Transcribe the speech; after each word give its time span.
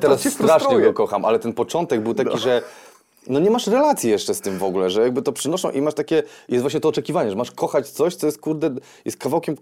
Teraz 0.00 0.20
strasznie 0.20 0.48
frustruje. 0.48 0.84
go 0.84 0.92
kocham, 0.92 1.24
ale 1.24 1.38
ten 1.38 1.52
początek 1.52 2.00
był 2.00 2.14
taki, 2.14 2.38
że 2.38 2.62
no 3.28 3.40
nie 3.40 3.50
masz 3.50 3.66
relacji 3.66 4.10
jeszcze 4.10 4.34
z 4.34 4.40
tym 4.40 4.58
w 4.58 4.64
ogóle, 4.64 4.90
że 4.90 5.02
jakby 5.02 5.22
to 5.22 5.32
przynoszą 5.32 5.70
i 5.70 5.82
masz 5.82 5.94
takie, 5.94 6.22
jest 6.48 6.62
właśnie 6.62 6.80
to 6.80 6.88
oczekiwanie, 6.88 7.30
że 7.30 7.36
masz 7.36 7.50
kochać 7.50 7.88
coś, 7.88 8.14
co 8.14 8.26
jest 8.26 8.40
kurde, 8.40 8.70
jest 9.04 9.18
kawałkiem 9.18 9.56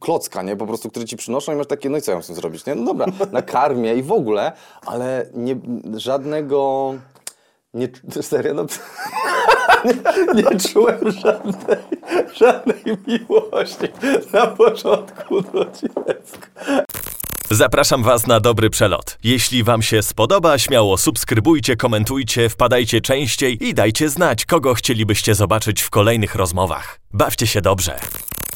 klocka, 0.00 0.42
nie, 0.42 0.56
po 0.56 0.66
prostu, 0.66 0.90
który 0.90 1.04
ci 1.06 1.16
przynoszą 1.16 1.52
i 1.52 1.56
masz 1.56 1.66
takie, 1.66 1.90
no 1.90 1.98
i 1.98 2.02
co 2.02 2.10
ja 2.10 2.16
mam 2.16 2.22
z 2.22 2.26
tym 2.26 2.36
zrobić, 2.36 2.66
nie, 2.66 2.74
no 2.74 2.84
dobra, 2.84 3.06
nakarmię 3.32 3.94
i 3.94 4.02
w 4.02 4.12
ogóle, 4.12 4.52
ale 4.86 5.26
nie, 5.34 5.56
żadnego, 5.96 6.94
nie, 7.74 7.88
serio, 8.22 8.54
no 8.54 8.64
nie, 10.34 10.42
nie 10.42 10.60
czułem 10.60 11.10
żadnej, 11.10 11.78
żadnej 12.34 12.82
miłości 13.06 13.88
na 14.32 14.46
początku 14.46 15.40
do 15.40 15.64
dziecka. 15.64 16.89
Zapraszam 17.52 18.02
Was 18.02 18.26
na 18.26 18.40
dobry 18.40 18.70
przelot. 18.70 19.18
Jeśli 19.24 19.64
Wam 19.64 19.82
się 19.82 20.02
spodoba, 20.02 20.58
śmiało 20.58 20.98
subskrybujcie, 20.98 21.76
komentujcie, 21.76 22.48
wpadajcie 22.48 23.00
częściej 23.00 23.66
i 23.66 23.74
dajcie 23.74 24.08
znać, 24.08 24.44
kogo 24.44 24.74
chcielibyście 24.74 25.34
zobaczyć 25.34 25.82
w 25.82 25.90
kolejnych 25.90 26.34
rozmowach. 26.34 27.00
Bawcie 27.12 27.46
się 27.46 27.60
dobrze. 27.60 28.00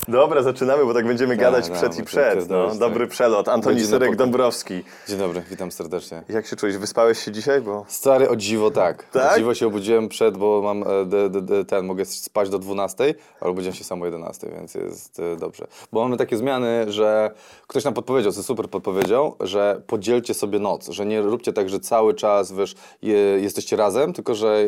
Dobra, 0.09 0.43
zaczynamy, 0.43 0.85
bo 0.85 0.95
tak 0.95 1.07
będziemy 1.07 1.37
gadać 1.37 1.69
no, 1.69 1.75
przed 1.75 1.89
bo 1.89 1.95
i 1.95 1.99
to 1.99 2.05
przed. 2.05 2.49
No. 2.51 2.75
Dobry 2.75 3.05
tak. 3.05 3.11
przelot. 3.11 3.49
Antoni 3.49 3.77
Godzina 3.77 3.99
po- 3.99 4.05
Syrek-Dąbrowski. 4.05 4.83
Dzień 5.09 5.19
dobry, 5.19 5.43
witam 5.51 5.73
serdecznie. 5.73 6.23
Jak 6.29 6.47
się 6.47 6.57
czujesz? 6.57 6.79
Wyspałeś 6.79 7.19
się 7.19 7.33
dzisiaj? 7.33 7.61
Bo... 7.61 7.85
Stary, 7.89 8.29
o 8.29 8.37
dziwo 8.37 8.71
tak. 8.71 9.05
Tak? 9.11 9.33
O 9.33 9.39
dziwo 9.39 9.55
się 9.55 9.67
obudziłem 9.67 10.09
przed, 10.09 10.37
bo 10.37 10.63
mam 10.63 10.83
e, 10.83 11.05
d, 11.05 11.31
d, 11.31 11.43
d, 11.43 11.65
ten, 11.65 11.87
mogę 11.87 12.05
spać 12.05 12.51
do 12.51 12.59
12, 12.59 13.15
ale 13.41 13.51
obudziłem 13.51 13.75
się 13.75 13.85
samo 13.85 14.03
o 14.03 14.07
11, 14.07 14.51
więc 14.57 14.75
jest 14.75 15.21
e, 15.21 15.37
dobrze. 15.37 15.67
Bo 15.93 16.03
mamy 16.03 16.17
takie 16.17 16.37
zmiany, 16.37 16.93
że 16.93 17.31
ktoś 17.67 17.85
nam 17.85 17.95
podpowiedział, 17.95 18.33
co 18.33 18.43
super 18.43 18.69
podpowiedział, 18.69 19.37
że 19.41 19.83
podzielcie 19.87 20.35
sobie 20.35 20.59
noc, 20.59 20.89
że 20.89 21.07
nie 21.07 21.23
róbcie 21.23 21.53
tak, 21.53 21.69
że 21.69 21.81
cały 21.81 22.15
czas, 22.15 22.53
wiesz, 22.53 22.75
je, 23.03 23.17
jesteście 23.17 23.77
razem, 23.77 24.13
tylko 24.13 24.35
że 24.35 24.49
e, 24.49 24.67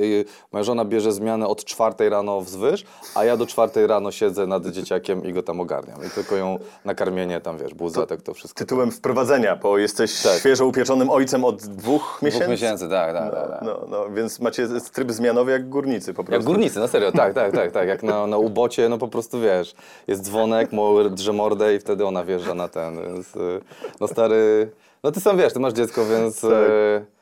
moja 0.53 0.65
żona 0.65 0.85
bierze 0.85 1.13
zmianę 1.13 1.47
od 1.47 1.65
4 1.65 2.11
rano 2.11 2.41
wzwyż, 2.41 2.85
a 3.15 3.25
ja 3.25 3.37
do 3.37 3.47
4 3.47 3.87
rano 3.87 4.13
siedzę 4.13 4.47
nad 4.47 4.67
dzieciakiem 4.67 5.26
i 5.27 5.33
go 5.33 5.43
tam 5.43 5.61
ogarniam. 5.61 6.05
I 6.07 6.11
tylko 6.11 6.37
ją 6.37 6.59
nakarmienie 6.85 7.41
tam, 7.41 7.59
wiesz, 7.59 7.75
buza, 7.75 8.07
tak 8.07 8.23
to 8.23 8.35
wszystko. 8.35 8.59
Tytułem 8.59 8.91
wprowadzenia, 8.93 9.57
bo 9.57 9.79
jesteś 9.79 10.23
Tak. 10.23 10.39
świeżo 10.39 10.67
upieczonym 10.67 11.11
ojcem 11.11 11.45
od 11.45 11.63
dwóch 11.67 12.19
miesięcy. 12.23 12.45
Dwóch 12.45 12.51
miesięcy, 12.51 12.89
tak, 12.89 13.13
tak, 13.13 13.35
tak. 13.35 13.51
tak. 13.51 13.63
No, 13.63 13.81
no, 13.91 14.11
więc 14.11 14.41
macie 14.41 14.69
tryb 14.93 15.13
zmianowy 15.13 15.53
jak 15.53 15.69
górnicy 15.69 16.15
po 16.15 16.25
prostu. 16.25 16.33
Jak 16.35 16.45
górnicy, 16.45 16.79
na 16.81 16.89
serio, 16.89 17.13
tak, 17.13 17.35
tak, 17.35 17.53
tak, 17.53 17.73
tak. 17.73 17.89
Jak 17.89 18.03
na, 18.03 18.27
na 18.27 18.37
ubocie, 18.37 18.89
no 18.89 18.99
po 18.99 19.09
prostu 19.09 19.41
wiesz, 19.41 19.75
jest 20.07 20.23
dzwonek, 20.23 20.71
drze 21.11 21.33
mordę 21.33 21.75
i 21.75 21.79
wtedy 21.79 22.07
ona 22.07 22.25
wjeżdża 22.25 22.55
na 22.55 22.69
ten, 22.69 23.03
więc 23.03 23.37
y, 23.37 23.61
no 24.01 24.09
stary, 24.09 24.71
no 25.05 25.13
ty 25.13 25.21
sam 25.21 25.37
wiesz, 25.39 25.53
ty 25.53 25.61
masz 25.61 25.73
dziecko, 25.73 26.07
więc 26.07 26.41
Tak. 26.41 26.51
y, 26.51 27.16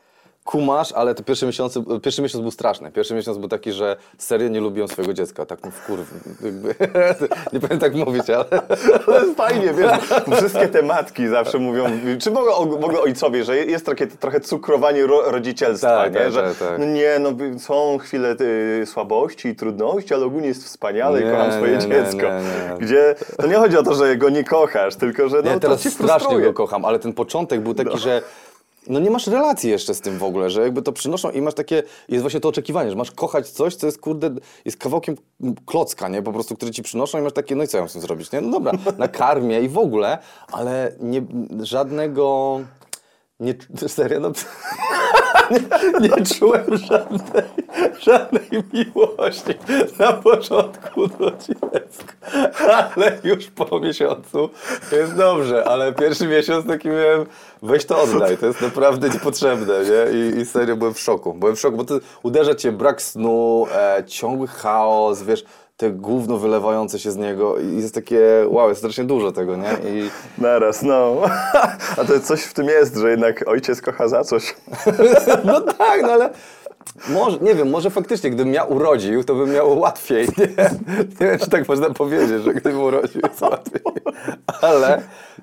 kumasz, 0.44 0.92
ale 0.92 1.14
to 1.14 1.22
pierwszy 1.22 1.46
miesiąc, 1.46 1.78
pierwszy 2.02 2.22
miesiąc 2.22 2.42
był 2.42 2.50
straszny. 2.50 2.92
Pierwszy 2.92 3.14
miesiąc 3.14 3.38
był 3.38 3.48
taki, 3.48 3.72
że 3.72 3.96
serio 4.18 4.48
nie 4.48 4.60
lubiłem 4.60 4.88
swojego 4.88 5.14
dziecka, 5.14 5.46
tak 5.46 5.58
w 5.60 5.86
kurw, 5.86 6.14
nie 7.52 7.60
powiem 7.60 7.78
tak 7.78 7.94
mówić, 7.94 8.30
ale 8.30 8.44
jest 9.22 9.36
fajnie, 9.36 9.74
wiesz, 9.74 9.90
wszystkie 10.36 10.68
te 10.68 10.82
matki 10.82 11.28
zawsze 11.28 11.58
mówią, 11.58 11.84
czy 12.20 12.30
w 12.30 12.36
ogóle, 12.36 12.52
w 12.80 12.84
ogóle 12.84 13.00
ojcowie, 13.00 13.44
że 13.44 13.56
jest 13.56 13.86
trochę, 13.86 14.06
trochę 14.06 14.40
cukrowanie 14.40 15.06
ro, 15.06 15.30
rodzicielstwa, 15.30 15.88
Tak, 16.04 16.12
nie? 16.14 16.20
tak, 16.20 16.32
że 16.32 16.42
tak, 16.42 16.56
tak. 16.56 16.78
No 16.78 16.84
nie, 16.86 17.18
no 17.20 17.30
są 17.58 17.98
chwile 17.98 18.36
y, 18.82 18.86
słabości 18.86 19.48
i 19.48 19.54
trudności, 19.56 20.14
ale 20.14 20.24
ogólnie 20.24 20.48
jest 20.48 20.64
wspaniale 20.64 21.20
i 21.20 21.24
Nie, 21.24 21.30
kocham 21.30 21.52
swoje 21.52 21.72
nie, 21.76 21.80
dziecko. 21.88 22.16
nie. 22.26 22.78
Gdzie 22.78 23.14
to 23.36 23.46
nie 23.46 23.54
chodzi 23.54 23.76
o 23.78 23.82
to, 23.82 23.94
że 23.94 24.16
go 24.16 24.28
nie 24.30 24.44
kochasz, 24.44 24.96
tylko 24.96 25.28
że 25.28 25.42
no, 25.42 25.54
Nie, 25.54 25.60
teraz 25.60 25.78
to 25.78 25.84
cię 25.84 25.90
strasznie 25.90 26.18
frustruje. 26.18 26.46
go 26.46 26.52
kocham, 26.54 26.84
ale 26.84 26.98
ten 26.98 27.12
początek 27.12 27.60
był 27.60 27.74
taki, 27.74 27.98
że 27.98 28.22
no 28.86 29.00
nie 29.00 29.10
masz 29.10 29.26
relacji 29.26 29.70
jeszcze 29.70 29.94
z 29.94 30.00
tym 30.00 30.18
w 30.18 30.24
ogóle, 30.24 30.50
że 30.50 30.62
jakby 30.62 30.82
to 30.82 30.92
przynoszą 30.92 31.30
i 31.30 31.42
masz 31.42 31.54
takie, 31.54 31.82
jest 32.08 32.22
właśnie 32.22 32.40
to 32.40 32.48
oczekiwanie, 32.48 32.90
że 32.90 32.96
masz 32.96 33.10
kochać 33.10 33.48
coś, 33.48 33.74
co 33.74 33.86
jest 33.86 34.00
kurde, 34.00 34.30
jest 34.64 34.78
kawałkiem 34.78 35.16
klocka, 35.66 36.08
nie, 36.08 36.22
po 36.22 36.32
prostu, 36.32 36.56
który 36.56 36.70
ci 36.70 36.82
przynoszą 36.82 37.18
i 37.18 37.22
masz 37.22 37.32
takie, 37.32 37.56
no 37.56 37.64
i 37.64 37.68
co 37.68 37.76
ja 37.76 37.82
mam 37.82 37.88
z 37.88 37.92
tym 37.92 38.02
zrobić, 38.02 38.32
nie, 38.32 38.40
no 38.40 38.50
dobra, 38.50 38.72
nakarmię 38.98 39.60
i 39.60 39.68
w 39.68 39.78
ogóle, 39.78 40.18
ale 40.52 40.92
nie, 41.00 41.22
żadnego, 41.60 42.60
nie, 43.40 43.54
serio, 43.88 44.20
no 44.20 44.32
nie, 46.00 46.24
czułem 46.38 46.76
żadnej, 46.76 47.44
żadnej 48.00 48.48
miłości 48.72 49.54
na 49.98 50.12
początku 50.12 51.06
do 51.06 51.30
dziecka, 51.30 52.14
ale 52.96 53.18
już 53.24 53.46
po 53.46 53.80
miesiącu 53.80 54.50
jest 54.92 55.16
dobrze, 55.16 55.64
ale 55.64 55.92
pierwszy 55.92 56.26
miesiąc 56.26 56.66
taki 56.66 56.88
miałem, 56.88 57.26
weź 57.62 57.84
to 57.84 58.02
oddaj, 58.02 58.38
to 58.38 58.46
jest 58.46 58.60
naprawdę 58.60 59.08
niepotrzebne, 59.08 59.74
nie? 59.84 60.18
I, 60.18 60.40
i 60.40 60.46
serio 60.46 60.76
byłem 60.76 60.94
w 60.94 61.00
szoku, 61.00 61.34
byłem 61.34 61.56
w 61.56 61.60
szoku, 61.60 61.76
bo 61.76 61.84
to 61.84 61.94
uderza 62.22 62.54
cię 62.54 62.72
brak 62.72 63.02
snu, 63.02 63.66
e, 63.74 64.04
ciągły 64.06 64.46
chaos, 64.46 65.22
wiesz, 65.22 65.44
te 65.76 65.90
gówno 65.90 66.38
wylewające 66.38 66.98
się 66.98 67.10
z 67.10 67.16
niego 67.16 67.58
i 67.58 67.76
jest 67.76 67.94
takie, 67.94 68.20
wow, 68.48 68.68
jest 68.68 68.80
strasznie 68.80 69.04
dużo 69.04 69.32
tego, 69.32 69.56
nie? 69.56 69.72
I 69.90 70.10
Naraz, 70.42 70.82
no. 70.82 71.22
A 71.98 72.04
to 72.04 72.20
coś 72.20 72.42
w 72.42 72.54
tym 72.54 72.66
jest, 72.66 72.96
że 72.96 73.10
jednak 73.10 73.48
ojciec 73.48 73.80
kocha 73.80 74.08
za 74.08 74.24
coś. 74.24 74.54
No 75.44 75.60
tak, 75.60 76.02
no 76.02 76.12
ale 76.12 76.30
może, 77.08 77.38
nie 77.38 77.54
wiem, 77.54 77.70
może 77.70 77.90
faktycznie, 77.90 78.30
gdybym 78.30 78.54
ja 78.54 78.64
urodził, 78.64 79.24
to 79.24 79.34
bym 79.34 79.52
miał 79.52 79.78
łatwiej. 79.78 80.28
Nie, 80.38 80.46
nie 81.20 81.26
wiem, 81.26 81.38
czy 81.38 81.50
tak 81.50 81.68
można 81.68 81.90
powiedzieć, 81.90 82.42
że 82.42 82.54
gdybym 82.54 82.82
urodził, 82.82 83.20
jest 83.28 83.40
łatwiej. 83.40 83.82
Ale 84.60 85.02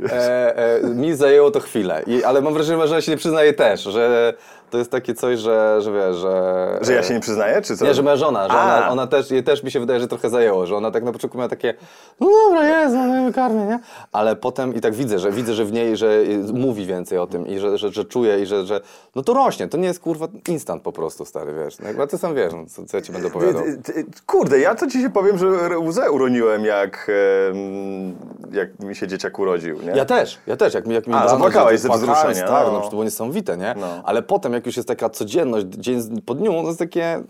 e, 0.09 0.58
e, 0.58 0.84
mi 0.84 1.16
zajęło 1.16 1.52
to 1.52 1.59
chwilę. 1.59 2.03
I, 2.08 2.24
ale 2.24 2.42
mam 2.42 2.53
wrażenie, 2.53 2.88
że 2.88 3.02
się 3.02 3.12
nie 3.12 3.18
przyznaje 3.18 3.53
też, 3.53 3.84
że 3.84 4.34
to 4.72 4.78
jest 4.78 4.92
takie 4.92 5.14
coś, 5.14 5.40
że, 5.40 5.82
że 5.82 5.92
wiesz, 5.94 6.16
że... 6.16 6.78
Że 6.82 6.94
ja 6.94 7.04
się 7.04 7.14
nie 7.14 7.20
przyznaję, 7.20 7.62
czy 7.62 7.78
co? 7.78 7.86
Nie, 7.86 7.94
że 7.94 8.04
moja 8.04 8.16
żona, 8.16 8.50
że 8.50 8.58
ona, 8.58 8.90
ona 8.90 9.08
też, 9.08 9.32
jej 9.32 9.44
też 9.44 9.64
mi 9.64 9.72
się 9.72 9.80
wydaje, 9.80 10.00
że 10.00 10.08
trochę 10.08 10.30
zajęło, 10.30 10.66
że 10.66 10.76
ona 10.76 10.92
tak 10.92 11.04
na 11.04 11.12
początku 11.12 11.38
miała 11.38 11.50
takie, 11.50 11.74
no 12.20 12.28
dobra, 12.48 12.81
jest, 12.81 12.96
no 12.96 13.26
wykarmię, 13.26 13.66
nie? 13.66 13.80
Ale 14.12 14.36
potem 14.36 14.76
i 14.76 14.81
tak 14.81 14.94
widzę, 14.94 15.20
że 15.20 15.31
widzę, 15.31 15.54
że 15.54 15.66
w 15.66 15.72
niej, 15.72 15.98
że 15.98 16.08
y, 16.08 16.54
mówi 16.54 16.86
więcej 16.86 17.18
o 17.18 17.28
tym 17.28 17.48
i 17.48 17.60
że, 17.60 17.78
że, 17.78 17.92
że 17.92 18.06
czuje 18.06 18.40
i 18.40 18.46
że, 18.46 18.66
że, 18.66 18.81
no 19.16 19.22
to 19.24 19.34
rośnie, 19.34 19.68
to 19.68 19.78
nie 19.78 19.88
jest 19.88 20.00
kurwa 20.00 20.28
instant 20.48 20.81
po 20.84 20.92
prostu, 20.92 21.26
stary, 21.26 21.54
wiesz, 21.54 21.80
no 21.80 21.88
jakby 21.88 22.08
ty 22.08 22.18
sam 22.18 22.36
wiesz, 22.36 22.54
no, 22.54 22.66
co, 22.68 22.86
co 22.86 22.98
ja 22.98 23.04
ci 23.04 23.12
będę 23.12 23.28
opowiadał. 23.28 23.64
Ty- 23.64 23.94
ty- 23.94 24.06
Kurde, 24.26 24.60
ja 24.60 24.76
to 24.76 24.88
ci 24.88 25.02
się 25.02 25.10
powiem, 25.10 25.38
że 25.38 25.80
łzę 25.80 26.12
uroniłem, 26.12 26.66
jak, 26.66 27.12
jak 28.52 28.80
mi 28.80 28.96
się 28.96 29.08
dzieciak 29.08 29.40
urodził, 29.40 29.81
nie? 29.81 29.92
Ja 29.92 30.06
też, 30.06 30.38
ja 30.48 30.58
też, 30.58 30.74
jak 30.74 30.88
mi, 30.88 30.94
jak 30.96 31.08
mi 31.08 31.14
A, 31.14 31.28
zapłakałeś 31.28 31.80
ze 31.80 31.90
wzruszenia, 31.90 32.48
Tak, 32.48 32.68
no. 32.68 32.72
no, 32.74 32.81
to 32.81 32.90
było 32.90 33.04
niesamowite, 33.04 33.58
nie? 33.58 33.76
No. 33.80 33.88
Ale 34.04 34.22
potem, 34.22 34.54
jak 34.54 34.61
już 34.66 34.78
jest 34.78 34.88
taka 34.88 35.10
codzienność, 35.10 35.66
dzień 35.66 36.22
po 36.22 36.36
dniu, 36.36 36.52
to 36.52 36.68
jest 36.68 36.80
takie, 36.80 37.24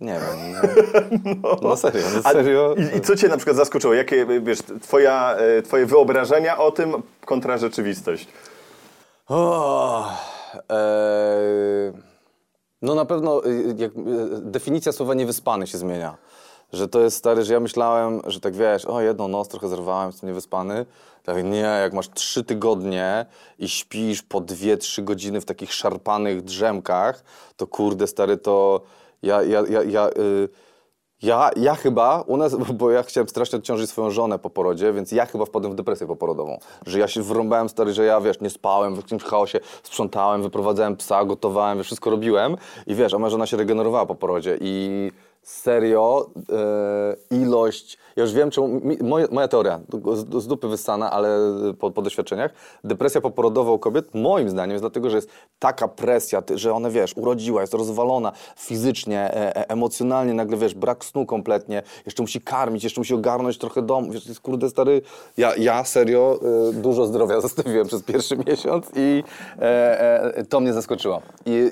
nie 0.00 0.12
wiem, 0.12 0.54
no, 1.42 1.56
no 1.62 1.76
serio, 1.76 2.02
no 2.14 2.20
A- 2.24 2.32
serio. 2.32 2.74
I, 2.94 2.98
I 2.98 3.00
co 3.00 3.16
cię 3.16 3.28
na 3.28 3.36
przykład 3.36 3.56
zaskoczyło? 3.56 3.94
Jakie, 3.94 4.26
wiesz, 4.42 4.58
twoja, 4.82 5.36
e, 5.36 5.62
twoje 5.62 5.86
wyobrażenia 5.86 6.58
o 6.58 6.70
tym 6.70 6.92
kontra 7.24 7.58
rzeczywistość? 7.58 8.28
O, 9.28 10.08
e, 10.70 11.92
no 12.82 12.94
na 12.94 13.04
pewno 13.04 13.46
y, 13.46 13.74
jak, 13.76 13.92
definicja 14.40 14.92
słowa 14.92 15.14
niewyspany 15.14 15.66
się 15.66 15.78
zmienia. 15.78 16.16
Że 16.72 16.88
to 16.88 17.00
jest 17.00 17.16
stary, 17.16 17.44
że 17.44 17.54
ja 17.54 17.60
myślałem, 17.60 18.20
że 18.26 18.40
tak 18.40 18.54
wiesz, 18.54 18.84
o 18.84 19.00
jedną 19.00 19.28
noc 19.28 19.48
trochę 19.48 19.68
zerwałem, 19.68 20.10
jestem 20.10 20.28
niewyspany. 20.28 20.86
Tak 21.22 21.44
nie, 21.44 21.58
jak 21.58 21.92
masz 21.92 22.10
trzy 22.10 22.44
tygodnie 22.44 23.26
i 23.58 23.68
śpisz 23.68 24.22
po 24.22 24.40
dwie, 24.40 24.76
trzy 24.76 25.02
godziny 25.02 25.40
w 25.40 25.44
takich 25.44 25.72
szarpanych 25.72 26.42
drzemkach, 26.42 27.24
to 27.56 27.66
kurde 27.66 28.06
stary, 28.06 28.36
to 28.36 28.80
ja, 29.22 29.42
ja, 29.42 29.62
ja, 29.68 29.82
ja 29.82 30.08
y, 30.08 30.48
ja, 31.22 31.50
ja 31.56 31.74
chyba, 31.74 32.20
u 32.26 32.36
nas, 32.36 32.56
bo 32.78 32.90
ja 32.90 33.02
chciałem 33.02 33.28
strasznie 33.28 33.58
odciążyć 33.58 33.90
swoją 33.90 34.10
żonę 34.10 34.38
po 34.38 34.50
porodzie, 34.50 34.92
więc 34.92 35.12
ja 35.12 35.26
chyba 35.26 35.44
wpadłem 35.44 35.72
w 35.72 35.76
depresję 35.76 36.06
poporodową. 36.06 36.58
Że 36.86 36.98
ja 36.98 37.08
się 37.08 37.22
wrąbałem 37.22 37.68
stary, 37.68 37.92
że 37.92 38.04
ja 38.04 38.20
wiesz, 38.20 38.40
nie 38.40 38.50
spałem, 38.50 38.94
w 38.94 38.96
jakimś 38.96 39.22
chaosie 39.22 39.60
sprzątałem, 39.82 40.42
wyprowadzałem 40.42 40.96
psa, 40.96 41.24
gotowałem, 41.24 41.82
wszystko 41.82 42.10
robiłem 42.10 42.56
i 42.86 42.94
wiesz, 42.94 43.14
a 43.14 43.18
moja 43.18 43.30
żona 43.30 43.46
się 43.46 43.56
regenerowała 43.56 44.06
po 44.06 44.14
porodzie 44.14 44.58
i 44.60 45.12
serio 45.42 46.30
e, 46.52 47.36
ilość, 47.36 47.98
ja 48.16 48.22
już 48.22 48.32
wiem 48.32 48.50
czemu, 48.50 48.68
mi, 48.68 48.96
moja, 49.02 49.26
moja 49.30 49.48
teoria, 49.48 49.80
z, 50.12 50.42
z 50.42 50.46
dupy 50.46 50.68
wyssana, 50.68 51.10
ale 51.10 51.38
po, 51.78 51.90
po 51.90 52.02
doświadczeniach, 52.02 52.50
depresja 52.84 53.20
poporodowa 53.20 53.72
u 53.72 53.78
kobiet 53.78 54.14
moim 54.14 54.50
zdaniem 54.50 54.70
jest 54.70 54.82
dlatego, 54.82 55.10
że 55.10 55.16
jest 55.16 55.30
taka 55.58 55.88
presja, 55.88 56.42
że 56.54 56.72
one 56.72 56.90
wiesz, 56.90 57.16
urodziła, 57.16 57.60
jest 57.60 57.74
rozwalona 57.74 58.32
fizycznie, 58.56 59.20
e, 59.20 59.56
e, 59.56 59.70
emocjonalnie, 59.70 60.34
nagle 60.34 60.56
wiesz, 60.56 60.74
brak 60.74 61.04
snu 61.04 61.26
kompletnie, 61.26 61.82
jeszcze 62.06 62.22
musi 62.22 62.40
karmić, 62.40 62.84
jeszcze 62.84 63.00
musi 63.00 63.14
ogarnąć 63.14 63.58
trochę 63.58 63.82
dom, 63.82 64.10
wiesz, 64.10 64.26
jest 64.26 64.40
kurde 64.40 64.70
stary, 64.70 65.02
ja, 65.36 65.56
ja 65.56 65.84
serio 65.84 66.40
e, 66.68 66.72
dużo 66.72 67.06
zdrowia 67.06 67.40
zostawiłem 67.50 67.86
przez 67.86 68.02
pierwszy 68.02 68.36
miesiąc 68.46 68.86
i 68.96 69.24
e, 69.58 70.34
e, 70.36 70.44
to 70.44 70.60
mnie 70.60 70.72
zaskoczyło. 70.72 71.22
I, 71.46 71.70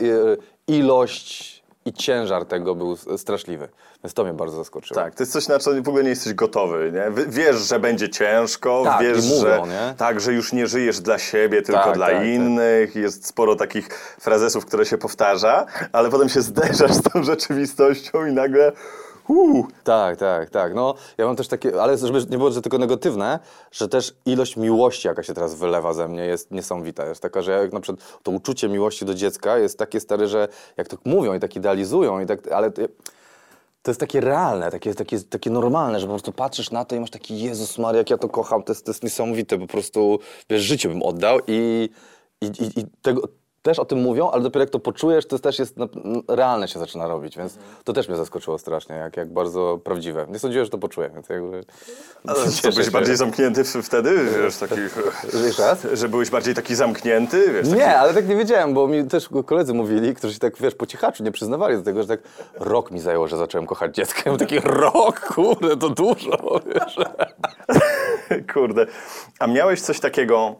ilość 0.68 1.57
i 1.88 1.92
ciężar 1.92 2.44
tego 2.44 2.74
był 2.74 2.96
straszliwy. 3.16 3.68
Więc 4.04 4.14
to 4.14 4.24
mnie 4.24 4.32
bardzo 4.32 4.56
zaskoczyło. 4.56 5.00
Tak, 5.00 5.14
to 5.14 5.22
jest 5.22 5.32
coś, 5.32 5.48
na 5.48 5.58
co 5.58 5.70
w 5.82 5.88
ogóle 5.88 6.02
nie 6.02 6.10
jesteś 6.10 6.34
gotowy, 6.34 6.92
nie? 6.94 7.24
Wiesz, 7.28 7.56
że 7.56 7.80
będzie 7.80 8.08
ciężko, 8.08 8.82
Tak, 8.84 9.02
wiesz, 9.02 9.24
mówią, 9.28 9.40
że, 9.40 9.62
nie? 9.72 9.94
tak, 9.96 10.20
że 10.20 10.32
już 10.32 10.52
nie 10.52 10.66
żyjesz 10.66 11.00
dla 11.00 11.18
siebie, 11.18 11.62
tylko 11.62 11.84
Tak, 11.84 11.94
dla 11.94 12.06
tak, 12.06 12.16
tak. 12.16 12.26
innych. 12.26 12.96
Jest 12.96 13.26
sporo 13.26 13.56
takich 13.56 13.88
frazesów, 14.20 14.66
które 14.66 14.86
się 14.86 14.98
powtarza, 14.98 15.66
ale 15.92 16.10
potem 16.10 16.28
się 16.28 16.42
zderzasz 16.42 16.92
z 16.92 17.02
tą 17.02 17.22
rzeczywistością 17.22 18.26
i 18.26 18.32
nagle 18.32 18.72
uu, 19.28 19.66
Tak, 19.84 20.16
tak, 20.16 20.50
tak. 20.50 20.74
No, 20.74 20.94
ja 21.18 21.26
mam 21.26 21.36
też 21.36 21.48
takie, 21.48 21.82
ale 21.82 21.98
żeby 21.98 22.20
nie 22.30 22.38
było 22.38 22.50
że 22.50 22.62
tylko 22.62 22.78
negatywne, 22.78 23.38
że 23.72 23.88
też 23.88 24.14
ilość 24.26 24.56
miłości, 24.56 25.08
jaka 25.08 25.22
się 25.22 25.34
teraz 25.34 25.54
wylewa 25.54 25.94
ze 25.94 26.08
mnie, 26.08 26.26
jest 26.26 26.50
niesamowita. 26.50 27.06
Jest 27.06 27.22
taka, 27.22 27.42
że 27.42 27.52
jak 27.52 27.72
na 27.72 27.80
przykład 27.80 28.20
to 28.22 28.30
uczucie 28.30 28.68
miłości 28.68 29.04
do 29.04 29.14
dziecka 29.14 29.58
jest 29.58 29.78
takie 29.78 30.00
stare, 30.00 30.28
że 30.28 30.48
jak 30.76 30.88
tak 30.88 31.00
mówią 31.04 31.34
i 31.34 31.40
tak 31.40 31.56
idealizują, 31.56 32.20
i 32.20 32.26
tak, 32.26 32.52
ale 32.52 32.70
to, 32.70 32.82
to 33.82 33.90
jest 33.90 34.00
takie 34.00 34.20
realne, 34.20 34.70
takie, 34.70 34.94
takie, 34.94 35.20
takie 35.20 35.50
normalne, 35.50 36.00
że 36.00 36.06
po 36.06 36.12
prostu 36.12 36.32
patrzysz 36.32 36.70
na 36.70 36.84
to 36.84 36.96
i 36.96 37.00
masz 37.00 37.10
taki 37.10 37.40
Jezus 37.40 37.78
Maria, 37.78 37.98
jak 37.98 38.10
ja 38.10 38.18
to 38.18 38.28
kocham, 38.28 38.62
to 38.62 38.72
jest, 38.72 38.84
to 38.84 38.90
jest 38.90 39.02
niesamowite, 39.02 39.58
po 39.58 39.66
prostu, 39.66 40.18
wiesz, 40.50 40.62
życie 40.62 40.88
bym 40.88 41.02
oddał 41.02 41.38
i, 41.46 41.90
i, 42.40 42.46
i, 42.46 42.80
i 42.80 42.84
tego, 43.02 43.28
też 43.62 43.78
o 43.78 43.84
tym 43.84 43.98
mówią, 43.98 44.30
ale 44.30 44.42
dopiero 44.42 44.62
jak 44.62 44.70
to 44.70 44.78
poczujesz, 44.78 45.26
to 45.26 45.38
też 45.38 45.58
jest 45.58 45.74
realne 46.28 46.68
się 46.68 46.78
zaczyna 46.78 47.08
robić, 47.08 47.36
więc 47.36 47.58
to 47.84 47.92
też 47.92 48.08
mnie 48.08 48.16
zaskoczyło 48.16 48.58
strasznie, 48.58 48.96
jak, 48.96 49.16
jak 49.16 49.32
bardzo 49.32 49.80
prawdziwe. 49.84 50.26
Nie 50.30 50.38
sądziłem, 50.38 50.64
że 50.64 50.70
to 50.70 50.78
poczuję, 50.78 51.10
więc 51.14 51.28
jakby... 51.28 51.64
ale 52.26 52.50
co, 52.62 52.70
byłeś 52.70 52.90
bardziej 52.90 53.16
zamknięty 53.16 53.64
wtedy? 53.64 54.26
Wiesz, 54.42 54.56
taki, 54.56 54.80
Jeszcze 55.46 55.62
raz? 55.62 55.86
że 55.92 56.08
byłeś 56.08 56.30
bardziej 56.30 56.54
taki 56.54 56.74
zamknięty? 56.74 57.52
Wiesz, 57.52 57.68
taki, 57.68 57.78
Nie, 57.80 57.98
ale 57.98 58.14
tak 58.14 58.28
nie 58.28 58.36
wiedziałem, 58.36 58.74
bo 58.74 58.88
mi 58.88 59.04
też 59.04 59.28
koledzy 59.46 59.74
mówili, 59.74 60.14
którzy 60.14 60.34
się 60.34 60.40
tak, 60.40 60.58
wiesz, 60.58 60.74
po 60.74 60.86
cichaczu 60.86 61.24
nie 61.24 61.32
przyznawali 61.32 61.76
do 61.76 61.82
tego, 61.82 62.02
że 62.02 62.08
tak 62.08 62.20
rok 62.54 62.90
mi 62.90 63.00
zajęło, 63.00 63.28
że 63.28 63.36
zacząłem 63.36 63.66
kochać 63.66 63.94
dziecko. 63.94 64.30
Ja 64.30 64.36
taki 64.36 64.60
rok, 64.60 65.20
kurde, 65.20 65.76
to 65.76 65.88
dużo, 65.88 66.60
wiesz. 66.66 66.96
Kurde. 68.54 68.86
A 69.38 69.46
miałeś 69.46 69.80
coś 69.80 70.00
takiego, 70.00 70.56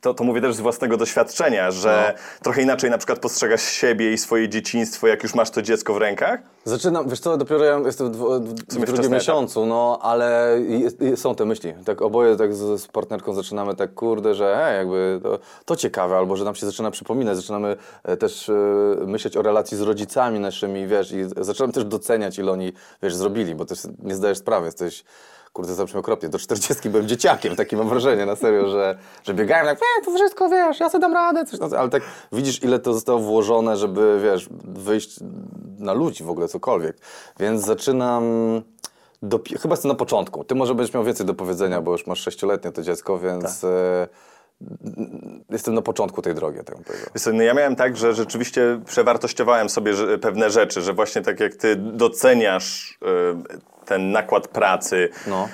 to, 0.00 0.14
to 0.14 0.24
mówię 0.24 0.40
też 0.40 0.54
z 0.54 0.60
własnego 0.60 0.96
doświadczenia, 0.96 1.70
że 1.70 2.14
No. 2.16 2.22
trochę 2.42 2.62
inaczej 2.62 2.90
na 2.90 2.98
przykład 2.98 3.18
postrzegasz 3.18 3.62
siebie 3.62 4.12
i 4.12 4.18
swoje 4.18 4.48
dzieciństwo, 4.48 5.06
jak 5.06 5.22
już 5.22 5.34
masz 5.34 5.50
to 5.50 5.62
dziecko 5.62 5.94
w 5.94 5.96
rękach? 5.96 6.40
Zaczynam, 6.64 7.08
wiesz 7.08 7.20
co, 7.20 7.36
dopiero 7.36 7.64
ja 7.64 7.78
jestem 7.86 8.12
w, 8.12 8.16
w, 8.16 8.40
w 8.50 8.66
drugim 8.66 8.94
etap. 8.94 9.10
miesiącu, 9.12 9.66
no, 9.66 9.98
ale 10.02 10.58
jest, 10.68 11.00
jest, 11.00 11.22
są 11.22 11.34
te 11.34 11.44
myśli. 11.44 11.74
Tak 11.84 12.02
oboje 12.02 12.36
tak 12.36 12.54
z, 12.54 12.82
z 12.82 12.86
partnerką 12.86 13.34
zaczynamy 13.34 13.74
tak, 13.74 13.94
kurde, 13.94 14.34
że 14.34 14.56
hej, 14.64 14.76
jakby 14.76 15.20
to, 15.22 15.38
to 15.64 15.76
ciekawe, 15.76 16.16
albo 16.16 16.36
że 16.36 16.44
nam 16.44 16.54
się 16.54 16.66
zaczyna 16.66 16.90
przypominać, 16.90 17.36
zaczynamy 17.36 17.76
e, 18.04 18.16
też 18.16 18.48
e, 18.48 18.52
myśleć 19.06 19.36
o 19.36 19.42
relacji 19.42 19.76
z 19.76 19.80
rodzicami 19.80 20.40
naszymi, 20.40 20.86
wiesz, 20.86 21.12
i 21.12 21.16
zaczynam 21.40 21.72
też 21.72 21.84
doceniać, 21.84 22.38
ile 22.38 22.52
oni, 22.52 22.72
wiesz, 23.02 23.14
zrobili, 23.14 23.54
bo 23.54 23.64
też 23.64 23.78
nie 24.02 24.14
zdajesz 24.14 24.38
sprawy, 24.38 24.66
jesteś 24.66 25.04
Kurde, 25.56 25.74
zabrzmi 25.74 26.00
okropnie. 26.00 26.28
Do 26.28 26.38
40 26.38 26.90
byłem 26.90 27.08
dzieciakiem, 27.08 27.56
takie 27.56 27.76
mam 27.76 27.88
wrażenie, 27.88 28.26
na 28.26 28.36
serio, 28.36 28.68
że, 28.68 28.98
że 29.24 29.34
biegałem 29.34 29.66
tak, 29.66 29.78
e, 29.78 30.04
to 30.04 30.14
wszystko, 30.14 30.48
wiesz, 30.48 30.80
ja 30.80 30.90
sobie 30.90 31.02
dam 31.02 31.12
radę, 31.12 31.44
coś, 31.44 31.60
no, 31.60 31.78
ale 31.78 31.88
tak 31.88 32.02
widzisz, 32.32 32.62
ile 32.62 32.78
to 32.78 32.94
zostało 32.94 33.18
włożone, 33.18 33.76
żeby, 33.76 34.20
wiesz, 34.22 34.48
wyjść 34.64 35.16
na 35.78 35.92
ludzi 35.92 36.24
w 36.24 36.30
ogóle, 36.30 36.48
cokolwiek. 36.48 36.96
Więc 37.40 37.64
zaczynam, 37.64 38.24
dopi- 39.22 39.58
chyba 39.58 39.72
jestem 39.72 39.88
na 39.88 39.94
początku. 39.94 40.44
Ty 40.44 40.54
może 40.54 40.74
będziesz 40.74 40.94
miał 40.94 41.04
więcej 41.04 41.26
do 41.26 41.34
powiedzenia, 41.34 41.80
bo 41.80 41.92
już 41.92 42.06
masz 42.06 42.20
sześcioletnie 42.20 42.72
to 42.72 42.82
dziecko, 42.82 43.18
więc 43.18 43.64
e, 43.64 44.08
jestem 45.50 45.74
na 45.74 45.82
początku 45.82 46.22
tej 46.22 46.34
drogi, 46.34 46.58
tak 46.58 46.74
bym 46.74 46.84
powiedział. 46.84 47.08
Wiesz 47.14 47.24
no 47.32 47.42
ja 47.42 47.54
miałem 47.54 47.76
tak, 47.76 47.96
że 47.96 48.14
rzeczywiście 48.14 48.80
przewartościowałem 48.86 49.68
sobie 49.68 49.92
pewne 50.20 50.50
rzeczy, 50.50 50.82
że 50.82 50.92
właśnie 50.92 51.22
tak 51.22 51.40
jak 51.40 51.54
ty 51.54 51.76
doceniasz 51.76 52.98
y, 53.02 53.75
ten 53.86 54.12
nakład 54.12 54.48
pracy, 54.48 55.08
No. 55.26 55.48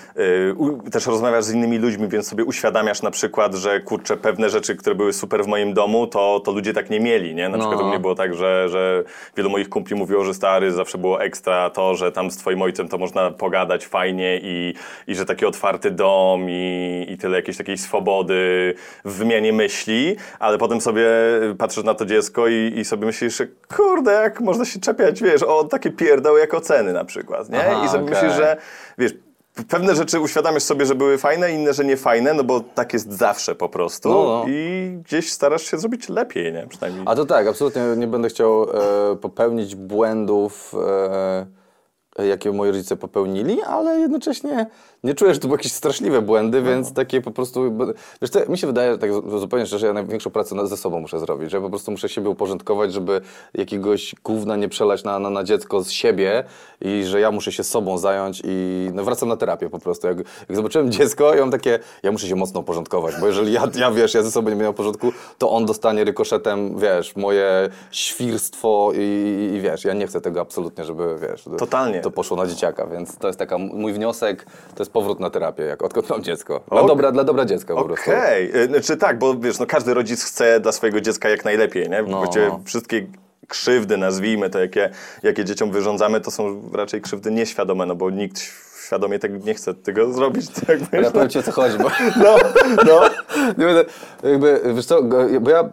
y, 0.87 0.90
też 0.90 1.06
rozmawiasz 1.06 1.44
z 1.44 1.52
innymi 1.52 1.79
ludźmi, 1.79 2.08
więc 2.08 2.29
sobie 2.29 2.44
uświadamiasz 2.44 3.02
na 3.02 3.11
przykład, 3.11 3.55
że 3.55 3.81
kurczę, 3.81 4.17
pewne 4.17 4.50
rzeczy, 4.50 4.76
które 4.76 4.94
były 4.94 5.12
super 5.12 5.44
w 5.44 5.46
moim 5.46 5.75
domu, 5.75 6.06
to, 6.06 6.40
to 6.44 6.52
ludzie 6.52 6.73
tak 6.73 6.90
nie 6.90 7.00
mieli, 7.00 7.34
nie? 7.34 7.49
Na 7.49 7.56
No. 7.56 7.64
przykład 7.64 7.87
u 7.87 7.88
mnie 7.88 7.99
było 7.99 8.14
tak, 8.14 8.34
że, 8.34 8.69
że 8.69 9.05
wielu 9.37 9.50
moich 9.50 9.69
kumpli 9.69 9.96
mówiło, 9.96 10.25
że 10.25 10.34
stary, 10.34 10.73
zawsze 10.73 10.99
było 10.99 11.23
ekstra 11.23 11.70
to, 11.70 11.94
że 11.94 12.12
tam 12.12 12.31
z 12.31 12.37
twoim 12.37 12.62
ojcem 12.62 12.88
to 12.88 12.99
można 12.99 13.31
pogadać 13.31 13.87
fajnie 13.87 14.40
i, 14.43 14.75
i 15.06 15.14
że 15.14 15.25
taki 15.25 15.46
otwarty 15.46 15.90
dom 15.90 16.46
i, 16.50 17.06
i 17.08 17.19
tyle 17.19 17.37
jakiejś 17.37 17.56
takiej 17.56 17.78
swobody 17.78 18.75
w 19.05 19.12
wymianie 19.12 19.52
myśli, 19.52 20.17
ale 20.38 20.58
potem 20.58 20.81
sobie 20.81 21.06
patrzysz 21.58 21.85
na 21.85 21.94
to 21.94 22.06
dziecko 22.06 22.49
i, 22.49 22.73
i 22.76 22.85
sobie 22.85 23.06
myślisz, 23.06 23.37
że 23.37 23.46
kurde, 23.76 24.12
jak 24.12 24.40
można 24.40 24.64
się 24.64 24.81
czepiać, 24.81 25.23
wiesz, 25.23 25.43
o 25.43 25.64
takie 25.64 25.90
pierdoły 25.90 26.40
jak 26.40 26.55
oceny 26.55 26.93
na 26.93 27.05
przykład, 27.05 27.49
nie? 27.50 27.67
Aha, 27.67 27.82
I 27.85 27.88
sobie 27.88 28.05
okej. 28.05 28.14
Myślisz, 28.23 28.37
że 28.43 28.57
wiesz, 28.99 29.13
pewne 29.69 29.95
rzeczy 29.95 30.21
uświadamiasz 30.21 30.63
sobie, 30.63 30.87
że 30.87 30.95
były 30.95 31.19
fajne, 31.19 31.53
inne, 31.53 31.75
że 31.75 31.85
nie 31.85 31.97
fajne, 31.97 32.35
no 32.35 32.45
bo 32.45 32.61
tak 32.61 32.93
jest 32.93 33.13
zawsze 33.13 33.55
po 33.55 33.69
prostu 33.69 34.09
No, 34.09 34.15
no. 34.25 34.45
i 34.49 34.91
gdzieś 35.05 35.33
starasz 35.33 35.63
się 35.63 35.79
zrobić 35.79 36.09
lepiej, 36.09 36.53
nie? 36.53 36.67
Przynajmniej. 36.67 37.05
A 37.07 37.15
to 37.15 37.27
tak, 37.27 37.47
absolutnie 37.47 37.83
nie 37.97 38.07
będę 38.07 38.29
chciał 38.29 38.63
e, 38.63 39.17
popełnić 39.17 39.75
błędów, 39.75 40.75
e, 42.19 42.27
jakie 42.27 42.53
moi 42.53 42.71
rodzice 42.71 42.97
popełnili, 42.97 43.63
ale 43.63 43.99
jednocześnie 43.99 44.67
nie 45.04 45.14
czuję, 45.14 45.34
że 45.34 45.40
to 45.40 45.49
były 45.49 45.58
jakieś 45.58 45.72
straszliwe 45.72 46.22
błędy, 46.22 46.62
więc 46.62 46.93
takie 46.93 47.20
po 47.20 47.31
prostu... 47.31 47.76
Wiesz 48.22 48.31
co, 48.31 48.40
mi 48.49 48.58
się 48.58 48.66
wydaje, 48.66 48.99
tak 48.99 49.12
zu- 49.12 49.38
zupełnie 49.38 49.66
szczerze, 49.66 49.87
ja 49.87 49.93
największą 49.93 50.31
pracę 50.31 50.66
ze 50.66 50.76
sobą 50.76 51.00
muszę 51.00 51.20
zrobić, 51.20 51.50
że 51.50 51.56
ja 51.56 51.62
po 51.62 51.69
prostu 51.70 51.90
muszę 51.90 52.08
siebie 52.08 52.28
uporządkować, 52.31 52.93
żeby 52.93 53.20
jakiegoś 53.54 54.14
gówna 54.25 54.56
nie 54.56 54.69
przelać 54.69 55.04
na, 55.04 55.19
na, 55.19 55.31
na 55.31 55.44
dziecko 55.44 55.84
z 55.84 55.90
siebie 55.90 56.44
i 56.81 57.04
że 57.04 57.20
ja 57.20 57.31
muszę 57.31 57.52
się 57.52 57.64
sobą 57.64 57.99
zająć 57.99 58.43
i 58.44 58.90
no, 58.94 59.04
wracam 59.04 59.28
na 59.28 59.37
terapię 59.37 59.70
po 59.70 59.78
prostu. 59.78 60.06
Jak, 60.06 60.19
jak 60.49 60.56
zobaczyłem 60.56 60.93
dziecko, 60.93 61.34
ja 61.34 61.40
mam 61.40 61.50
takie, 61.50 61.78
ja 62.02 62.12
muszę 62.12 62.26
się 62.26 62.37
mocno 62.37 62.60
uporządkować, 62.60 63.14
bo 63.20 63.26
jeżeli 63.26 63.52
ja, 63.52 63.69
ja 63.75 63.90
wiesz, 63.90 64.14
ja 64.14 64.22
ze 64.22 64.31
sobą 64.31 64.44
nie 64.44 64.50
będę 64.50 64.64
miał 64.64 64.75
porządku, 64.75 65.12
to 65.38 65.50
on 65.50 65.66
dostanie 65.66 66.04
rykoszetem, 66.04 66.78
wiesz, 66.78 67.16
moje 67.16 67.69
świrstwo 67.90 68.93
i, 68.94 69.50
i 69.56 69.60
wiesz, 69.60 69.84
ja 69.84 69.94
nie 69.94 70.06
chcę 70.06 70.20
tego 70.20 70.40
absolutnie, 70.40 70.84
żeby, 70.84 71.16
wiesz, 71.31 71.44
Totalnie. 71.58 72.00
to 72.00 72.10
poszło 72.10 72.37
na 72.37 72.46
dzieciaka, 72.46 72.87
więc 72.87 73.16
to 73.16 73.26
jest 73.26 73.38
taka, 73.38 73.58
mój 73.58 73.93
wniosek, 73.93 74.46
to 74.75 74.82
jest 74.82 74.92
powrót 74.93 75.21
na 75.21 75.31
terapię, 75.31 75.62
jak 75.62 75.83
odkąd 75.83 76.11
mam 76.11 76.23
dziecko. 76.23 76.61
Dla, 76.71 76.81
Ok. 76.81 76.89
dobra, 76.89 77.12
dla 77.12 77.25
dobra 77.25 77.44
dziecka 77.44 77.75
po 77.75 77.85
prostu. 77.85 78.11
Okej, 78.11 78.50
okay. 78.50 78.67
znaczy 78.67 78.97
tak, 78.97 79.19
bo 79.19 79.35
wiesz, 79.37 79.59
no 79.59 79.67
każdy 79.67 79.94
rodzic 79.94 80.25
chce 80.25 80.61
dla 80.61 80.73
swojego 80.73 81.00
dziecka 81.00 81.29
jak 81.29 81.44
najlepiej, 81.44 81.91
nie? 81.91 82.03
No. 82.03 82.31
Wszystkie 82.65 83.06
krzywdy, 83.49 83.97
nazwijmy 83.97 84.50
to, 84.50 84.59
jakie, 84.59 84.91
jakie 85.23 85.44
dzieciom 85.44 85.71
wyrządzamy, 85.71 86.21
to 86.21 86.31
są 86.31 86.71
raczej 86.73 87.00
krzywdy 87.00 87.31
nieświadome, 87.31 87.87
no 87.87 87.94
bo 87.94 88.11
nikt 88.11 88.41
świadomie 88.87 89.19
tego 89.19 89.38
nie 89.44 89.55
chce 89.55 89.75
tego 89.75 90.12
zrobić. 90.12 90.46
Tak 90.67 90.79
Ale 90.93 91.02
ja 91.02 91.11
powiem 91.11 91.29
ci 91.29 91.38
o 91.38 91.43
co 91.43 91.52
chodzi, 91.52 91.79
bo... 91.79 91.90
No, 92.25 92.37
no. 92.87 93.00
Nie 93.58 93.64
będę, 93.64 93.84
jakby, 94.23 94.61
wiesz 94.75 94.87
co, 94.87 95.02
bo 95.40 95.50
ja, 95.50 95.69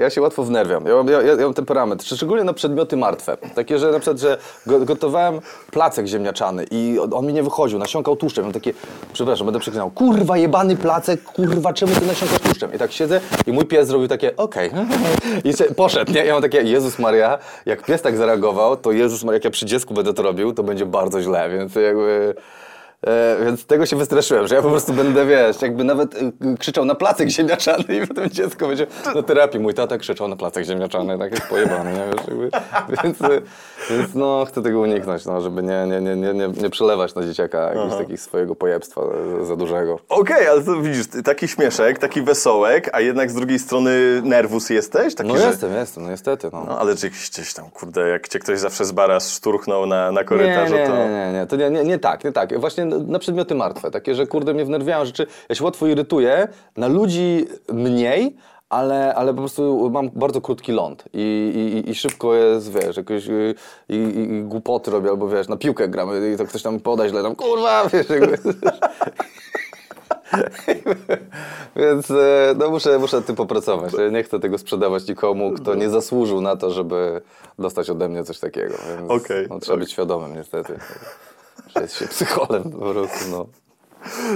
ja 0.00 0.10
się 0.10 0.22
łatwo 0.22 0.44
wnerwiam. 0.44 0.86
Ja 0.86 0.94
mam, 0.94 1.08
ja, 1.08 1.22
ja 1.22 1.36
mam 1.36 1.54
temperament, 1.54 2.04
szczególnie 2.04 2.44
na 2.44 2.52
przedmioty 2.52 2.96
martwe. 2.96 3.36
Takie, 3.54 3.78
że 3.78 3.90
na 3.90 3.98
przykład, 3.98 4.18
że 4.18 4.38
go, 4.66 4.80
gotowałem 4.80 5.40
placek 5.70 6.06
ziemniaczany 6.06 6.66
i 6.70 6.98
on, 7.12 7.26
mi 7.26 7.32
nie 7.32 7.42
wychodził, 7.42 7.78
nasiąkał 7.78 8.16
tłuszczem. 8.16 8.44
Mam 8.44 8.52
takie, 8.52 8.72
przepraszam, 9.12 9.46
będę 9.46 9.60
przeklinał, 9.60 9.90
kurwa 9.90 10.36
jebany 10.36 10.76
placek, 10.76 11.22
kurwa 11.22 11.72
czemu 11.72 11.94
ty 11.94 12.06
nasiąkasz 12.06 12.38
tłuszczem? 12.38 12.74
I 12.74 12.78
tak 12.78 12.92
siedzę 12.92 13.20
i 13.46 13.52
mój 13.52 13.64
pies 13.64 13.88
zrobił 13.88 14.08
takie, 14.08 14.36
okej. 14.36 14.70
I 15.44 15.52
się, 15.52 15.64
poszedł, 15.64 16.12
nie? 16.12 16.24
Ja 16.24 16.32
mam 16.32 16.42
takie, 16.42 16.62
Jezus 16.62 16.98
Maria, 16.98 17.38
jak 17.66 17.84
pies 17.84 18.02
tak 18.02 18.16
zareagował, 18.16 18.76
to 18.76 18.92
Jezus 18.92 19.24
Maria, 19.24 19.36
jak 19.36 19.44
ja 19.44 19.50
przy 19.50 19.66
dziecku 19.66 19.94
będę 19.94 20.14
to 20.14 20.22
robił, 20.22 20.52
to 20.52 20.62
będzie 20.62 20.86
bardzo 20.86 21.22
źle, 21.22 21.50
więc 21.50 21.74
jakby... 21.74 22.34
E, 23.06 23.36
więc 23.44 23.64
tego 23.66 23.86
się 23.86 23.96
wystraszyłem, 23.96 24.46
że 24.46 24.54
ja 24.54 24.62
po 24.62 24.70
prostu 24.70 24.92
będę, 24.92 25.26
wiesz, 25.26 25.62
jakby 25.62 25.84
nawet 25.84 26.14
y, 26.14 26.18
y, 26.26 26.58
krzyczał 26.58 26.84
na 26.84 26.94
placek 26.94 27.28
ziemniaczany 27.38 27.84
i 28.02 28.06
potem 28.06 28.30
dziecko 28.30 28.68
będzie 28.68 28.86
na 29.14 29.22
terapii. 29.22 29.60
Mój 29.60 29.74
tata 29.74 29.98
krzyczał 29.98 30.28
na 30.28 30.36
placek 30.36 30.64
ziemniaczany, 30.64 31.18
tak 31.18 31.30
jest 31.32 31.46
pojebany, 31.46 31.92
nie 31.92 32.04
wiesz, 32.12 32.26
jakby, 32.28 32.50
więc, 33.02 33.20
y, 33.20 33.42
więc 33.90 34.14
no, 34.14 34.44
chcę 34.48 34.62
tego 34.62 34.80
uniknąć, 34.80 35.24
no, 35.24 35.40
żeby 35.40 35.62
nie, 35.62 35.86
nie, 35.86 36.00
nie, 36.00 36.16
nie, 36.16 36.34
nie, 36.34 36.48
nie 36.48 36.70
przelewać 36.70 37.14
na 37.14 37.22
dzieciaka 37.22 37.58
jakiegoś 37.60 37.98
takiego 37.98 38.16
swojego 38.16 38.54
pojebstwa 38.54 39.02
za, 39.38 39.44
za 39.44 39.56
dużego. 39.56 39.98
Okej, 40.08 40.46
ale 40.46 40.62
to 40.62 40.76
widzisz, 40.76 41.06
taki 41.24 41.48
śmieszek, 41.48 41.98
taki 41.98 42.22
wesołek, 42.22 42.90
a 42.92 43.00
jednak 43.00 43.30
z 43.30 43.34
drugiej 43.34 43.58
strony 43.58 44.22
nerwus 44.24 44.70
jesteś? 44.70 45.14
Taki, 45.14 45.28
No 45.28 45.36
że... 45.36 45.46
jestem, 45.46 45.74
jestem, 45.74 46.04
no 46.04 46.10
niestety, 46.10 46.48
no. 46.52 46.64
No, 46.68 46.78
ale 46.78 46.96
czy 46.96 47.10
gdzieś 47.10 47.54
tam, 47.54 47.70
kurde, 47.70 48.08
jak 48.08 48.28
cię 48.28 48.38
ktoś 48.38 48.58
zawsze 48.58 48.84
z 48.84 48.92
bara 48.92 49.20
szturchnął 49.20 49.86
na, 49.86 50.12
na 50.12 50.20
Nie, 50.20 50.26
korytarzu, 50.26 50.74
nie, 50.74 50.86
to... 50.86 50.96
nie, 50.96 51.08
nie, 51.08 51.32
nie, 51.32 51.46
to 51.46 51.56
nie, 51.56 51.70
nie, 51.70 51.84
nie 51.84 51.98
tak, 51.98 52.24
nie 52.24 52.32
tak. 52.32 52.60
Właśnie 52.60 52.89
na 52.98 53.18
przedmioty 53.18 53.54
martwe, 53.54 53.90
takie, 53.90 54.14
że 54.14 54.26
kurde 54.26 54.54
mnie 54.54 54.64
wnerwiają 54.64 55.04
rzeczy, 55.04 55.26
ja 55.48 55.54
się 55.54 55.64
łatwo 55.64 55.86
irytuję, 55.86 56.48
na 56.76 56.88
ludzi 56.88 57.46
mniej, 57.72 58.36
ale, 58.70 59.14
ale 59.14 59.34
po 59.34 59.38
prostu 59.38 59.90
mam 59.90 60.10
bardzo 60.10 60.40
krótki 60.40 60.72
ląd 60.72 61.04
i, 61.12 61.52
i, 61.86 61.90
i 61.90 61.94
szybko 61.94 62.34
jest, 62.34 62.72
wiesz, 62.72 62.96
jakoś 62.96 63.28
y, 63.28 63.54
i, 63.88 63.96
i, 63.96 64.42
głupoty 64.42 64.90
robię, 64.90 65.10
albo 65.10 65.28
wiesz, 65.28 65.48
na 65.48 65.56
piłkę 65.56 65.88
gramy 65.88 66.32
i 66.34 66.36
to 66.36 66.44
ktoś 66.44 66.62
tam 66.62 66.80
poda 66.80 67.08
źle, 67.08 67.22
tam 67.22 67.36
kurwa, 67.36 67.84
wiesz, 67.92 68.08
jakby. 68.08 68.38
Więc 71.76 72.10
e, 72.10 72.54
no 72.58 72.70
muszę, 72.70 72.98
muszę 72.98 73.16
nad 73.16 73.26
tym 73.26 73.36
popracować. 73.36 73.92
Nie 74.12 74.22
chcę 74.22 74.40
tego 74.40 74.58
sprzedawać 74.58 75.08
nikomu, 75.08 75.52
kto 75.52 75.74
nie 75.74 75.90
zasłużył 75.90 76.40
na 76.40 76.56
to, 76.56 76.70
żeby 76.70 77.20
dostać 77.58 77.90
ode 77.90 78.08
mnie 78.08 78.24
coś 78.24 78.38
takiego. 78.38 78.74
Więc 78.88 79.10
Okej, 79.10 79.46
no, 79.50 79.60
trzeba 79.60 79.78
być 79.78 79.92
świadomym 79.92 80.34
niestety. 80.34 80.78
Że 81.76 81.82
jest 81.82 81.96
się 81.96 82.06
psycholem 82.06 82.62
po 82.62 82.78
prostu, 82.78 83.30
no. 83.30 83.46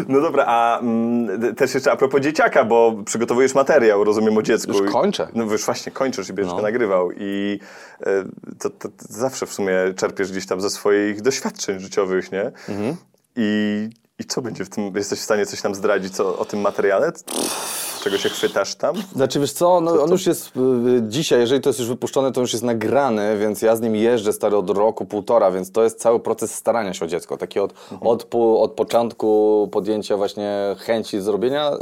No 0.08 0.20
dobra, 0.20 0.44
a 0.46 0.78
mm, 0.80 1.54
też 1.54 1.74
jeszcze 1.74 1.92
a 1.92 1.96
propos 1.96 2.20
dzieciaka, 2.20 2.64
bo 2.64 2.94
przygotowujesz 3.06 3.54
materiał, 3.54 4.04
rozumiem, 4.04 4.36
o 4.36 4.42
dziecku. 4.42 4.72
Już 4.72 4.92
kończę. 4.92 5.28
No 5.34 5.44
już 5.44 5.64
właśnie 5.64 5.92
kończysz 5.92 6.28
i 6.28 6.32
będziesz 6.32 6.54
No. 6.54 6.62
nagrywał. 6.62 7.10
I 7.16 7.60
e, 8.00 8.24
to, 8.58 8.70
to, 8.70 8.88
to 8.88 8.94
zawsze 8.98 9.46
w 9.46 9.52
sumie 9.52 9.74
czerpiesz 9.96 10.30
gdzieś 10.32 10.46
tam 10.46 10.60
ze 10.60 10.70
swoich 10.70 11.22
doświadczeń 11.22 11.80
życiowych, 11.80 12.32
nie? 12.32 12.52
Mhm. 12.68 12.96
I, 13.36 13.90
I 14.18 14.24
co 14.24 14.42
będzie 14.42 14.64
w 14.64 14.68
tym? 14.68 14.96
Jesteś 14.96 15.18
w 15.18 15.22
stanie 15.22 15.46
coś 15.46 15.62
nam 15.62 15.74
zdradzić 15.74 16.16
co, 16.16 16.38
o 16.38 16.44
tym 16.44 16.60
materiale? 16.60 17.12
Czego 18.04 18.18
się 18.18 18.28
chwytasz 18.28 18.74
tam? 18.74 18.96
Znaczy 19.16 19.40
wiesz 19.40 19.52
co, 19.52 19.80
no, 19.80 20.02
on 20.02 20.10
już 20.10 20.26
jest 20.26 20.46
y, 20.56 20.60
dzisiaj, 21.08 21.40
jeżeli 21.40 21.60
to 21.60 21.68
jest 21.68 21.78
już 21.78 21.88
wypuszczone, 21.88 22.32
to 22.32 22.40
już 22.40 22.52
jest 22.52 22.64
nagrany, 22.64 23.38
więc 23.38 23.62
ja 23.62 23.76
z 23.76 23.80
nim 23.80 23.96
jeżdżę 23.96 24.32
stary 24.32 24.56
od 24.56 24.70
roku, 24.70 25.04
półtora, 25.04 25.50
więc 25.50 25.72
to 25.72 25.82
jest 25.82 26.00
cały 26.00 26.20
proces 26.20 26.54
starania 26.54 26.94
się 26.94 27.04
o 27.04 27.08
dziecko. 27.08 27.36
Taki 27.36 27.60
od, 27.60 27.74
od, 28.00 28.24
po- 28.24 28.60
od 28.60 28.72
początku 28.72 29.68
podjęcia 29.72 30.16
właśnie 30.16 30.76
chęci 30.78 31.20
zrobienia 31.20 31.72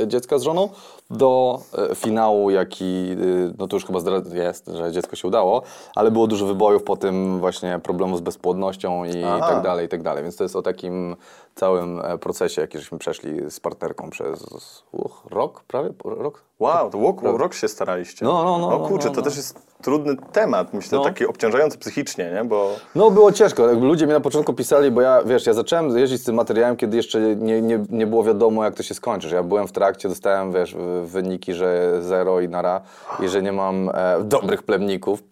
y, 0.00 0.08
dziecka 0.08 0.38
z 0.38 0.42
żoną 0.42 0.68
do 1.10 1.60
y, 1.92 1.94
finału, 1.94 2.50
jaki, 2.50 2.84
y, 3.10 3.54
no 3.58 3.68
to 3.68 3.76
już 3.76 3.86
chyba 3.86 3.98
jest, 4.32 4.70
że 4.74 4.92
dziecko 4.92 5.16
się 5.16 5.28
udało, 5.28 5.62
ale 5.94 6.10
było 6.10 6.26
dużo 6.26 6.46
wybojów 6.46 6.82
po 6.82 6.96
tym 6.96 7.38
właśnie 7.38 7.80
problemu 7.82 8.16
z 8.16 8.20
bezpłodnością 8.20 9.04
i 9.04 9.24
Aha. 9.24 9.46
tak 9.48 9.62
dalej, 9.62 9.86
i 9.86 9.88
tak 9.88 10.02
dalej. 10.02 10.22
Więc 10.22 10.36
to 10.36 10.44
jest 10.44 10.56
o 10.56 10.62
takim 10.62 11.16
całym 11.54 12.00
e, 12.04 12.18
procesie, 12.18 12.60
jaki 12.60 12.78
żeśmy 12.78 12.98
przeszli 12.98 13.50
z 13.50 13.60
partnerką 13.60 14.10
przez 14.10 14.44
uch, 14.92 15.22
rok, 15.30 15.64
prawie 15.64 15.90
rok? 16.04 16.42
Wow, 16.58 16.90
to 16.90 16.98
rok, 17.00 17.22
rok 17.22 17.54
się 17.54 17.68
staraliście. 17.68 18.24
No, 18.24 18.44
no, 18.44 18.58
no, 18.58 18.66
O 18.76 18.78
no, 18.78 18.88
kurczę, 18.88 19.08
no, 19.08 19.14
to 19.14 19.20
no. 19.20 19.24
też 19.24 19.36
jest 19.36 19.58
trudny 19.82 20.16
temat, 20.32 20.74
myślę, 20.74 20.98
No. 20.98 21.04
taki 21.04 21.26
obciążający 21.26 21.78
psychicznie, 21.78 22.30
nie? 22.34 22.44
Bo 22.44 22.70
No 22.94 23.10
było 23.10 23.32
ciężko, 23.32 23.68
jakby 23.68 23.86
ludzie 23.86 24.06
mi 24.06 24.12
na 24.12 24.20
początku 24.20 24.52
pisali, 24.54 24.90
bo 24.90 25.00
ja, 25.00 25.22
wiesz, 25.22 25.46
ja 25.46 25.52
zacząłem 25.54 25.98
jeździć 25.98 26.20
z 26.22 26.24
tym 26.24 26.34
materiałem, 26.34 26.76
kiedy 26.76 26.96
jeszcze 26.96 27.20
nie, 27.20 27.62
nie, 27.62 27.84
nie 27.90 28.06
było 28.06 28.24
wiadomo, 28.24 28.64
jak 28.64 28.74
to 28.74 28.82
się 28.82 28.94
skończy. 28.94 29.28
że 29.28 29.36
Ja 29.36 29.42
byłem 29.42 29.66
w 29.68 29.72
trakcie, 29.72 30.08
dostałem, 30.08 30.52
wiesz, 30.52 30.76
wyniki, 31.04 31.54
że 31.54 31.98
zero 32.02 32.40
i 32.40 32.48
nara 32.48 32.80
i 33.22 33.28
że 33.28 33.42
nie 33.42 33.52
mam 33.52 33.88
e, 33.94 34.16
dobrych 34.24 34.62
plemników. 34.62 35.22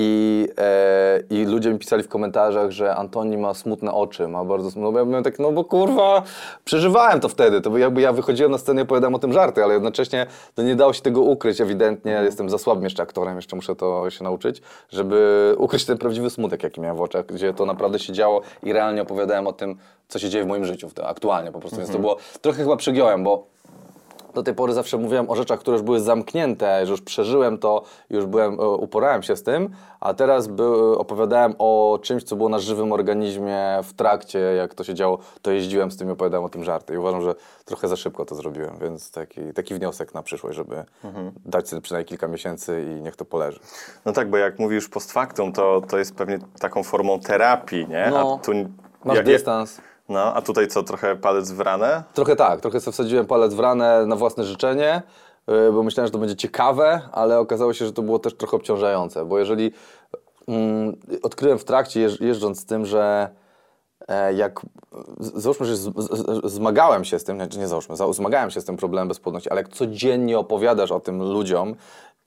I, 0.00 0.48
e, 0.58 1.20
I 1.30 1.44
ludzie 1.44 1.70
mi 1.72 1.78
pisali 1.78 2.02
w 2.02 2.08
komentarzach, 2.08 2.70
że 2.70 2.96
Antoni 2.96 3.38
ma 3.38 3.54
smutne 3.54 3.92
oczy, 3.92 4.28
ma 4.28 4.44
bardzo 4.44 4.70
smutne. 4.70 4.92
No 4.92 4.98
ja 4.98 5.04
byłem 5.04 5.24
tak, 5.24 5.38
no 5.38 5.52
bo 5.52 5.64
kurwa, 5.64 6.22
przeżywałem 6.64 7.20
to 7.20 7.28
wtedy. 7.28 7.60
To 7.60 7.78
jakby 7.78 8.00
ja 8.00 8.12
wychodziłem 8.12 8.52
na 8.52 8.58
scenę 8.58 8.80
i 8.80 8.84
opowiadałem 8.84 9.14
o 9.14 9.18
tym 9.18 9.32
żarty, 9.32 9.64
ale 9.64 9.74
jednocześnie 9.74 10.26
to 10.54 10.62
nie 10.62 10.76
dało 10.76 10.92
się 10.92 11.02
tego 11.02 11.20
ukryć. 11.20 11.60
Ewidentnie 11.60 12.20
jestem 12.24 12.50
za 12.50 12.58
słabym 12.58 12.84
jeszcze 12.84 13.02
aktorem, 13.02 13.36
jeszcze 13.36 13.56
muszę 13.56 13.76
to 13.76 14.10
się 14.10 14.24
nauczyć, 14.24 14.62
żeby 14.90 15.54
ukryć 15.58 15.84
ten 15.84 15.98
prawdziwy 15.98 16.30
smutek, 16.30 16.62
jaki 16.62 16.80
miałem 16.80 16.96
w 16.96 17.00
oczach, 17.00 17.26
gdzie 17.26 17.54
to 17.54 17.66
naprawdę 17.66 17.98
się 17.98 18.12
działo 18.12 18.40
i 18.62 18.72
realnie 18.72 19.02
opowiadałem 19.02 19.46
o 19.46 19.52
tym, 19.52 19.76
co 20.08 20.18
się 20.18 20.28
dzieje 20.28 20.44
w 20.44 20.46
moim 20.46 20.64
życiu 20.64 20.88
aktualnie 21.04 21.52
po 21.52 21.60
prostu. 21.60 21.76
Więc 21.76 21.90
to 21.90 21.98
było, 21.98 22.16
trochę 22.40 22.62
chyba 22.62 22.76
przegiąłem, 22.76 23.24
bo 23.24 23.57
do 24.38 24.42
tej 24.42 24.54
pory 24.54 24.72
zawsze 24.72 24.98
mówiłem 24.98 25.30
o 25.30 25.36
rzeczach, 25.36 25.60
które 25.60 25.74
już 25.76 25.82
były 25.82 26.00
zamknięte, 26.00 26.86
że 26.86 26.90
już 26.92 27.00
przeżyłem 27.00 27.58
to, 27.58 27.82
już 28.10 28.26
byłem, 28.26 28.60
e, 28.60 28.68
uporałem 28.68 29.22
się 29.22 29.36
z 29.36 29.42
tym, 29.42 29.70
a 30.00 30.14
teraz 30.14 30.46
by, 30.46 30.66
opowiadałem 30.98 31.54
o 31.58 31.98
czymś, 32.02 32.22
co 32.22 32.36
było 32.36 32.48
na 32.48 32.58
żywym 32.58 32.92
organizmie 32.92 33.78
w 33.82 33.92
trakcie, 33.92 34.38
jak 34.38 34.74
to 34.74 34.84
się 34.84 34.94
działo, 34.94 35.18
to 35.42 35.50
jeździłem 35.50 35.90
z 35.90 35.96
tym 35.96 36.08
i 36.08 36.10
opowiadałem 36.12 36.44
o 36.44 36.48
tym 36.48 36.64
żarty. 36.64 36.94
I 36.94 36.96
uważam, 36.96 37.22
że 37.22 37.34
trochę 37.64 37.88
za 37.88 37.96
szybko 37.96 38.24
to 38.24 38.34
zrobiłem, 38.34 38.78
więc 38.80 39.10
taki, 39.10 39.52
taki 39.54 39.74
wniosek 39.74 40.14
na 40.14 40.22
przyszłość, 40.22 40.56
żeby 40.56 40.84
dać 41.46 41.68
sobie 41.68 41.82
przynajmniej 41.82 42.08
kilka 42.08 42.28
miesięcy 42.28 42.84
i 42.98 43.02
niech 43.02 43.16
to 43.16 43.24
poleży. 43.24 43.60
No 44.04 44.12
tak, 44.12 44.30
bo 44.30 44.36
jak 44.36 44.58
mówisz 44.58 44.88
post 44.88 45.12
factum, 45.12 45.52
to, 45.52 45.82
to 45.88 45.98
jest 45.98 46.14
pewnie 46.14 46.38
taką 46.60 46.82
formą 46.82 47.20
terapii, 47.20 47.88
nie? 47.88 48.08
No, 48.10 48.38
a 48.40 48.44
tu, 48.44 48.52
Masz 49.04 49.16
jak- 49.16 49.26
dystans. 49.26 49.80
No, 50.08 50.34
a 50.34 50.42
tutaj 50.42 50.68
co, 50.68 50.82
trochę 50.82 51.16
palec 51.16 51.50
w 51.52 51.60
ranę? 51.60 52.02
Trochę 52.14 52.36
tak, 52.36 52.60
trochę 52.60 52.80
sobie 52.80 52.92
wsadziłem 52.92 53.26
palec 53.26 53.54
w 53.54 53.60
ranę 53.60 54.06
na 54.06 54.16
własne 54.16 54.44
życzenie, 54.44 55.02
yy, 55.48 55.72
bo 55.72 55.82
myślałem, 55.82 56.06
że 56.06 56.12
to 56.12 56.18
będzie 56.18 56.36
ciekawe, 56.36 57.00
ale 57.12 57.38
okazało 57.38 57.72
się, 57.72 57.86
że 57.86 57.92
to 57.92 58.02
było 58.02 58.18
też 58.18 58.34
trochę 58.36 58.56
obciążające, 58.56 59.24
bo 59.24 59.38
jeżeli 59.38 59.72
mm, 60.48 60.96
odkryłem 61.22 61.58
w 61.58 61.64
trakcie 61.64 62.00
jeż, 62.00 62.20
jeżdżąc 62.20 62.60
z 62.60 62.66
tym, 62.66 62.86
że 62.86 63.28
e, 64.08 64.34
jak 64.34 64.60
załóżmy, 65.20 65.66
że 65.66 65.76
zmagałem 66.44 67.04
się 67.04 67.18
z 67.18 67.24
tym, 67.24 67.36
znaczy 67.36 67.58
nie 67.58 67.68
załóżmy, 67.68 67.96
za- 67.96 68.12
zmagałem 68.12 68.50
się 68.50 68.60
z 68.60 68.64
tym 68.64 68.76
problemem 68.76 69.08
bezpłodności, 69.08 69.50
ale 69.50 69.60
jak 69.60 69.68
codziennie 69.68 70.38
opowiadasz 70.38 70.90
o 70.90 71.00
tym 71.00 71.22
ludziom 71.32 71.74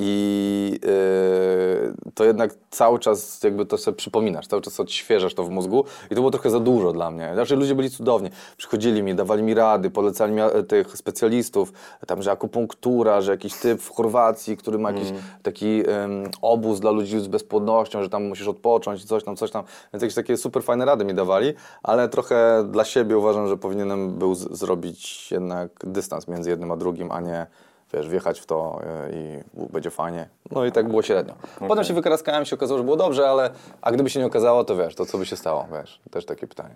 i 0.03 0.79
yy, 0.83 2.11
to 2.13 2.25
jednak 2.25 2.53
cały 2.69 2.99
czas 2.99 3.43
jakby 3.43 3.65
to 3.65 3.77
sobie 3.77 3.97
przypominasz, 3.97 4.47
cały 4.47 4.61
czas 4.61 4.79
odświeżasz 4.79 5.33
to 5.33 5.43
w 5.43 5.49
mózgu 5.49 5.85
i 6.05 6.09
to 6.09 6.15
było 6.15 6.31
trochę 6.31 6.49
za 6.49 6.59
dużo 6.59 6.91
dla 6.91 7.11
mnie. 7.11 7.31
Znaczy 7.33 7.55
ludzie 7.55 7.75
byli 7.75 7.89
cudowni, 7.89 8.29
przychodzili 8.57 9.03
mi, 9.03 9.15
dawali 9.15 9.43
mi 9.43 9.53
rady, 9.53 9.89
polecali 9.89 10.33
mi 10.33 10.41
e, 10.41 10.63
tych 10.63 10.97
specjalistów, 10.97 11.73
tam, 12.07 12.21
że 12.21 12.31
akupunktura, 12.31 13.21
że 13.21 13.31
jakiś 13.31 13.53
typ 13.53 13.81
w 13.81 13.89
Chorwacji, 13.89 14.57
który 14.57 14.79
ma 14.79 14.91
jakiś 14.91 15.13
taki 15.43 15.83
em, 15.89 16.23
obóz 16.41 16.79
dla 16.79 16.91
ludzi 16.91 17.19
z 17.19 17.27
bezpłodnością, 17.27 18.03
że 18.03 18.09
tam 18.09 18.27
musisz 18.27 18.47
odpocząć, 18.47 19.05
coś 19.05 19.23
tam, 19.23 19.35
coś 19.35 19.51
tam. 19.51 19.63
Więc 19.93 20.01
jakieś 20.01 20.15
takie 20.15 20.37
super 20.37 20.63
fajne 20.63 20.85
rady 20.85 21.05
mi 21.05 21.13
dawali, 21.13 21.53
ale 21.83 22.09
trochę 22.09 22.67
dla 22.71 22.83
siebie 22.83 23.17
uważam, 23.17 23.47
że 23.47 23.57
powinienem 23.57 24.17
był 24.17 24.35
zrobić 24.35 25.31
jednak 25.31 25.71
dystans 25.83 26.27
między 26.27 26.49
jednym 26.49 26.71
a 26.71 26.77
drugim, 26.77 27.11
a 27.11 27.21
nie 27.21 27.47
wiesz, 27.93 28.09
wjechać 28.09 28.39
w 28.39 28.45
to 28.45 28.81
e, 28.83 29.11
i 29.11 29.39
będzie 29.73 29.89
fajnie. 29.89 30.29
No 30.51 30.65
i 30.65 30.71
tak 30.71 30.87
było 30.87 31.01
średnio. 31.01 31.33
Potem 31.67 31.83
się 31.83 31.93
wykraskałem, 31.93 32.45
się 32.45 32.55
okazało, 32.55 32.77
że 32.77 32.83
było 32.83 32.97
dobrze, 32.97 33.29
ale 33.29 33.49
a 33.81 33.91
gdyby 33.91 34.09
się 34.09 34.19
nie 34.19 34.25
okazało, 34.25 34.63
to 34.63 34.75
wiesz, 34.75 34.95
to 34.95 35.05
co 35.05 35.17
by 35.17 35.25
się 35.25 35.35
stało, 35.35 35.67
wiesz, 35.71 36.01
też 36.11 36.25
takie 36.25 36.47
pytanie. 36.47 36.75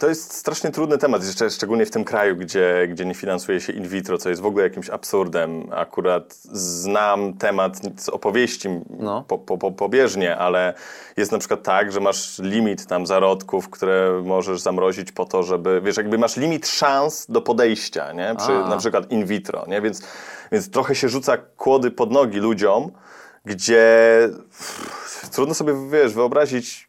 To 0.00 0.08
jest 0.08 0.32
strasznie 0.34 0.70
trudny 0.70 0.98
temat, 0.98 1.22
szczególnie 1.50 1.86
w 1.86 1.90
tym 1.90 2.04
kraju, 2.04 2.36
gdzie, 2.36 2.88
gdzie 2.90 3.04
nie 3.04 3.14
finansuje 3.14 3.60
się 3.60 3.72
in 3.72 3.88
vitro, 3.88 4.18
co 4.18 4.28
jest 4.28 4.42
w 4.42 4.46
ogóle 4.46 4.64
jakimś 4.64 4.90
absurdem. 4.90 5.72
Akurat 5.72 6.34
znam 6.52 7.34
temat 7.34 7.80
z 7.96 8.08
opowieści 8.08 8.68
No. 8.90 9.24
po, 9.28 9.38
po, 9.38 9.58
po, 9.58 9.72
pobieżnie, 9.72 10.36
ale 10.36 10.74
jest 11.16 11.32
na 11.32 11.38
przykład 11.38 11.62
tak, 11.62 11.92
że 11.92 12.00
masz 12.00 12.38
limit 12.38 12.86
tam 12.86 13.06
zarodków, 13.06 13.70
które 13.70 14.22
możesz 14.24 14.60
zamrozić 14.60 15.12
po 15.12 15.24
to, 15.24 15.42
żeby, 15.42 15.80
wiesz, 15.84 15.96
jakby 15.96 16.18
masz 16.18 16.36
limit 16.36 16.68
szans 16.68 17.26
do 17.28 17.40
podejścia, 17.40 18.12
nie? 18.12 18.34
Przy 18.38 18.52
A. 18.52 18.68
na 18.68 18.76
przykład 18.76 19.10
in 19.12 19.26
vitro, 19.26 19.64
nie? 19.68 19.80
Więc, 19.80 20.02
więc 20.52 20.70
trochę 20.70 20.94
się 20.94 21.08
rzuca 21.08 21.36
kłody 21.56 21.90
pod 21.90 22.12
nogi 22.12 22.38
ludziom, 22.38 22.90
gdzie 23.44 23.88
trudno 25.32 25.54
sobie, 25.54 25.74
wiesz, 25.90 26.12
wyobrazić 26.14 26.88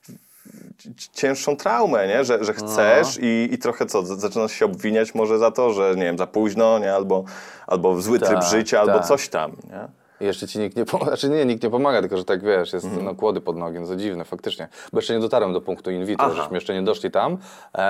cięższą 1.13 1.57
traumę, 1.57 2.07
nie? 2.07 2.23
Że, 2.23 2.43
że 2.43 2.53
chcesz 2.53 3.17
i, 3.21 3.49
i 3.51 3.57
trochę 3.57 3.85
co, 3.85 4.05
zaczynasz 4.05 4.51
się 4.51 4.65
obwiniać 4.65 5.15
może 5.15 5.37
za 5.37 5.51
to, 5.51 5.73
że 5.73 5.93
nie 5.95 6.03
wiem, 6.03 6.17
za 6.17 6.27
późno, 6.27 6.79
nie? 6.79 6.93
Albo, 6.93 7.23
albo 7.67 7.95
w 7.95 8.03
zły 8.03 8.19
tryb 8.19 8.39
Tak, 8.39 8.49
życia, 8.49 8.79
albo 8.79 8.93
tak. 8.93 9.07
coś 9.07 9.29
tam, 9.29 9.51
nie? 9.51 9.87
I 10.21 10.25
jeszcze 10.25 10.47
ci 10.47 10.59
nikt 10.59 10.77
nie 10.77 10.85
pomaga, 10.85 11.05
znaczy 11.11 11.29
nie, 11.29 11.45
nikt 11.45 11.63
nie 11.63 11.69
pomaga, 11.69 11.99
tylko 12.01 12.17
że 12.17 12.25
tak 12.25 12.43
wiesz, 12.43 12.73
jest 12.73 12.87
no, 13.01 13.15
kłody 13.15 13.41
pod 13.41 13.57
nogi, 13.57 13.79
no 13.79 13.87
to 13.87 13.95
dziwne 13.95 14.25
faktycznie. 14.25 14.67
Bo 14.93 14.97
jeszcze 14.97 15.13
nie 15.13 15.19
dotarłem 15.19 15.53
do 15.53 15.61
punktu 15.61 15.91
in 15.91 16.05
vitro, 16.05 16.25
Aha. 16.25 16.35
żeśmy 16.35 16.57
jeszcze 16.57 16.73
nie 16.73 16.81
doszli 16.81 17.11
tam, 17.11 17.37
e, 17.75 17.81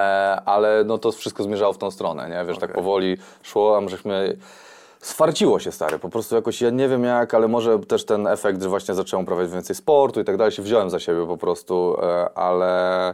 ale 0.46 0.84
no 0.86 0.98
to 0.98 1.12
wszystko 1.12 1.44
zmierzało 1.44 1.74
w 1.74 1.77
tą 1.77 1.91
stronę, 1.91 2.29
nie? 2.29 2.46
Wiesz, 2.46 2.58
tak 2.58 2.70
Okej. 2.70 2.75
powoli 2.75 3.17
szło, 3.44 3.77
a 3.77 3.89
żeśmy... 3.89 4.38
Sfarciło 5.00 5.60
się 5.60 5.72
stary, 5.72 6.00
po 6.00 6.10
prostu 6.10 6.36
jakoś, 6.36 6.62
ja 6.62 6.70
nie 6.70 6.89
wiem 6.89 7.04
jak, 7.04 7.34
ale 7.34 7.48
może 7.48 7.80
też 7.80 8.06
ten 8.06 8.27
efekt, 8.27 8.62
że 8.62 8.70
właśnie 8.70 8.94
zacząłem 8.94 9.24
uprawiać 9.24 9.51
więcej 9.51 9.75
sportu 9.75 10.22
i 10.22 10.24
tak 10.24 10.38
dalej, 10.38 10.51
się 10.51 10.62
wziąłem 10.62 10.89
za 10.89 11.00
siebie 11.00 11.27
po 11.27 11.38
prostu, 11.38 11.98
e, 12.01 12.38
ale 12.38 13.13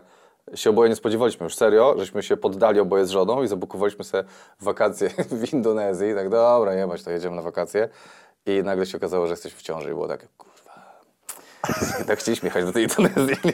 się 0.56 0.70
oboje 0.70 0.90
nie 0.90 0.96
spodziewaliśmy 0.96 1.44
już 1.44 1.56
serio, 1.56 1.96
żeśmy 1.98 2.24
się 2.24 2.38
poddali 2.38 2.80
oboje 2.80 3.06
z 3.06 3.10
żoną 3.10 3.44
i 3.44 3.48
zabukowaliśmy 3.48 4.04
sobie 4.04 4.24
wakacje 4.62 5.10
w 5.42 5.54
Indonezji 5.54 6.10
i 6.10 6.16
tak 6.16 6.30
dobra, 6.30 6.76
nie 6.76 6.88
bać, 6.88 7.04
to 7.04 7.12
jedziemy 7.12 7.36
na 7.36 7.42
wakacje 7.42 7.90
i 8.46 8.64
nagle 8.64 8.86
się 8.86 8.98
okazało, 8.98 9.28
że 9.28 9.34
jesteśmy 9.34 9.60
w 9.60 9.64
ciąży 9.64 9.90
i 9.90 9.94
było 9.94 10.08
takie, 10.08 10.28
i 12.02 12.06
tak 12.06 12.20
chcieliśmy 12.20 12.48
jechać 12.48 12.66
do 12.66 12.74
tej 12.74 12.84
Indonezji, 12.84 13.36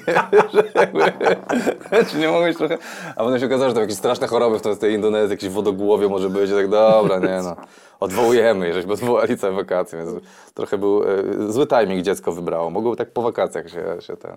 nie? 1.91 2.05
Czy 2.05 2.17
nie 2.17 2.27
mogłeś 2.27 2.57
trochę... 2.57 2.77
A 3.15 3.23
potem 3.23 3.39
się 3.39 3.45
okazało, 3.45 3.69
że 3.69 3.75
to 3.75 3.81
jakieś 3.81 3.97
straszne 3.97 4.27
choroby 4.27 4.59
w 4.59 4.79
tej 4.79 4.93
Indonezji, 4.93 5.31
jakieś 5.31 5.49
wodogłowie 5.49 6.07
może 6.07 6.29
być, 6.29 6.51
i 6.51 6.53
tak 6.53 6.67
dobra, 6.67 7.19
nie 7.19 7.41
no. 7.43 7.55
Odwołujemy, 7.99 8.73
żeśmy 8.73 8.93
odwołali 8.93 9.37
całe 9.37 9.53
wakacje, 9.53 9.97
więc 9.97 10.09
trochę 10.53 10.77
był 10.77 11.03
e, 11.03 11.07
zły 11.51 11.67
timing 11.67 12.05
dziecko 12.05 12.31
wybrało. 12.31 12.69
Mogło 12.69 12.95
tak 12.95 13.11
po 13.11 13.21
wakacjach 13.21 13.69
się, 13.69 13.83
się 13.99 14.17
ten, 14.17 14.35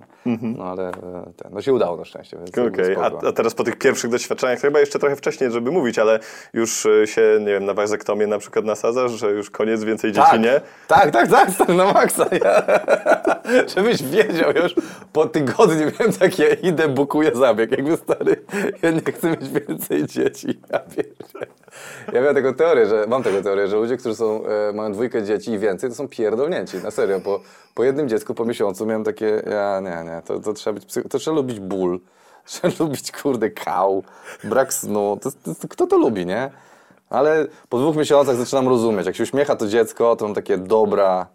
no 0.57 0.65
ale 0.65 0.89
e, 0.89 0.93
ten, 1.37 1.53
no 1.55 1.63
się 1.63 1.73
udało 1.73 1.97
na 1.97 2.05
szczęście, 2.05 2.39
Okej, 2.69 2.95
spoko. 2.95 3.21
a, 3.23 3.29
a 3.29 3.33
teraz 3.33 3.55
po 3.55 3.65
tych 3.65 3.79
pierwszych 3.79 4.11
doświadczeniach, 4.11 4.61
chyba 4.61 4.81
jeszcze 4.81 4.99
trochę 4.99 5.17
wcześniej, 5.17 5.51
żeby 5.51 5.71
mówić, 5.71 5.99
ale 5.99 6.21
już 6.53 6.87
y, 6.87 7.07
się, 7.07 7.39
nie 7.41 7.47
wiem, 7.47 7.65
na 7.65 7.75
wazektomię 7.75 8.27
na 8.27 8.39
przykład 8.39 8.65
nasadzasz, 8.65 9.13
że 9.13 9.31
już 9.31 9.51
koniec, 9.51 9.85
więcej 9.85 10.13
dzieci 10.13 10.27
tak, 10.31 10.41
nie? 10.41 10.61
Tak, 10.89 11.11
tak, 11.11 11.29
tak, 11.29 11.51
stary, 11.51 11.75
na 11.75 11.93
maksa. 11.93 12.27
Ja, 12.33 12.63
żebyś 13.75 14.03
wiedział 14.03 14.53
już, 14.63 14.75
po 15.13 15.27
tygodniu 15.27 15.91
wiem, 15.99 16.13
tak 16.13 16.39
ja 16.39 16.49
idę, 16.49 16.89
bukuję 16.89 17.31
zabieg. 17.35 17.71
Jakby 17.71 17.97
stary, 17.97 18.45
ja 18.83 18.91
nie 18.91 19.13
chcę 19.13 19.31
mieć 19.31 19.49
więcej 19.49 20.07
dzieci. 20.07 20.61
Ja, 20.71 20.81
ja 22.13 22.21
miałem 22.21 22.35
taką 22.35 22.55
teorię, 22.55 22.87
że 22.87 23.07
mam 23.09 23.23
taką 23.23 23.43
teorię, 23.43 23.52
że 23.69 23.77
ludzie, 23.77 23.97
którzy 23.97 24.17
są, 24.17 24.45
e, 24.47 24.73
mają 24.73 24.93
dwójkę 24.93 25.23
dzieci 25.23 25.51
i 25.51 25.59
więcej, 25.59 25.91
to 25.91 25.97
są 25.97 26.09
pierdolnięci. 26.09 26.77
Na 26.77 26.91
serio, 26.91 27.21
po, 27.21 27.41
po 27.75 27.85
jednym 27.85 28.09
dziecku, 28.09 28.35
po 28.35 28.45
miesiącu 28.45 28.87
miałem 28.87 29.05
takie, 29.05 29.43
ja 29.51 29.81
nie, 29.81 30.11
nie, 30.11 30.23
to, 30.25 30.41
to, 30.41 30.53
trzeba, 30.53 30.75
być, 30.75 30.85
psy- 30.87 31.09
to 31.09 31.19
trzeba 31.19 31.37
lubić 31.37 31.61
ból. 31.61 32.01
Trzeba 32.45 32.75
lubić, 32.81 33.13
kurde, 33.13 33.51
kał, 33.51 34.03
brak 34.45 34.75
snu. 34.75 35.19
To, 35.23 35.31
to, 35.31 35.69
kto 35.69 35.87
to 35.87 35.97
lubi, 35.97 36.27
nie? 36.27 36.51
Ale 37.11 37.47
po 37.69 37.79
dwóch 37.79 37.97
miesiącach 37.97 38.37
zaczynam 38.37 38.69
rozumieć. 38.69 39.07
Jak 39.07 39.17
się 39.17 39.23
uśmiecha 39.23 39.57
to 39.57 39.67
dziecko, 39.67 40.17
to 40.17 40.25
mam 40.25 40.35
takie 40.35 40.59
dobra, 40.59 41.27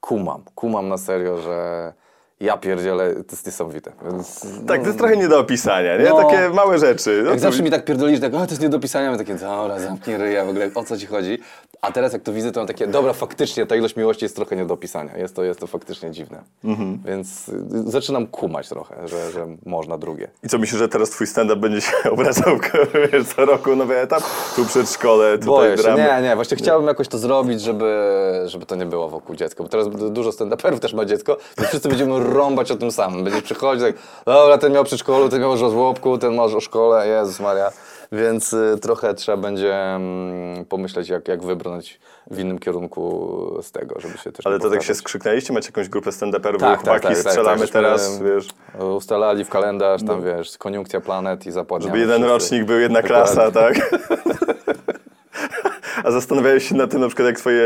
kumam. 0.00 0.42
Kumam 0.54 0.88
na 0.88 0.98
serio, 0.98 1.42
że 1.42 1.92
ja 2.40 2.56
pierdzielę, 2.56 3.14
to 3.14 3.32
jest 3.32 3.46
niesamowite. 3.46 3.92
Więc, 4.10 4.46
Tak, 4.66 4.80
to 4.80 4.86
jest 4.86 4.98
trochę 4.98 5.16
nie 5.16 5.28
do 5.28 5.38
opisania, 5.40 5.96
nie? 5.96 6.04
No. 6.08 6.16
Takie 6.22 6.48
małe 6.50 6.78
rzeczy. 6.78 7.20
No 7.24 7.30
jak 7.30 7.34
to- 7.38 7.42
zawsze 7.42 7.62
mi 7.62 7.70
tak 7.70 7.84
pierdolisz, 7.84 8.20
tak, 8.20 8.34
o, 8.34 8.38
to 8.38 8.50
jest 8.50 8.62
nie 8.62 8.68
do 8.68 8.80
pisania, 8.80 9.10
ja 9.10 9.16
takie, 9.18 9.34
dobra, 9.34 9.80
zamknij 9.80 10.16
ryja, 10.16 10.44
w 10.44 10.48
ogóle 10.48 10.70
o 10.74 10.84
co 10.84 10.98
ci 10.98 11.06
chodzi? 11.06 11.38
A 11.82 11.92
teraz 11.92 12.12
jak 12.12 12.22
to 12.22 12.32
widzę, 12.32 12.52
to 12.52 12.60
mam 12.60 12.66
takie, 12.66 12.86
dobra, 12.86 13.12
faktycznie 13.12 13.66
ta 13.66 13.76
ilość 13.76 13.96
miłości 13.96 14.24
jest 14.24 14.36
trochę 14.36 14.56
nie 14.56 14.66
do 14.66 14.74
opisania. 14.74 15.16
Jest 15.16 15.36
to, 15.36 15.44
jest 15.44 15.60
to 15.60 15.66
faktycznie 15.66 16.10
dziwne. 16.10 16.42
Mhm. 16.64 16.98
Więc 17.04 17.48
y, 17.48 17.52
zaczynam 17.90 18.26
kumać 18.26 18.68
trochę, 18.68 19.08
że, 19.08 19.30
że 19.30 19.46
można 19.66 19.98
drugie. 19.98 20.28
I 20.42 20.48
co, 20.48 20.58
myślisz, 20.58 20.78
że 20.78 20.88
teraz 20.88 21.10
twój 21.10 21.26
stand-up 21.26 21.60
będzie 21.60 21.80
się 21.80 21.92
obracał 22.12 22.58
wiesz, 23.12 23.26
co 23.26 23.44
roku 23.44 23.76
nowy 23.76 23.98
etap? 23.98 24.22
Tu 24.56 24.64
przedszkole, 24.64 25.32
tutaj 25.32 25.46
Boję 25.46 25.76
się, 25.76 25.82
drama. 25.82 26.16
nie, 26.16 26.22
nie, 26.28 26.34
właśnie 26.36 26.56
chciałbym 26.56 26.88
jakoś 26.88 27.08
to 27.08 27.18
zrobić, 27.18 27.60
żeby, 27.60 27.94
żeby 28.46 28.66
to 28.66 28.76
nie 28.76 28.86
było 28.86 29.08
wokół 29.08 29.36
dziecka, 29.36 29.62
bo 29.62 29.68
teraz 29.68 29.88
du- 29.88 30.10
dużo 30.10 30.30
stand-uperów 30.30 30.78
też 30.78 30.94
ma 30.94 31.04
dziecko, 31.04 31.36
więc 31.58 31.68
wszyscy 31.68 31.88
będziemy 31.88 32.14
rąbać 32.26 32.70
o 32.70 32.76
tym 32.76 32.90
samym. 32.92 33.24
Będzie 33.24 33.42
przychodzić 33.42 33.84
tak, 33.84 33.94
dobra, 34.26 34.58
ten 34.58 34.72
miał 34.72 34.84
przy 34.84 34.96
przedszkolu, 34.96 35.28
ten 35.28 35.40
miał 35.40 35.52
już 35.52 35.62
o 35.62 35.70
żłobku, 35.70 36.18
ten 36.18 36.34
masz 36.34 36.54
o 36.54 36.60
szkole, 36.60 37.08
Jezus 37.08 37.40
Maria. 37.40 37.70
Więc 38.12 38.52
y, 38.52 38.78
trochę 38.82 39.14
trzeba 39.14 39.36
będzie 39.38 39.74
mm, 39.74 40.64
pomyśleć, 40.64 41.08
jak, 41.08 41.28
jak 41.28 41.42
wybrnąć 41.42 42.00
w 42.30 42.38
innym 42.38 42.58
kierunku 42.58 43.58
z 43.62 43.72
tego, 43.72 44.00
żeby 44.00 44.18
się 44.18 44.32
też 44.32 44.46
Ale 44.46 44.56
nie 44.56 44.62
to 44.62 44.70
tak 44.70 44.82
się 44.82 44.94
skrzyknęliście? 44.94 45.52
Macie 45.52 45.68
jakąś 45.68 45.88
grupę 45.88 46.10
stand-uperów? 46.10 46.58
Tak, 46.58 46.80
chłopaki, 46.80 47.06
tak, 47.06 47.14
tak, 47.14 47.22
tak, 47.22 47.32
strzelamy 47.32 47.60
tak, 47.60 47.70
teraz, 47.70 48.12
żeśmy, 48.12 48.34
wiesz, 48.34 48.48
Ustalali 48.96 49.44
w 49.44 49.48
kalendarz, 49.48 50.02
tam 50.06 50.24
wiesz, 50.24 50.58
koniunkcja 50.58 51.00
planet 51.00 51.46
i 51.46 51.50
zapładniamy 51.50 51.98
żeby 51.98 52.12
jeden 52.12 52.24
rocznik 52.24 52.64
był, 52.64 52.80
jedna 52.80 53.02
klasa, 53.02 53.50
tak? 53.50 53.76
A 56.04 56.10
zastanawiałeś 56.10 56.68
się 56.68 56.74
nad 56.74 56.90
tym, 56.90 57.00
na 57.00 57.06
przykład 57.06 57.26
jak 57.26 57.38
twoje, 57.38 57.62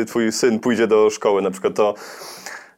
y, 0.00 0.04
twój 0.06 0.32
syn 0.32 0.60
pójdzie 0.60 0.86
do 0.86 1.10
szkoły, 1.10 1.42
na 1.42 1.50
przykład 1.50 1.74
to 1.74 1.94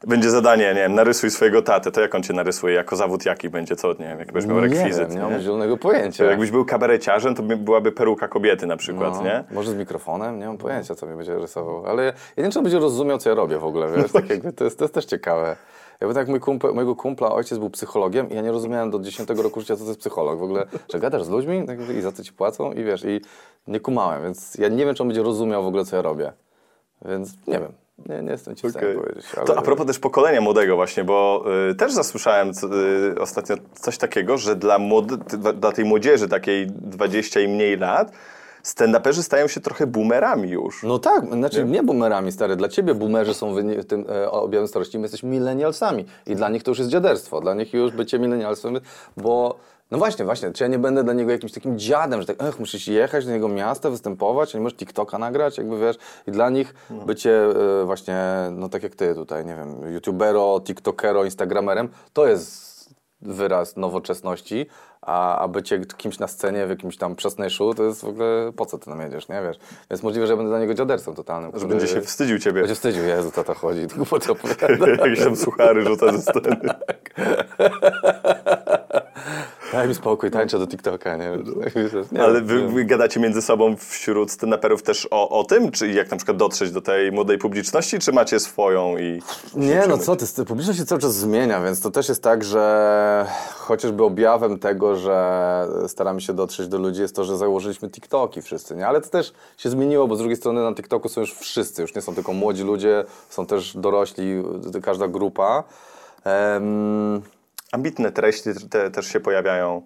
będzie 0.07 0.31
zadanie, 0.31 0.65
nie 0.69 0.75
wiem, 0.75 0.95
narysuj 0.95 1.31
swojego 1.31 1.63
tatę, 1.63 1.91
to 1.93 2.01
jak 2.01 2.15
on 2.15 2.23
cię 2.23 2.33
narysuje? 2.33 2.75
Jako 2.75 2.97
zawód 2.97 3.25
jaki 3.27 3.51
będzie? 3.51 3.77
Co, 3.77 3.89
nie 3.93 3.95
wiem, 3.99 4.19
jak 4.19 4.33
będziesz 4.33 4.51
miał 4.51 4.61
rekwizyt, 4.61 5.09
wiem, 5.09 5.19
nie 5.19 5.25
nie? 5.25 5.31
mam 5.31 5.41
zielonego 5.41 5.77
pojęcia. 5.77 6.25
Jakbyś 6.25 6.51
był 6.51 6.65
kabareciarzem, 6.65 7.35
to 7.35 7.43
by- 7.43 7.57
byłaby 7.57 7.93
peruka 7.93 8.29
kobiety 8.29 8.67
na 8.67 8.77
przykład, 8.77 9.15
No, 9.15 9.23
nie? 9.23 9.45
Może 9.51 9.71
z 9.71 9.75
mikrofonem? 9.75 10.39
Nie 10.39 10.47
mam 10.47 10.59
pojęcia, 10.59 10.95
co 10.95 11.07
mi 11.07 11.17
będzie 11.17 11.35
rysował. 11.39 11.87
Ale 11.87 12.05
ja 12.05 12.13
nie 12.37 12.43
wiem, 12.43 12.53
czy 12.53 12.59
on 12.59 12.63
będzie 12.65 12.79
rozumiał, 12.79 13.19
co 13.19 13.29
ja 13.29 13.35
robię 13.35 13.59
w 13.59 13.65
ogóle, 13.65 13.89
wiesz? 13.97 14.13
Tak 14.13 14.31
jakby 14.31 14.53
to, 14.53 14.65
jest, 14.65 14.79
to 14.79 14.85
jest 14.85 14.95
też 14.95 15.05
ciekawe. 15.05 15.57
Jakby 16.01 16.15
tak 16.15 16.29
mój 16.29 16.41
kumpel, 16.41 16.75
mojego 16.75 16.97
kumpla 16.97 17.33
ojciec 17.33 17.59
był 17.59 17.71
psychologiem 17.71 18.31
i 18.31 18.35
ja 18.35 18.41
nie 18.43 18.53
rozumiałem 18.53 18.91
do 18.91 18.99
10 18.99 19.29
roku 19.43 19.61
życia, 19.61 19.77
co 19.77 19.83
to 19.83 19.89
jest 19.89 20.01
psycholog. 20.01 20.39
W 20.39 20.43
ogóle, 20.43 20.67
że 20.93 20.99
gadasz 21.01 21.23
z 21.25 21.29
ludźmi 21.29 21.67
tak 21.67 21.79
i 21.99 22.01
za 22.01 22.13
co 22.13 22.23
ci 22.25 22.33
płacą 22.33 22.73
i 22.73 22.85
wiesz, 22.85 23.05
i 23.05 23.21
nie 23.67 23.81
kumałem, 23.81 24.23
więc 24.23 24.55
ja 24.55 24.69
nie 24.69 24.87
wiem, 24.87 24.95
czy 24.95 25.03
on 25.03 25.09
będzie 25.09 25.23
rozumiał 25.23 25.63
w 25.65 25.67
ogóle, 25.67 25.85
co 25.85 25.97
ja 25.97 26.03
robię. 26.03 26.33
Więc 27.05 27.47
nie 27.47 27.59
wiem. 27.61 27.73
Nie, 28.09 28.23
nie 28.23 28.31
jestem 28.31 28.57
ci 28.57 28.67
w 28.67 28.71
stanie 28.71 28.95
powiedzieć. 28.95 29.27
Ale... 29.37 29.47
To 29.47 29.59
a 29.59 29.63
propos 29.63 29.87
też 29.87 29.99
pokolenia 29.99 30.41
młodego 30.41 30.77
właśnie, 30.77 31.05
bo 31.05 31.45
y, 31.71 31.75
też 31.75 31.93
zasłyszałem 31.93 32.53
y, 33.15 33.21
ostatnio 33.21 33.57
coś 33.75 33.99
takiego, 33.99 34.39
że 34.39 34.57
dla, 34.57 34.79
młody, 34.79 35.17
dla 35.55 35.73
tej 35.73 35.85
młodzieży 35.85 36.29
takiej 36.29 36.67
20 36.67 37.41
i 37.41 37.49
mniej 37.49 37.79
lat 37.79 38.13
stand-uperzy 38.63 39.23
stają 39.23 39.49
się 39.49 39.61
trochę 39.61 39.87
boomerami 39.87 40.51
już. 40.51 40.83
No 40.83 40.99
tak, 40.99 41.27
znaczy 41.27 41.65
nie, 41.65 41.83
boomerami, 41.83 42.33
stary. 42.33 42.57
Dla 42.57 42.69
ciebie 42.69 42.95
boomerzy 42.95 43.35
są 43.35 43.55
wyni- 43.55 43.85
tym 43.85 44.05
e, 44.11 44.31
objawem 44.31 44.69
starości, 44.69 44.99
my 44.99 45.03
jesteśmy 45.03 45.29
milenialsami 45.29 46.05
i 46.27 46.37
dla 46.37 46.49
nich 46.49 46.63
to 46.63 46.71
już 46.71 46.79
jest 46.79 46.91
dziaderstwo. 46.91 47.41
Dla 47.41 47.55
nich 47.55 47.75
już 47.75 47.93
bycie 47.93 48.19
milenialsem, 48.19 48.81
bo 49.17 49.59
no 49.91 49.99
właśnie, 49.99 50.25
właśnie, 50.25 50.53
czy 50.53 50.65
ja 50.65 50.69
nie 50.69 50.79
będę 50.79 51.05
dla 51.05 51.13
niego 51.13 51.31
jakimś 51.31 51.53
takim 51.53 51.79
dziadem, 51.79 52.21
że 52.21 52.27
tak, 52.27 52.43
ech, 52.43 52.59
musisz 52.59 52.89
jechać 52.89 53.27
do 53.27 53.33
jego 53.33 53.49
miasta, 53.49 53.91
występować, 53.91 54.55
a 54.55 54.59
nie 54.59 54.63
możesz 54.63 54.79
TikToka 54.79 55.19
nagrać, 55.19 55.59
jakby 55.59 55.79
wiesz. 55.79 55.97
I 56.27 56.31
dla 56.31 56.51
nich 56.51 56.75
bycie 57.07 57.45
e, 57.81 57.85
właśnie, 57.85 58.17
no 58.51 58.69
tak 58.69 58.83
jak 58.83 58.95
ty 58.95 59.15
tutaj, 59.15 59.47
nie 59.47 59.57
wiem, 59.57 59.93
youtubero, 59.93 60.61
tiktokero, 60.65 61.25
instagramerem, 61.25 61.89
to 62.13 62.27
jest 62.27 62.71
wyraz 63.23 63.77
nowoczesności, 63.77 64.67
a, 65.03 65.39
a 65.39 65.49
bycie 65.49 65.81
kimś 65.97 66.19
na 66.19 66.29
scenie 66.29 66.67
w 66.67 66.71
jakimś 66.71 66.97
tam 66.97 67.17
przesnejszu, 67.17 67.75
to 67.75 67.85
jest 67.85 68.01
w 68.01 68.09
ogóle, 68.09 68.53
po 68.57 68.67
co 68.67 68.79
ty 68.79 68.91
nam 68.91 69.01
jedziesz, 69.01 69.29
nie 69.29 69.43
wiesz? 69.43 69.57
Więc 69.91 70.03
możliwe, 70.03 70.27
że 70.27 70.37
będę 70.37 70.51
dla 70.51 70.61
niego 70.61 70.75
dziadersem 70.75 71.15
totalnym. 71.15 71.53
Że 71.55 71.67
będzie 71.67 71.87
się 71.87 72.01
wstydził 72.01 72.39
ciebie. 72.39 72.61
Będzie 72.61 72.75
wstydził, 72.75 73.05
Jezu, 73.05 73.31
tata 73.31 73.55
chodzi, 73.55 73.87
tylko 73.87 74.07
po 74.07 74.19
co 74.19 74.33
opowiada. 74.33 74.89
Jakieś 75.05 75.25
tam 75.25 75.37
suchary 75.37 75.85
rzuca 75.85 76.13
ze 76.13 76.23
sceny. 76.23 76.57
Daj 79.73 79.89
mi 79.89 79.95
spokój, 79.95 80.31
tańczę 80.31 80.59
do 80.59 80.67
TikToka, 80.67 81.17
nie 81.17 81.31
Ale 82.21 82.41
wy, 82.41 82.69
wy 82.69 82.85
gadacie 82.85 83.21
między 83.21 83.43
sobą 83.43 83.77
wśród 83.77 84.31
stand-uperów 84.31 84.83
też 84.83 85.09
o, 85.11 85.29
o 85.41 85.45
tym? 85.45 85.71
Czy 85.71 85.89
jak 85.89 86.11
na 86.11 86.17
przykład 86.17 86.37
dotrzeć 86.37 86.71
do 86.71 86.81
tej 86.81 87.13
młodej 87.13 87.39
publiczności? 87.39 87.99
Czy 87.99 88.13
macie 88.13 88.41
swoją 88.41 88.99
i... 88.99 89.23
Nie, 89.55 89.83
no 89.89 89.99
co 89.99 90.17
ty, 90.17 90.45
publiczność 90.45 90.79
się 90.79 90.87
cały 90.87 91.01
czas 91.01 91.15
zmienia, 91.15 91.63
więc 91.63 91.81
to 91.81 91.91
też 91.91 92.09
jest 92.09 92.23
tak, 92.23 92.45
że 92.45 93.27
chociażby 93.55 94.05
objawem 94.05 94.59
tego, 94.59 94.97
że 94.97 95.67
staramy 95.87 96.21
się 96.21 96.33
dotrzeć 96.33 96.69
do 96.69 96.79
ludzi 96.79 97.01
jest 97.03 97.17
to, 97.17 97.25
że 97.25 97.37
założyliśmy 97.37 97.91
TikToki 97.91 98.43
wszyscy, 98.43 98.77
nie? 98.77 98.87
Ale 98.87 99.01
to 99.01 99.09
też 99.09 99.33
się 99.57 99.71
zmieniło, 99.71 100.09
bo 100.09 100.17
z 100.17 100.19
drugiej 100.19 100.37
strony 100.37 100.63
na 100.63 100.75
TikToku 100.75 101.09
są 101.09 101.21
już 101.21 101.35
wszyscy, 101.35 101.83
już 101.83 101.95
nie 101.95 102.03
są 102.03 102.15
tylko 102.15 102.33
młodzi 102.33 102.63
ludzie, 102.63 103.05
są 103.29 103.47
też 103.47 103.77
dorośli, 103.77 104.43
każda 104.83 105.09
grupa. 105.09 105.65
Em, 106.25 107.23
Ambitne 107.73 108.13
treści 108.13 108.51
te, 108.71 108.91
też 108.91 109.07
się 109.07 109.21
pojawiają. 109.21 109.83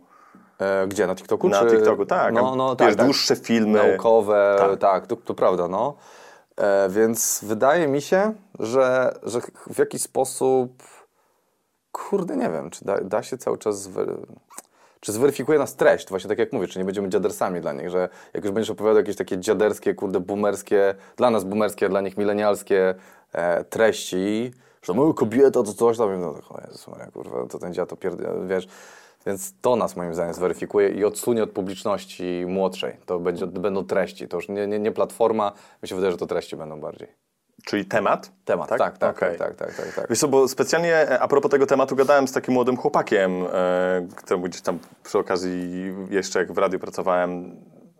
e, 0.59 0.87
gdzie, 0.87 1.07
na 1.07 1.15
TikToku? 1.15 1.49
Na 1.49 1.61
czy... 1.61 1.71
TikToku, 1.71 2.07
tak. 2.07 2.35
No, 2.35 2.57
no, 2.57 2.69
Wiesz, 2.69 2.79
tak, 2.89 2.97
tak. 2.97 3.05
dłuższe 3.05 3.37
filmy. 3.37 3.89
Naukowe, 3.89 4.57
Tak. 4.59 4.79
tak, 4.79 5.07
to, 5.07 5.17
to 5.17 5.35
prawda, 5.35 5.69
no. 5.69 5.95
E, 6.57 6.89
więc 6.89 7.41
wydaje 7.43 7.89
mi 7.89 8.03
się, 8.03 8.33
że, 8.59 9.15
że 9.23 9.41
w 9.71 9.79
jakiś 9.79 10.03
sposób, 10.03 10.83
kurde, 11.93 12.37
nie 12.37 12.51
wiem, 12.51 12.71
czy 12.71 12.85
da, 12.85 13.01
da 13.01 13.23
się 13.23 13.39
cały 13.39 13.59
czas, 13.59 13.83
zwe, 13.83 14.07
czy 15.01 15.13
zweryfikuje 15.13 15.59
nas 15.59 15.77
treść, 15.77 16.09
właśnie 16.09 16.29
tak 16.29 16.39
jak 16.39 16.53
mówię, 16.53 16.67
czy 16.69 16.79
nie 16.79 16.85
będziemy 16.85 17.09
dziadersami 17.09 17.61
dla 17.61 17.73
nich, 17.73 17.91
że 17.91 18.09
jak 18.35 18.45
już 18.45 18.53
będziesz 18.53 18.71
opowiadał 18.71 18.97
jakieś 18.97 19.17
takie 19.17 19.39
dziaderskie, 19.39 19.95
kurde, 19.95 20.21
boomerskie, 20.21 20.95
dla 21.17 21.31
nas 21.31 21.45
boomerskie, 21.45 21.87
a 21.87 21.89
dla 21.89 22.01
nich 22.01 22.17
milenialskie 22.17 22.95
e, 23.33 23.65
treści, 23.65 24.53
że 24.85 24.93
moja 24.93 25.13
kobieta 25.13 25.63
to 25.63 25.65
coś 25.65 25.99
tam, 25.99 26.21
no 26.21 26.33
to 26.33 26.55
o 26.55 26.61
Jezus 26.61 26.89
Maria, 26.89 27.07
kurwa, 27.07 27.47
to 27.47 27.59
ten 27.59 27.75
dziad 27.75 27.89
to 27.89 27.97
pierd... 27.97 28.21
wiesz, 28.47 28.69
więc 29.27 29.55
to 29.61 29.77
nas 29.77 29.97
moim 29.97 30.15
zdaniem 30.15 30.35
zweryfikuje 30.35 30.89
i 30.89 31.05
odsunie 31.05 31.43
od 31.43 31.51
publiczności 31.51 32.45
młodszej. 32.49 32.97
To 33.07 33.19
będzie, 33.19 33.47
będą 33.47 33.85
treści, 33.85 34.29
to 34.29 34.37
już 34.37 34.49
nie, 34.49 34.67
nie, 34.67 34.79
nie 34.79 34.93
platforma, 34.93 35.53
mi 35.83 35.89
się 35.89 35.95
wydaje, 35.95 36.13
że 36.13 36.19
to 36.19 36.27
treści 36.27 36.57
będą 36.57 36.81
bardziej. 36.81 37.09
Czyli 37.65 37.85
temat? 37.85 38.33
Temat, 38.45 38.69
tak, 38.69 38.79
tak, 38.79 38.99
tak, 38.99 39.17
Okej. 39.17 39.39
tak, 39.39 39.57
tak, 39.57 39.75
tak, 39.75 39.95
tak. 39.95 40.09
Wiesz 40.11 40.19
co, 40.19 40.29
bo 40.29 40.49
specjalnie 40.49 40.95
e, 40.95 41.21
a 41.21 41.29
propos 41.29 41.51
tego 41.51 41.67
tematu 41.67 41.97
gadałem 41.97 42.29
z 42.29 42.33
takim 42.33 42.55
młodym 42.55 42.77
chłopakiem, 42.77 43.47
e, 43.53 44.07
któremu 44.17 44.45
gdzieś 44.45 44.63
tam 44.63 44.79
przy 45.05 45.19
okazji 45.19 45.85
jeszcze 46.11 46.39
jak 46.39 46.53
w 46.53 46.59
radiu 46.59 46.79
pracowałem, 46.79 47.57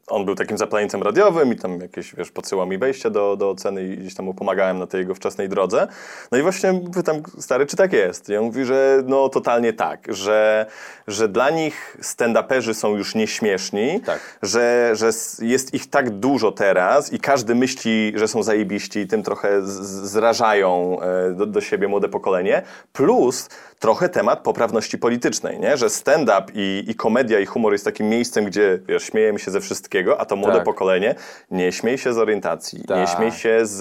on 0.07 0.25
był 0.25 0.35
takim 0.35 0.59
zaplanicem 0.59 1.03
radiowym 1.03 1.53
i 1.53 1.57
tam 1.57 1.81
jakieś, 1.81 2.15
wiesz, 2.15 2.31
podsyłał 2.31 2.67
mi 2.67 2.79
wejście 2.79 3.11
do, 3.11 3.37
do 3.37 3.51
oceny 3.51 3.85
i 3.85 3.97
gdzieś 3.97 4.15
tam 4.15 4.27
mu 4.27 4.35
pomagałem 4.35 4.79
na 4.79 4.87
tej 4.87 5.01
jego 5.01 5.15
wczesnej 5.15 5.49
drodze. 5.49 5.87
No 6.33 6.39
i 6.39 6.43
właśnie 6.43 6.81
pytam, 6.95 7.17
stary, 7.39 7.67
czy 7.67 7.77
tak 7.77 7.93
jest? 7.93 8.29
I 8.29 8.37
on 8.37 8.45
mówi, 8.45 8.65
że 8.65 9.03
no 9.07 9.29
totalnie 9.29 9.73
tak, 9.73 10.07
że, 10.09 10.67
że 11.07 11.29
dla 11.29 11.51
nich 11.51 11.97
stand-uperzy 12.01 12.75
są 12.75 12.97
już 12.97 13.15
nieśmieszni, 13.15 14.01
Tak. 14.01 14.39
że, 14.43 14.91
że 14.93 15.11
jest 15.43 15.75
ich 15.75 15.91
tak 15.91 16.11
dużo 16.11 16.53
teraz 16.53 17.13
i 17.13 17.19
każdy 17.19 17.55
myśli, 17.55 18.13
że 18.17 18.29
są 18.29 18.43
zajebiści 18.43 18.99
i 18.99 19.07
tym 19.07 19.23
trochę 19.23 19.63
zrażają 19.63 20.99
e, 21.01 21.31
do, 21.31 21.47
do 21.47 21.61
siebie 21.61 21.89
młode 21.89 22.09
pokolenie, 22.09 22.63
plus 22.93 23.49
trochę 23.85 24.09
temat 24.09 24.41
poprawności 24.41 24.99
politycznej, 24.99 25.61
nie? 25.61 25.77
że 25.77 25.91
stand-up 25.91 26.45
i, 26.55 26.85
i 26.89 26.95
komedia 26.95 27.41
i 27.41 27.47
humor 27.47 27.73
jest 27.73 27.85
takim 27.85 28.09
miejscem, 28.09 28.45
gdzie 28.45 28.79
wiesz, 28.89 29.03
śmiejemy 29.03 29.39
się 29.39 29.51
ze 29.51 29.61
wszystkiego, 29.61 30.21
a 30.21 30.25
to 30.25 30.37
młode 30.37 30.55
Tak. 30.55 30.65
pokolenie 30.65 31.15
nie 31.51 31.73
śmiej 31.73 31.99
się 31.99 32.13
z 32.13 32.19
orientacji, 32.19 32.79
nie 32.79 32.85
Tak. 32.87 33.09
śmiej 33.09 33.33
się 33.33 33.59
z 33.67 33.79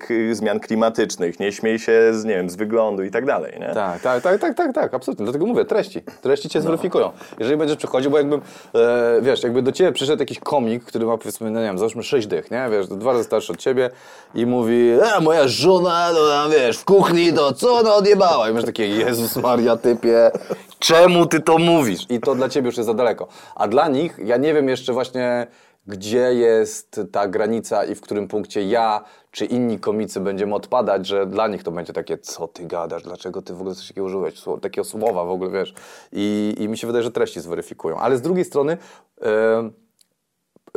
k, 0.00 0.14
zmian 0.32 0.60
klimatycznych, 0.60 1.40
nie 1.40 1.52
śmiej 1.52 1.78
się 1.78 1.92
z, 2.12 2.24
nie 2.24 2.34
wiem, 2.34 2.50
z 2.50 2.56
wyglądu 2.56 3.02
i 3.04 3.10
tak 3.10 3.26
dalej, 3.26 3.52
nie? 3.60 3.74
Tak, 3.74 4.00
tak, 4.00 4.22
tak, 4.22 4.40
tak, 4.40 4.56
tak, 4.56 4.74
tak, 4.74 4.94
absolutnie. 4.94 5.24
Dlatego 5.24 5.46
mówię, 5.46 5.64
treści. 5.64 6.02
Treści 6.22 6.48
cię 6.48 6.60
zweryfikują. 6.60 7.10
Jeżeli 7.38 7.56
będziesz 7.56 7.76
przychodził, 7.76 8.10
bo 8.10 8.18
jakbym, 8.18 8.40
e, 8.74 9.18
wiesz, 9.22 9.42
jakby 9.42 9.62
do 9.62 9.72
ciebie 9.72 9.92
przyszedł 9.92 10.22
jakiś 10.22 10.38
komik, 10.40 10.84
który 10.84 11.06
ma 11.06 11.18
powiedzmy, 11.18 11.50
no 11.50 11.60
nie 11.60 11.66
wiem, 11.66 11.78
załóżmy 11.78 12.02
sześć 12.02 12.26
dych, 12.26 12.50
nie? 12.50 12.68
Wiesz, 12.70 12.86
dwa 12.86 13.12
razy 13.12 13.24
starszy 13.24 13.52
od 13.52 13.58
ciebie 13.58 13.90
i 14.34 14.46
mówi, 14.46 14.90
a 15.16 15.20
moja 15.20 15.48
żona, 15.48 16.08
no 16.12 16.28
tam, 16.28 16.50
wiesz, 16.50 16.78
w 16.78 16.84
kuchni, 16.84 17.32
to 17.32 17.52
co 17.52 17.74
ona 17.74 17.94
odjebała? 17.94 18.50
I 18.50 18.52
masz 18.52 18.64
takie, 18.64 18.88
Jezus 18.88 19.36
Maria, 19.46 19.76
typie, 19.76 20.30
czemu 20.78 21.26
ty 21.26 21.40
to 21.40 21.58
mówisz? 21.58 22.06
I 22.10 22.20
to 22.20 22.34
dla 22.34 22.48
ciebie 22.48 22.66
już 22.66 22.76
jest 22.76 22.86
za 22.86 22.94
daleko. 22.94 23.28
A 23.54 23.68
dla 23.68 23.88
nich, 23.88 24.18
ja 24.24 24.36
nie 24.36 24.54
wiem 24.54 24.68
jeszcze 24.68 24.92
właśnie, 24.92 25.46
gdzie 25.86 26.34
jest 26.34 27.00
ta 27.12 27.28
granica 27.28 27.84
i 27.84 27.94
w 27.94 28.00
którym 28.00 28.28
punkcie 28.28 28.62
ja 28.62 29.04
czy 29.30 29.44
inni 29.44 29.78
komicy 29.78 30.20
będziemy 30.20 30.54
odpadać, 30.54 31.06
że 31.06 31.26
dla 31.26 31.48
nich 31.48 31.62
to 31.62 31.70
będzie 31.70 31.92
takie, 31.92 32.18
co 32.18 32.48
ty 32.48 32.64
gadasz, 32.64 33.02
dlaczego 33.02 33.42
ty 33.42 33.54
w 33.54 33.60
ogóle 33.60 33.74
coś 33.74 33.88
takiego 33.88 34.06
użyłeś, 34.06 34.42
takiego 34.62 34.84
słowa 34.84 35.24
w 35.24 35.30
ogóle, 35.30 35.50
wiesz. 35.50 35.74
I, 36.12 36.54
I 36.58 36.68
mi 36.68 36.78
się 36.78 36.86
wydaje, 36.86 37.02
że 37.02 37.10
treści 37.10 37.40
zweryfikują. 37.40 37.98
Ale 37.98 38.16
z 38.16 38.20
drugiej 38.20 38.44
strony 38.44 38.78
e, 39.22 39.70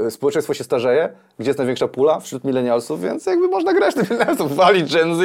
społeczeństwo 0.10 0.54
się 0.54 0.64
starzeje, 0.64 1.10
gdzie 1.40 1.50
jest 1.50 1.58
największa 1.58 1.88
pula? 1.88 2.20
Wśród 2.20 2.44
milenialsów, 2.44 3.02
więc 3.02 3.26
jakby 3.26 3.48
można 3.48 3.74
grać 3.74 3.96
tych 3.96 4.10
milenialsów, 4.10 4.56
walić 4.56 4.94
Gen 4.94 5.16
Z, 5.16 5.20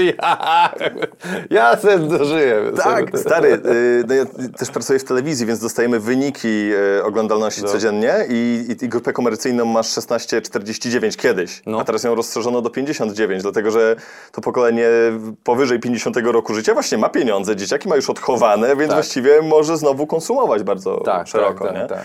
ja 1.50 1.76
sobie 1.76 1.98
dożyję. 1.98 2.56
Tak, 2.76 3.18
stary, 3.18 3.48
y, 3.52 4.04
no 4.08 4.14
ja 4.14 4.24
też 4.58 4.70
pracuję 4.70 4.98
w 4.98 5.04
telewizji, 5.04 5.46
więc 5.46 5.60
dostajemy 5.60 6.00
wyniki 6.00 6.70
y, 6.98 7.04
oglądalności 7.04 7.62
No. 7.62 7.68
codziennie 7.68 8.14
i, 8.28 8.66
i, 8.80 8.84
i 8.84 8.88
grupę 8.88 9.12
komercyjną 9.12 9.64
masz 9.64 9.86
16,49 9.86 11.16
kiedyś, 11.16 11.62
No. 11.66 11.80
a 11.80 11.84
teraz 11.84 12.04
ją 12.04 12.14
rozszerzono 12.14 12.62
do 12.62 12.70
59, 12.70 13.42
dlatego 13.42 13.70
że 13.70 13.96
to 14.32 14.40
pokolenie 14.40 14.88
powyżej 15.44 15.80
50 15.80 16.16
roku 16.16 16.54
życia 16.54 16.74
właśnie 16.74 16.98
ma 16.98 17.08
pieniądze, 17.08 17.56
dzieciaki 17.56 17.88
ma 17.88 17.96
już 17.96 18.10
odchowane, 18.10 18.68
więc 18.68 18.88
Tak. 18.88 18.90
właściwie 18.96 19.42
może 19.42 19.76
znowu 19.76 20.06
konsumować 20.06 20.62
bardzo 20.62 20.96
Tak, 20.96 21.28
szeroko, 21.28 21.64
tak, 21.64 21.74
nie? 21.74 21.80
tak, 21.80 21.88
tak. 21.88 22.04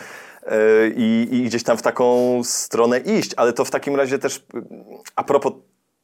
Y, 0.50 0.94
I, 0.96 1.28
I 1.32 1.44
gdzieś 1.44 1.64
tam 1.64 1.78
w 1.78 1.82
taką 1.82 2.40
stronę 2.44 3.00
iść, 3.00 3.32
ale 3.38 3.54
to 3.54 3.66
w 3.66 3.72
takim 3.72 3.96
razie 3.96 4.20
też 4.20 4.46
a 5.16 5.24
propos 5.24 5.54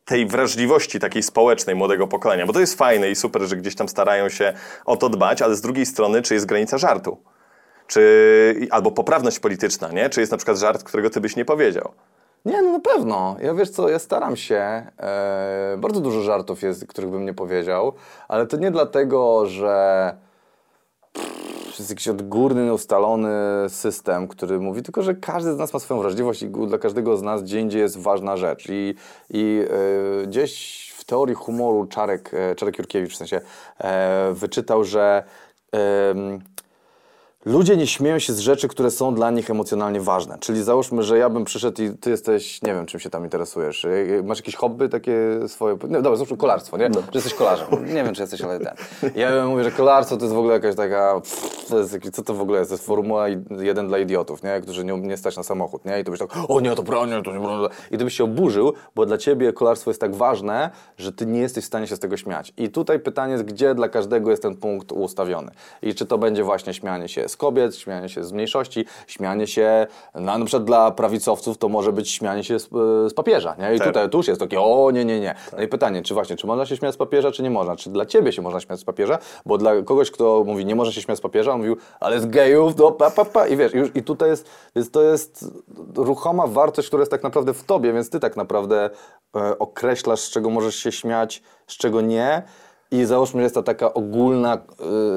tej 0.06 0.26
wrażliwości 0.26 1.00
takiej 1.00 1.24
społecznej 1.24 1.76
młodego 1.76 2.08
pokolenia, 2.08 2.46
bo 2.46 2.54
to 2.54 2.60
jest 2.60 2.78
fajne 2.78 3.10
i 3.10 3.16
super, 3.16 3.42
że 3.42 3.56
gdzieś 3.56 3.76
tam 3.76 3.90
starają 3.90 4.30
się 4.30 4.54
o 4.86 4.98
to 4.98 5.10
dbać, 5.10 5.42
ale 5.42 5.56
z 5.56 5.62
drugiej 5.62 5.86
strony, 5.86 6.22
czy 6.22 6.34
jest 6.34 6.46
granica 6.46 6.78
żartu? 6.78 7.18
Czy, 7.88 8.68
albo 8.72 8.92
poprawność 8.92 9.40
polityczna, 9.40 9.92
nie? 9.92 10.10
Czy 10.10 10.20
jest 10.20 10.32
na 10.32 10.38
przykład 10.38 10.58
żart, 10.58 10.84
którego 10.84 11.10
ty 11.10 11.22
byś 11.22 11.36
nie 11.36 11.46
powiedział? 11.46 11.92
Nie, 12.46 12.62
no 12.62 12.72
na 12.72 12.80
pewno. 12.80 13.36
Ja 13.42 13.54
wiesz 13.54 13.70
co, 13.70 13.90
ja 13.90 14.00
staram 14.00 14.36
się. 14.36 14.56
E, 15.00 15.76
bardzo 15.78 16.02
dużo 16.02 16.22
żartów 16.22 16.62
jest, 16.62 16.88
których 16.88 17.10
bym 17.10 17.26
nie 17.26 17.34
powiedział, 17.34 17.94
ale 18.28 18.48
to 18.48 18.58
nie 18.58 18.72
dlatego, 18.72 19.46
że 19.46 20.16
pff, 21.14 21.55
jest 21.80 21.90
jakiś 21.90 22.08
odgórny, 22.08 22.74
ustalony 22.74 23.30
system, 23.68 24.28
który 24.28 24.60
mówi, 24.60 24.82
tylko 24.84 25.02
że 25.02 25.16
każdy 25.16 25.54
z 25.54 25.58
nas 25.58 25.74
ma 25.74 25.80
swoją 25.80 26.02
wrażliwość 26.02 26.42
i 26.42 26.48
dla 26.48 26.78
każdego 26.78 27.18
z 27.18 27.22
nas 27.22 27.44
gdzie 27.44 27.80
jest 27.80 27.98
ważna 27.98 28.38
rzecz. 28.38 28.68
I, 28.70 28.96
i 29.30 29.64
e, 30.24 30.28
gdzieś 30.28 30.86
w 30.98 31.04
teorii 31.04 31.36
humoru 31.36 31.86
Czarek, 31.86 32.32
e, 32.34 32.56
Czarek 32.56 32.78
Jurkiewicz 32.78 33.14
w 33.14 33.18
sensie 33.18 33.42
e, 33.78 34.34
wyczytał, 34.34 34.84
że 34.84 35.24
em, 35.72 36.40
Ludzie 37.46 37.78
nie 37.78 37.88
śmieją 37.88 38.20
się 38.20 38.34
z 38.34 38.40
rzeczy, 38.40 38.68
które 38.68 38.92
są 38.92 39.16
dla 39.16 39.32
nich 39.32 39.50
emocjonalnie 39.50 40.02
ważne. 40.02 40.38
Czyli 40.40 40.64
załóżmy, 40.64 41.04
że 41.04 41.18
ja 41.18 41.30
bym 41.30 41.46
przyszedł 41.46 41.82
i 41.82 41.90
ty 41.90 42.10
jesteś, 42.10 42.62
nie 42.62 42.74
wiem, 42.74 42.86
czym 42.86 43.00
się 43.00 43.10
tam 43.10 43.24
interesujesz. 43.24 43.86
Y, 43.86 44.22
Masz 44.26 44.38
jakieś 44.38 44.56
hobby 44.56 44.90
takie 44.90 45.18
swoje? 45.48 45.78
No 45.90 46.02
dobra, 46.02 46.16
załóżmy 46.16 46.38
kolarstwo, 46.38 46.78
nie? 46.78 46.90
Że 46.94 47.00
jesteś 47.14 47.34
kolarzem. 47.34 47.68
Nie 47.88 48.04
wiem, 48.04 48.14
czy 48.14 48.22
jesteś, 48.22 48.42
ale 48.42 48.60
ten. 48.60 48.74
Ja 49.16 49.46
mówię, 49.48 49.64
że 49.64 49.72
kolarstwo 49.72 50.18
to 50.18 50.24
jest 50.24 50.36
w 50.36 50.38
ogóle 50.38 50.54
jakaś 50.54 50.76
taka, 50.76 51.22
to 51.70 51.80
jest, 51.80 51.98
co 52.14 52.24
to 52.24 52.34
w 52.34 52.42
ogóle 52.42 52.60
jest? 52.60 52.72
To 52.72 52.76
jest 52.76 52.86
formuła 52.86 53.26
jeden 53.60 53.88
dla 53.88 53.98
idiotów, 53.98 54.44
nie? 54.44 54.62
Którzy 54.62 54.86
nie, 54.86 54.98
nie 55.00 55.18
stać 55.18 55.38
na 55.38 55.44
samochód, 55.44 55.86
nie? 55.86 56.00
I 56.00 56.04
to 56.04 56.12
byś 56.12 56.20
tak, 56.20 56.30
o 56.48 56.60
nie, 56.62 56.76
to 56.76 56.84
bronię, 56.84 57.22
to 57.24 57.34
nie 57.34 57.40
bronię. 57.40 57.68
I 57.92 57.98
ty 57.98 58.04
byś 58.04 58.14
się 58.18 58.24
oburzył, 58.24 58.74
bo 58.96 59.06
dla 59.06 59.18
ciebie 59.18 59.54
kolarstwo 59.54 59.90
jest 59.90 60.02
tak 60.02 60.16
ważne, 60.16 60.70
że 60.98 61.12
ty 61.12 61.26
nie 61.26 61.40
jesteś 61.40 61.64
w 61.64 61.68
stanie 61.68 61.88
się 61.88 61.96
z 61.96 62.00
tego 62.00 62.18
śmiać. 62.18 62.54
I 62.58 62.70
tutaj 62.70 63.00
pytanie 63.00 63.32
jest, 63.32 63.44
gdzie 63.44 63.76
dla 63.76 63.90
każdego 63.90 64.30
jest 64.32 64.42
ten 64.42 64.56
punkt 64.56 64.92
ustawiony. 64.92 65.52
I 65.82 65.96
czy 65.96 66.06
to 66.06 66.18
będzie 66.18 66.44
właśnie 66.44 66.74
śmianie 66.74 67.08
się 67.08 67.30
z 67.36 67.38
kobiet, 67.38 67.76
śmianie 67.76 68.10
się 68.10 68.24
z 68.24 68.32
mniejszości, 68.32 68.86
śmianie 69.08 69.48
się, 69.48 69.88
no, 70.16 70.38
na 70.38 70.46
przykład 70.46 70.64
dla 70.64 70.92
prawicowców 70.92 71.58
to 71.58 71.70
może 71.70 71.92
być 71.92 72.12
śmianie 72.12 72.44
się 72.44 72.60
z, 72.60 72.70
z 73.10 73.14
papieża, 73.14 73.56
nie? 73.60 73.76
I 73.76 73.78
Tak. 73.78 73.88
tutaj 73.88 74.10
tu 74.10 74.18
już 74.18 74.28
jest 74.28 74.40
takie, 74.42 74.62
o 74.62 74.92
nie, 74.92 75.06
nie, 75.06 75.20
nie. 75.20 75.36
No 75.58 75.64
i 75.64 75.68
pytanie, 75.68 76.02
czy 76.02 76.14
właśnie, 76.14 76.36
czy 76.36 76.48
można 76.48 76.66
się 76.66 76.78
śmiać 76.78 76.94
z 76.94 76.98
papieża, 76.98 77.32
czy 77.32 77.44
nie 77.44 77.50
można? 77.50 77.76
Czy 77.76 77.90
dla 77.90 78.06
ciebie 78.06 78.32
się 78.32 78.42
można 78.42 78.60
śmiać 78.60 78.80
z 78.80 78.84
papieża? 78.84 79.18
Bo 79.46 79.58
dla 79.58 79.82
kogoś, 79.82 80.12
kto 80.12 80.44
mówi, 80.46 80.66
nie 80.66 80.76
może 80.76 80.94
się 80.94 81.02
śmiać 81.02 81.18
z 81.18 81.22
papieża, 81.22 81.52
on 81.52 81.58
mówił, 81.58 81.78
ale 82.00 82.20
z 82.20 82.26
gejów, 82.26 82.78
no 82.78 82.92
pa, 82.92 83.12
pa, 83.12 83.26
pa. 83.26 83.48
I 83.48 83.58
wiesz, 83.58 83.74
już, 83.74 83.90
i 83.96 84.04
tutaj 84.04 84.30
jest, 84.30 84.50
więc 84.76 84.92
to 84.92 85.02
jest 85.02 85.46
ruchoma 85.96 86.48
wartość, 86.48 86.88
która 86.88 87.02
jest 87.02 87.12
tak 87.12 87.24
naprawdę 87.24 87.54
w 87.54 87.64
tobie, 87.64 87.94
więc 87.94 88.10
ty 88.10 88.20
tak 88.20 88.36
naprawdę 88.36 88.90
e, 89.36 89.60
określasz, 89.60 90.20
z 90.20 90.30
czego 90.30 90.50
możesz 90.50 90.76
się 90.76 90.92
śmiać, 90.92 91.44
z 91.68 91.78
czego 91.78 92.02
nie. 92.02 92.44
I 92.92 93.06
załóżmy, 93.06 93.40
że 93.40 93.44
jest 93.44 93.56
to 93.56 93.64
taka 93.64 93.94
ogólna, 93.94 94.58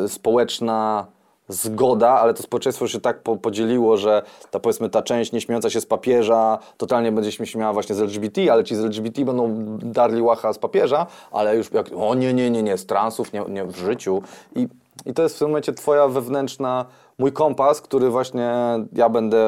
y, 0.04 0.08
społeczna 0.08 1.06
zgoda, 1.48 2.10
ale 2.10 2.34
to 2.34 2.42
społeczeństwo 2.42 2.88
się 2.88 3.00
tak 3.00 3.22
po, 3.22 3.36
podzieliło, 3.36 3.96
że 3.96 4.22
ta 4.50 4.60
powiedzmy 4.60 4.90
ta 4.90 5.02
część 5.02 5.32
nieśmiejąca 5.32 5.70
się 5.70 5.80
z 5.80 5.86
papieża 5.86 6.58
totalnie 6.76 7.12
będzie 7.12 7.32
się 7.32 7.46
śmiała 7.46 7.72
właśnie 7.72 7.94
z 7.94 8.00
LGBT, 8.00 8.52
ale 8.52 8.64
ci 8.64 8.76
z 8.76 8.80
LGBT 8.80 9.24
będą 9.24 9.54
darli 9.78 10.22
łacha 10.22 10.52
z 10.52 10.58
papieża, 10.58 11.06
ale 11.30 11.56
już 11.56 11.72
jak, 11.72 11.86
o 11.96 12.14
nie, 12.14 12.34
nie, 12.34 12.50
nie, 12.50 12.62
nie, 12.62 12.78
z 12.78 12.86
transów, 12.86 13.32
nie, 13.32 13.44
nie 13.48 13.64
w 13.64 13.76
życiu. 13.76 14.22
I, 14.56 14.68
I 15.06 15.14
to 15.14 15.22
jest 15.22 15.36
w 15.36 15.38
tym 15.38 15.48
momencie 15.48 15.72
twoja 15.72 16.08
wewnętrzna, 16.08 16.84
mój 17.18 17.32
kompas, 17.32 17.80
który 17.80 18.10
właśnie 18.10 18.50
ja 18.92 19.08
będę 19.08 19.46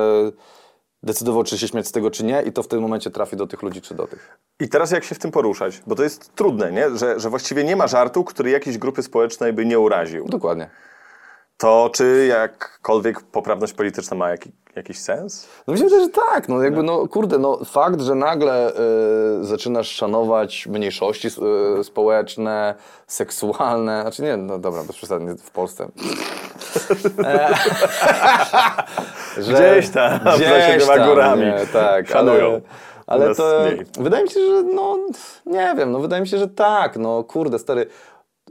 decydował, 1.02 1.44
czy 1.44 1.58
się 1.58 1.68
śmiać 1.68 1.86
z 1.86 1.92
tego, 1.92 2.10
czy 2.10 2.24
nie 2.24 2.42
i 2.42 2.52
to 2.52 2.62
w 2.62 2.68
tym 2.68 2.80
momencie 2.80 3.10
trafi 3.10 3.36
do 3.36 3.46
tych 3.46 3.62
ludzi, 3.62 3.80
czy 3.80 3.94
do 3.94 4.06
tych. 4.06 4.38
I 4.60 4.68
teraz 4.68 4.90
jak 4.90 5.04
się 5.04 5.14
w 5.14 5.18
tym 5.18 5.30
poruszać? 5.30 5.82
Bo 5.86 5.94
to 5.94 6.02
jest 6.02 6.34
trudne, 6.34 6.72
nie? 6.72 6.96
Że, 6.96 7.20
że 7.20 7.30
właściwie 7.30 7.64
nie 7.64 7.76
ma 7.76 7.86
żartu, 7.86 8.24
który 8.24 8.50
jakiejś 8.50 8.78
grupy 8.78 9.02
społecznej 9.02 9.52
by 9.52 9.66
nie 9.66 9.78
uraził. 9.78 10.26
Dokładnie. 10.28 10.70
To 11.60 11.90
czy 11.94 12.26
jakkolwiek 12.28 13.20
poprawność 13.20 13.72
polityczna 13.72 14.16
ma 14.16 14.30
jaki, 14.30 14.50
jakiś 14.76 14.98
sens? 14.98 15.48
No 15.66 15.74
wydaje, 15.74 16.02
że 16.04 16.08
tak, 16.08 16.48
no 16.48 16.62
jakby 16.62 16.82
no 16.82 17.08
kurde, 17.08 17.38
no 17.38 17.64
fakt, 17.64 18.00
że 18.00 18.14
nagle 18.14 18.72
y, 19.40 19.44
zaczynasz 19.44 19.88
szanować 19.88 20.66
mniejszości 20.66 21.28
y, 21.80 21.84
społeczne, 21.84 22.74
seksualne, 23.06 24.02
znaczy 24.02 24.22
nie, 24.22 24.36
no 24.36 24.58
dobra, 24.58 24.82
bez 24.82 24.96
przesady, 24.96 25.36
w 25.36 25.50
Polsce. 25.50 25.88
E, 27.24 27.54
że- 29.42 29.52
Gdzieś 29.52 29.90
tam, 29.90 30.20
siedmioma 30.38 30.96
tam, 30.96 31.08
górami. 31.08 31.42
Nie, 31.46 31.66
tak, 31.72 32.08
Szanują. 32.08 32.46
ale, 33.06 33.24
ale 33.26 33.34
to 33.34 33.60
mniej. 33.72 33.86
wydaje 34.00 34.24
mi 34.24 34.30
się, 34.30 34.40
że 34.40 34.62
no 34.62 34.98
nie 35.46 35.74
wiem, 35.78 35.92
no 35.92 35.98
wydaje 36.00 36.22
mi 36.22 36.28
się, 36.28 36.38
że 36.38 36.48
tak, 36.48 36.96
no 36.96 37.24
kurde, 37.24 37.58
stary. 37.58 37.86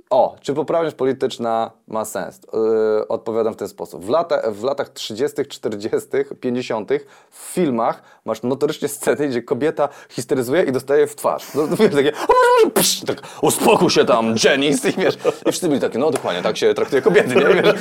O, 0.09 0.35
czy 0.41 0.53
poprawność 0.53 0.95
polityczna 0.95 1.71
ma 1.87 2.05
sens? 2.05 2.41
Yy, 2.53 3.07
odpowiadam 3.07 3.53
w 3.53 3.57
ten 3.57 3.67
sposób. 3.67 4.05
W, 4.05 4.09
lata, 4.09 4.51
w 4.51 4.63
latach 4.63 4.89
30., 4.89 5.45
40., 5.45 6.09
50. 6.39 6.89
w 7.29 7.37
filmach 7.37 8.03
masz 8.25 8.43
notorycznie 8.43 8.87
sceny, 8.87 9.27
gdzie 9.27 9.41
kobieta 9.41 9.89
histeryzuje 10.09 10.63
i 10.63 10.71
dostaje 10.71 11.07
w 11.07 11.15
twarz. 11.15 11.53
No, 11.55 11.67
wiesz, 11.67 11.91
takie, 11.91 12.11
o 12.13 12.33
może, 12.63 12.71
psz, 12.73 13.05
tak, 13.05 13.21
uspokój 13.41 13.89
się 13.89 14.05
tam, 14.05 14.35
Janice, 14.43 14.89
i 14.89 14.93
wiesz, 14.93 15.15
i 15.15 15.49
wszyscy 15.51 15.67
byli 15.67 15.81
takie, 15.81 15.99
no 15.99 16.11
dokładnie, 16.11 16.41
tak 16.41 16.57
się 16.57 16.73
traktuje 16.73 17.01
kobiety, 17.01 17.35
nie? 17.35 17.45
Wiesz? 17.45 17.75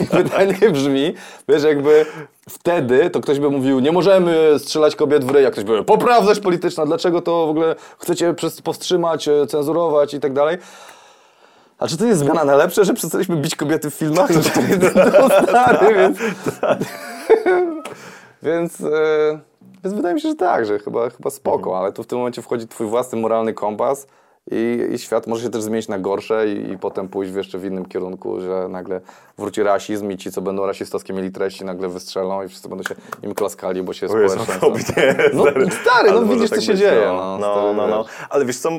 I 0.00 0.06
pytanie 0.16 0.70
brzmi, 0.72 1.14
wiesz, 1.48 1.62
jakby 1.62 2.06
wtedy 2.48 3.10
to 3.10 3.20
ktoś 3.20 3.38
by 3.38 3.50
mówił, 3.50 3.80
nie 3.80 3.92
możemy 3.92 4.58
strzelać 4.58 4.96
kobiet 4.96 5.24
w 5.24 5.30
ryj, 5.30 5.46
a 5.46 5.50
ktoś 5.50 5.64
by 5.64 5.84
poprawność 5.84 6.40
polityczna, 6.40 6.86
dlaczego 6.86 7.22
to 7.22 7.46
w 7.46 7.50
ogóle 7.50 7.76
chcecie 7.98 8.34
powstrzymać, 8.64 9.28
e, 9.28 9.46
cenzurować 9.46 10.14
i 10.14 10.20
tak 10.20 10.32
dalej. 10.32 10.58
A 11.80 11.86
czy 11.86 11.96
to 11.96 12.04
jest 12.04 12.20
zmiana 12.20 12.44
na 12.44 12.56
lepsze, 12.56 12.84
że 12.84 12.94
przestaliśmy 12.94 13.36
bić 13.36 13.56
kobiety 13.56 13.90
w 13.90 13.94
filmach? 13.94 14.28
To, 14.32 14.40
to 14.50 14.60
jest 14.60 14.94
to 14.94 15.42
stary, 15.42 15.94
więc... 15.98 16.18
więc, 18.42 18.80
e, 18.80 19.40
więc 19.84 19.96
wydaje 19.96 20.14
mi 20.14 20.20
się, 20.20 20.28
że 20.28 20.34
tak, 20.34 20.66
że 20.66 20.78
chyba, 20.78 21.10
chyba 21.10 21.30
spoko, 21.30 21.78
ale 21.78 21.92
tu 21.92 22.02
w 22.02 22.06
tym 22.06 22.18
momencie 22.18 22.42
wchodzi 22.42 22.68
twój 22.68 22.86
własny 22.86 23.18
moralny 23.20 23.52
kompas 23.54 24.06
i, 24.50 24.88
i 24.92 24.98
świat 24.98 25.26
może 25.26 25.42
się 25.42 25.50
też 25.50 25.62
zmienić 25.62 25.88
na 25.88 25.98
gorsze 25.98 26.48
i, 26.48 26.72
i 26.72 26.78
potem 26.78 27.08
pójść 27.08 27.32
w 27.32 27.36
jeszcze 27.36 27.58
w 27.58 27.64
innym 27.64 27.86
kierunku, 27.86 28.40
że 28.40 28.68
nagle 28.68 29.00
wróci 29.38 29.62
rasizm 29.62 30.10
i 30.10 30.16
ci, 30.16 30.32
co 30.32 30.42
będą 30.42 30.66
rasistowskie 30.66 31.12
mieli 31.12 31.30
treści, 31.30 31.64
nagle 31.64 31.88
wystrzelą 31.88 32.42
i 32.42 32.48
wszyscy 32.48 32.68
będą 32.68 32.84
się 32.84 32.94
im 33.22 33.34
klaskali, 33.34 33.82
bo 33.82 33.92
się 33.92 34.08
społeczeństwo... 34.08 34.70
nie, 34.96 35.30
No, 35.32 35.44
stary, 35.82 36.12
no 36.12 36.24
widzisz, 36.24 36.48
co 36.48 36.54
tak 36.54 36.64
się 36.64 36.72
być, 36.72 36.80
dzieje, 36.80 37.06
No, 37.06 37.14
no, 37.14 37.38
no, 37.38 37.52
stary, 37.52 37.74
no, 37.76 37.86
no. 37.86 38.04
Ale 38.30 38.44
wiesz 38.44 38.58
co, 38.58 38.70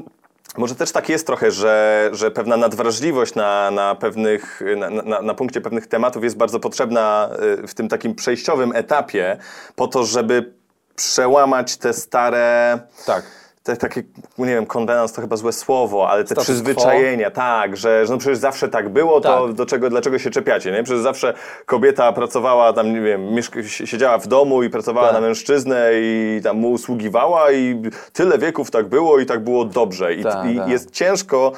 może 0.57 0.75
też 0.75 0.91
tak 0.91 1.09
jest 1.09 1.27
trochę, 1.27 1.51
że, 1.51 2.09
że 2.13 2.31
pewna 2.31 2.57
nadwrażliwość 2.57 3.35
na, 3.35 3.71
na, 3.71 3.95
pewnych, 3.95 4.61
na, 4.77 4.89
na, 4.89 5.21
na 5.21 5.33
punkcie 5.33 5.61
pewnych 5.61 5.87
tematów 5.87 6.23
jest 6.23 6.37
bardzo 6.37 6.59
potrzebna 6.59 7.29
y, 7.63 7.67
w 7.67 7.73
tym 7.73 7.87
takim 7.87 8.15
przejściowym 8.15 8.75
etapie 8.75 9.37
po 9.75 9.87
to, 9.87 10.03
żeby 10.03 10.53
przełamać 10.95 11.77
te 11.77 11.93
stare... 11.93 12.79
Tak. 13.05 13.40
Te 13.63 13.77
takie, 13.77 14.03
nie 14.37 14.45
wiem, 14.45 14.65
konwenans 14.65 15.13
to 15.13 15.21
chyba 15.21 15.37
złe 15.37 15.53
słowo, 15.53 16.09
ale 16.09 16.23
te 16.23 16.27
Status 16.27 16.43
przyzwyczajenia, 16.43 17.31
tak, 17.31 17.77
że, 17.77 18.05
że 18.05 18.13
no 18.13 18.17
przecież 18.19 18.37
zawsze 18.37 18.69
tak 18.69 18.89
było, 18.89 19.21
to 19.21 19.47
Tak. 19.47 19.55
do 19.55 19.65
czego, 19.65 19.89
dlaczego 19.89 20.19
się 20.19 20.29
czepiacie, 20.29 20.71
nie? 20.71 20.83
Przecież 20.83 21.01
zawsze 21.01 21.33
kobieta 21.65 22.11
pracowała 22.13 22.73
tam, 22.73 22.93
nie 22.93 23.01
wiem, 23.01 23.21
siedziała 23.67 24.17
w 24.17 24.27
domu 24.27 24.63
i 24.63 24.69
pracowała 24.69 25.07
Tak. 25.07 25.15
na 25.15 25.21
mężczyznę 25.21 25.89
i 25.93 26.41
tam 26.43 26.57
mu 26.57 26.71
usługiwała 26.71 27.51
i 27.51 27.81
tyle 28.13 28.37
wieków 28.37 28.71
tak 28.71 28.87
było 28.89 29.19
i 29.19 29.25
tak 29.25 29.43
było 29.43 29.65
dobrze. 29.65 30.13
I, 30.13 30.23
Tak, 30.23 30.49
i 30.49 30.57
tak. 30.57 30.69
jest 30.69 30.91
ciężko 30.91 31.51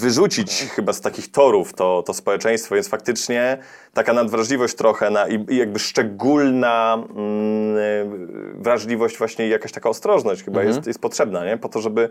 wyrzucić 0.00 0.52
chyba 0.52 0.92
z 0.92 1.00
takich 1.00 1.30
torów 1.30 1.74
to, 1.74 2.02
to 2.06 2.14
społeczeństwo, 2.14 2.74
więc 2.74 2.88
faktycznie 2.88 3.58
taka 3.94 4.12
nadwrażliwość 4.12 4.74
trochę 4.74 5.10
na, 5.10 5.28
i, 5.28 5.46
i 5.48 5.56
jakby 5.56 5.78
szczególna 5.78 6.94
mm, 6.94 8.62
wrażliwość 8.62 9.18
właśnie 9.18 9.46
i 9.46 9.50
jakaś 9.50 9.72
taka 9.72 9.88
ostrożność 9.88 10.44
chyba 10.44 10.62
jest, 10.62 10.86
jest 10.86 10.98
potrzebna, 10.98 11.44
nie? 11.44 11.58
Po 11.58 11.68
to, 11.68 11.80
żeby 11.80 12.10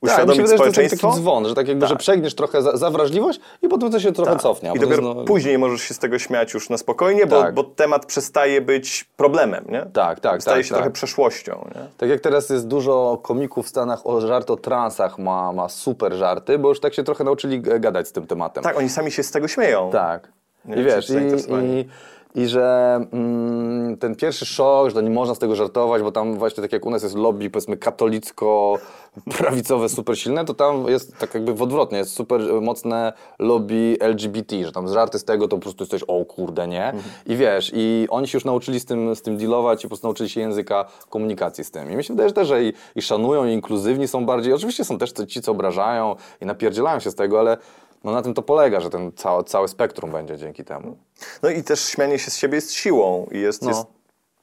Tak, 0.00 0.08
mi 0.08 0.08
się 0.08 0.14
uświadomić 0.14 0.42
wydaje, 0.42 0.58
że 0.58 0.58
to 0.58 0.64
jest 0.64 0.74
społeczeństwo. 0.96 1.08
taki 1.08 1.20
dzwon, 1.20 1.48
że 1.48 1.54
tak 1.54 1.68
jakby, 1.68 1.86
że 1.86 1.96
przegniesz 1.96 2.34
trochę 2.34 2.62
za, 2.62 2.76
za 2.76 2.90
wrażliwość 2.90 3.40
i 3.62 3.68
potem 3.68 3.90
to 3.90 4.00
się 4.00 4.12
trochę 4.12 4.36
cofnie. 4.36 4.70
a 4.70 4.74
I 4.74 4.78
dopiero 4.78 5.02
znowu- 5.02 5.24
później 5.24 5.58
możesz 5.58 5.80
się 5.82 5.94
z 5.94 5.98
tego 5.98 6.18
śmiać 6.18 6.54
już 6.54 6.70
na 6.70 6.78
spokojnie, 6.78 7.26
bo, 7.26 7.42
Tak. 7.42 7.54
bo 7.54 7.64
temat 7.64 8.06
przestaje 8.06 8.60
być 8.60 9.04
problemem, 9.16 9.64
nie? 9.68 9.86
Tak, 9.92 10.20
tak, 10.20 10.42
Staje 10.42 10.56
tak, 10.56 10.64
się 10.64 10.70
tak. 10.70 10.78
trochę 10.78 10.90
przeszłością, 10.90 11.68
nie? 11.74 11.80
Tak 11.98 12.08
jak 12.08 12.20
teraz 12.20 12.50
jest 12.50 12.66
dużo 12.68 13.18
komików 13.22 13.66
w 13.66 13.68
Stanach 13.68 14.06
o 14.06 14.20
żart 14.20 14.50
o 14.50 14.56
transach, 14.56 15.18
ma, 15.18 15.52
ma 15.52 15.68
super 15.68 16.12
żarty, 16.14 16.58
bo 16.58 16.68
już 16.68 16.80
tak 16.80 16.94
się 16.94 17.02
trochę 17.04 17.24
nauczyli 17.24 17.60
gadać 17.60 18.08
z 18.08 18.12
tym 18.12 18.26
tematem. 18.26 18.64
Tak, 18.64 18.78
oni 18.78 18.88
sami 18.88 19.10
się 19.12 19.22
z 19.22 19.30
tego 19.30 19.48
śmieją. 19.48 19.90
Tak. 19.92 20.28
Nie 20.64 20.76
I 20.76 20.84
wiesz, 20.84 21.10
i, 21.10 21.12
i, 21.52 21.88
i 22.34 22.46
że 22.46 23.00
mm, 23.12 23.96
ten 23.96 24.16
pierwszy 24.16 24.46
szok, 24.46 24.90
że 24.90 25.02
nie 25.02 25.10
można 25.10 25.34
z 25.34 25.38
tego 25.38 25.56
żartować, 25.56 26.02
bo 26.02 26.12
tam 26.12 26.38
właśnie 26.38 26.62
tak 26.62 26.72
jak 26.72 26.86
u 26.86 26.90
nas 26.90 27.02
jest 27.02 27.14
lobby 27.14 27.50
powiedzmy 27.50 27.76
katolicko-prawicowe 27.76 29.88
super 29.88 30.18
silne, 30.18 30.44
to 30.44 30.54
tam 30.54 30.88
jest 30.88 31.18
tak 31.18 31.34
jakby 31.34 31.54
w 31.54 31.62
odwrotnie, 31.62 31.98
jest 31.98 32.12
super 32.12 32.40
mocne 32.60 33.12
lobby 33.38 33.96
LGBT, 34.00 34.64
że 34.64 34.72
tam 34.72 34.88
żarty 34.88 35.18
z 35.18 35.24
tego 35.24 35.48
to 35.48 35.56
po 35.56 35.62
prostu 35.62 35.82
jesteś 35.82 36.02
o 36.02 36.24
kurde, 36.24 36.68
nie? 36.68 36.92
I 37.26 37.36
wiesz, 37.36 37.72
i 37.74 38.06
oni 38.10 38.28
się 38.28 38.36
już 38.36 38.44
nauczyli 38.44 38.80
z 38.80 38.84
tym, 38.84 39.16
z 39.16 39.22
tym 39.22 39.36
dealować 39.36 39.80
i 39.80 39.84
po 39.84 39.88
prostu 39.88 40.06
nauczyli 40.06 40.28
się 40.28 40.40
języka 40.40 40.84
komunikacji 41.10 41.64
z 41.64 41.70
tym. 41.70 41.92
I 41.92 41.96
mi 41.96 42.04
się 42.04 42.14
wydaje 42.14 42.28
że 42.28 42.34
też, 42.34 42.48
że 42.48 42.64
i, 42.64 42.72
i 42.96 43.02
szanują, 43.02 43.46
i 43.46 43.52
inkluzywni 43.52 44.08
są 44.08 44.26
bardziej. 44.26 44.52
Oczywiście 44.52 44.84
są 44.84 44.98
też 44.98 45.12
ci, 45.28 45.42
co 45.42 45.52
obrażają 45.52 46.16
i 46.40 46.46
napierdzielają 46.46 47.00
się 47.00 47.10
z 47.10 47.14
tego, 47.14 47.40
ale 47.40 47.56
no 48.04 48.12
na 48.12 48.22
tym 48.22 48.34
to 48.34 48.42
polega, 48.42 48.80
że 48.80 48.90
ten 48.90 49.12
cały, 49.12 49.44
całe 49.44 49.68
spektrum 49.68 50.10
będzie 50.10 50.36
dzięki 50.36 50.64
temu. 50.64 50.96
No 51.42 51.50
i 51.50 51.62
też 51.62 51.80
śmianie 51.88 52.18
się 52.18 52.30
z 52.30 52.36
siebie 52.36 52.54
jest 52.54 52.72
siłą 52.72 53.26
i 53.32 53.40
jest, 53.40 53.62
No. 53.62 53.68
jest 53.68 53.82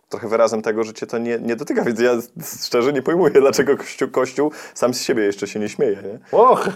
trochę 0.09 0.27
wyrazem 0.27 0.61
tego, 0.61 0.83
że 0.83 0.93
cię 0.93 1.07
to 1.07 1.17
nie, 1.17 1.39
nie 1.39 1.55
dotyka, 1.55 1.83
więc 1.83 1.99
ja 1.99 2.11
szczerze 2.65 2.93
nie 2.93 3.01
pojmuję, 3.01 3.33
dlaczego 3.33 3.77
Kościół, 3.77 4.09
Kościół 4.09 4.51
sam 4.73 4.93
z 4.93 5.01
siebie 5.01 5.23
jeszcze 5.23 5.47
się 5.47 5.59
nie 5.59 5.69
śmieje, 5.69 5.95
nie? 6.03 6.19
Och! 6.39 6.69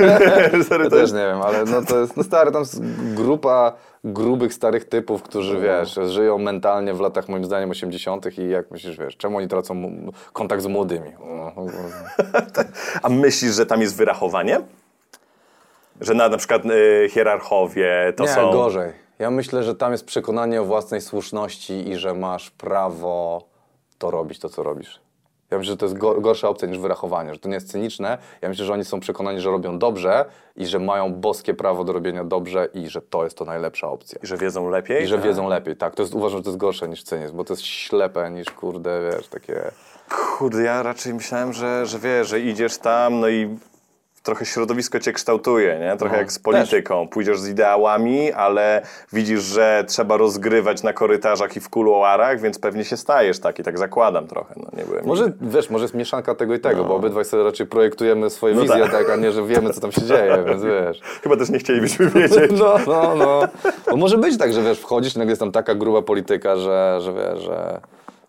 Stary, 0.66 0.84
Ja 0.84 0.90
też 0.90 1.12
nie 1.12 1.18
wiem, 1.18 1.42
ale 1.42 1.64
no 1.64 1.82
to 1.82 2.00
jest 2.00 2.16
no 2.16 2.22
stary, 2.24 2.52
tam 2.52 2.60
jest 2.62 2.80
grupa 3.14 3.72
grubych, 4.04 4.54
starych 4.54 4.84
typów, 4.84 5.22
którzy, 5.22 5.60
wiesz, 5.60 5.98
żyją 6.12 6.38
mentalnie 6.38 6.94
w 6.94 7.00
latach, 7.00 7.28
moim 7.28 7.44
zdaniem, 7.44 7.70
80. 7.70 8.38
i 8.38 8.48
jak 8.48 8.70
myślisz, 8.70 8.98
wiesz, 8.98 9.16
czemu 9.16 9.38
oni 9.38 9.48
tracą 9.48 10.02
kontakt 10.32 10.62
z 10.62 10.66
młodymi? 10.66 11.10
No, 11.26 11.52
a 13.02 13.08
myślisz, 13.08 13.54
że 13.54 13.66
tam 13.66 13.80
jest 13.80 13.96
wyrachowanie? 13.96 14.60
Że 16.00 16.14
na, 16.14 16.28
na 16.28 16.36
przykład 16.36 16.62
y, 16.66 17.08
hierarchowie 17.10 18.12
to 18.16 18.24
nie, 18.24 18.30
są... 18.30 18.52
gorzej. 18.52 18.92
Ja 19.18 19.30
myślę, 19.30 19.62
że 19.62 19.74
tam 19.74 19.92
jest 19.92 20.06
przekonanie 20.06 20.60
o 20.62 20.64
własnej 20.64 21.00
słuszności 21.00 21.88
i 21.88 21.96
że 21.96 22.14
masz 22.14 22.50
prawo 22.50 23.44
to 23.98 24.10
robić, 24.10 24.38
to 24.38 24.48
co 24.48 24.62
robisz. 24.62 25.00
Ja 25.50 25.58
myślę, 25.58 25.72
że 25.72 25.76
to 25.76 25.86
jest 25.86 25.98
go- 25.98 26.20
gorsza 26.20 26.48
opcja 26.48 26.68
niż 26.68 26.78
wyrachowanie, 26.78 27.34
że 27.34 27.40
to 27.40 27.48
nie 27.48 27.54
jest 27.54 27.70
cyniczne. 27.70 28.18
Ja 28.42 28.48
myślę, 28.48 28.64
że 28.64 28.72
oni 28.72 28.84
są 28.84 29.00
przekonani, 29.00 29.40
że 29.40 29.50
robią 29.50 29.78
dobrze 29.78 30.24
i 30.56 30.66
że 30.66 30.78
mają 30.78 31.12
boskie 31.14 31.54
prawo 31.54 31.84
do 31.84 31.92
robienia 31.92 32.24
dobrze 32.24 32.68
i 32.74 32.88
że 32.88 33.02
to 33.02 33.24
jest 33.24 33.38
to 33.38 33.44
najlepsza 33.44 33.88
opcja. 33.88 34.18
I 34.22 34.26
że 34.26 34.36
wiedzą 34.36 34.70
lepiej? 34.70 35.04
I 35.04 35.06
że 35.06 35.16
tak? 35.16 35.24
wiedzą 35.24 35.48
lepiej, 35.48 35.76
tak. 35.76 35.94
To 35.94 36.02
jest, 36.02 36.14
uważam, 36.14 36.38
że 36.38 36.44
to 36.44 36.50
jest 36.50 36.58
gorsze 36.58 36.88
niż 36.88 37.02
cynizm, 37.02 37.36
bo 37.36 37.44
to 37.44 37.52
jest 37.52 37.62
ślepe 37.62 38.30
niż, 38.30 38.50
kurde, 38.50 39.10
wiesz, 39.12 39.28
takie... 39.28 39.70
Kurde, 40.38 40.62
ja 40.62 40.82
raczej 40.82 41.14
myślałem, 41.14 41.52
że, 41.52 41.86
że 41.86 41.98
wiesz, 41.98 42.28
że 42.28 42.40
idziesz 42.40 42.78
tam, 42.78 43.20
no 43.20 43.28
i 43.28 43.56
trochę 44.26 44.44
środowisko 44.44 45.00
cię 45.00 45.12
kształtuje, 45.12 45.78
nie? 45.80 45.96
Trochę 45.96 46.14
No, 46.14 46.20
jak 46.20 46.32
z 46.32 46.38
polityką. 46.38 47.08
Pójdziesz 47.08 47.40
z 47.40 47.48
ideałami, 47.48 48.32
ale 48.32 48.82
widzisz, 49.12 49.42
że 49.42 49.84
trzeba 49.88 50.16
rozgrywać 50.16 50.82
na 50.82 50.92
korytarzach 50.92 51.56
i 51.56 51.60
w 51.60 51.68
kuluarach, 51.68 52.40
więc 52.40 52.58
pewnie 52.58 52.84
się 52.84 52.96
stajesz 52.96 53.38
tak 53.40 53.58
i 53.58 53.62
tak 53.62 53.78
zakładam 53.78 54.26
trochę. 54.26 54.54
No, 54.56 54.68
nie 54.78 54.84
byłem 54.84 55.06
Może, 55.06 55.24
nigdy. 55.24 55.46
wiesz, 55.56 55.70
może 55.70 55.84
jest 55.84 55.94
mieszanka 55.94 56.34
tego 56.34 56.54
i 56.54 56.60
tego, 56.60 56.84
bo 56.84 56.94
obydwaj 56.94 57.24
sobie 57.24 57.44
raczej 57.44 57.66
projektujemy 57.66 58.30
swoje 58.30 58.54
No 58.54 58.62
wizje, 58.62 58.80
tak. 58.80 58.92
tak. 58.92 59.10
a 59.10 59.16
nie, 59.16 59.32
że 59.32 59.46
wiemy, 59.46 59.70
co 59.72 59.80
tam 59.80 59.92
się 59.92 60.02
dzieje, 60.02 60.42
więc 60.46 60.62
wiesz. 60.64 61.00
Chyba 61.22 61.36
też 61.36 61.50
nie 61.50 61.58
chcielibyśmy 61.58 62.10
wiedzieć. 62.20 62.50
No, 62.58 62.74
no, 62.86 63.14
no. 63.14 63.40
Bo 63.90 63.96
może 63.96 64.18
być 64.18 64.38
tak, 64.38 64.52
że 64.52 64.62
wiesz, 64.62 64.80
wchodzisz 64.80 65.14
i 65.16 65.18
nagle 65.18 65.30
jest 65.32 65.40
tam 65.40 65.52
taka 65.52 65.74
gruba 65.74 66.02
polityka, 66.02 66.56
że, 66.56 66.98
że 67.00 67.12
wiesz, 67.12 67.42
że 67.42 67.80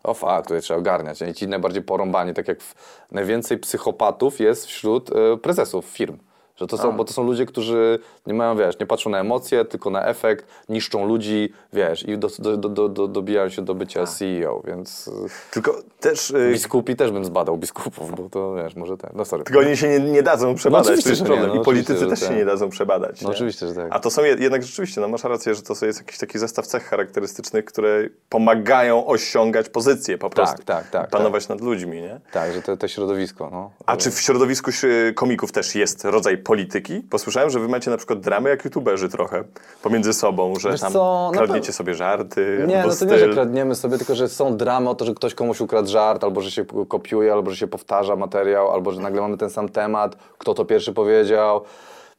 o 0.08 0.14
fakt, 0.14 0.48
tutaj 0.48 0.62
trzeba 0.62 0.80
ogarniać. 0.80 1.22
I 1.22 1.34
ci 1.34 1.48
najbardziej 1.48 1.84
porąbani, 1.84 2.34
tak 2.34 2.48
jak 2.48 2.62
w, 2.62 2.76
najwięcej 3.12 3.58
psychopatów 3.58 4.40
jest 4.40 4.66
wśród 4.66 5.10
y, 5.10 5.38
prezesów 5.38 5.86
firm. 5.86 6.18
Że 6.58 6.68
to 6.68 6.78
są, 6.78 6.92
bo 6.92 7.06
to 7.06 7.14
są 7.14 7.24
ludzie, 7.24 7.46
którzy 7.46 8.00
nie 8.28 8.34
mają, 8.34 8.58
wiesz, 8.58 8.80
nie 8.80 8.86
patrzą 8.86 9.10
na 9.10 9.20
emocje, 9.20 9.66
tylko 9.66 9.90
na 9.90 10.06
efekt, 10.06 10.46
niszczą 10.70 11.08
ludzi, 11.08 11.54
wiesz, 11.74 12.08
i 12.08 12.18
do, 12.18 12.28
do, 12.40 12.58
do, 12.58 12.70
do, 12.70 12.90
do, 12.90 13.08
dobijają 13.08 13.50
się 13.50 13.62
do 13.62 13.76
bycia 13.76 14.06
CEO, 14.06 14.62
więc 14.68 15.08
y, 15.08 15.12
Tylko 15.52 15.76
też... 16.00 16.32
y, 16.32 16.50
biskupi 16.54 16.96
też 16.96 17.12
bym 17.12 17.26
zbadał 17.26 17.58
biskupów, 17.58 18.16
bo 18.16 18.30
to, 18.30 18.56
wiesz, 18.56 18.76
może 18.76 18.98
ten, 18.98 19.10
no 19.14 19.26
sorry. 19.26 19.44
Tylko 19.44 19.60
oni 19.60 19.78
się 19.78 19.88
nie, 19.88 20.00
nie 20.00 20.24
dadzą 20.24 20.56
przebadać, 20.56 20.88
oczywiście, 20.88 21.04
to 21.04 21.10
jest 21.10 21.20
że 21.20 21.24
nie, 21.24 21.30
problem. 21.36 21.56
no 21.56 21.62
I 21.62 21.66
politycy 21.66 22.08
też 22.08 22.20
że 22.20 22.26
się 22.26 22.28
tak. 22.28 22.38
nie 22.38 22.46
dadzą 22.46 22.70
przebadać. 22.70 23.22
No 23.22 23.30
nie? 23.30 23.36
oczywiście, 23.36 23.68
że 23.68 23.74
tak. 23.74 23.88
A 23.90 24.00
to 24.00 24.10
są 24.12 24.22
jed- 24.22 24.42
jednak 24.42 24.64
rzeczywiście, 24.64 25.02
no 25.02 25.08
masz 25.08 25.24
rację, 25.24 25.56
że 25.56 25.62
to 25.62 25.76
są- 25.76 25.86
jest 25.86 26.00
jakiś 26.00 26.18
taki 26.18 26.40
zestaw 26.40 26.68
cech 26.68 26.84
charakterystycznych, 26.84 27.66
które 27.66 28.10
pomagają 28.30 29.06
osiągać 29.06 29.70
pozycję 29.70 30.18
po 30.18 30.30
prostu. 30.30 30.64
tak, 30.64 30.90
tak, 30.90 31.10
Panować 31.10 31.48
nad 31.48 31.62
ludźmi, 31.62 32.02
nie? 32.02 32.20
Tak, 32.32 32.54
że 32.54 32.62
to, 32.62 32.78
to 32.78 32.88
środowisko, 32.88 33.50
no. 33.52 33.72
A 33.86 33.98
czy 33.98 34.12
w 34.12 34.20
środowisku 34.22 34.72
komików 35.16 35.52
też 35.52 35.76
jest 35.76 36.06
rodzaj 36.06 36.38
polityki? 36.48 37.02
Bo 37.10 37.20
słyszałem, 37.20 37.50
że 37.50 37.60
wy 37.60 37.68
macie 37.68 37.92
na 37.92 37.98
przykład 37.98 38.20
dramy 38.20 38.50
jak 38.50 38.66
youtuberzy 38.66 39.10
trochę 39.10 39.44
pomiędzy 39.82 40.14
sobą, 40.14 40.54
że 40.60 40.72
Wiesz 40.72 40.82
tam 40.82 40.94
co, 40.94 41.32
kradniecie 41.34 41.74
sobie 41.74 41.94
żarty, 41.96 42.66
Nie, 42.68 42.78
no 42.78 42.84
to 42.84 42.96
styl. 42.96 43.08
nie, 43.08 43.20
że 43.20 43.30
kradniemy 43.30 43.76
sobie, 43.76 43.98
tylko 43.98 44.16
że 44.16 44.30
są 44.30 44.58
dramy 44.58 44.90
o 44.90 44.96
to, 44.96 45.06
że 45.06 45.14
ktoś 45.14 45.34
komuś 45.34 45.62
ukradł 45.62 45.90
żart, 45.90 46.24
albo 46.24 46.42
że 46.42 46.52
się 46.52 46.66
kopiuje, 46.88 47.34
albo 47.34 47.52
że 47.52 47.58
się 47.58 47.68
powtarza 47.68 48.16
materiał, 48.16 48.72
albo 48.72 48.92
że 48.92 49.02
nagle 49.02 49.22
mamy 49.22 49.38
ten 49.38 49.50
sam 49.50 49.70
temat, 49.70 50.16
kto 50.38 50.54
to 50.54 50.66
pierwszy 50.66 50.94
powiedział. 50.94 51.62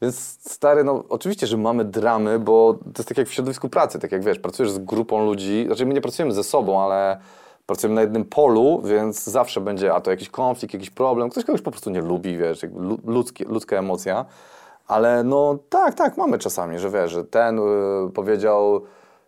Więc 0.03 0.39
stary, 0.51 0.85
no 0.85 1.05
oczywiście, 1.09 1.47
że 1.47 1.57
mamy 1.57 1.85
dramy, 1.85 2.39
bo 2.39 2.75
to 2.75 2.99
jest 2.99 3.09
tak 3.09 3.19
jak 3.19 3.29
w 3.29 3.33
środowisku 3.33 3.69
pracy, 3.69 3.99
tak 3.99 4.13
jak 4.13 4.25
wiesz, 4.25 4.39
pracujesz 4.39 4.73
z 4.73 4.79
grupą 4.79 5.25
ludzi, 5.25 5.65
znaczy 5.67 5.87
my 5.87 5.95
nie 5.95 6.01
pracujemy 6.01 6.35
ze 6.35 6.45
sobą, 6.45 6.83
ale 6.83 7.19
pracujemy 7.69 7.95
na 7.95 8.01
jednym 8.01 8.25
polu, 8.25 8.83
więc 8.85 9.25
zawsze 9.25 9.61
będzie, 9.61 9.95
a 9.95 10.01
to 10.01 10.11
jakiś 10.11 10.29
konflikt, 10.29 10.75
jakiś 10.75 10.91
problem, 10.91 11.31
ktoś 11.31 11.45
kogoś 11.45 11.63
po 11.63 11.71
prostu 11.71 11.91
nie 11.91 12.01
lubi, 12.01 12.37
wiesz, 12.37 12.61
ludzkie, 13.05 13.45
ludzka 13.45 13.77
emocja. 13.77 14.25
Ale 14.87 15.25
no 15.25 15.59
tak, 15.69 15.95
tak, 15.95 16.17
mamy 16.17 16.39
czasami, 16.39 16.79
że 16.79 16.91
wiesz, 16.91 17.11
że 17.11 17.25
ten 17.25 17.59
y, 17.59 17.63
powiedział, 18.15 18.83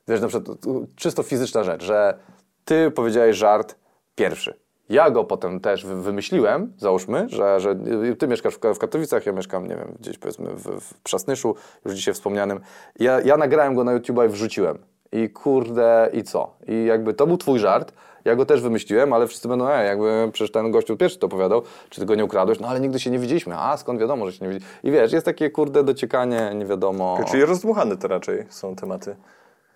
wiesz, 0.09 0.21
na 0.21 0.29
przykład 0.29 0.67
y, 0.67 0.69
czysto 0.97 1.23
fizyczna 1.23 1.65
rzecz, 1.65 1.85
że 1.85 2.19
ty 2.65 2.91
powiedziałeś 2.91 3.37
żart 3.37 3.75
pierwszy. 4.15 4.55
Ja 4.89 5.11
go 5.11 5.25
potem 5.25 5.61
też 5.61 5.87
wy- 5.87 6.03
wymyśliłem, 6.03 6.73
załóżmy, 6.77 7.27
że, 7.29 7.61
że 7.61 7.71
y, 8.11 8.17
ty 8.17 8.29
mieszkasz 8.29 8.55
w 8.55 8.59
Ka- 8.59 8.75
w 8.75 8.79
Katowicach, 8.79 9.27
ja 9.27 9.33
mieszkam, 9.33 9.67
nie 9.67 9.77
wiem, 9.77 9.97
gdzieś 10.01 10.19
powiedzmy 10.19 10.51
w, 10.55 10.81
w 10.81 11.01
Przasnyszu, 11.03 11.55
już 11.85 11.95
dzisiaj 11.95 12.15
wspomnianym. 12.15 12.61
Ja, 12.99 13.21
ja 13.21 13.37
nagrałem 13.37 13.75
go 13.75 13.85
na 13.85 13.99
YouTube'a 13.99 14.27
i 14.27 14.29
wrzuciłem. 14.29 14.79
I 15.13 15.31
kurde, 15.31 16.11
i 16.13 16.23
co? 16.23 16.55
I 16.69 16.85
jakby 16.85 17.15
to 17.15 17.27
był 17.27 17.37
twój 17.37 17.59
żart, 17.59 17.93
ja 18.25 18.37
go 18.37 18.47
też 18.47 18.61
wymyśliłem, 18.61 19.13
ale 19.13 19.27
wszyscy 19.27 19.49
będą, 19.49 19.69
ej, 19.69 19.87
jakby 19.87 20.31
przecież 20.33 20.53
ten 20.53 20.71
gościu 20.71 20.97
pierwszy 20.97 21.19
to 21.19 21.27
opowiadał, 21.27 21.63
czy 21.91 22.01
ty 22.01 22.07
go 22.07 22.15
nie 22.15 22.25
ukradłeś? 22.25 22.61
No 22.61 22.69
ale 22.69 22.81
nigdy 22.81 23.01
się 23.01 23.11
nie 23.11 23.19
widzieliśmy. 23.19 23.55
A 23.59 23.77
skąd 23.77 24.01
wiadomo, 24.01 24.27
że 24.27 24.33
się 24.33 24.45
nie 24.45 24.49
widzieliśmy? 24.49 24.81
I 24.83 24.91
wiesz, 24.91 25.13
jest 25.13 25.27
takie 25.27 25.51
kurde 25.51 25.85
dociekanie, 25.85 26.53
nie 26.55 26.67
wiadomo. 26.67 27.19
Czyli 27.31 27.45
rozdmuchane 27.45 27.97
to 27.97 28.09
raczej 28.09 28.47
są 28.49 28.77
tematy. 28.77 29.17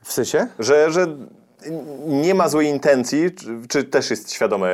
W 0.02 0.12
sensie? 0.12 0.46
Że, 0.58 0.90
że 0.90 1.06
nie 2.06 2.34
ma 2.34 2.48
złej 2.48 2.68
intencji, 2.68 3.34
czy, 3.34 3.46
czy 3.68 3.84
też 3.84 4.10
jest 4.10 4.32
świadome... 4.32 4.68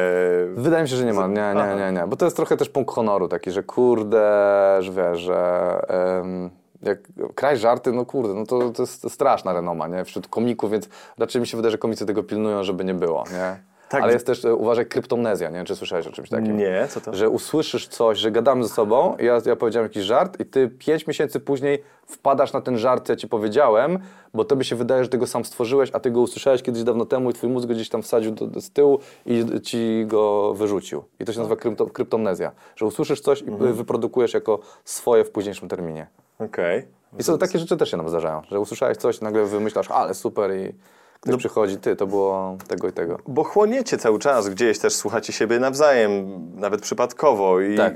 Wydaje 0.54 0.82
mi 0.82 0.88
się, 0.88 0.96
że 0.96 1.04
nie 1.04 1.12
ma. 1.12 1.26
Nie, 1.26 1.54
nie, 1.54 1.84
nie, 1.84 2.00
nie. 2.00 2.06
Bo 2.06 2.16
to 2.16 2.24
jest 2.24 2.36
trochę 2.36 2.56
też 2.56 2.68
punkt 2.68 2.94
honoru 2.94 3.28
taki, 3.28 3.50
że 3.50 3.62
kurde, 3.62 4.76
że 4.80 4.92
wiesz, 4.92 5.18
że 5.18 5.80
em, 5.88 6.50
jak 6.82 6.98
kraj 7.34 7.56
żarty, 7.58 7.92
no 7.92 8.06
kurde, 8.06 8.34
no 8.34 8.46
to, 8.46 8.70
to 8.70 8.82
jest 8.82 9.10
straszna 9.12 9.52
renoma, 9.52 9.88
nie? 9.88 10.04
Wśród 10.04 10.28
komików, 10.28 10.70
więc 10.70 10.88
raczej 11.18 11.40
mi 11.40 11.46
się 11.46 11.56
wydaje, 11.56 11.70
że 11.70 11.78
komicy 11.78 12.06
tego 12.06 12.22
pilnują, 12.22 12.64
żeby 12.64 12.84
nie 12.84 12.94
było, 12.94 13.24
nie? 13.32 13.70
Tak. 13.88 14.02
Ale 14.02 14.12
jest 14.12 14.26
też, 14.26 14.44
e, 14.44 14.54
uważaj, 14.54 14.86
kryptomnezja, 14.86 15.48
nie 15.48 15.56
wiem, 15.56 15.64
czy 15.64 15.76
słyszałeś 15.76 16.06
o 16.06 16.12
czymś 16.12 16.28
takim? 16.28 16.56
Nie, 16.56 16.86
co 16.90 17.00
to? 17.00 17.14
Że 17.14 17.28
usłyszysz 17.28 17.88
coś, 17.88 18.18
że 18.18 18.30
gadamy 18.30 18.62
ze 18.62 18.68
sobą, 18.68 19.16
i 19.20 19.24
ja, 19.24 19.40
ja 19.46 19.56
powiedziałem 19.56 19.84
jakiś 19.88 20.02
żart 20.02 20.40
i 20.40 20.44
ty 20.44 20.68
pięć 20.68 21.06
miesięcy 21.06 21.40
później 21.40 21.82
wpadasz 22.06 22.52
na 22.52 22.60
ten 22.60 22.78
żart, 22.78 23.06
co 23.06 23.12
ja 23.12 23.16
ci 23.16 23.28
powiedziałem, 23.28 23.98
bo 24.34 24.44
tobie 24.44 24.64
się 24.64 24.76
wydaje, 24.76 25.04
że 25.04 25.08
ty 25.10 25.18
go 25.18 25.26
sam 25.26 25.44
stworzyłeś, 25.44 25.90
a 25.92 26.00
ty 26.00 26.10
go 26.10 26.20
usłyszałeś 26.20 26.62
kiedyś 26.62 26.82
dawno 26.82 27.04
temu 27.04 27.30
i 27.30 27.32
twój 27.32 27.50
mózg 27.50 27.68
go 27.68 27.74
gdzieś 27.74 27.88
tam 27.88 28.02
wsadził 28.02 28.30
do, 28.32 28.46
do, 28.46 28.60
z 28.60 28.70
tyłu 28.70 28.98
i 29.26 29.44
ci 29.62 30.04
go 30.06 30.54
wyrzucił. 30.54 31.04
I 31.20 31.24
to 31.24 31.32
się 31.32 31.38
nazywa 31.38 31.56
krypto, 31.56 31.86
kryptomnezja, 31.86 32.52
że 32.76 32.86
usłyszysz 32.86 33.20
coś 33.20 33.42
i 33.42 33.48
Mhm. 33.48 33.72
wyprodukujesz 33.74 34.34
jako 34.34 34.58
swoje 34.84 35.24
w 35.24 35.30
późniejszym 35.30 35.68
terminie. 35.68 36.06
Okej. 36.40 36.88
I 37.18 37.24
co, 37.24 37.38
takie 37.38 37.58
rzeczy 37.58 37.76
też 37.76 37.90
się 37.90 37.96
nam 37.96 38.08
zdarzają, 38.08 38.42
że 38.50 38.60
usłyszałeś 38.60 38.98
coś, 38.98 39.20
nagle 39.20 39.44
wymyślasz, 39.44 39.90
ale 39.90 40.14
super 40.14 40.56
i 40.56 40.74
ktoś 41.20 41.36
przychodzi, 41.36 41.76
ty, 41.76 41.96
to 41.96 42.06
było 42.06 42.56
tego 42.68 42.88
i 42.88 42.92
tego. 42.92 43.18
Bo 43.28 43.44
chłoniecie 43.44 43.98
cały 43.98 44.18
czas 44.18 44.48
gdzieś, 44.48 44.78
też 44.78 44.94
słuchacie 44.94 45.32
siebie 45.32 45.58
nawzajem, 45.58 46.26
nawet 46.56 46.80
przypadkowo 46.80 47.60
i 47.60 47.76
Tak. 47.76 47.94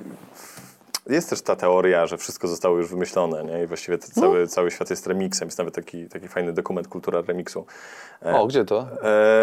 Jest 1.07 1.31
też 1.31 1.43
ta 1.43 1.57
teoria, 1.57 2.07
że 2.07 2.19
wszystko 2.19 2.49
zostało 2.49 2.77
już 2.77 2.91
wymyślone, 2.91 3.45
nie? 3.45 3.63
I 3.63 3.67
właściwie 3.67 3.99
No. 4.17 4.23
cały, 4.23 4.47
cały 4.47 4.71
świat 4.71 4.91
jest 4.91 5.07
remixem. 5.07 5.49
Jest 5.49 5.59
nawet 5.59 5.75
taki, 5.75 6.09
taki 6.09 6.29
fajny 6.29 6.53
dokument 6.53 6.89
Kultura 6.89 7.21
remixu. 7.29 7.67
O, 8.23 8.47
gdzie 8.47 8.65
to? 8.65 8.87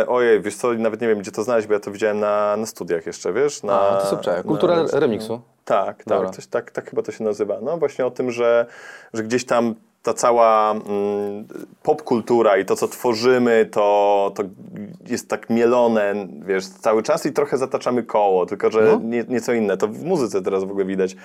E, 0.02 0.06
ojej, 0.08 0.42
wiesz 0.42 0.56
co, 0.56 0.74
nawet 0.74 1.02
nie 1.02 1.08
wiem, 1.08 1.20
gdzie 1.20 1.32
to 1.32 1.44
znaleźć, 1.44 1.68
bo 1.68 1.74
ja 1.74 1.80
to 1.80 1.92
widziałem 1.92 2.20
na, 2.20 2.58
na 2.58 2.66
studiach 2.66 3.06
jeszcze, 3.06 3.34
wiesz? 3.34 3.64
Na, 3.64 3.80
A, 3.82 4.02
to 4.02 4.06
super. 4.08 4.46
Kultura 4.46 4.84
na- 4.84 5.00
remiksu. 5.00 5.42
Tak, 5.66 6.04
tak, 6.04 6.30
coś, 6.36 6.48
tak, 6.48 6.72
tak 6.72 6.90
chyba 6.90 7.02
to 7.02 7.12
się 7.12 7.24
nazywa. 7.24 7.58
No 7.62 7.78
właśnie 7.78 8.06
o 8.06 8.12
tym, 8.12 8.32
że, 8.32 8.66
że 9.14 9.24
gdzieś 9.24 9.46
tam 9.46 9.76
ta 10.04 10.14
cała 10.14 10.72
mm, 10.72 11.46
popkultura 11.84 12.58
i 12.58 12.66
to, 12.66 12.76
co 12.76 12.88
tworzymy, 12.88 13.66
to, 13.72 14.32
to 14.36 14.44
jest 15.08 15.30
tak 15.30 15.50
mielone, 15.50 16.28
wiesz, 16.46 16.68
cały 16.68 17.04
czas 17.04 17.26
i 17.26 17.32
trochę 17.32 17.58
zataczamy 17.58 18.04
koło, 18.04 18.46
tylko 18.46 18.72
że 18.72 18.82
No. 18.82 19.00
nie, 19.04 19.24
nieco 19.30 19.54
inne. 19.54 19.78
To 19.78 19.88
w 19.88 20.04
muzyce 20.04 20.42
teraz 20.42 20.64
w 20.64 20.72
ogóle 20.72 20.86
widać. 20.86 21.16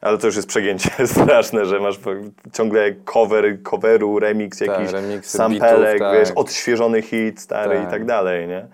Ale 0.00 0.18
to 0.18 0.26
już 0.26 0.36
jest 0.36 0.48
przegięcie 0.48 0.90
straszne, 1.06 1.66
że 1.66 1.80
masz 1.80 2.00
ciągle 2.52 2.92
cover, 2.92 3.62
coveru, 3.62 4.18
remix, 4.18 4.60
jakiś 4.60 4.92
remiksy 4.92 5.36
sampelek, 5.38 5.94
bitów, 5.94 6.08
tak. 6.08 6.18
wiesz, 6.18 6.30
odświeżony 6.34 7.02
hit, 7.02 7.40
stary 7.40 7.76
Tak. 7.76 7.88
i 7.88 7.90
tak 7.90 8.04
dalej, 8.04 8.48
nie? 8.48 8.66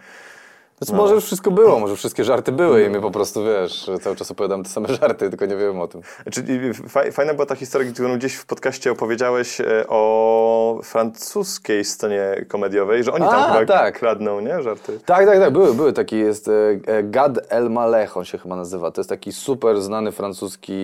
Znaczy, 0.85 0.97
może 1.03 1.15
już 1.15 1.25
wszystko 1.25 1.51
było, 1.51 1.79
może 1.81 1.97
wszystkie 1.97 2.25
żarty 2.25 2.53
były 2.53 2.85
i 2.85 2.91
my 2.91 3.01
po 3.01 3.11
prostu, 3.11 3.45
wiesz, 3.45 3.91
cały 4.03 4.17
czas 4.17 4.31
opowiadamy 4.31 4.65
te 4.65 4.71
same 4.71 4.89
żarty, 5.01 5.31
tylko 5.31 5.47
nie 5.47 5.57
wiemy 5.57 5.83
o 5.83 5.89
tym. 5.89 6.01
Czyli 6.33 6.75
fa- 6.75 7.11
fajna 7.13 7.35
była 7.35 7.47
ta 7.47 7.55
historia, 7.55 7.93
którą 7.93 8.17
gdzieś 8.17 8.35
w 8.35 8.47
podcaście 8.47 8.93
opowiedziałeś 8.93 9.61
e, 9.61 9.85
o 9.89 10.81
francuskiej 10.85 11.85
scenie 11.85 12.45
komediowej, 12.49 13.05
że 13.05 13.13
oni 13.13 13.25
tam 13.25 13.43
A, 13.43 13.53
chyba 13.53 13.67
tak. 13.67 13.99
kradną, 13.99 14.41
nie? 14.41 14.63
Żarty. 14.63 15.01
Tak, 15.07 15.27
tak, 15.27 15.39
tak, 15.39 15.53
były, 15.53 15.75
były. 15.75 15.93
Taki 15.93 16.17
jest 16.19 16.49
e, 16.49 16.53
e, 16.87 17.03
Gad 17.03 17.39
El 17.49 17.71
Malech, 17.71 18.17
on 18.17 18.25
się 18.25 18.39
chyba 18.39 18.57
nazywa. 18.57 18.91
To 18.91 19.01
jest 19.01 19.11
taki 19.11 19.33
super 19.33 19.83
znany 19.83 20.13
francuski 20.13 20.75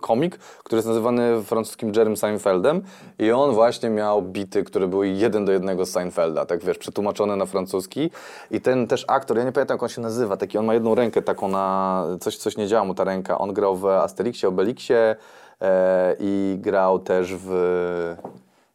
komik, 0.00 0.38
który 0.38 0.78
jest 0.78 0.88
nazywany 0.88 1.42
francuskim 1.42 1.92
Jerem 1.96 2.16
Seinfeldem 2.16 2.82
i 3.18 3.30
on 3.32 3.54
właśnie 3.54 3.90
miał 3.90 4.22
bity, 4.22 4.64
które 4.64 4.88
były 4.88 5.08
jeden 5.08 5.44
do 5.44 5.52
jednego 5.52 5.86
z 5.86 5.90
Seinfelda, 5.90 6.46
tak 6.46 6.64
wiesz, 6.64 6.78
przetłumaczone 6.78 7.36
na 7.36 7.46
francuski 7.46 8.10
i 8.50 8.60
ten 8.60 8.86
też 8.90 9.04
aktor, 9.08 9.38
ja 9.38 9.44
nie 9.44 9.52
pamiętam 9.52 9.74
jak 9.74 9.82
on 9.82 9.88
się 9.88 10.00
nazywa, 10.00 10.36
taki 10.36 10.58
on 10.58 10.64
ma 10.64 10.74
jedną 10.74 10.94
rękę 10.94 11.22
taką 11.22 11.48
na, 11.48 12.04
coś, 12.20 12.36
coś 12.36 12.56
nie 12.56 12.66
działa 12.66 12.84
mu 12.84 12.94
ta 12.94 13.04
ręka, 13.04 13.38
on 13.38 13.52
grał 13.52 13.76
w 13.76 13.86
Asterixie, 13.86 14.48
Obelixie 14.48 15.16
e, 15.60 16.16
i 16.20 16.58
grał 16.60 16.98
też 16.98 17.34
w... 17.34 18.16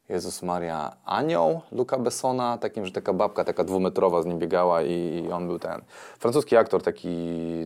Jezus 0.10 0.44
Maria, 0.44 0.92
anioł 1.06 1.62
Luca 1.72 1.98
Bessona, 1.98 2.58
takim, 2.58 2.86
że 2.86 2.92
taka 2.92 3.14
babka 3.14 3.44
taka 3.44 3.64
dwumetrowa 3.64 4.22
z 4.22 4.26
nim 4.26 4.40
biegała 4.40 4.82
i, 4.82 5.24
i 5.26 5.32
on 5.32 5.48
był 5.48 5.60
ten. 5.60 5.82
Francuski 6.20 6.58
aktor 6.58 6.82
taki 6.82 7.18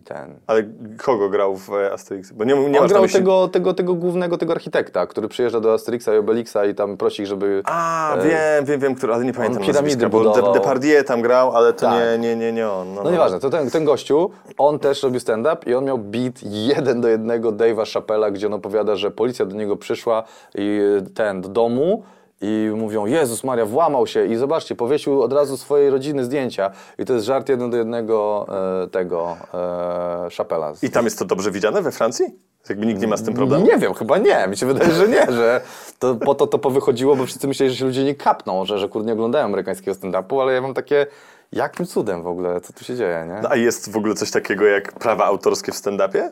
ten. 0.06 0.36
Ale 0.48 0.64
kogo 0.98 1.30
grał 1.30 1.56
w 1.56 1.74
e, 1.74 1.94
Asterix? 1.94 2.32
Bo 2.32 2.44
nie, 2.44 2.70
nie 2.70 2.82
on 2.82 2.88
grał 2.88 3.02
myśli... 3.02 3.20
tego, 3.20 3.48
tego, 3.48 3.74
tego 3.74 3.94
głównego, 3.94 4.38
tego 4.38 4.54
architekta, 4.54 5.08
który 5.08 5.28
przyjeżdża 5.28 5.60
do 5.60 5.74
Asterixa 5.74 6.08
i 6.16 6.18
Obelixa 6.18 6.66
i 6.72 6.76
tam 6.76 6.98
prosi 6.98 7.22
ich, 7.22 7.28
żeby... 7.28 7.62
A, 7.66 8.16
e, 8.16 8.24
wiem, 8.28 8.66
wiem, 8.66 8.80
wiem, 8.80 8.96
który, 8.96 9.14
ale 9.14 9.26
nie 9.26 9.34
pamiętam 9.34 9.64
piramidy 9.64 10.10
bo 10.10 10.18
budował. 10.18 10.54
Depardieu 10.54 11.04
tam 11.04 11.22
grał, 11.22 11.56
ale 11.56 11.74
to 11.74 11.80
Tak. 11.80 12.00
nie, 12.00 12.18
nie, 12.18 12.36
nie, 12.36 12.52
nie 12.52 12.70
on. 12.70 12.94
No, 12.94 13.04
No 13.04 13.12
nieważne, 13.12 13.40
to 13.40 13.50
ten, 13.50 13.70
ten 13.70 13.86
gościu, 13.86 14.32
on 14.58 14.80
też 14.80 15.04
robił 15.04 15.20
stand-up 15.20 15.70
i 15.70 15.74
on 15.74 15.86
miał 15.86 15.98
beat 15.98 16.40
jeden 16.44 17.02
do 17.02 17.08
jednego 17.08 17.52
Dave'a 17.52 17.94
Chappella, 17.94 18.32
gdzie 18.32 18.48
on 18.48 18.54
opowiada, 18.54 18.96
że 18.96 19.12
policja 19.12 19.46
do 19.46 19.56
niego 19.56 19.78
przyszła 19.78 20.24
i 20.56 20.82
ten, 21.16 21.42
do 21.42 21.50
domu 21.50 22.04
i 22.42 22.72
mówią, 22.76 23.06
Jezus 23.06 23.44
Maria, 23.44 23.66
włamał 23.66 24.08
się 24.08 24.26
i 24.26 24.36
zobaczcie, 24.36 24.76
powiesił 24.76 25.22
od 25.22 25.34
razu 25.34 25.58
swojej 25.58 25.90
rodziny 25.90 26.26
zdjęcia 26.26 26.72
i 26.98 27.06
to 27.06 27.14
jest 27.14 27.26
żart 27.26 27.50
jeden 27.50 27.70
do 27.70 27.78
jednego 27.78 28.48
e, 28.84 28.88
tego 28.88 29.38
e. 29.54 30.74
I 30.84 30.90
tam 30.90 31.06
jest 31.06 31.20
to 31.20 31.26
dobrze 31.26 31.52
widziane 31.52 31.82
we 31.82 31.92
Francji? 31.92 32.26
Jakby 32.70 32.86
nikt 32.86 33.02
nie 33.02 33.08
ma 33.08 33.18
z 33.18 33.24
tym 33.24 33.34
problemu? 33.34 33.66
Nie 33.66 33.78
wiem, 33.78 33.94
chyba 33.94 34.18
nie. 34.18 34.48
Mi 34.48 34.58
się 34.58 34.66
wydaje, 34.66 34.92
że 34.92 35.08
nie, 35.08 35.26
że 35.32 35.62
to, 36.00 36.16
po 36.16 36.36
to 36.36 36.48
to 36.48 36.60
powychodziło, 36.60 37.16
bo 37.16 37.26
wszyscy 37.26 37.48
myśleli, 37.48 37.72
że 37.72 37.78
się 37.78 37.86
ludzie 37.86 38.04
nie 38.04 38.16
kapną, 38.16 38.66
że, 38.66 38.80
że 38.80 38.90
kurde 38.90 39.08
nie 39.08 39.14
oglądają 39.14 39.46
amerykańskiego 39.46 39.98
stand-upu, 39.98 40.42
ale 40.42 40.54
ja 40.54 40.62
mam 40.62 40.74
takie, 40.74 41.08
jakim 41.52 41.86
cudem 41.86 42.24
w 42.24 42.28
ogóle, 42.28 42.62
co 42.62 42.74
tu 42.74 42.84
się 42.84 42.96
dzieje, 42.96 43.26
nie? 43.28 43.40
No, 43.44 43.50
a 43.52 43.56
jest 43.56 43.92
w 43.92 43.98
ogóle 43.98 44.16
coś 44.16 44.32
takiego 44.32 44.66
jak 44.66 44.92
prawa 44.92 45.26
autorskie 45.26 45.72
w 45.72 45.76
stand-upie? 45.76 46.30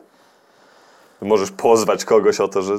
Możesz 1.22 1.50
pozwać 1.50 2.04
kogoś 2.04 2.40
o 2.40 2.48
to, 2.48 2.62
że 2.62 2.78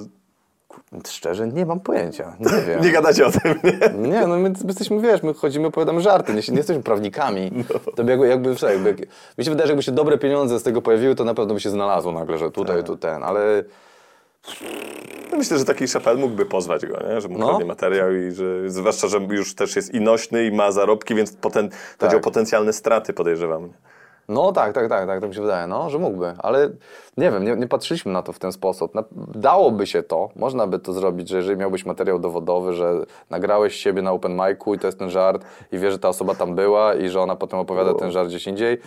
Szczerze, 1.07 1.47
nie 1.47 1.65
mam 1.65 1.79
pojęcia, 1.79 2.35
nie 2.39 2.61
wiem. 2.67 2.81
nie 2.81 2.91
gadacie 2.91 3.25
o 3.27 3.31
tym, 3.31 3.41
nie? 3.63 4.09
Nie, 4.09 4.27
no 4.27 4.37
my, 4.37 4.49
my 4.49 4.55
jesteśmy, 4.67 5.01
wiesz, 5.01 5.23
my 5.23 5.33
chodzimy, 5.33 5.67
opowiadamy 5.67 6.01
żarty, 6.01 6.33
nie, 6.33 6.41
nie 6.49 6.57
jesteśmy 6.57 6.83
prawnikami. 6.83 7.51
To 7.95 8.03
by 8.03 8.11
jakby, 8.11 8.27
jakby, 8.27 8.55
jakby, 8.61 9.07
mi 9.37 9.45
się 9.45 9.51
wydaje, 9.51 9.67
że 9.67 9.71
jakby 9.73 9.83
się 9.83 9.91
dobre 9.91 10.17
pieniądze 10.17 10.59
z 10.59 10.63
tego 10.63 10.81
pojawiły, 10.81 11.15
to 11.15 11.23
na 11.23 11.33
pewno 11.33 11.53
by 11.53 11.59
się 11.59 11.69
znalazło 11.69 12.11
nagle, 12.11 12.37
że 12.37 12.51
tutaj, 12.51 12.83
tu 12.83 12.97
ten, 12.97 13.23
ale 13.23 13.63
No 15.31 15.37
Myślę, 15.37 15.57
że 15.57 15.65
taki 15.65 15.87
Chappelle 15.87 16.19
mógłby 16.19 16.45
pozwać 16.45 16.85
go, 16.85 16.97
nie? 17.09 17.21
że 17.21 17.27
mu 17.27 17.37
No. 17.37 17.47
kradnie 17.47 17.65
materiał 17.65 18.13
i 18.15 18.31
że 18.31 18.69
zwłaszcza, 18.69 19.07
że 19.07 19.17
już 19.29 19.55
też 19.55 19.75
jest 19.75 19.93
i 19.93 20.01
nośny 20.01 20.45
i 20.45 20.51
ma 20.51 20.71
zarobki, 20.71 21.15
więc 21.15 21.33
poten, 21.33 21.69
chodzi 21.99 22.15
o 22.15 22.19
potencjalne 22.19 22.73
straty 22.73 23.13
podejrzewam. 23.13 23.69
No 24.29 24.51
tak, 24.51 24.73
tak, 24.73 24.89
tak, 24.89 25.07
tak, 25.07 25.21
tak 25.21 25.29
mi 25.29 25.35
się 25.35 25.41
wydaje, 25.41 25.67
no, 25.67 25.89
że 25.89 25.99
mógłby, 25.99 26.33
ale 26.37 26.69
nie 27.17 27.31
wiem, 27.31 27.45
nie, 27.45 27.55
nie 27.55 27.67
patrzyliśmy 27.67 28.11
na 28.11 28.21
to 28.21 28.33
w 28.33 28.39
ten 28.39 28.51
sposób. 28.51 28.95
Na, 28.95 29.03
dałoby 29.35 29.87
się 29.87 30.03
to, 30.03 30.29
można 30.35 30.67
by 30.67 30.79
to 30.79 30.93
zrobić, 30.93 31.29
że 31.29 31.37
jeżeli 31.37 31.57
miałbyś 31.57 31.85
materiał 31.85 32.19
dowodowy, 32.19 32.73
że 32.73 32.93
nagrałeś 33.29 33.75
siebie 33.75 34.01
na 34.01 34.11
open 34.11 34.31
micu 34.33 34.73
i 34.73 34.79
to 34.79 34.87
jest 34.87 34.99
ten 34.99 35.09
żart 35.09 35.45
i 35.71 35.77
wiesz, 35.77 35.91
że 35.93 35.99
ta 35.99 36.09
osoba 36.09 36.35
tam 36.35 36.55
była 36.55 36.93
i 36.93 37.09
że 37.09 37.21
ona 37.21 37.35
potem 37.35 37.59
opowiada 37.59 37.93
ten 37.93 38.11
żart 38.11 38.29
gdzieś 38.29 38.47
indziej, 38.47 38.77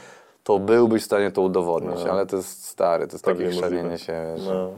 to 0.45 0.59
byłbyś 0.59 1.03
w 1.03 1.05
stanie 1.05 1.31
to 1.31 1.43
udowodnić, 1.43 2.07
ale 2.07 2.27
to 2.27 2.37
jest 2.37 2.65
stary, 2.65 3.07
to 3.07 3.15
jest 3.15 3.25
Pewnie 3.25 3.47
takie 3.47 3.57
chrzanienie 3.57 3.99
się, 3.99 4.13
wiesz. 4.37 4.47
No. 4.47 4.71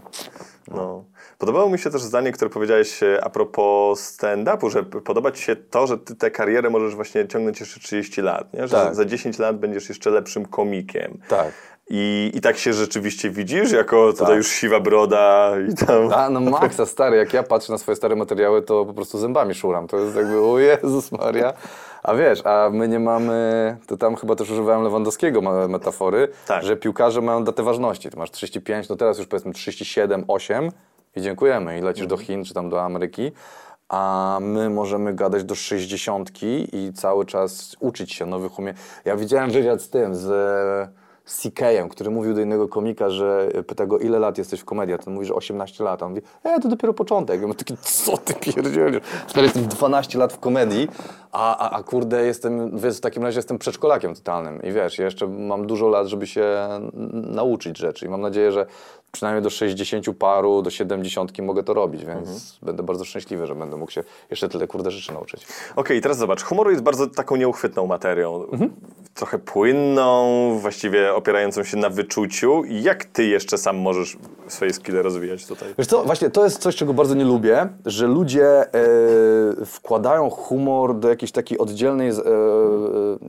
No. 0.68 1.04
Podobało 1.44 1.70
mi 1.70 1.78
się 1.78 1.90
też 1.90 2.02
zdanie, 2.02 2.32
które 2.32 2.50
powiedziałeś 2.50 3.02
e, 3.02 3.24
a 3.24 3.30
propos 3.30 4.16
stand-upu, 4.18 4.70
że 4.70 4.82
podoba 4.82 5.30
ci 5.32 5.42
się 5.42 5.56
to, 5.56 5.86
że 5.86 5.98
ty 5.98 6.16
tę 6.16 6.30
karierę 6.30 6.70
możesz 6.70 6.94
właśnie 6.94 7.28
ciągnąć 7.28 7.60
jeszcze 7.60 7.80
30 7.80 8.22
lat, 8.22 8.54
nie? 8.54 8.68
że 8.68 8.76
Tak. 8.76 8.88
za, 8.88 8.94
za 8.94 9.04
10 9.04 9.38
lat 9.38 9.58
będziesz 9.58 9.88
jeszcze 9.88 10.10
lepszym 10.10 10.46
komikiem. 10.46 11.18
Tak. 11.28 11.52
I, 11.90 12.32
I 12.34 12.40
tak 12.40 12.56
się 12.58 12.72
rzeczywiście 12.72 13.30
widzisz, 13.30 13.72
jako 13.72 14.12
tutaj 14.12 14.26
Tak. 14.26 14.36
już 14.36 14.48
siwa 14.48 14.80
broda 14.80 15.52
i 15.72 15.74
tam... 15.86 16.12
A 16.12 16.30
no 16.30 16.40
maksa, 16.40 16.86
stary, 16.86 17.16
jak 17.16 17.32
ja 17.32 17.42
patrzę 17.42 17.72
na 17.72 17.78
swoje 17.78 17.96
stare 17.96 18.16
materiały, 18.16 18.62
to 18.62 18.84
po 18.84 18.94
prostu 18.94 19.18
zębami 19.18 19.54
szuram. 19.54 19.88
To 19.88 19.98
jest 19.98 20.16
jakby, 20.16 20.40
o 20.40 20.58
Jezus 20.58 21.12
Maria. 21.12 21.52
A 22.02 22.14
wiesz, 22.14 22.46
a 22.46 22.70
my 22.72 22.88
nie 22.88 23.00
mamy, 23.00 23.76
to 23.86 23.96
tam 23.96 24.16
chyba 24.16 24.36
też 24.36 24.50
używałem 24.50 24.82
Lewandowskiego 24.82 25.68
metafory, 25.68 26.28
Tak. 26.46 26.64
że 26.64 26.76
piłkarze 26.76 27.20
mają 27.20 27.44
datę 27.44 27.62
ważności. 27.62 28.10
Ty 28.10 28.16
masz 28.16 28.30
35, 28.30 28.88
no 28.88 28.96
teraz 28.96 29.18
już 29.18 29.26
powiedzmy 29.26 29.52
37, 29.52 30.24
8 30.28 30.70
i 31.16 31.20
dziękujemy. 31.20 31.78
I 31.78 31.82
lecisz 31.82 32.06
do 32.06 32.16
Chin 32.16 32.44
czy 32.44 32.54
tam 32.54 32.70
do 32.70 32.82
Ameryki. 32.82 33.32
A 33.88 34.38
my 34.40 34.70
możemy 34.70 35.14
gadać 35.14 35.44
do 35.44 35.54
60 35.54 36.30
i 36.72 36.92
cały 36.94 37.26
czas 37.26 37.76
uczyć 37.80 38.12
się 38.12 38.26
nowych 38.26 38.58
umie. 38.58 38.74
Ja 39.04 39.16
widziałem 39.16 39.50
wywiad 39.50 39.82
z 39.82 39.90
tym, 39.90 40.14
z 40.14 40.28
CK-em, 41.24 41.88
który 41.88 42.10
mówił 42.10 42.34
do 42.34 42.40
innego 42.40 42.68
komika, 42.68 43.10
że 43.10 43.48
pyta 43.66 43.86
go, 43.86 43.98
ile 43.98 44.18
lat 44.18 44.38
jesteś 44.38 44.60
w 44.60 44.64
komedii, 44.64 44.94
a 44.94 44.98
ten 44.98 45.14
mówi, 45.14 45.26
że 45.26 45.34
18 45.34 45.84
lat. 45.84 46.02
A 46.02 46.06
on 46.06 46.12
mówi, 46.12 46.22
e, 46.42 46.60
to 46.60 46.68
dopiero 46.68 46.94
początek. 46.94 47.40
Ja 47.40 47.46
mówię 47.46 47.58
taki, 47.58 47.76
co 47.76 48.16
ty 48.16 48.34
pierdzielisz? 48.34 49.00
Stary, 49.26 49.46
jestem 49.46 49.66
12 49.66 50.18
lat 50.18 50.32
w 50.32 50.38
komedii, 50.38 50.88
a, 51.32 51.56
a, 51.56 51.70
a 51.70 51.82
kurde, 51.82 52.26
jestem, 52.26 52.78
wiesz, 52.78 52.96
w 52.96 53.00
takim 53.00 53.22
razie 53.22 53.38
jestem 53.38 53.58
przedszkolakiem 53.58 54.14
totalnym. 54.14 54.62
I 54.62 54.72
wiesz, 54.72 54.98
ja 54.98 55.04
jeszcze 55.04 55.26
mam 55.26 55.66
dużo 55.66 55.88
lat, 55.88 56.06
żeby 56.06 56.26
się 56.26 56.68
nauczyć 57.12 57.78
rzeczy. 57.78 58.06
I 58.06 58.08
mam 58.08 58.20
nadzieję, 58.20 58.52
że 58.52 58.66
przynajmniej 59.14 59.42
do 59.42 59.50
60 59.50 60.06
paru, 60.18 60.62
do 60.62 60.70
70 60.70 61.38
mogę 61.42 61.62
to 61.62 61.74
robić, 61.74 62.04
więc 62.04 62.18
Mhm. 62.28 62.38
będę 62.62 62.82
bardzo 62.82 63.04
szczęśliwy, 63.04 63.46
że 63.46 63.54
będę 63.54 63.76
mógł 63.76 63.90
się 63.92 64.04
jeszcze 64.30 64.48
tyle 64.48 64.66
kurde 64.66 64.90
rzeczy 64.90 65.12
nauczyć. 65.12 65.46
Okej, 65.76 66.00
teraz 66.00 66.18
zobacz, 66.18 66.42
humor 66.42 66.70
jest 66.70 66.82
bardzo 66.82 67.06
taką 67.06 67.36
nieuchwytną 67.36 67.86
materią. 67.86 68.44
Mhm. 68.52 68.70
Trochę 69.14 69.38
płynną, 69.38 70.58
właściwie 70.60 71.14
opierającą 71.14 71.64
się 71.64 71.76
na 71.76 71.88
wyczuciu. 71.90 72.62
Jak 72.68 73.04
ty 73.04 73.24
jeszcze 73.26 73.58
sam 73.58 73.76
możesz 73.76 74.16
swoje 74.48 74.72
skille 74.72 75.02
rozwijać 75.02 75.46
tutaj? 75.46 75.68
Wiesz 75.78 75.86
co, 75.86 76.04
właśnie 76.04 76.30
to 76.30 76.44
jest 76.44 76.58
coś, 76.58 76.76
czego 76.76 76.94
bardzo 76.94 77.14
nie 77.14 77.24
lubię, 77.24 77.68
że 77.86 78.06
ludzie 78.06 78.46
e, 78.46 78.66
wkładają 79.66 80.30
humor 80.30 80.98
do 80.98 81.08
jakiejś 81.08 81.32
takiej 81.32 81.58
oddzielnej, 81.58 82.08
e, 82.08 82.12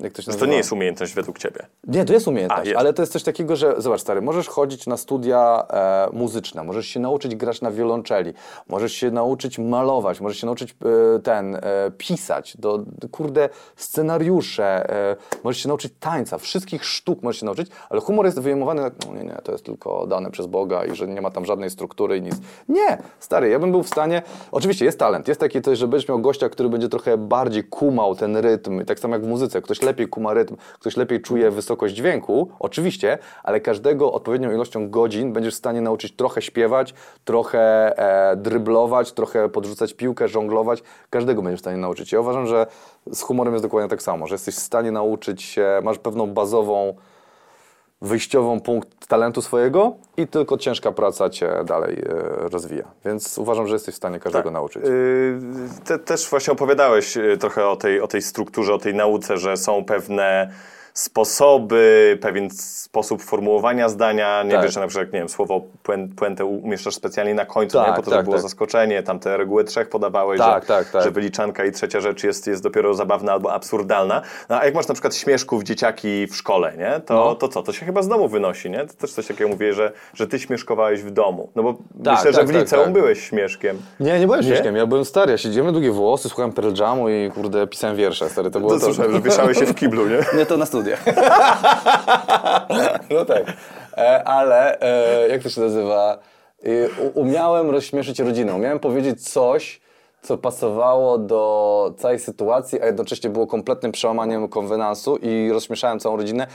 jak 0.02 0.14
to 0.14 0.22
się 0.22 0.26
To 0.26 0.32
nazywa? 0.32 0.46
nie 0.52 0.58
jest 0.58 0.72
umiejętność 0.72 1.14
według 1.14 1.38
ciebie. 1.40 1.66
Nie, 1.88 2.06
to 2.06 2.14
jest 2.14 2.28
umiejętność, 2.28 2.62
A, 2.62 2.70
jest. 2.70 2.80
ale 2.80 2.94
to 2.94 3.02
jest 3.02 3.14
coś 3.14 3.24
takiego, 3.24 3.56
że 3.56 3.76
zobacz 3.78 4.02
stary, 4.02 4.22
możesz 4.22 4.48
chodzić 4.48 4.88
na 4.88 4.98
studia 4.98 5.64
e, 5.76 6.08
muzyczne, 6.14 6.64
możesz 6.64 6.88
się 6.88 7.00
nauczyć 7.00 7.36
grać 7.36 7.62
na 7.62 7.72
wiolonczeli, 7.72 8.34
możesz 8.68 8.94
się 8.94 9.12
nauczyć 9.12 9.60
malować, 9.60 10.22
możesz 10.22 10.38
się 10.38 10.46
nauczyć 10.46 10.72
e, 11.16 11.20
ten, 11.20 11.56
e, 11.56 11.60
pisać, 11.98 12.58
do, 12.58 12.80
kurde, 13.12 13.50
scenariusze, 13.76 14.90
e, 14.90 15.16
możesz 15.44 15.62
się 15.62 15.68
nauczyć 15.68 15.94
tańca, 16.00 16.38
wszystkich 16.38 16.86
sztuk 16.86 17.24
możesz 17.24 17.40
się 17.40 17.46
nauczyć, 17.46 17.70
ale 17.90 18.02
humor 18.02 18.26
jest 18.26 18.40
wyjmowany, 18.40 18.82
jak, 18.82 18.94
no 19.08 19.14
nie, 19.14 19.24
nie, 19.24 19.38
to 19.44 19.52
jest 19.52 19.66
tylko 19.66 20.08
dane 20.08 20.32
przez 20.32 20.48
Boga 20.48 20.86
i 20.86 20.96
że 20.96 21.08
nie 21.08 21.22
ma 21.22 21.32
tam 21.32 21.46
żadnej 21.46 21.70
struktury 21.70 22.18
i 22.18 22.22
nic. 22.22 22.36
Nie, 22.70 22.98
stary, 23.20 23.50
ja 23.50 23.60
bym 23.60 23.72
był 23.72 23.84
w 23.84 23.88
stanie, 23.88 24.22
oczywiście 24.52 24.86
jest 24.86 25.00
talent, 25.00 25.28
jest 25.28 25.40
taki 25.40 25.62
coś, 25.62 25.78
że 25.78 25.88
będziesz 25.88 26.10
miał 26.10 26.20
gościa, 26.20 26.50
który 26.50 26.70
będzie 26.70 26.90
trochę 26.90 27.18
bardziej 27.18 27.64
kumał 27.64 28.16
ten 28.16 28.38
rytm, 28.38 28.82
I 28.82 28.86
tak 28.86 29.00
samo 29.00 29.16
jak 29.16 29.26
w 29.26 29.28
muzyce, 29.28 29.62
ktoś 29.62 29.82
lepiej 29.82 30.08
kuma 30.08 30.34
rytm, 30.34 30.56
ktoś 30.80 30.98
lepiej 30.98 31.22
czuje 31.22 31.52
wysokość 31.52 31.96
dźwięku, 31.96 32.50
oczywiście, 32.60 33.18
ale 33.44 33.62
każdego 33.62 34.14
odpowiednią 34.14 34.52
ilością 34.52 34.90
godzin 34.90 35.34
będziesz 35.34 35.56
stanie 35.66 35.82
nauczyć 35.82 36.16
trochę 36.16 36.42
śpiewać, 36.42 36.94
trochę 37.26 37.60
e, 37.98 38.36
dryblować, 38.36 39.12
trochę 39.12 39.50
podrzucać 39.50 39.94
piłkę, 39.94 40.28
żonglować, 40.28 40.84
każdego 41.10 41.42
będziesz 41.42 41.60
w 41.60 41.64
stanie 41.64 41.78
nauczyć. 41.78 42.12
Ja 42.12 42.20
uważam, 42.20 42.48
że 42.48 42.68
z 43.12 43.22
humorem 43.22 43.54
jest 43.54 43.66
dokładnie 43.66 43.90
tak 43.90 44.02
samo, 44.02 44.28
że 44.28 44.36
jesteś 44.36 44.56
w 44.56 44.60
stanie 44.60 44.92
nauczyć 44.92 45.42
się, 45.42 45.80
masz 45.84 46.00
pewną 46.00 46.28
bazową 46.28 46.96
wyjściową 48.02 48.60
punkt 48.60 49.08
talentu 49.08 49.42
swojego 49.42 49.96
i 50.18 50.28
tylko 50.28 50.58
ciężka 50.58 50.92
praca 50.92 51.30
cię 51.30 51.50
dalej 51.66 51.96
e, 51.96 52.50
rozwija. 52.50 52.86
Więc 53.06 53.38
uważam, 53.38 53.68
że 53.68 53.76
jesteś 53.76 53.96
w 53.96 53.98
stanie 53.98 54.20
każdego 54.20 54.52
nauczyć. 54.52 54.84
Yy, 54.84 55.40
te, 55.86 56.00
też 56.00 56.30
właśnie 56.30 56.54
opowiadałeś 56.54 57.16
yy, 57.16 57.38
trochę 57.38 57.68
o 57.68 57.76
tej, 57.76 58.02
o 58.02 58.08
tej 58.08 58.22
strukturze, 58.22 58.74
o 58.74 58.78
tej 58.78 58.94
nauce, 58.94 59.38
że 59.38 59.58
są 59.58 59.86
pewne 59.86 60.52
sposoby, 60.96 62.18
pewien 62.22 62.50
sposób 62.52 63.22
formułowania 63.24 63.90
zdania. 63.90 64.44
Nie 64.44 64.52
Tak. 64.52 64.64
wiesz, 64.64 64.74
że 64.74 64.80
na 64.80 64.88
przykład, 64.88 65.14
nie 65.14 65.20
wiem, 65.20 65.30
słowo 65.30 65.62
puen- 65.84 66.08
puentę 66.16 66.46
umieszczasz 66.46 66.96
specjalnie 66.96 67.34
na 67.34 67.46
końcu, 67.46 67.78
Tak, 67.78 67.88
nie? 67.88 67.94
po 67.96 68.02
to, 68.02 68.06
tak, 68.12 68.14
żeby 68.14 68.24
było 68.24 68.36
tak. 68.36 68.42
zaskoczenie. 68.44 69.04
Tam 69.04 69.20
te 69.20 69.38
reguły 69.38 69.64
trzech 69.64 69.90
podawałeś, 69.90 70.40
Tak, 70.40 70.64
że, 70.64 70.68
tak, 70.68 70.90
tak. 70.90 71.04
że 71.04 71.12
wyliczanka 71.12 71.66
i 71.66 71.72
trzecia 71.72 72.00
rzecz 72.02 72.24
jest, 72.24 72.48
jest 72.48 72.64
dopiero 72.64 72.94
zabawna 72.94 73.32
albo 73.32 73.54
absurdalna. 73.54 74.22
No, 74.50 74.60
a 74.60 74.66
jak 74.66 74.76
masz 74.76 74.88
na 74.88 74.94
przykład 74.94 75.16
śmieszków 75.16 75.64
dzieciaki 75.64 76.28
w 76.28 76.36
szkole, 76.36 76.74
nie? 76.78 77.00
To, 77.06 77.14
No. 77.14 77.36
to 77.36 77.48
co? 77.48 77.64
To 77.64 77.74
się 77.74 77.86
chyba 77.86 78.02
z 78.02 78.08
domu 78.08 78.28
wynosi, 78.28 78.70
nie? 78.70 78.86
To 78.86 78.94
też 78.94 79.12
coś 79.14 79.28
takiego 79.28 79.50
mówię, 79.50 79.74
że, 79.74 79.92
że 80.14 80.28
ty 80.28 80.40
śmieszkowałeś 80.40 81.02
w 81.04 81.12
domu. 81.12 81.50
No 81.56 81.64
bo 81.64 81.74
Tak, 82.04 82.16
myślę, 82.16 82.34
że 82.34 82.44
w 82.44 82.50
liceum 82.56 82.84
tak. 82.84 82.94
byłeś 82.94 83.20
śmieszkiem. 83.30 83.78
Nie, 84.00 84.20
nie 84.20 84.26
byłem 84.26 84.42
Nie? 84.42 84.48
śmieszkiem, 84.48 84.76
ja 84.76 84.86
byłem 84.86 85.06
stary, 85.06 85.32
ja 85.32 85.38
siedziałem 85.38 85.72
długie 85.72 85.92
włosy, 85.92 86.30
słuchałem 86.30 86.52
Pearl 86.54 86.74
Jamu 86.82 87.10
i 87.10 87.32
kurde 87.36 87.68
pisałem 87.68 87.96
wiersze, 87.96 88.30
stary, 88.30 88.52
to 88.52 88.60
było 88.60 88.72
To 88.72 88.80
to. 88.80 88.86
słyszałem, 88.86 89.12
że 89.12 89.22
wieszałeś 89.22 89.60
się 89.60 89.66
w 89.66 89.76
kiblu, 89.76 90.08
nie? 90.08 90.18
Nie, 90.38 90.46
to 90.46 90.58
na 90.58 90.66
studiach. 90.66 90.85
no 93.12 93.26
tak. 93.26 93.44
E, 93.98 94.24
ale 94.24 94.82
e, 94.82 95.28
jak 95.28 95.44
to 95.44 95.50
się 95.50 95.62
nazywa? 95.62 96.18
Umiałem 97.14 97.70
rozśmieszyć 97.70 98.20
rodzinę. 98.20 98.54
Umiałem 98.54 98.80
powiedzieć 98.80 99.30
coś, 99.30 99.82
co 100.26 100.38
pasowało 100.38 101.18
do 101.18 101.94
całej 101.98 102.20
sytuacji, 102.20 102.82
a 102.82 102.86
jednocześnie 102.86 103.30
było 103.30 103.48
kompletnym 103.48 103.92
przełamaniem 103.92 104.48
konwenansu 104.48 105.18
i 105.22 105.50
rozśmieszałem 105.52 106.00
całą 106.00 106.18
rodzinę. 106.18 106.48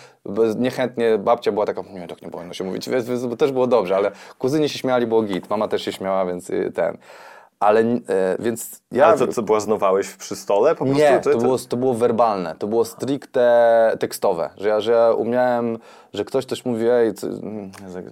Niechętnie 0.57 1.19
babcia 1.19 1.53
była 1.53 1.67
taka, 1.67 1.83
nie, 1.93 2.09
tak 2.09 2.23
nie 2.23 2.31
powinno 2.31 2.55
się 2.55 2.65
mówić, 2.65 2.89
więc, 2.89 3.09
więc 3.09 3.39
też 3.39 3.53
było 3.53 3.67
dobrze, 3.67 3.97
ale 3.97 4.11
kuzyni 4.39 4.69
się 4.69 4.79
śmiali, 4.79 5.07
było 5.07 5.23
git. 5.23 5.51
Mama 5.51 5.69
też 5.69 5.83
się 5.83 5.93
śmiała, 5.93 6.27
więc 6.27 6.51
y, 6.51 6.73
ten. 6.75 6.99
Ale, 7.61 7.81
e, 7.81 7.97
więc 8.39 8.83
ja... 8.93 9.07
Ale 9.07 9.19
to 9.19 9.27
co, 9.27 9.43
błaznowałeś 9.43 10.09
przy 10.17 10.37
stole 10.37 10.75
po 10.75 10.85
prostu? 10.85 11.03
Nie, 11.03 11.21
to 11.21 11.39
było, 11.39 11.59
to 11.59 11.77
było 11.77 11.95
werbalne, 11.95 12.55
to 12.59 12.67
było 12.67 12.85
stricte 12.85 13.97
tekstowe, 14.01 14.51
że 14.57 14.69
ja, 14.69 14.81
że 14.81 14.93
ja 14.93 15.13
umiałem, 15.13 15.79
że 16.15 16.25
ktoś 16.25 16.45
coś 16.45 16.65
mówi, 16.65 16.89
ej, 16.89 17.15
co, 17.15 17.27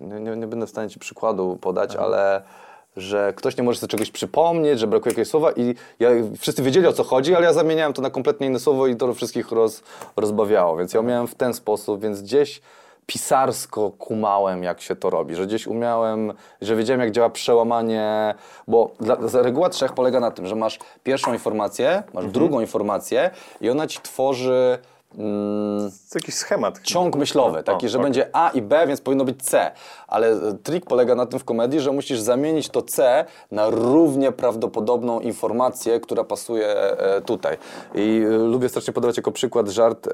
nie, 0.01 0.21
nie, 0.21 0.37
nie 0.37 0.47
będę 0.47 0.67
w 0.67 0.71
stanie 0.71 0.91
ci 0.91 0.99
przykładu 0.99 1.59
podać, 1.61 1.97
ale 1.97 2.43
że 2.97 3.33
ktoś 3.37 3.57
nie 3.57 3.63
może 3.63 3.79
sobie 3.79 3.91
czegoś 3.91 4.11
przypomnieć, 4.11 4.79
że 4.79 4.87
brakuje 4.87 5.11
jakiegoś 5.11 5.29
słowa 5.29 5.53
i 5.53 5.75
ja, 6.01 6.11
wszyscy 6.39 6.63
wiedzieli 6.63 6.87
o 6.87 6.93
co 6.93 7.05
chodzi, 7.05 7.35
ale 7.35 7.47
ja 7.47 7.53
zamieniałem 7.53 7.93
to 7.93 8.03
na 8.03 8.11
kompletnie 8.11 8.47
inne 8.47 8.59
słowo 8.59 8.87
i 8.87 8.97
to 8.97 9.15
wszystkich 9.15 9.53
roz, 9.53 9.83
rozbawiało, 10.17 10.77
więc 10.77 10.95
ja 10.95 11.01
umiałem 11.01 11.27
w 11.27 11.35
ten 11.35 11.55
sposób, 11.55 12.03
więc 12.03 12.23
gdzieś 12.23 12.61
pisarsko 13.09 13.91
kumałem, 13.91 14.63
jak 14.63 14.81
się 14.81 14.97
to 14.97 15.11
robi, 15.11 15.35
że 15.35 15.47
gdzieś 15.47 15.67
umiałem, 15.67 16.33
że 16.61 16.77
wiedziałem, 16.77 17.01
jak 17.01 17.11
działa 17.11 17.31
przełamanie, 17.31 18.35
bo 18.69 18.91
dla, 19.01 19.17
reguła 19.33 19.69
trzech 19.69 19.93
polega 19.93 20.21
na 20.21 20.31
tym, 20.31 20.47
że 20.47 20.55
masz 20.55 20.79
pierwszą 21.05 21.33
informację, 21.33 22.03
masz 22.15 22.27
drugą 22.27 22.61
informację 22.61 23.31
i 23.61 23.71
ona 23.71 23.87
ci 23.87 23.99
tworzy 24.03 24.79
mm, 25.15 25.91
To 26.13 26.19
jakiś 26.19 26.35
schemat. 26.35 26.81
ciąg 26.83 27.17
myślowy, 27.17 27.63
taki, 27.63 27.87
o, 27.87 27.89
że 27.89 27.99
okej. 27.99 28.05
będzie 28.07 28.29
A 28.33 28.51
i 28.51 28.63
B, 28.63 28.87
więc 28.87 29.01
powinno 29.01 29.25
być 29.25 29.43
C. 29.43 29.71
Ale 30.09 30.29
e, 30.29 30.53
trik 30.63 30.87
polega 30.87 31.15
na 31.15 31.27
tym 31.27 31.39
w 31.39 31.45
komedii, 31.45 31.81
że 31.81 31.93
musisz 31.93 32.21
zamienić 32.21 32.69
to 32.69 32.83
C 32.83 33.25
na 33.51 33.71
równie 33.71 34.33
prawdopodobną 34.33 35.21
informację, 35.21 36.01
która 36.01 36.25
pasuje 36.25 36.67
e, 36.69 37.21
tutaj. 37.21 37.57
I 37.95 38.23
e, 38.27 38.29
lubię 38.29 38.69
strasznie 38.69 38.93
podawać 38.93 39.17
jako 39.17 39.33
przykład 39.33 39.69
żart 39.69 40.07
em, 40.07 40.13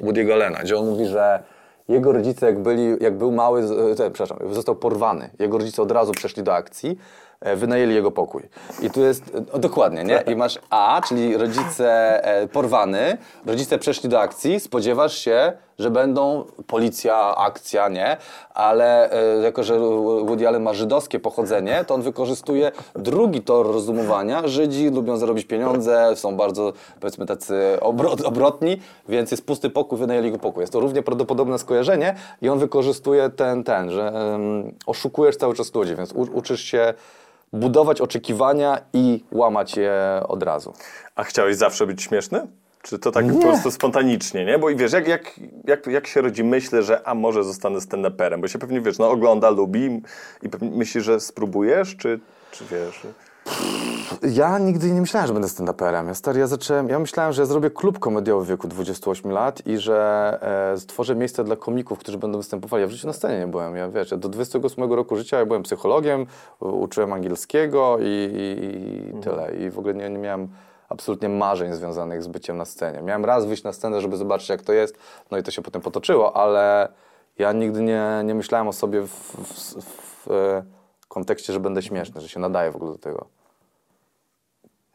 Woody'ego 0.00 0.32
Allena, 0.32 0.58
gdzie 0.58 0.78
on 0.78 0.86
mówi, 0.86 1.06
że 1.06 1.42
jego 1.88 2.12
rodzice, 2.12 2.46
jak, 2.46 2.58
byli, 2.62 2.96
jak 3.00 3.18
był 3.18 3.32
mały, 3.32 3.62
te, 3.96 4.10
przepraszam, 4.10 4.54
został 4.54 4.74
porwany. 4.76 5.30
Jego 5.38 5.58
rodzice 5.58 5.82
od 5.82 5.90
razu 5.90 6.12
przeszli 6.12 6.42
do 6.42 6.54
akcji, 6.54 6.98
wynajęli 7.40 7.94
jego 7.94 8.10
pokój. 8.10 8.42
I 8.82 8.90
tu 8.90 9.00
jest, 9.00 9.22
e, 9.34 9.52
o, 9.52 9.58
dokładnie, 9.58 10.04
nie? 10.04 10.22
I 10.32 10.36
masz 10.36 10.58
A, 10.70 11.00
czyli 11.08 11.36
rodzice 11.36 12.24
e, 12.24 12.48
porwany, 12.48 13.18
rodzice 13.46 13.78
przeszli 13.78 14.08
do 14.08 14.20
akcji, 14.20 14.60
spodziewasz 14.60 15.18
się, 15.18 15.52
że 15.78 15.90
będą 15.90 16.44
policja, 16.66 17.36
akcja, 17.36 17.88
nie? 17.88 18.16
Ale 18.54 19.10
e, 19.12 19.42
jako, 19.42 19.62
że 19.62 19.78
Woody 20.24 20.48
Allen 20.48 20.62
ma 20.62 20.74
żydowskie 20.74 21.20
pochodzenie, 21.20 21.84
to 21.86 21.94
on 21.94 22.02
wykorzystuje 22.02 22.72
drugi 22.94 23.42
tor 23.42 23.66
rozumowania. 23.66 24.48
Żydzi 24.48 24.90
lubią 24.90 25.16
zarobić 25.16 25.46
pieniądze, 25.46 26.16
są 26.16 26.36
bardzo, 26.36 26.72
powiedzmy, 27.00 27.26
tacy 27.26 27.78
obrot, 27.80 28.20
obrotni, 28.20 28.80
więc 29.08 29.30
jest 29.30 29.46
pusty 29.46 29.70
pokój, 29.70 29.98
wynajęli 29.98 30.32
go 30.32 30.38
pokój. 30.38 30.60
Jest 30.60 30.72
to 30.72 30.80
równie 30.80 31.02
prawdopodobne 31.02 31.58
skojarzenie 31.58 32.14
i 32.42 32.48
on 32.48 32.58
wykorzystuje 32.58 33.30
ten, 33.30 33.64
ten, 33.64 33.90
że 33.90 34.08
em, 34.08 34.74
oszukujesz 34.86 35.36
cały 35.36 35.54
czas 35.54 35.74
ludzi, 35.74 35.96
więc 35.96 36.12
u, 36.12 36.20
uczysz 36.20 36.60
się 36.60 36.94
budować 37.52 38.00
oczekiwania 38.00 38.78
i 38.92 39.24
łamać 39.32 39.76
je 39.76 40.22
od 40.28 40.42
razu. 40.42 40.72
A 41.14 41.24
chciałeś 41.24 41.56
zawsze 41.56 41.86
być 41.86 42.02
śmieszny? 42.02 42.46
Czy 42.82 42.98
to 42.98 43.12
tak 43.12 43.32
po 43.32 43.38
prostu 43.38 43.70
spontanicznie, 43.70 44.44
nie? 44.44 44.58
Bo 44.58 44.70
i 44.70 44.76
wiesz, 44.76 44.92
jak, 44.92 45.08
jak, 45.08 45.40
jak, 45.64 45.86
jak 45.86 46.06
się 46.06 46.20
rodzi 46.20 46.44
myśl, 46.44 46.82
że 46.82 47.08
a 47.08 47.14
może 47.14 47.44
zostanę 47.44 47.78
stand-uperem? 47.78 48.40
Bo 48.40 48.48
się 48.48 48.58
pewnie, 48.58 48.80
wiesz, 48.80 48.98
no 48.98 49.10
ogląda, 49.10 49.50
lubi 49.50 50.02
i 50.42 50.48
myślisz, 50.62 51.04
że 51.04 51.20
spróbujesz, 51.20 51.96
czy, 51.96 52.20
czy 52.50 52.64
wiesz... 52.64 53.06
Ja 54.22 54.58
nigdy 54.58 54.90
nie 54.90 55.00
myślałem, 55.00 55.26
że 55.26 55.32
będę 55.32 55.48
stand-uperem. 55.48 56.06
Ja, 56.06 56.14
stary, 56.14 56.40
ja 56.40 56.46
zacząłem, 56.46 56.88
ja 56.88 56.98
myślałem, 56.98 57.32
że 57.32 57.42
ja 57.42 57.46
zrobię 57.46 57.70
klub 57.70 57.98
komediowy 57.98 58.44
w 58.44 58.48
wieku 58.48 58.68
28 58.68 59.30
lat 59.30 59.66
i 59.66 59.78
że 59.78 60.38
e, 60.72 60.78
stworzę 60.78 61.16
miejsce 61.16 61.44
dla 61.44 61.56
komików, 61.56 61.98
którzy 61.98 62.18
będą 62.18 62.38
występowali. 62.38 62.80
Ja 62.80 62.86
w 62.88 62.90
życiu 62.90 63.06
na 63.06 63.12
scenie 63.12 63.38
nie 63.38 63.46
byłem. 63.46 63.76
Ja, 63.76 63.88
wiesz, 63.88 64.10
ja 64.10 64.16
do 64.16 64.28
28 64.28 64.92
roku 64.92 65.16
życia 65.16 65.38
ja 65.38 65.46
byłem 65.46 65.62
psychologiem, 65.62 66.26
uczyłem 66.60 67.12
angielskiego 67.12 67.98
i, 68.00 68.04
i, 68.04 69.18
i 69.18 69.20
tyle. 69.22 69.54
I 69.54 69.70
w 69.70 69.78
ogóle 69.78 69.94
nie, 69.94 70.10
nie 70.10 70.18
miałem 70.18 70.48
absolutnie 70.88 71.28
marzeń 71.28 71.74
związanych 71.74 72.22
z 72.22 72.28
byciem 72.28 72.56
na 72.56 72.64
scenie. 72.64 73.02
Miałem 73.02 73.24
raz 73.24 73.46
wyjść 73.46 73.62
na 73.62 73.72
scenę, 73.72 74.00
żeby 74.00 74.16
zobaczyć, 74.16 74.48
jak 74.48 74.62
to 74.62 74.72
jest, 74.72 74.98
no 75.30 75.38
i 75.38 75.42
to 75.42 75.50
się 75.50 75.62
potem 75.62 75.82
potoczyło, 75.82 76.36
ale 76.36 76.88
ja 77.38 77.52
nigdy 77.52 77.82
nie, 77.82 78.22
nie 78.24 78.34
myślałem 78.34 78.68
o 78.68 78.72
sobie 78.72 79.02
w, 79.02 79.08
w, 79.08 79.74
w, 79.74 80.26
w 80.26 80.62
e, 81.08 81.14
kontekście, 81.18 81.52
że 81.52 81.60
będę 81.60 81.82
śmieszny, 81.82 82.20
że 82.20 82.28
się 82.28 82.40
nadaję 82.40 82.70
w 82.70 82.76
ogóle 82.76 82.92
do 82.92 82.98
tego. 82.98 83.26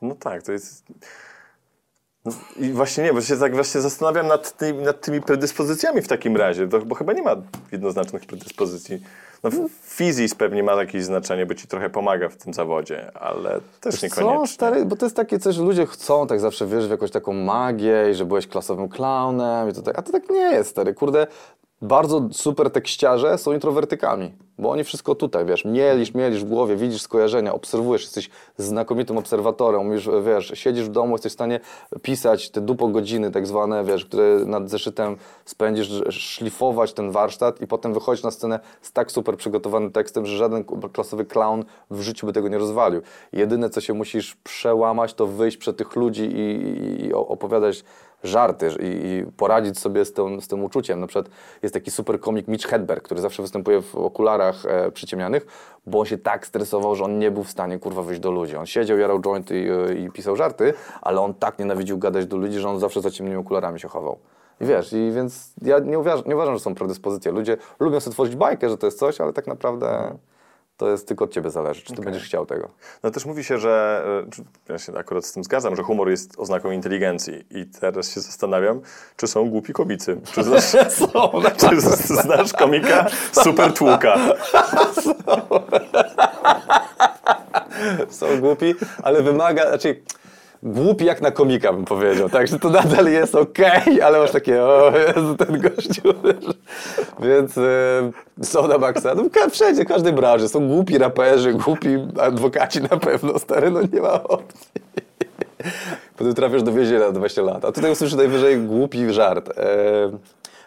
No 0.02 0.16
tak, 0.16 0.44
to 0.44 0.52
jest... 0.52 0.84
No, 2.26 2.32
I 2.60 2.72
właśnie 2.72 3.04
nie, 3.04 3.14
bo 3.14 3.22
się 3.22 3.38
tak 3.38 3.56
właśnie 3.56 3.82
zastanawiam 3.82 4.28
nad, 4.28 4.58
ty, 4.58 4.74
nad 4.74 5.02
tymi 5.02 5.22
predyspozycjami 5.22 6.02
w 6.02 6.08
takim 6.08 6.38
razie, 6.38 6.68
to, 6.68 6.80
bo 6.80 6.96
chyba 6.96 7.14
nie 7.14 7.22
ma 7.22 7.36
jednoznacznych 7.72 8.26
predyspozycji. 8.26 9.02
No, 9.44 9.50
fizis 9.84 10.36
pewnie 10.36 10.64
ma 10.64 10.74
jakieś 10.74 11.04
znaczenie, 11.04 11.46
bo 11.46 11.54
ci 11.54 11.68
trochę 11.68 11.90
pomaga 11.90 12.30
w 12.30 12.38
tym 12.38 12.54
zawodzie, 12.54 13.18
ale 13.18 13.60
też 13.82 13.94
Wiesz 13.94 14.04
niekoniecznie. 14.04 14.48
Co, 14.48 14.48
stary, 14.48 14.86
bo 14.86 14.96
to 14.96 15.06
jest 15.06 15.16
takie 15.16 15.40
coś, 15.40 15.56
że 15.56 15.64
ludzie 15.64 15.86
chcą 15.86 16.28
tak 16.28 16.40
zawsze 16.40 16.68
wierzyć 16.68 16.88
w 16.88 16.92
jakąś 16.92 17.12
taką 17.12 17.34
magię 17.34 18.08
i 18.12 18.14
że 18.14 18.26
byłeś 18.26 18.48
klasowym 18.48 18.90
klaunem 18.90 19.70
i 19.70 19.74
to 19.74 19.82
tak, 19.82 20.00
a 20.00 20.02
to 20.02 20.12
tak 20.12 20.30
nie 20.30 20.52
jest, 20.52 20.70
stary. 20.70 20.94
Kurde, 20.94 21.28
bardzo 21.84 22.28
super 22.32 22.72
tekściarze 22.72 23.38
są 23.38 23.54
introwertykami. 23.54 24.32
Bo 24.60 24.70
oni 24.70 24.84
wszystko 24.84 25.16
tutaj, 25.16 25.46
wiesz, 25.46 25.66
mielisz, 25.66 26.14
mielisz 26.14 26.44
w 26.44 26.48
głowie, 26.48 26.76
widzisz 26.76 27.02
skojarzenia, 27.02 27.54
obserwujesz, 27.54 28.02
jesteś 28.02 28.30
znakomitym 28.58 29.18
obserwatorem, 29.18 29.92
już, 29.92 30.10
wiesz, 30.26 30.52
siedzisz 30.54 30.86
w 30.86 30.92
domu, 30.92 31.14
jesteś 31.14 31.32
w 31.32 31.34
stanie 31.34 31.60
pisać 32.02 32.50
te 32.50 32.62
dupo 32.62 32.88
godziny 32.88 33.32
tak 33.32 33.48
zwane, 33.48 33.84
wiesz, 33.84 34.06
które 34.06 34.46
nad 34.46 34.70
zeszytem 34.70 35.18
spędzisz, 35.46 36.04
szlifować 36.10 36.94
ten 36.94 37.12
warsztat 37.12 37.62
i 37.62 37.68
potem 37.68 37.94
wychodzisz 37.94 38.24
na 38.24 38.32
scenę 38.32 38.60
z 38.82 38.92
tak 38.92 39.12
super 39.12 39.38
przygotowanym 39.38 39.92
tekstem, 39.92 40.26
że 40.26 40.38
żaden 40.38 40.64
klasowy 40.94 41.26
clown 41.26 41.64
w 41.92 42.02
życiu 42.02 42.28
by 42.28 42.34
tego 42.34 42.48
nie 42.48 42.58
rozwalił. 42.58 43.02
Jedyne, 43.34 43.70
co 43.70 43.82
się 43.82 43.94
musisz 43.94 44.36
przełamać, 44.36 45.14
to 45.14 45.28
wyjść 45.28 45.58
przed 45.58 45.78
tych 45.78 45.96
ludzi 45.96 46.24
i, 46.24 46.40
i, 46.40 47.06
i 47.06 47.14
opowiadać 47.14 47.84
żarty 48.24 48.70
i, 48.80 48.86
i, 48.86 49.32
poradzić 49.38 49.80
sobie 49.80 50.06
z 50.06 50.14
tym, 50.14 50.42
z 50.42 50.48
tym 50.48 50.64
uczuciem. 50.64 51.00
Na 51.00 51.08
przykład 51.08 51.30
jest 51.64 51.74
taki 51.74 51.92
super 51.92 52.20
komik 52.20 52.48
Mitch 52.48 52.68
Hedberg, 52.68 53.04
który 53.04 53.22
zawsze 53.22 53.42
występuje 53.42 53.82
w 53.82 53.96
okularach 53.96 54.66
e, 54.66 54.92
przyciemnianych, 54.92 55.46
bo 55.88 56.00
on 56.00 56.06
się 56.06 56.18
tak 56.18 56.48
stresował, 56.48 56.96
że 56.96 57.04
on 57.04 57.20
nie 57.20 57.32
był 57.32 57.44
w 57.44 57.50
stanie 57.50 57.80
kurwa 57.80 58.02
wyjść 58.02 58.22
do 58.22 58.32
ludzi. 58.32 58.56
On 58.56 58.66
siedział, 58.66 58.98
jarał 58.98 59.22
joint 59.22 59.52
i, 59.52 59.56
e, 59.56 59.94
i 59.94 60.10
pisał 60.12 60.36
żarty, 60.36 60.74
ale 61.02 61.22
on 61.22 61.34
tak 61.34 61.60
nienawidził 61.60 61.98
gadać 61.98 62.26
do 62.26 62.38
ludzi, 62.38 62.60
że 62.60 62.70
on 62.70 62.80
zawsze 62.80 63.02
za 63.02 63.12
ciemnymi 63.12 63.38
okularami 63.38 63.80
się 63.80 63.88
chował. 63.88 64.18
I 64.62 64.66
wiesz, 64.66 64.94
i 64.94 65.12
więc 65.12 65.54
ja 65.62 65.80
nie 65.80 66.00
uważam, 66.00 66.26
nie 66.28 66.36
uważam, 66.36 66.54
że 66.54 66.60
są 66.60 66.76
predyspozycje. 66.76 67.32
Ludzie 67.32 67.58
lubią 67.80 68.00
sobie 68.00 68.14
tworzyć 68.14 68.36
bajkę, 68.36 68.70
że 68.70 68.78
to 68.78 68.88
jest 68.88 69.00
coś, 69.00 69.22
ale 69.22 69.34
tak 69.34 69.48
naprawdę 69.48 70.18
to 70.78 70.90
jest 70.90 71.08
tylko 71.08 71.26
od 71.26 71.34
ciebie 71.34 71.50
zależy, 71.50 71.82
czy 71.82 71.88
ty 71.88 71.94
okay. 71.94 72.06
będziesz 72.06 72.24
chciał 72.24 72.46
tego. 72.46 72.70
No 73.04 73.12
też 73.12 73.26
mówi 73.26 73.44
się, 73.44 73.58
że 73.58 74.04
e, 74.70 74.74
ja 74.74 74.80
się 74.80 74.98
akurat 74.98 75.26
z 75.26 75.32
tym 75.32 75.44
zgadzam, 75.44 75.76
że 75.76 75.84
humor 75.84 76.10
jest 76.10 76.40
oznaką 76.40 76.72
inteligencji 76.72 77.46
i 77.52 77.66
teraz 77.66 78.12
się 78.14 78.22
zastanawiam, 78.22 78.82
czy 79.18 79.28
są 79.28 79.50
głupi 79.50 79.74
komicy. 79.74 80.22
Czy 80.32 80.44
znasz, 80.62 80.64
są, 80.90 81.32
czy 81.70 81.82
znasz 81.82 82.54
komika 82.54 83.06
Super 83.32 83.74
Tłuka? 83.74 84.18
są. 85.02 85.14
są 88.20 88.42
głupi, 88.42 88.76
ale 89.04 89.24
wymaga, 89.24 89.68
znaczy 89.68 90.02
głupi 90.64 91.06
jak 91.06 91.22
na 91.22 91.32
komika 91.32 91.74
bym 91.74 91.86
powiedział, 91.86 92.30
także 92.30 92.60
to 92.60 92.70
nadal 92.70 93.06
jest 93.06 93.36
okej, 93.36 94.02
ale 94.02 94.20
masz 94.20 94.32
takie, 94.32 94.64
o 94.64 94.92
Jezu, 94.98 95.36
ten 95.36 95.62
gościu, 95.62 96.02
więc 97.20 97.58
y, 97.58 98.12
są 98.44 98.68
na 98.68 98.78
maksa, 98.78 99.16
no 99.16 99.50
wszędzie, 99.50 99.84
w 99.84 99.88
każdej 99.88 100.14
branży, 100.14 100.50
są 100.50 100.68
głupi 100.68 100.98
raperzy, 100.98 101.54
głupi 101.54 101.90
adwokaci 102.22 102.82
na 102.82 102.98
pewno, 102.98 103.40
stary, 103.40 103.72
no 103.72 103.80
nie 103.94 104.02
ma 104.02 104.24
opcji. 104.24 104.72
Potem 106.18 106.34
trafiasz 106.34 106.64
do 106.64 106.74
więzienia 106.74 107.00
na 107.00 107.12
20 107.12 107.42
lat, 107.42 107.66
a 107.66 107.72
tutaj 107.72 107.92
usłyszysz 107.92 108.18
najwyżej 108.18 108.58
głupi 108.58 109.14
żart. 109.14 109.50
E, 109.50 110.12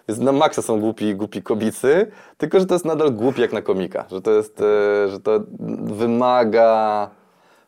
więc 0.09 0.21
na 0.21 0.33
maksa 0.33 0.63
są 0.63 0.81
głupi, 0.81 1.15
głupi 1.15 1.43
kobicy, 1.43 2.07
tylko 2.39 2.61
że 2.61 2.67
to 2.67 2.75
jest 2.75 2.85
nadal 2.85 3.13
głupi 3.13 3.41
jak 3.41 3.53
na 3.53 3.63
komika, 3.63 4.05
że 4.11 4.23
to 4.23 4.31
jest, 4.31 4.61
e, 4.61 5.09
że 5.09 5.21
to 5.21 5.41
wymaga 5.83 7.11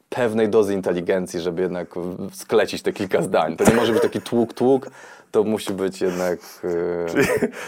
pewnej 0.09 0.49
dozy 0.49 0.75
inteligencji, 0.75 1.41
żeby 1.41 1.63
jednak 1.63 1.95
sklecić 2.33 2.83
te 2.83 2.93
kilka 2.93 3.23
zdań. 3.23 3.57
To 3.57 3.65
nie 3.65 3.77
może 3.77 3.93
być 3.93 4.03
taki 4.03 4.21
tłuk, 4.21 4.55
tłuk, 4.55 4.91
to 5.31 5.45
musi 5.45 5.73
być 5.73 6.01
jednak... 6.01 6.39
Yy... 6.65 7.07
Czyli 7.11 7.27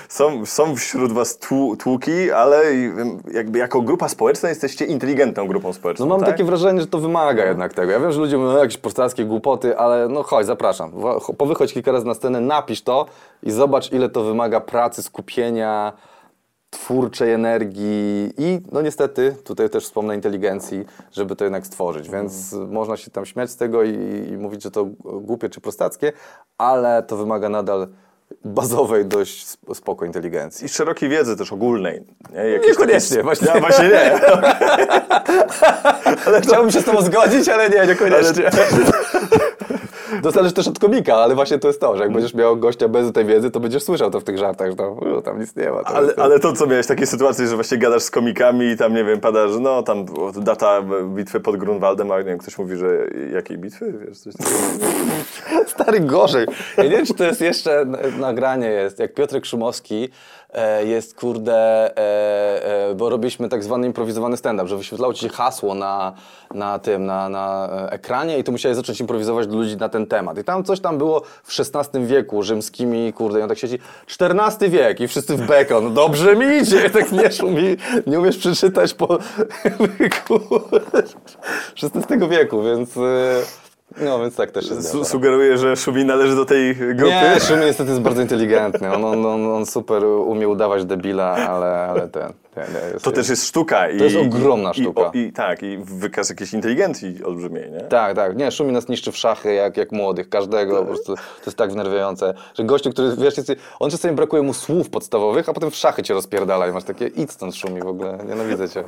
są, 0.09 0.47
są 0.47 0.77
wśród 0.77 1.13
was 1.13 1.39
tłuki, 1.79 2.31
ale 2.31 2.63
jakby 3.33 3.59
jako 3.59 3.83
grupa 3.83 4.09
społeczna 4.09 4.49
jesteście 4.49 4.85
inteligentną 4.85 5.47
grupą 5.47 5.73
społeczną, 5.73 6.07
No 6.07 6.11
mam 6.15 6.21
tak? 6.21 6.29
takie 6.29 6.45
wrażenie, 6.45 6.81
że 6.81 6.87
to 6.87 6.99
wymaga 6.99 7.45
jednak 7.45 7.75
tego. 7.75 7.93
Ja 7.93 8.01
wiem, 8.01 8.13
że 8.13 8.21
ludzie 8.21 8.39
mówią 8.39 8.57
jakieś 8.57 8.77
prostackie 8.77 9.25
głupoty, 9.25 9.79
ale 9.79 10.09
no 10.09 10.23
chodź, 10.23 10.47
zapraszam. 10.47 10.93
Powychodź 11.39 11.73
kilka 11.73 11.93
razy 11.93 12.07
na 12.07 12.15
scenę, 12.15 12.41
napisz 12.41 12.83
to 12.83 13.07
i 13.43 13.51
zobacz, 13.51 13.93
ile 13.93 14.09
to 14.09 14.25
wymaga 14.25 14.61
pracy, 14.61 15.03
skupienia, 15.03 15.93
twórczej 16.71 17.33
energii 17.33 18.33
i 18.39 18.61
no 18.73 18.83
niestety, 18.83 19.37
tutaj 19.45 19.71
też 19.71 19.85
wspomnę 19.85 20.15
inteligencji, 20.15 20.85
żeby 21.13 21.37
to 21.37 21.45
jednak 21.45 21.67
stworzyć, 21.67 22.07
mhm. 22.07 22.25
więc 22.25 22.53
można 22.53 22.97
się 22.97 23.11
tam 23.11 23.27
śmiać 23.27 23.51
z 23.51 23.57
tego 23.57 23.83
i, 23.83 23.95
i, 24.31 24.37
mówić, 24.39 24.63
że 24.63 24.71
to 24.71 24.85
głupie 25.05 25.49
czy 25.49 25.61
prostackie, 25.61 26.13
ale 26.59 27.03
to 27.03 27.17
wymaga 27.17 27.49
nadal 27.49 27.89
bazowej 28.45 29.07
dość 29.07 29.47
spoko 29.75 30.05
inteligencji. 30.05 30.67
I 30.67 30.69
szerokiej 30.69 31.09
wiedzy 31.09 31.37
też 31.37 31.53
ogólnej. 31.53 32.03
Nie? 32.33 32.69
Niekoniecznie, 32.69 33.17
takie... 33.17 33.23
właśnie. 33.23 33.49
Ja, 33.49 33.61
właśnie 33.61 33.89
nie. 33.89 34.21
ale 36.27 36.41
Chciałbym 36.41 36.71
się 36.71 36.81
z 36.81 36.85
tobą 36.85 37.03
zgodzić, 37.03 37.49
ale 37.49 37.71
nie, 37.71 37.87
niekoniecznie. 37.87 38.47
Ale... 38.47 38.67
To 40.23 40.31
zależy 40.31 40.55
też 40.55 40.69
od 40.69 40.79
komika, 40.79 41.17
ale 41.17 41.35
właśnie 41.35 41.59
to 41.59 41.69
jest 41.69 41.81
to, 41.81 41.97
że 41.97 42.03
jak 42.03 42.13
będziesz 42.13 42.35
miał 42.35 42.57
gościa 42.57 42.89
bez 42.89 43.13
tej 43.13 43.25
wiedzy, 43.25 43.51
to 43.51 43.61
będziesz 43.61 43.83
słyszał 43.83 44.11
to 44.11 44.21
w 44.21 44.25
tych 44.25 44.39
żartach, 44.39 44.71
że 44.71 44.77
tam, 44.77 44.97
tam 45.25 45.41
nic 45.41 45.57
nie 45.57 45.71
ma. 45.71 45.85
To 45.85 45.89
ale, 45.89 46.13
ale 46.17 46.41
to 46.41 46.53
co, 46.53 46.67
miałeś 46.67 46.87
takie 46.87 47.07
sytuacje, 47.07 47.47
że 47.47 47.55
właśnie 47.55 47.79
gadasz 47.79 48.03
z 48.03 48.11
komikami 48.11 48.67
i 48.67 48.77
tam, 48.77 48.95
nie 48.95 49.05
wiem, 49.05 49.21
pada, 49.21 49.49
że 49.49 49.61
no 49.61 49.83
tam 49.83 50.07
data 50.37 50.83
bitwy 51.05 51.41
pod 51.41 51.57
Grunwaldem, 51.57 52.11
a 52.11 52.19
nie 52.19 52.25
wiem, 52.25 52.39
ktoś 52.39 52.59
mówi, 52.59 52.77
że 52.77 53.07
jakiej 53.33 53.59
bitwy? 53.59 53.95
Wiesz, 54.07 54.19
coś 54.19 54.35
Stary, 55.67 56.01
gorzej. 56.01 56.47
Ja 56.77 56.85
nie 56.85 56.91
wiem, 56.91 57.07
czy 57.07 57.15
to 57.15 57.25
jest 57.25 57.41
jeszcze 57.41 57.87
nagranie 58.19 58.69
jest, 58.69 58.99
jak 58.99 59.15
Piotrek 59.15 59.47
Szumowski 59.47 60.01
E, 60.05 60.09
jest 60.85 61.15
kurde, 61.15 61.55
e, 61.97 62.91
e, 62.91 62.95
bo 62.95 63.11
robiliśmy 63.11 63.49
tak 63.49 63.65
zwany 63.65 63.87
improwizowany 63.87 64.37
stand-up, 64.37 64.69
że 64.69 64.77
wyświetlało 64.77 65.15
ci 65.15 65.21
się 65.21 65.29
hasło 65.29 65.75
na, 65.75 66.13
na 66.55 66.79
tym, 66.79 67.07
na, 67.07 67.29
na 67.29 67.69
ekranie 67.91 68.39
i 68.39 68.45
tu 68.45 68.53
musiałeś 68.53 68.77
zacząć 68.77 69.01
improwizować 69.01 69.47
do 69.47 69.57
ludzi 69.57 69.77
na 69.77 69.89
ten 69.89 70.07
temat. 70.07 70.39
I 70.39 70.45
tam 70.45 70.65
coś 70.65 70.81
tam 70.81 70.99
było 70.99 71.23
w 71.45 71.61
XVI 71.61 72.07
wieku, 72.07 72.43
rzymskimi, 72.43 73.13
kurde, 73.13 73.41
i 73.41 73.43
on 73.43 73.49
tak 73.49 73.59
siedzi, 73.59 73.79
XIV 74.21 74.71
wiek 74.71 75.01
i 75.01 75.09
wszyscy 75.09 75.37
w 75.37 75.47
bekon, 75.47 75.95
dobrze 75.95 76.37
mi 76.37 76.57
idzie, 76.57 76.91
tak 77.01 77.13
nie 77.13 77.33
szumi, 77.33 77.77
nie 78.07 78.21
umiesz 78.21 78.39
przeczytać 78.39 78.95
po 78.95 79.09
XVI 81.83 82.29
wieku, 82.29 82.63
więc... 82.63 82.91
No, 83.99 84.21
więc 84.21 84.37
tak 84.37 84.51
też 84.51 84.71
jest. 84.71 84.91
Su 84.91 85.05
sugeruje, 85.05 85.59
że 85.59 85.77
Szumi 85.77 86.05
należy 86.05 86.37
do 86.37 86.45
tej 86.45 86.77
grupy? 86.77 87.15
Nie, 87.15 87.41
Szumi 87.49 87.65
niestety 87.65 87.91
jest 87.91 88.03
bardzo 88.03 88.23
inteligentny. 88.23 88.93
On, 88.95 89.05
on, 89.05 89.27
on, 89.27 89.47
on 89.47 89.67
super 89.67 90.05
umie 90.05 90.49
udawać 90.49 90.85
debila, 90.85 91.27
ale, 91.27 91.67
ale 91.67 92.09
ten... 92.09 92.33
jest, 92.93 93.05
to 93.05 93.13
też 93.13 93.29
jest 93.29 93.47
sztuka. 93.47 93.87
To 93.99 94.05
jest 94.05 94.17
ogromna 94.17 94.75
sztuka. 94.75 95.11
I, 95.15 95.19
i, 95.19 95.33
tak, 95.33 95.63
i 95.63 95.79
wykaz 95.79 96.31
jakiejś 96.31 96.53
inteligencji 96.53 97.25
olbrzymiej, 97.25 97.71
nie? 97.71 97.81
Tak, 97.81 98.17
tak. 98.17 98.37
Nie, 98.37 98.51
Szumi 98.51 98.73
nas 98.73 98.89
niszczy 98.89 99.13
w 99.13 99.17
szachy 99.17 99.55
jak, 99.55 99.77
jak 99.77 99.93
młodych, 99.93 100.29
każdego. 100.29 100.79
Po 100.79 100.85
prostu 100.85 101.15
to 101.17 101.43
jest 101.47 101.59
tak 101.59 101.73
wnerwiające, 101.73 102.35
że 102.55 102.65
gościu, 102.65 102.91
który, 102.91 103.17
wiesz, 103.17 103.37
jest, 103.37 103.53
on 103.81 103.91
czasami 103.91 104.15
brakuje 104.15 104.43
mu 104.43 104.55
słów 104.55 104.91
podstawowych, 104.91 105.49
a 105.49 105.53
potem 105.53 105.71
w 105.71 105.77
szachy 105.77 106.03
cię 106.03 106.15
rozpierdala 106.15 106.69
i 106.69 106.73
masz 106.73 106.85
takie, 106.85 107.07
idź 107.07 107.31
stąd 107.31 107.57
Szumi 107.57 107.81
w 107.81 107.87
ogóle, 107.87 108.19
nienawidzę 108.29 108.69
cię. 108.69 108.85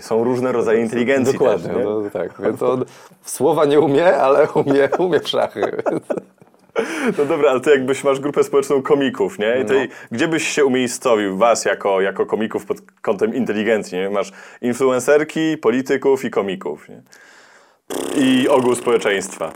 Są 0.00 0.24
różne 0.24 0.52
rodzaje 0.52 0.80
inteligencji 0.80 1.32
Dokładnie, 1.32 1.68
też, 1.68 1.84
no, 1.84 2.10
tak. 2.12 2.42
Więc 2.42 2.62
on 2.62 2.84
słowa 3.24 3.64
nie 3.64 3.80
umie, 3.80 4.16
ale 4.16 4.48
umie, 4.52 4.88
umie 4.98 5.20
w 5.20 5.28
szachy. 5.28 5.82
No 7.18 7.24
dobra, 7.24 7.50
ale 7.50 7.60
ty 7.60 7.70
jakbyś 7.70 8.04
masz 8.04 8.20
grupę 8.20 8.44
społeczną 8.44 8.82
komików, 8.82 9.38
nie? 9.38 9.60
I 9.60 9.64
no. 9.64 9.74
Gdzie 10.10 10.28
byś 10.28 10.48
się 10.48 10.64
umiejscowił, 10.64 11.36
was 11.36 11.64
jako, 11.64 12.00
jako 12.00 12.26
komików 12.26 12.66
pod 12.66 12.78
kątem 13.02 13.34
inteligencji, 13.34 13.98
nie? 13.98 14.10
Masz 14.10 14.32
influencerki, 14.62 15.56
polityków 15.56 16.24
i 16.24 16.30
komików, 16.30 16.88
nie? 16.88 17.02
I 18.16 18.48
ogół 18.48 18.74
społeczeństwa. 18.74 19.52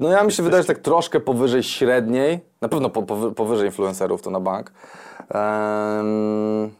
No 0.00 0.10
ja 0.10 0.24
mi 0.24 0.32
się 0.32 0.42
wydaje, 0.42 0.62
że 0.62 0.66
tak 0.66 0.78
troszkę 0.78 1.20
powyżej 1.20 1.62
średniej, 1.62 2.40
na 2.60 2.68
pewno 2.68 2.90
po, 2.90 3.02
powyżej 3.32 3.66
influencerów 3.66 4.22
to 4.22 4.30
na 4.30 4.40
bank. 4.40 4.72
Um, 5.34 6.70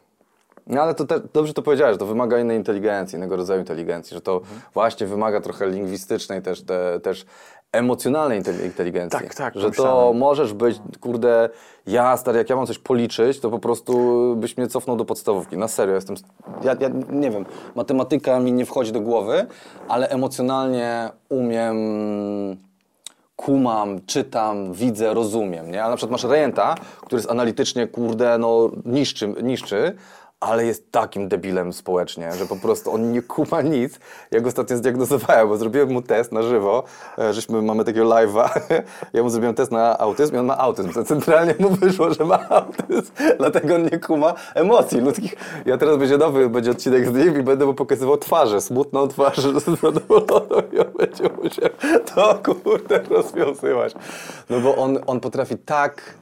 no 0.69 0.83
ale 0.83 0.95
to 0.95 1.05
te, 1.05 1.21
dobrze 1.33 1.55
to 1.55 1.63
powiedziałeś, 1.63 1.99
to 1.99 2.07
wymaga 2.07 2.39
innej 2.39 2.57
inteligencji, 2.57 3.17
innego 3.17 3.37
rodzaju 3.37 3.61
inteligencji, 3.61 4.15
że 4.15 4.21
to 4.21 4.37
mhm. 4.37 4.61
właśnie 4.75 5.07
wymaga 5.07 5.41
trochę 5.41 5.69
lingwistycznej 5.69 6.43
też, 6.43 6.63
te, 6.63 7.01
też 7.01 7.27
emocjonalnej 7.73 8.43
inteligencji. 8.65 9.21
Tak, 9.21 9.35
tak. 9.35 9.55
Że 9.57 9.71
to 9.71 10.13
możesz 10.15 10.53
być, 10.53 10.81
kurde, 11.01 11.49
ja 11.87 12.17
stary, 12.17 12.39
jak 12.39 12.51
ja 12.51 12.57
mam 12.57 12.67
coś 12.67 12.79
policzyć, 12.79 13.41
to 13.41 13.51
po 13.51 13.59
prostu 13.59 13.93
byś 14.37 14.57
mnie 14.57 14.67
cofnął 14.67 14.97
do 14.97 15.05
podstawówki. 15.05 15.57
Na 15.57 15.69
serio, 15.69 15.95
jestem, 15.95 16.17
ja, 16.63 16.77
ja 16.81 16.89
nie 17.11 17.31
wiem, 17.31 17.45
matematyka 17.75 18.41
mi 18.41 18.53
nie 18.53 18.67
wchodzi 18.67 18.93
do 18.93 19.01
głowy, 19.01 19.47
ale 19.89 20.09
emocjonalnie 20.09 21.11
umiem 21.29 21.77
kumam, 23.37 24.01
czytam, 24.07 24.73
widzę, 24.73 25.15
rozumiem, 25.15 25.71
nie? 25.71 25.83
Ale 25.83 25.91
na 25.91 25.97
przykład 25.97 26.13
masz 26.13 26.31
rejenta, 26.31 26.75
który 27.01 27.19
jest 27.19 27.31
analitycznie, 27.31 27.87
kurde, 27.87 28.39
no 28.39 28.71
niszczy, 28.85 29.35
niszczy 29.43 29.95
ale 30.41 30.67
jest 30.67 30.93
takim 30.93 31.29
debilem 31.29 31.73
społecznie, 31.73 32.33
że 32.33 32.47
po 32.47 32.57
prostu 32.57 32.93
on 32.93 33.13
nie 33.13 33.23
kuma 33.23 33.63
nic. 33.63 34.01
Ja 34.31 34.41
go 34.41 34.49
ostatnio 34.49 34.77
zdiagnozowałem, 34.77 35.49
bo 35.49 35.57
zrobiłem 35.57 35.93
mu 35.93 36.03
test 36.03 36.33
na 36.33 36.43
żywo, 36.43 36.85
e, 37.19 37.33
żeśmy 37.33 37.63
mamy 37.63 37.85
takiego 37.85 38.07
live'a. 38.07 38.49
Ja 39.13 39.23
mu 39.23 39.31
zrobiłem 39.31 39.55
test 39.55 39.73
na 39.73 39.99
autyzm 39.99 40.35
i 40.35 40.39
on 40.39 40.47
ma 40.47 40.59
autyzm. 40.59 41.05
Centralnie 41.05 41.55
mu 41.59 41.71
wyszło, 41.71 42.15
że 42.15 42.25
ma 42.25 42.49
autyzm, 42.49 43.13
dlatego 43.39 43.75
on 43.75 43.83
nie 43.83 43.99
kuma 43.99 44.35
emocji 44.55 45.01
ludzkich. 45.01 45.35
Ja 45.67 45.79
teraz 45.79 45.97
będzie 45.97 46.19
nowy, 46.19 46.49
będzie 46.49 46.71
odcinek 46.71 47.07
z 47.07 47.13
nim 47.15 47.41
i 47.41 47.43
będę 47.43 47.67
mu 47.67 47.75
pokazywał 47.75 48.17
twarze, 48.17 48.61
smutną 48.61 49.09
twarz, 49.09 49.39
zadowoloną 49.83 50.63
i 50.73 50.79
on 50.79 50.93
będzie 50.99 51.25
musiał 51.43 51.71
to 52.15 52.41
kurde 52.45 52.99
rozwiązywać. 52.99 53.95
No 54.51 54.61
bo 54.61 54.77
on, 54.77 54.99
on 55.07 55.21
potrafi 55.21 55.59
tak... 55.59 56.15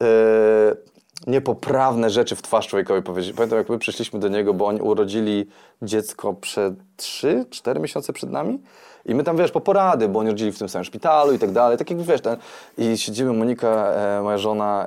Yy, 0.00 0.97
niepoprawne 1.26 2.10
rzeczy 2.10 2.36
w 2.36 2.42
twarz 2.42 2.66
człowiekowi 2.68 3.02
powiedzieć. 3.02 3.32
Pamiętam, 3.36 3.58
jak 3.58 3.68
my 3.68 3.78
przyszliśmy 3.78 4.20
do 4.20 4.28
niego, 4.28 4.54
bo 4.54 4.66
oni 4.66 4.80
urodzili 4.80 5.46
dziecko 5.82 6.34
przed 6.34 6.74
3-4 6.96 7.80
miesiące 7.80 8.12
przed 8.12 8.30
nami. 8.30 8.58
I 9.06 9.14
my 9.14 9.24
tam, 9.24 9.36
wiesz, 9.36 9.50
po 9.50 9.60
porady, 9.60 10.08
bo 10.08 10.18
oni 10.20 10.28
rodzili 10.30 10.52
w 10.52 10.58
tym 10.58 10.68
samym 10.68 10.84
szpitalu 10.84 11.32
i 11.32 11.38
tak 11.38 11.50
dalej. 11.50 11.78
Tak 11.78 11.90
jak 11.90 12.02
wiesz, 12.02 12.20
ten, 12.20 12.36
i 12.78 12.98
siedzimy, 12.98 13.32
Monika, 13.32 13.68
e, 13.68 14.22
moja 14.22 14.38
żona, 14.38 14.86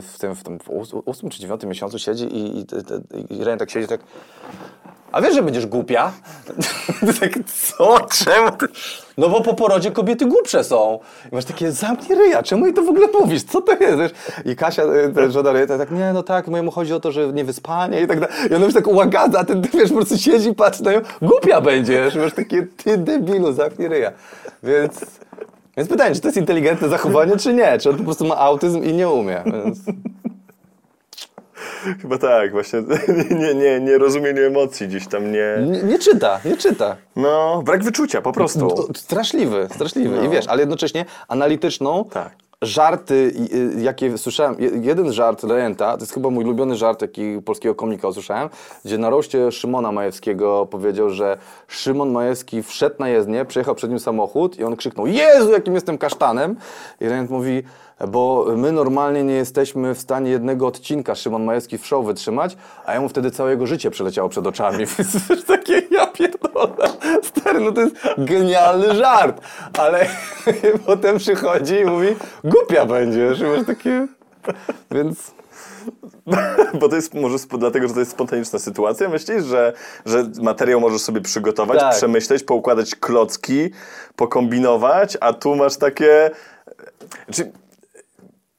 w 0.00 0.16
tym, 0.18 0.34
w 0.34 0.42
tym 0.42 0.58
w 0.58 0.68
ós- 0.70 1.02
ósmym 1.04 1.30
czy 1.30 1.40
dziewiątym 1.40 1.68
miesiącu 1.68 1.98
siedzi 1.98 2.24
i, 2.24 2.58
i, 2.60 2.66
te- 2.66 2.82
i 3.30 3.44
Ren 3.44 3.58
tak 3.58 3.70
siedzi, 3.70 3.88
tak. 3.88 4.00
A 5.12 5.20
wiesz, 5.20 5.34
że 5.34 5.42
będziesz 5.42 5.66
głupia? 5.66 6.12
tak, 7.20 7.32
co? 7.46 8.00
Czemu? 8.00 8.48
No 9.18 9.28
bo 9.28 9.40
po 9.40 9.54
porodzie 9.54 9.90
kobiety 9.90 10.26
głupsze 10.26 10.64
są. 10.64 10.98
I 11.32 11.34
masz 11.34 11.44
takie, 11.44 11.72
zamknij 11.72 12.18
ryja, 12.18 12.42
czemu 12.42 12.66
jej 12.66 12.74
to 12.74 12.82
w 12.82 12.88
ogóle 12.88 13.06
mówisz? 13.20 13.42
Co 13.42 13.60
to 13.60 13.72
jest? 13.72 14.14
I 14.44 14.56
Kasia, 14.56 14.82
y, 14.84 15.12
ta 15.14 15.30
żona 15.30 15.52
ryja, 15.52 15.66
tak, 15.66 15.90
nie, 15.90 16.12
no 16.12 16.22
tak, 16.22 16.48
mojemu 16.48 16.70
chodzi 16.70 16.92
o 16.94 17.00
to, 17.00 17.12
że 17.12 17.32
nie 17.32 17.44
wyspanie 17.44 18.00
i 18.00 18.06
tak 18.06 18.20
dalej. 18.20 18.36
I 18.50 18.54
ona 18.54 18.64
już 18.64 18.74
tak 18.74 18.88
łagada, 18.88 19.38
a 19.38 19.44
ten, 19.44 19.62
wiesz, 19.74 19.88
po 19.88 19.96
prostu 19.96 20.18
siedzi, 20.18 20.54
patrzy 20.54 20.82
na 20.82 20.92
nią, 20.92 21.00
głupia 21.22 21.60
będziesz. 21.60 22.14
Masz 22.14 22.32
takie, 22.34 22.66
ty 22.84 22.98
debilu, 22.98 23.52
zamknij 23.52 23.88
ryja. 23.88 24.12
Więc... 24.62 25.00
Więc 25.76 25.88
pytanie, 25.88 26.14
czy 26.14 26.20
to 26.20 26.28
jest 26.28 26.38
inteligentne 26.38 26.88
zachowanie, 26.88 27.36
czy 27.36 27.54
nie? 27.54 27.78
Czy 27.78 27.90
on 27.90 27.96
po 27.96 28.04
prostu 28.04 28.24
ma 28.24 28.36
autyzm 28.36 28.82
i 28.82 28.92
nie 28.92 29.08
umie? 29.08 29.42
Więc... 29.46 29.78
Chyba 32.02 32.18
tak, 32.18 32.52
właśnie 32.52 32.82
nie, 33.40 33.54
nie, 33.54 33.80
nie 33.80 33.98
rozumienie 33.98 34.40
emocji 34.40 34.88
gdzieś 34.88 35.08
tam 35.08 35.32
nie... 35.32 35.56
Nie, 35.66 35.82
nie 35.82 35.98
czyta, 35.98 36.40
nie 36.44 36.56
czyta. 36.56 36.96
No, 37.16 37.62
brak 37.64 37.84
wyczucia 37.84 38.22
po 38.22 38.32
prostu. 38.32 38.88
Straszliwy, 38.96 39.68
straszliwy. 39.74 40.26
I 40.26 40.28
wiesz, 40.28 40.48
ale 40.48 40.62
jednocześnie 40.62 41.04
analityczną. 41.28 42.04
Tak. 42.04 42.32
Żarty, 42.62 43.32
jakie 43.78 44.18
słyszałem, 44.18 44.56
je- 44.58 44.70
jeden 44.82 45.12
żart 45.12 45.44
Rejenta, 45.44 45.94
to 45.96 46.00
jest 46.00 46.14
chyba 46.14 46.30
mój 46.30 46.44
ulubiony 46.44 46.76
żart, 46.76 47.02
jaki 47.02 47.38
polskiego 47.44 47.74
komika 47.74 48.08
usłyszałem, 48.08 48.48
gdzie 48.84 48.98
na 48.98 49.10
roście 49.10 49.52
Szymona 49.52 49.92
Majewskiego 49.92 50.66
powiedział, 50.70 51.10
że 51.10 51.36
Szymon 51.68 52.10
Majewski 52.10 52.62
wszedł 52.62 52.96
na 52.98 53.08
jezdnię, 53.08 53.44
przejechał 53.44 53.74
przed 53.74 53.90
nim 53.90 53.98
samochód 53.98 54.58
i 54.58 54.64
on 54.64 54.76
krzyknął, 54.76 55.06
Jezu, 55.06 55.52
jakim 55.52 55.74
jestem 55.74 55.98
kasztanem! 55.98 56.56
I 57.00 57.08
Rejent 57.08 57.30
mówi, 57.30 57.62
bo 58.08 58.46
my 58.56 58.72
normalnie 58.72 59.24
nie 59.24 59.34
jesteśmy 59.34 59.94
w 59.94 59.98
stanie 59.98 60.30
jednego 60.30 60.66
odcinka 60.66 61.14
Szymon 61.14 61.44
Majewski 61.44 61.78
w 61.78 61.86
show 61.86 62.06
wytrzymać, 62.06 62.56
a 62.86 62.94
jemu 62.94 63.08
wtedy 63.08 63.30
całe 63.30 63.50
jego 63.50 63.66
życie 63.66 63.90
przeleciało 63.90 64.28
przed 64.28 64.46
oczami. 64.46 64.84
Takie, 65.46 65.82
ja 65.90 66.06
pierdolę, 66.06 66.88
stary, 67.22 67.60
no 67.60 67.72
to 67.72 67.80
jest 67.80 67.96
genialny 68.18 68.94
żart, 68.94 69.40
ale 69.78 70.06
potem 70.86 71.18
przychodzi 71.18 71.74
i 71.74 71.84
mówi, 71.84 72.08
głupia 72.44 72.86
będziesz, 72.86 73.40
i 73.40 73.44
masz 73.44 73.66
takie, 73.66 74.06
więc... 74.90 75.32
Bo 76.80 76.88
to 76.88 76.96
jest 76.96 77.14
może 77.14 77.38
dlatego, 77.58 77.88
że 77.88 77.94
to 77.94 78.00
jest 78.00 78.12
spontaniczna 78.12 78.58
sytuacja. 78.58 79.08
Myślisz, 79.08 79.44
że, 79.44 79.72
że 80.06 80.24
materiał 80.42 80.80
możesz 80.80 81.02
sobie 81.02 81.20
przygotować, 81.20 81.80
Tak. 81.80 81.94
przemyśleć, 81.94 82.42
poukładać 82.42 82.94
klocki, 82.94 83.70
pokombinować, 84.16 85.18
a 85.20 85.32
tu 85.32 85.56
masz 85.56 85.76
takie... 85.76 86.30
Czy 87.32 87.52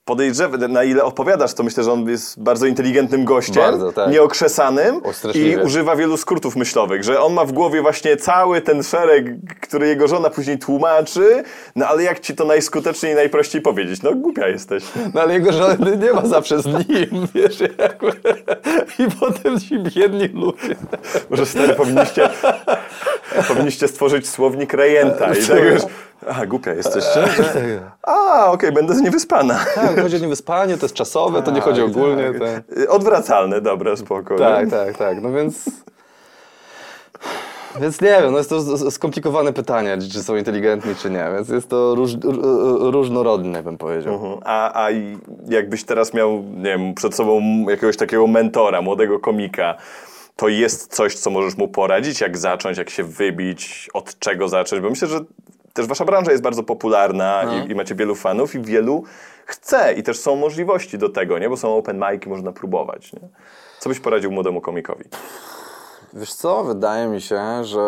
podejrzewam, 0.06 0.72
na 0.72 0.84
ile 0.84 1.04
opowiadasz, 1.04 1.54
to 1.54 1.64
myślę, 1.64 1.84
że 1.84 1.92
on 1.92 2.10
jest 2.10 2.44
bardzo 2.44 2.66
inteligentnym 2.66 3.26
gościem, 3.26 3.64
Bardzo, 3.64 3.92
tak. 3.92 4.12
nieokrzesanym 4.12 5.02
i 5.34 5.58
używa 5.64 5.96
wielu 5.96 6.18
skrótów 6.18 6.56
myślowych, 6.56 7.04
że 7.04 7.22
on 7.22 7.34
ma 7.34 7.46
w 7.46 7.52
głowie 7.52 7.82
właśnie 7.82 8.18
cały 8.18 8.62
ten 8.62 8.84
szereg, 8.84 9.26
który 9.62 9.88
jego 9.88 10.08
żona 10.08 10.30
później 10.30 10.60
tłumaczy, 10.60 11.44
no 11.76 11.88
ale 11.88 12.04
jak 12.04 12.20
ci 12.20 12.36
to 12.36 12.46
najskuteczniej 12.46 13.12
i 13.12 13.16
najprościej 13.16 13.62
powiedzieć? 13.62 14.02
No 14.02 14.16
głupia 14.16 14.48
jesteś. 14.48 14.84
No 15.14 15.22
ale 15.22 15.34
jego 15.34 15.52
żony 15.54 15.98
nie 15.98 16.14
ma 16.14 16.26
zawsze 16.26 16.62
z 16.62 16.66
nim, 16.66 17.28
wiesz, 17.36 17.60
jakby. 17.60 18.12
I 19.00 19.12
potem 19.20 19.60
ci 19.60 19.80
biedni 19.80 20.28
ludzie. 20.28 20.76
Może 21.30 21.46
stary, 21.46 21.74
powinniście, 21.74 22.30
powinniście 23.48 23.88
stworzyć 23.88 24.30
słownik 24.30 24.74
rejenta. 24.74 25.34
I 25.34 25.46
tak 25.48 25.64
już, 25.64 25.82
aha, 26.30 26.46
głupia 26.46 26.74
jesteście? 26.74 27.28
Że, 27.28 27.80
a, 28.04 28.46
okej, 28.52 28.72
będę 28.72 28.96
niewyspana. 29.02 29.60
Tak, 29.76 30.02
chodzi 30.02 30.16
o 30.16 30.20
niewyspanie, 30.20 30.78
to 30.78 30.86
jest 30.86 30.96
czasowe, 30.96 31.44
to 31.44 31.52
nie 31.52 31.62
chodzi 31.62 31.82
Tak, 31.82 31.90
ogólnie. 31.90 32.32
tak. 32.40 32.40
Tak, 32.40 32.90
Odwracalne, 32.90 33.62
dobra, 33.62 33.96
spoko. 33.96 34.36
tak, 34.38 34.66
nie? 34.66 34.72
tak, 34.72 34.98
tak, 34.98 35.22
no 35.22 35.32
więc... 35.32 35.66
Więc 37.82 38.02
nie 38.02 38.08
wiem, 38.22 38.32
no 38.32 38.38
jest 38.38 38.50
to 38.50 38.92
skomplikowane 38.92 39.54
pytanie, 39.54 39.98
czy 40.12 40.24
są 40.24 40.36
inteligentni, 40.36 40.96
czy 40.96 41.10
nie, 41.10 41.26
więc 41.36 41.50
jest 41.50 41.70
to 41.70 41.96
róż, 41.96 42.12
różnorodne, 42.92 43.64
bym 43.64 43.78
powiedział. 43.78 44.14
Mhm. 44.14 44.40
A, 44.46 44.86
a 44.86 44.90
jakbyś 45.50 45.84
teraz 45.84 46.14
miał, 46.14 46.44
nie 46.56 46.64
wiem, 46.64 46.94
przed 46.94 47.16
sobą 47.16 47.42
jakiegoś 47.70 47.98
takiego 47.98 48.28
mentora, 48.28 48.82
młodego 48.82 49.20
komika, 49.20 49.76
to 50.36 50.48
jest 50.48 50.96
coś, 50.96 51.16
co 51.16 51.30
możesz 51.30 51.58
mu 51.58 51.68
poradzić, 51.68 52.22
jak 52.22 52.38
zacząć, 52.38 52.78
jak 52.78 52.90
się 52.90 53.04
wybić, 53.04 53.90
od 53.94 54.20
czego 54.20 54.48
zacząć, 54.48 54.82
bo 54.82 54.90
myślę, 54.90 55.08
że 55.08 55.20
też 55.74 55.88
wasza 55.88 56.06
branża 56.06 56.32
jest 56.32 56.44
bardzo 56.44 56.64
popularna 56.64 57.44
i, 57.44 57.72
i 57.72 57.76
macie 57.76 57.96
wielu 57.96 58.16
fanów 58.16 58.56
i 58.56 58.60
wielu 58.62 59.04
chce 59.46 59.94
i 59.94 60.04
też 60.04 60.20
są 60.20 60.36
możliwości 60.36 60.98
do 60.98 61.10
tego, 61.10 61.40
nie? 61.40 61.50
Bo 61.50 61.58
są 61.58 61.78
open 61.78 62.00
mic'i, 62.00 62.28
można 62.30 62.52
próbować, 62.52 63.14
nie? 63.14 63.20
Co 63.80 63.90
byś 63.90 64.00
poradził 64.00 64.32
młodemu 64.32 64.62
komikowi? 64.62 65.04
Wiesz 66.14 66.34
co, 66.34 66.64
wydaje 66.64 67.08
mi 67.08 67.22
się, 67.22 67.64
że 67.64 67.82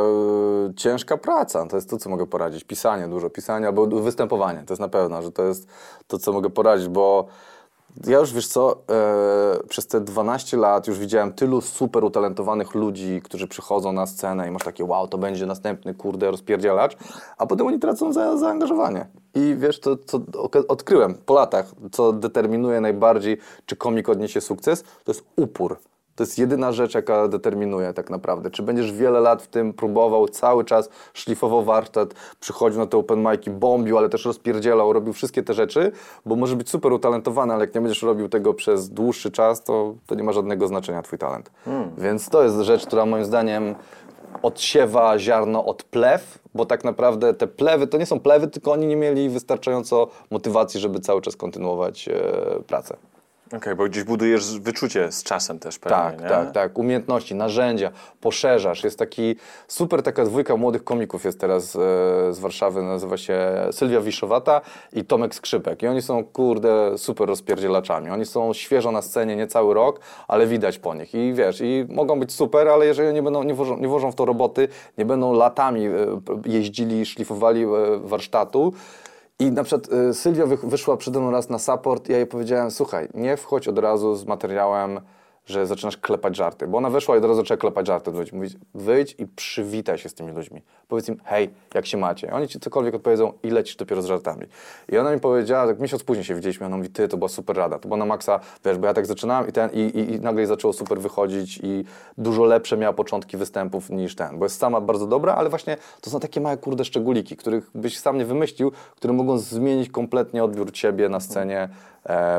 ciężka 0.76 1.18
praca, 1.18 1.66
to 1.66 1.76
jest 1.76 1.90
to, 1.90 1.98
co 1.98 2.10
mogę 2.10 2.28
poradzić. 2.28 2.64
Pisanie, 2.64 3.08
dużo 3.08 3.30
pisania 3.30 3.68
albo 3.68 3.88
występowanie, 3.88 4.64
to 4.66 4.74
jest 4.74 4.82
na 4.82 4.90
pewno, 4.90 5.22
że 5.22 5.32
to 5.32 5.44
jest 5.44 5.68
to, 6.08 6.18
co 6.18 6.34
mogę 6.34 6.50
poradzić, 6.50 6.88
bo 6.88 7.28
ja 8.08 8.20
już, 8.20 8.34
wiesz 8.34 8.48
co, 8.48 8.82
e, 8.90 9.68
przez 9.68 9.88
te 9.88 10.02
12 10.02 10.58
lat 10.58 10.88
już 10.88 11.00
widziałem 11.00 11.34
tylu 11.34 11.62
super 11.62 12.04
utalentowanych 12.04 12.76
ludzi, 12.76 13.22
którzy 13.24 13.48
przychodzą 13.48 13.94
na 13.94 14.06
scenę 14.08 14.48
i 14.48 14.52
masz 14.52 14.64
takie, 14.64 14.86
wow, 14.86 15.08
to 15.08 15.18
będzie 15.18 15.46
następny, 15.46 15.94
kurde, 15.94 16.32
rozpierdzielacz, 16.32 16.98
a 17.38 17.46
potem 17.46 17.68
oni 17.68 17.80
tracą 17.80 18.14
za, 18.14 18.38
zaangażowanie. 18.38 19.08
I 19.36 19.56
wiesz, 19.58 19.80
to, 19.80 19.96
oka- 20.34 20.68
odkryłem 20.68 21.16
po 21.26 21.34
latach, 21.34 21.72
co 21.92 22.14
determinuje 22.14 22.82
najbardziej, 22.82 23.38
czy 23.66 23.76
komik 23.76 24.10
odniesie 24.10 24.42
sukces, 24.42 24.84
to 24.84 25.12
jest 25.12 25.24
upór. 25.36 25.78
To 26.16 26.24
jest 26.24 26.40
jedyna 26.40 26.72
rzecz, 26.72 26.96
jaka 26.96 27.28
determinuje 27.28 27.94
tak 27.94 28.10
naprawdę. 28.10 28.52
Czy 28.52 28.64
będziesz 28.64 28.92
wiele 28.92 29.20
lat 29.20 29.44
w 29.44 29.48
tym 29.48 29.74
próbował, 29.74 30.28
cały 30.28 30.66
czas 30.66 30.90
szlifował 31.14 31.64
warsztat, 31.64 32.14
przychodził 32.40 32.80
na 32.80 32.86
te 32.86 32.98
open 32.98 33.24
mic'i, 33.24 33.50
bombił, 33.50 33.98
ale 33.98 34.10
też 34.10 34.26
rozpierdzielał, 34.26 34.94
robił 34.94 35.14
wszystkie 35.14 35.44
te 35.44 35.54
rzeczy, 35.54 35.92
bo 36.26 36.36
możesz 36.36 36.56
być 36.56 36.70
super 36.70 36.94
utalentowany, 36.94 37.54
ale 37.54 37.66
jak 37.66 37.76
nie 37.76 37.82
będziesz 37.82 38.04
robił 38.04 38.30
tego 38.30 38.54
przez 38.54 38.90
dłuższy 38.90 39.32
czas, 39.32 39.64
to, 39.64 39.96
to 40.06 40.16
nie 40.16 40.24
ma 40.24 40.32
żadnego 40.32 40.68
znaczenia 40.68 41.02
twój 41.02 41.20
talent. 41.20 41.52
Więc 41.98 42.30
to 42.30 42.44
jest 42.44 42.60
rzecz, 42.60 42.86
która 42.86 43.06
moim 43.06 43.26
zdaniem 43.26 43.76
odsiewa 44.42 45.20
ziarno 45.20 45.66
od 45.66 45.84
plew, 45.84 46.40
bo 46.56 46.66
tak 46.66 46.84
naprawdę 46.84 47.34
te 47.34 47.48
plewy 47.48 47.88
to 47.88 47.98
nie 47.98 48.06
są 48.06 48.20
plewy, 48.20 48.48
tylko 48.48 48.72
oni 48.72 48.88
nie 48.88 48.96
mieli 48.96 49.30
wystarczająco 49.30 50.08
motywacji, 50.32 50.80
żeby 50.80 51.00
cały 51.00 51.22
czas 51.22 51.36
kontynuować 51.36 52.08
e, 52.08 52.14
pracę. 52.68 52.98
Okej, 53.58 53.76
bo 53.76 53.84
gdzieś 53.86 54.04
budujesz 54.04 54.60
wyczucie 54.60 55.12
z 55.12 55.24
czasem 55.24 55.60
też 55.60 55.80
pewnie, 55.80 55.98
Tak, 55.98 56.22
nie? 56.22 56.30
tak, 56.30 56.52
tak. 56.52 56.78
Umiejętności, 56.78 57.36
narzędzia, 57.36 57.92
poszerzasz. 58.22 58.84
Jest 58.84 59.00
taki 59.00 59.36
super 59.68 60.04
taka 60.04 60.26
dwójka 60.26 60.58
młodych 60.58 60.84
komików 60.84 61.26
jest 61.26 61.40
teraz 61.40 61.76
e, 61.76 61.80
z 62.34 62.40
Warszawy, 62.40 62.84
nazywa 62.84 63.18
się 63.18 63.38
Sylwia 63.72 64.02
Wiszowata 64.02 64.62
i 64.94 65.06
Tomek 65.06 65.36
Skrzypek. 65.36 65.84
I 65.84 65.88
oni 65.88 66.02
są, 66.02 66.24
kurde, 66.24 66.98
super 66.98 67.28
rozpierdzielaczami. 67.28 68.10
Oni 68.10 68.26
są 68.26 68.54
świeżo 68.54 68.92
na 68.92 69.02
scenie, 69.02 69.36
nie 69.36 69.48
cały 69.48 69.74
rok, 69.74 70.00
ale 70.28 70.48
widać 70.48 70.80
po 70.80 70.94
nich. 70.96 71.14
I 71.14 71.34
wiesz, 71.34 71.62
i 71.62 71.86
mogą 71.90 72.20
być 72.20 72.34
super, 72.34 72.68
ale 72.68 72.86
jeżeli 72.86 73.14
nie, 73.14 73.24
będą, 73.24 73.44
nie, 73.44 73.54
włożą, 73.54 73.78
nie 73.78 73.88
włożą 73.88 74.12
w 74.12 74.16
to 74.16 74.26
roboty, 74.26 74.68
nie 74.98 75.06
będą 75.06 75.34
latami 75.34 75.86
e, 75.86 75.92
jeździli, 76.46 77.06
szlifowali 77.06 77.64
e, 77.64 77.68
warsztatu, 78.04 78.74
i 79.40 79.52
na 79.52 79.64
przykład 79.64 79.94
y, 79.94 80.14
Sylwia 80.14 80.46
wy, 80.46 80.58
wyszła 80.58 80.98
przede 80.98 81.20
mną 81.20 81.32
raz 81.32 81.50
na 81.50 81.60
support 81.60 82.10
ja 82.10 82.18
jej 82.18 82.28
powiedziałem, 82.28 82.72
słuchaj, 82.72 83.08
nie 83.14 83.38
wchodź 83.38 83.68
od 83.68 83.80
razu 83.80 84.16
z 84.16 84.26
materiałem, 84.26 85.00
że 85.46 85.68
zaczynasz 85.68 85.98
klepać 85.98 86.36
żarty. 86.36 86.68
Bo 86.68 86.78
ona 86.78 86.90
weszła 86.90 87.16
i 87.16 87.18
od 87.18 87.24
razu 87.24 87.36
zaczęła 87.36 87.58
klepać 87.58 87.88
żarty. 87.88 88.12
Mówić, 88.12 88.58
wyjdź 88.74 89.16
i 89.18 89.28
przywitaj 89.28 89.98
się 89.98 90.10
z 90.10 90.14
tymi 90.14 90.32
ludźmi. 90.32 90.62
Powiedz 90.88 91.10
im, 91.10 91.20
hej, 91.24 91.50
jak 91.74 91.86
się 91.86 91.98
macie? 91.98 92.34
Oni 92.34 92.48
ci 92.48 92.60
cokolwiek 92.60 92.96
odpowiedzą 92.96 93.34
i 93.44 93.50
lecisz 93.50 93.76
dopiero 93.76 94.02
z 94.02 94.06
żartami. 94.06 94.46
I 94.90 94.98
ona 94.98 95.14
mi 95.14 95.20
powiedziała, 95.20 95.68
tak 95.68 95.80
miesiąc 95.80 96.04
później 96.04 96.24
się 96.24 96.36
widzieliśmy, 96.36 96.66
ona 96.66 96.78
mówi, 96.78 96.90
ty, 96.90 97.08
to 97.08 97.18
była 97.18 97.30
super 97.30 97.56
rada. 97.56 97.80
To 97.80 97.88
była 97.88 97.98
na 97.98 98.06
maksa, 98.06 98.40
wiesz, 98.66 98.78
bo 98.78 98.88
ja 98.88 98.94
tak 98.94 99.06
zaczynałem 99.06 99.50
i, 99.50 99.52
ten, 99.52 99.70
i, 99.74 99.80
i, 99.80 100.14
i 100.14 100.20
nagle 100.20 100.48
zaczęło 100.48 100.74
super 100.74 101.00
wychodzić 101.00 101.60
i 101.64 101.86
dużo 102.18 102.44
lepsze 102.44 102.78
miała 102.78 102.94
początki 102.94 103.38
występów 103.38 103.90
niż 103.90 104.16
ten. 104.16 104.40
Bo 104.40 104.46
jest 104.46 104.60
sama 104.60 104.82
bardzo 104.82 105.08
dobra, 105.08 105.36
ale 105.36 105.50
właśnie 105.50 105.78
to 106.02 106.10
są 106.10 106.20
takie 106.20 106.42
małe, 106.42 106.58
kurde, 106.58 106.86
szczególiki, 106.86 107.38
których 107.38 107.72
byś 107.76 108.00
sam 108.00 108.18
nie 108.18 108.26
wymyślił, 108.26 108.72
które 108.96 109.14
mogą 109.14 109.38
zmienić 109.38 109.90
kompletnie 109.90 110.44
odbiór 110.44 110.72
ciebie 110.72 111.10
na 111.10 111.20
scenie 111.20 111.70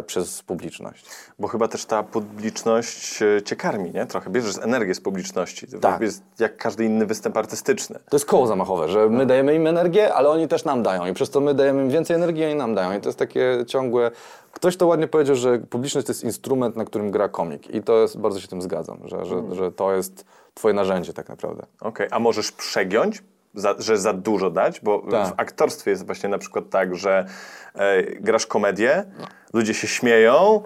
przez 0.07 0.43
publiczność. 0.43 1.07
Bo 1.39 1.49
chyba 1.49 1.69
też 1.69 1.85
ta 1.85 2.03
publiczność 2.03 3.23
e, 3.23 3.43
cię 3.43 3.57
karmi, 3.57 3.91
nie? 3.91 4.07
Trochę 4.07 4.31
bierzesz 4.31 4.59
energię 4.59 4.95
z 4.95 5.01
publiczności. 5.01 5.67
To 5.67 5.79
Tak. 5.79 6.01
jest 6.01 6.23
jak 6.39 6.57
każdy 6.57 6.85
inny 6.85 7.07
występ 7.07 7.37
artystyczny. 7.37 7.99
To 8.11 8.17
jest 8.17 8.27
koło 8.27 8.47
zamachowe, 8.47 8.89
że 8.89 9.09
my 9.09 9.27
dajemy 9.27 9.55
im 9.55 9.67
energię, 9.67 10.15
ale 10.15 10.29
oni 10.29 10.49
też 10.49 10.65
nam 10.65 10.83
dają 10.83 11.07
i 11.07 11.15
przez 11.15 11.31
to 11.31 11.41
my 11.41 11.55
dajemy 11.55 11.83
im 11.83 11.91
więcej 11.91 12.17
energii, 12.17 12.45
oni 12.45 12.55
nam 12.55 12.75
dają 12.75 12.99
i 12.99 13.01
to 13.01 13.09
jest 13.09 13.19
takie 13.19 13.65
ciągłe... 13.67 14.11
Ktoś 14.53 14.77
to 14.77 14.87
ładnie 14.87 15.09
powiedział, 15.09 15.37
że 15.37 15.59
publiczność 15.59 16.07
to 16.07 16.11
jest 16.13 16.25
instrument, 16.25 16.77
na 16.77 16.85
którym 16.85 17.11
gra 17.11 17.29
komik 17.29 17.75
i 17.75 17.83
to 17.83 17.99
jest, 17.99 18.19
bardzo 18.19 18.41
się 18.41 18.49
tym 18.49 18.63
zgadzam, 18.63 18.99
że, 19.05 19.25
że, 19.25 19.55
że 19.55 19.73
to 19.73 19.95
jest 19.95 20.25
twoje 20.55 20.75
narzędzie 20.75 21.13
tak 21.13 21.29
naprawdę. 21.29 21.67
Okej, 21.81 22.09
a 22.11 22.19
możesz 22.19 22.53
przegiąć, 22.53 23.23
za, 23.57 23.75
że 23.79 23.99
za 23.99 24.13
dużo 24.13 24.51
dać? 24.51 24.81
Bo 24.81 25.03
Tak. 25.11 25.29
w 25.29 25.33
aktorstwie 25.37 25.91
jest 25.91 26.07
właśnie 26.07 26.29
na 26.29 26.39
przykład 26.39 26.71
tak, 26.71 26.97
że 26.97 27.27
e, 27.75 28.03
grasz 28.03 28.47
komedię, 28.47 29.05
ludzie 29.53 29.75
się 29.75 29.87
śmieją, 29.87 30.63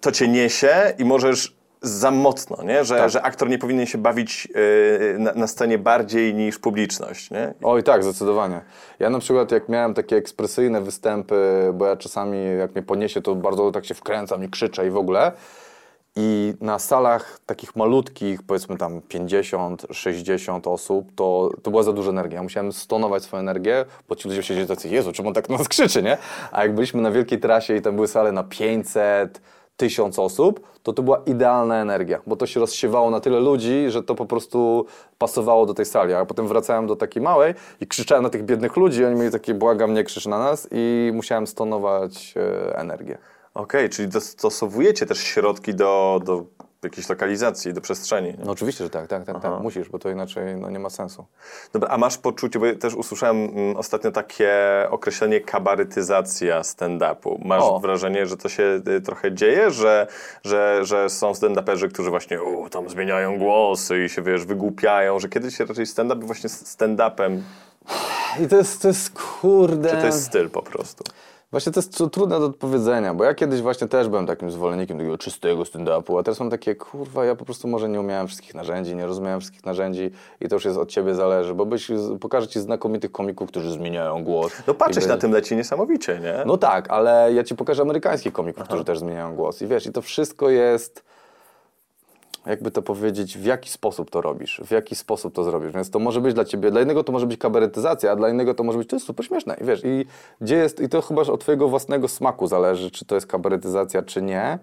to 0.00 0.12
cię 0.12 0.28
niesie 0.28 0.94
i 0.98 1.04
możesz 1.04 1.56
za 1.82 2.10
mocno, 2.10 2.62
nie? 2.62 2.84
Że, 2.84 2.96
Tak. 2.96 3.10
że 3.10 3.22
aktor 3.22 3.48
nie 3.48 3.58
powinien 3.58 3.86
się 3.86 3.98
bawić 3.98 4.48
e, 5.14 5.18
na, 5.18 5.32
na 5.32 5.46
scenie 5.46 5.78
bardziej 5.78 6.34
niż 6.34 6.58
publiczność. 6.58 7.30
Nie? 7.30 7.54
Oj 7.62 7.82
tak, 7.82 8.04
zdecydowanie. 8.04 8.60
Ja 8.98 9.10
na 9.10 9.18
przykład 9.18 9.52
jak 9.52 9.68
miałem 9.68 9.94
takie 9.94 10.16
ekspresyjne 10.16 10.80
występy, 10.80 11.70
bo 11.74 11.86
ja 11.86 11.96
czasami 11.96 12.38
jak 12.58 12.74
mnie 12.74 12.82
poniesie, 12.82 13.22
to 13.22 13.34
bardzo 13.34 13.70
tak 13.72 13.84
się 13.84 13.94
wkręcam 13.94 14.44
i 14.44 14.48
krzyczę 14.48 14.86
i 14.86 14.90
w 14.90 14.96
ogóle. 14.96 15.32
I 16.18 16.54
na 16.60 16.78
salach 16.78 17.40
takich 17.46 17.76
malutkich, 17.76 18.42
powiedzmy 18.42 18.76
tam 18.76 19.00
50, 19.08 19.86
60 19.90 20.66
osób, 20.66 21.12
to, 21.14 21.50
to 21.62 21.70
była 21.70 21.82
za 21.82 21.92
duża 21.92 22.10
energia. 22.10 22.36
Ja 22.36 22.42
musiałem 22.42 22.72
stonować 22.72 23.22
swoją 23.22 23.40
energię, 23.40 23.84
bo 24.08 24.16
ci 24.16 24.28
ludzie 24.28 24.42
siedzieli 24.42 24.66
tacy, 24.66 24.88
Jezu, 24.88 25.12
czemu 25.12 25.28
on 25.28 25.34
tak 25.34 25.48
na 25.48 25.58
nas 25.58 25.68
krzyczy, 25.68 26.02
nie? 26.02 26.18
A 26.52 26.62
jak 26.62 26.74
byliśmy 26.74 27.02
na 27.02 27.10
wielkiej 27.10 27.40
trasie 27.40 27.76
i 27.76 27.82
tam 27.82 27.94
były 27.94 28.08
sale 28.08 28.32
na 28.32 28.44
500, 28.44 29.40
1000 29.76 30.18
osób, 30.18 30.60
to 30.82 30.92
to 30.92 31.02
była 31.02 31.22
idealna 31.26 31.76
energia, 31.76 32.20
bo 32.26 32.36
to 32.36 32.46
się 32.46 32.60
rozsiewało 32.60 33.10
na 33.10 33.20
tyle 33.20 33.40
ludzi, 33.40 33.84
że 33.88 34.02
to 34.02 34.14
po 34.14 34.26
prostu 34.26 34.86
pasowało 35.18 35.66
do 35.66 35.74
tej 35.74 35.84
sali. 35.84 36.14
A 36.14 36.24
potem 36.24 36.48
wracałem 36.48 36.86
do 36.86 36.96
takiej 36.96 37.22
małej 37.22 37.54
i 37.80 37.86
krzyczałem 37.86 38.22
na 38.22 38.30
tych 38.30 38.44
biednych 38.44 38.76
ludzi, 38.76 39.04
oni 39.04 39.16
mieli 39.16 39.32
takie, 39.32 39.54
błagam, 39.54 39.94
nie 39.94 40.04
krzycz 40.04 40.26
na 40.26 40.38
nas 40.38 40.68
i 40.70 41.10
musiałem 41.14 41.46
stonować 41.46 42.34
e, 42.36 42.78
energię. 42.78 43.18
Okej, 43.56 43.88
czyli 43.88 44.08
dostosowujecie 44.08 45.06
też 45.06 45.18
środki 45.18 45.74
do, 45.74 46.20
do 46.24 46.44
jakiejś 46.82 47.08
lokalizacji, 47.08 47.72
do 47.72 47.80
przestrzeni. 47.80 48.28
Nie? 48.28 48.44
No 48.44 48.52
oczywiście, 48.52 48.84
że 48.84 48.90
tak, 48.90 49.06
tak, 49.06 49.24
tak, 49.24 49.42
tak. 49.42 49.60
musisz, 49.60 49.88
bo 49.88 49.98
to 49.98 50.10
inaczej 50.10 50.56
no, 50.56 50.70
nie 50.70 50.78
ma 50.78 50.90
sensu. 50.90 51.26
Dobra, 51.72 51.88
a 51.88 51.98
masz 51.98 52.18
poczucie, 52.18 52.58
bo 52.58 52.66
ja 52.66 52.74
też 52.74 52.94
usłyszałem 52.94 53.44
mm, 53.44 53.76
ostatnio 53.76 54.10
takie 54.10 54.52
określenie 54.90 55.40
kabaretyzacja 55.40 56.60
stand-upu. 56.62 57.44
Masz 57.44 57.62
O. 57.62 57.80
wrażenie, 57.80 58.26
że 58.26 58.36
to 58.36 58.48
się 58.48 58.80
y, 58.88 59.00
trochę 59.00 59.32
dzieje, 59.32 59.70
że, 59.70 60.06
że, 60.44 60.80
że 60.82 61.10
są 61.10 61.32
stand-uperzy, 61.32 61.88
którzy 61.88 62.10
właśnie 62.10 62.42
u, 62.42 62.70
tam 62.70 62.88
zmieniają 62.88 63.38
głosy 63.38 64.04
i 64.04 64.08
się, 64.08 64.22
wiesz, 64.22 64.44
wygłupiają, 64.44 65.18
że 65.18 65.28
kiedyś 65.28 65.60
raczej 65.60 65.86
stand-up 65.86 66.18
był 66.18 66.26
właśnie 66.26 66.50
stand-upem, 66.50 67.40
I 68.44 68.48
to 68.48 68.56
jest, 68.56 68.82
to 68.82 68.88
jest 68.88 69.10
kurde... 69.18 69.90
czy 69.90 69.96
to 69.96 70.06
jest 70.06 70.24
styl 70.24 70.50
po 70.50 70.62
prostu? 70.62 71.04
Właśnie 71.56 71.72
to 71.72 71.80
jest 71.80 71.92
tru- 71.92 72.10
trudne 72.10 72.40
do 72.40 72.46
odpowiedzenia, 72.46 73.14
bo 73.14 73.24
ja 73.24 73.34
kiedyś 73.34 73.60
właśnie 73.60 73.88
też 73.88 74.08
byłem 74.08 74.26
takim 74.26 74.50
zwolennikiem 74.50 74.98
takiego 74.98 75.18
czystego 75.18 75.62
stand-upu, 75.62 76.18
a 76.20 76.22
teraz 76.22 76.40
mam 76.40 76.50
takie, 76.50 76.74
kurwa, 76.74 77.24
ja 77.24 77.34
po 77.34 77.44
prostu 77.44 77.68
może 77.68 77.88
nie 77.88 78.00
umiałem 78.00 78.26
wszystkich 78.26 78.54
narzędzi, 78.54 78.96
nie 78.96 79.06
rozumiałem 79.06 79.40
wszystkich 79.40 79.64
narzędzi 79.64 80.10
i 80.40 80.48
to 80.48 80.56
już 80.56 80.64
jest 80.64 80.78
od 80.78 80.88
ciebie 80.88 81.14
zależy, 81.14 81.54
bo 81.54 81.66
byś, 81.66 81.90
pokażę 82.20 82.48
ci 82.48 82.60
znakomitych 82.60 83.12
komików, 83.12 83.48
którzy 83.48 83.70
zmieniają 83.70 84.24
głos. 84.24 84.52
No 84.66 84.74
patrzeć 84.74 85.06
na 85.06 85.16
tym 85.16 85.32
leci 85.32 85.56
niesamowicie, 85.56 86.20
nie? 86.22 86.34
No 86.46 86.56
tak, 86.56 86.90
ale 86.90 87.32
ja 87.32 87.44
ci 87.44 87.54
pokażę 87.54 87.82
amerykańskich 87.82 88.32
komików, 88.32 88.64
którzy 88.64 88.84
też 88.84 88.98
zmieniają 88.98 89.34
głos 89.36 89.62
i 89.62 89.66
wiesz, 89.66 89.86
i 89.86 89.92
to 89.92 90.02
wszystko 90.02 90.50
jest 90.50 91.04
jakby 92.46 92.70
to 92.70 92.82
powiedzieć, 92.82 93.38
w 93.38 93.44
jaki 93.44 93.70
sposób 93.70 94.10
to 94.10 94.20
robisz, 94.20 94.60
w 94.64 94.70
jaki 94.70 94.94
sposób 94.94 95.34
to 95.34 95.44
zrobisz. 95.44 95.72
Więc 95.72 95.90
to 95.90 95.98
może 95.98 96.20
być 96.20 96.34
dla 96.34 96.44
ciebie, 96.44 96.70
dla 96.70 96.80
innego 96.80 97.04
to 97.04 97.12
może 97.12 97.26
być 97.26 97.40
kabaretyzacja, 97.40 98.12
a 98.12 98.16
dla 98.16 98.28
innego 98.28 98.54
to 98.54 98.64
może 98.64 98.78
być, 98.78 98.88
to 98.88 98.96
jest 98.96 99.06
super 99.06 99.26
śmieszne. 99.26 99.56
I 99.60 99.64
wiesz, 99.64 99.84
i 99.84 100.06
gdzie 100.40 100.56
jest, 100.56 100.80
i 100.80 100.88
to 100.88 101.02
chyba 101.02 101.22
od 101.22 101.40
twojego 101.40 101.68
własnego 101.68 102.08
smaku 102.08 102.46
zależy, 102.46 102.90
czy 102.90 103.04
to 103.04 103.14
jest 103.14 103.26
kabaretyzacja, 103.26 104.02
czy 104.02 104.22
nie. 104.22 104.58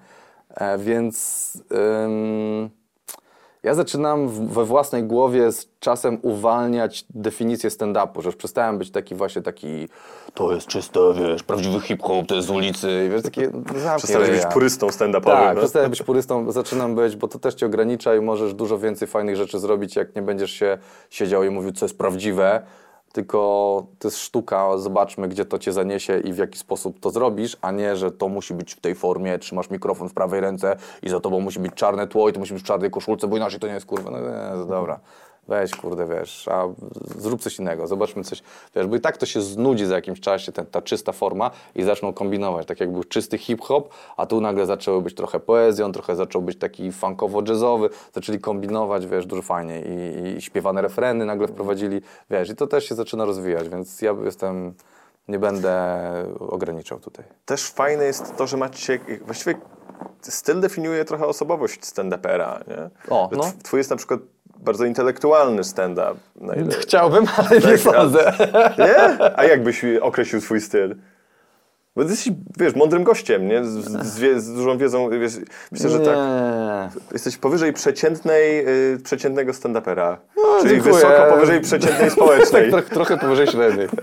E, 0.50 0.78
więc 0.78 1.64
ja 3.64 3.74
zaczynam 3.74 4.30
we 4.48 4.66
własnej 4.66 5.04
głowie 5.04 5.52
z 5.52 5.68
czasem 5.80 6.20
uwalniać 6.22 7.06
definicję 7.10 7.70
stand-upu, 7.70 8.22
że 8.22 8.28
już 8.28 8.36
przestałem 8.36 8.78
być 8.78 8.92
taki 8.92 9.16
właśnie 9.16 9.42
taki, 9.42 9.90
to 10.34 10.54
jest 10.54 10.68
czyste, 10.68 11.00
wiesz, 11.16 11.44
prawdziwy 11.44 11.80
hip-hop, 11.80 12.28
to 12.28 12.36
jest 12.36 12.48
z 12.48 12.52
ulicy, 12.52 13.10
wiesz, 13.12 13.24
takie, 13.24 13.44
zamknij 13.44 13.98
Przestałeś 13.98 14.30
być 14.30 14.46
purystą 14.54 14.88
stand-upowym. 14.88 15.24
Tak, 15.24 15.56
no? 15.56 15.62
przestałem 15.62 15.90
być 15.90 16.04
purystą, 16.04 16.52
zaczynam 16.52 16.96
być, 16.96 17.16
bo 17.16 17.28
to 17.28 17.40
też 17.40 17.54
cię 17.54 17.66
ogranicza 17.66 18.16
i 18.16 18.22
możesz 18.22 18.54
dużo 18.54 18.80
więcej 18.80 19.08
fajnych 19.08 19.36
rzeczy 19.36 19.60
zrobić, 19.60 19.96
jak 19.96 20.16
nie 20.16 20.22
będziesz 20.22 20.52
się 20.52 20.78
siedział 21.10 21.44
i 21.44 21.50
mówił, 21.50 21.72
co 21.72 21.86
jest 21.86 21.98
prawdziwe, 21.98 22.62
tylko 23.14 23.86
to 24.00 24.08
jest 24.08 24.18
sztuka, 24.18 24.78
zobaczmy, 24.78 25.28
gdzie 25.28 25.46
to 25.46 25.60
cię 25.60 25.74
zaniesie 25.74 26.20
i 26.20 26.34
w 26.34 26.38
jaki 26.38 26.60
sposób 26.60 27.00
to 27.00 27.10
zrobisz, 27.10 27.58
a 27.62 27.72
nie, 27.72 27.96
że 27.96 28.12
to 28.12 28.30
musi 28.30 28.54
być 28.54 28.74
w 28.74 28.80
tej 28.80 28.96
formie, 28.96 29.40
trzymasz 29.40 29.70
mikrofon 29.70 30.10
w 30.10 30.14
prawej 30.14 30.42
ręce 30.42 30.76
i 31.04 31.10
za 31.10 31.20
tobą 31.20 31.40
musi 31.40 31.60
być 31.60 31.74
czarne 31.74 32.08
tło 32.08 32.30
i 32.30 32.34
to 32.34 32.40
musi 32.40 32.54
być 32.54 32.64
w 32.64 32.66
czarnej 32.66 32.92
koszulce, 32.92 33.28
bo 33.28 33.38
inaczej 33.38 33.60
to 33.60 33.68
nie 33.68 33.74
jest 33.74 33.86
kurwa, 33.86 34.12
no 34.12 34.20
nie, 34.20 34.68
dobra. 34.68 35.00
Weź, 35.48 35.76
kurde, 35.76 36.08
wiesz, 36.08 36.48
a 36.48 36.64
zrób 37.18 37.42
coś 37.42 37.60
innego, 37.60 37.88
zobaczmy 37.88 38.24
coś, 38.24 38.44
wiesz, 38.76 38.88
bo 38.88 38.96
i 38.96 39.00
tak 39.00 39.18
to 39.18 39.26
się 39.26 39.42
znudzi 39.42 39.86
za 39.86 39.96
jakimś 39.96 40.20
czasie, 40.20 40.52
ten, 40.52 40.66
ta 40.66 40.82
czysta 40.82 41.12
forma 41.12 41.52
i 41.76 41.84
zaczną 41.84 42.14
kombinować, 42.14 42.68
tak 42.68 42.80
jak 42.80 42.92
był 42.92 43.04
czysty 43.04 43.38
hip-hop, 43.38 43.90
a 44.18 44.26
tu 44.26 44.42
nagle 44.42 44.66
zaczęło 44.66 45.02
być 45.02 45.16
trochę 45.16 45.40
poezją, 45.40 45.92
trochę 45.92 46.16
zaczął 46.16 46.42
być 46.42 46.58
taki 46.60 46.92
funkowo-jazzowy, 46.92 47.90
zaczęli 48.14 48.40
kombinować, 48.40 49.08
wiesz, 49.08 49.26
dużo 49.26 49.42
fajniej 49.42 49.84
i, 49.90 50.38
i 50.38 50.42
śpiewane 50.42 50.82
refreny 50.82 51.26
nagle 51.26 51.48
wprowadzili, 51.48 52.02
wiesz, 52.30 52.50
i 52.50 52.56
to 52.56 52.68
też 52.68 52.90
się 52.90 52.96
zaczyna 52.96 53.26
rozwijać, 53.26 53.70
więc 53.70 54.02
ja 54.02 54.16
jestem, 54.26 54.74
nie 55.28 55.40
będę 55.40 56.00
ograniczał 56.40 57.00
tutaj. 57.00 57.26
Też 57.46 57.70
fajne 57.72 58.04
jest 58.06 58.36
to, 58.38 58.48
że 58.48 58.58
macie, 58.58 59.00
właściwie 59.22 59.56
styl 60.22 60.60
definiuje 60.62 61.06
trochę 61.06 61.28
osobowość 61.28 61.82
stand-upera, 61.82 62.60
nie? 62.68 62.90
O, 63.10 63.30
no. 63.32 63.44
tw- 63.44 63.64
Twój 63.64 63.78
jest 63.78 63.90
na 63.90 63.96
przykład 63.96 64.20
bardzo 64.60 64.86
intelektualny 64.86 65.64
stand-up. 65.64 66.16
Chciałbym, 66.82 67.26
ale 67.38 67.60
nie 67.60 67.78
sądzę. 67.78 68.34
Nie? 68.78 69.20
A 69.38 69.44
jak 69.46 69.64
byś 69.64 69.86
określił 70.02 70.42
swój 70.42 70.62
styl? 70.62 70.96
Bo 71.96 72.02
jesteś, 72.02 72.30
wiesz, 72.58 72.76
mądrym 72.76 73.04
gościem, 73.04 73.48
nie? 73.48 73.64
Z, 73.66 73.70
z, 74.06 74.44
z 74.44 74.54
dużą 74.56 74.78
wiedzą, 74.78 75.10
wiesz, 75.10 75.34
myślę, 75.72 75.90
że 75.90 76.00
tak. 76.00 76.16
Nie. 76.16 76.90
Jesteś 77.12 77.38
powyżej 77.38 77.74
przeciętnej, 77.74 78.68
y, 78.94 79.00
przeciętnego 79.04 79.52
stand-upera. 79.52 80.18
Czyli 80.36 80.44
No, 80.44 80.70
dziękuję. 80.70 80.94
wysoko 80.94 81.26
powyżej 81.30 81.62
przeciętnej 81.62 82.10
społecznej. 82.18 82.72
Tak, 82.72 82.86
trochę, 82.86 82.94
trochę 82.96 83.18
powyżej 83.18 83.48
średniej. 83.48 83.88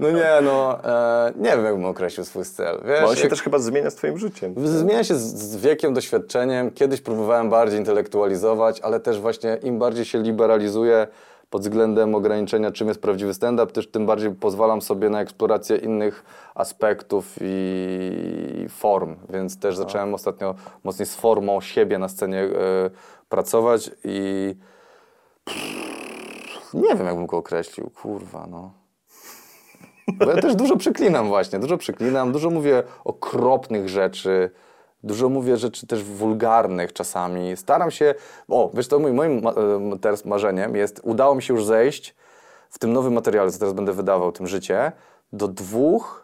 No 0.00 0.10
nie, 0.10 0.30
no, 0.42 0.84
e, 0.84 1.32
nie 1.36 1.50
wiem, 1.50 1.64
jakbym 1.64 1.84
określił 1.84 2.24
swój 2.24 2.44
styl. 2.44 2.64
Wiesz, 2.84 3.00
Bo 3.02 3.08
on 3.08 3.14
się 3.14 3.20
jak- 3.20 3.30
też 3.30 3.42
chyba 3.42 3.58
zmienia 3.58 3.90
z 3.90 3.94
twoim 3.94 4.18
życiem. 4.18 4.54
Zmienia 4.64 5.04
się 5.04 5.14
z, 5.14 5.34
z 5.34 5.56
wiekiem, 5.56 5.94
doświadczeniem. 5.94 6.70
Kiedyś 6.70 7.00
próbowałem 7.00 7.50
bardziej 7.50 7.78
intelektualizować, 7.78 8.80
ale 8.80 9.00
też 9.00 9.20
właśnie 9.20 9.58
im 9.62 9.78
bardziej 9.78 10.04
się 10.04 10.18
liberalizuje 10.22 11.06
pod 11.50 11.62
względem 11.62 12.14
ograniczenia, 12.14 12.70
czym 12.70 12.88
jest 12.88 13.00
prawdziwy 13.00 13.34
stand-up, 13.34 13.72
też 13.72 13.90
tym 13.90 14.06
bardziej 14.06 14.30
pozwalam 14.30 14.82
sobie 14.82 15.10
na 15.10 15.20
eksplorację 15.20 15.76
innych 15.76 16.24
aspektów 16.54 17.34
i 17.40 18.66
form. 18.68 19.16
Więc 19.30 19.58
też 19.58 19.76
zacząłem 19.76 20.14
ostatnio 20.14 20.54
mocniej 20.84 21.06
z 21.06 21.14
formą 21.14 21.60
siebie 21.60 21.98
na 21.98 22.08
scenie 22.08 22.40
e, 22.42 22.50
pracować 23.28 23.90
i 24.04 24.54
nie 26.74 26.94
wiem, 26.96 27.06
jakbym 27.06 27.26
go 27.26 27.36
określił. 27.36 27.90
Kurwa, 28.02 28.46
no. 28.50 28.83
Bo 30.08 30.30
ja 30.30 30.42
też 30.42 30.54
dużo 30.54 30.76
przeklinam 30.76 31.28
właśnie, 31.28 31.58
dużo 31.58 31.78
przeklinam, 31.78 32.32
dużo 32.32 32.50
mówię 32.50 32.82
okropnych 33.04 33.88
rzeczy, 33.88 34.50
dużo 35.02 35.28
mówię 35.28 35.56
rzeczy 35.56 35.86
też 35.86 36.04
wulgarnych 36.04 36.92
czasami. 36.92 37.56
Staram 37.56 37.90
się, 37.90 38.14
o, 38.48 38.70
wiesz 38.74 38.88
to 38.88 38.98
moim, 38.98 39.14
moim 39.14 39.46
em, 39.46 39.98
teraz 39.98 40.24
marzeniem 40.24 40.76
jest, 40.76 41.00
udało 41.04 41.34
mi 41.34 41.42
się 41.42 41.54
już 41.54 41.64
zejść 41.64 42.14
w 42.70 42.78
tym 42.78 42.92
nowym 42.92 43.12
materiale, 43.12 43.50
co 43.50 43.58
teraz 43.58 43.74
będę 43.74 43.92
wydawał, 43.92 44.32
tym 44.32 44.46
życie, 44.46 44.92
do 45.32 45.48
dwóch, 45.48 46.23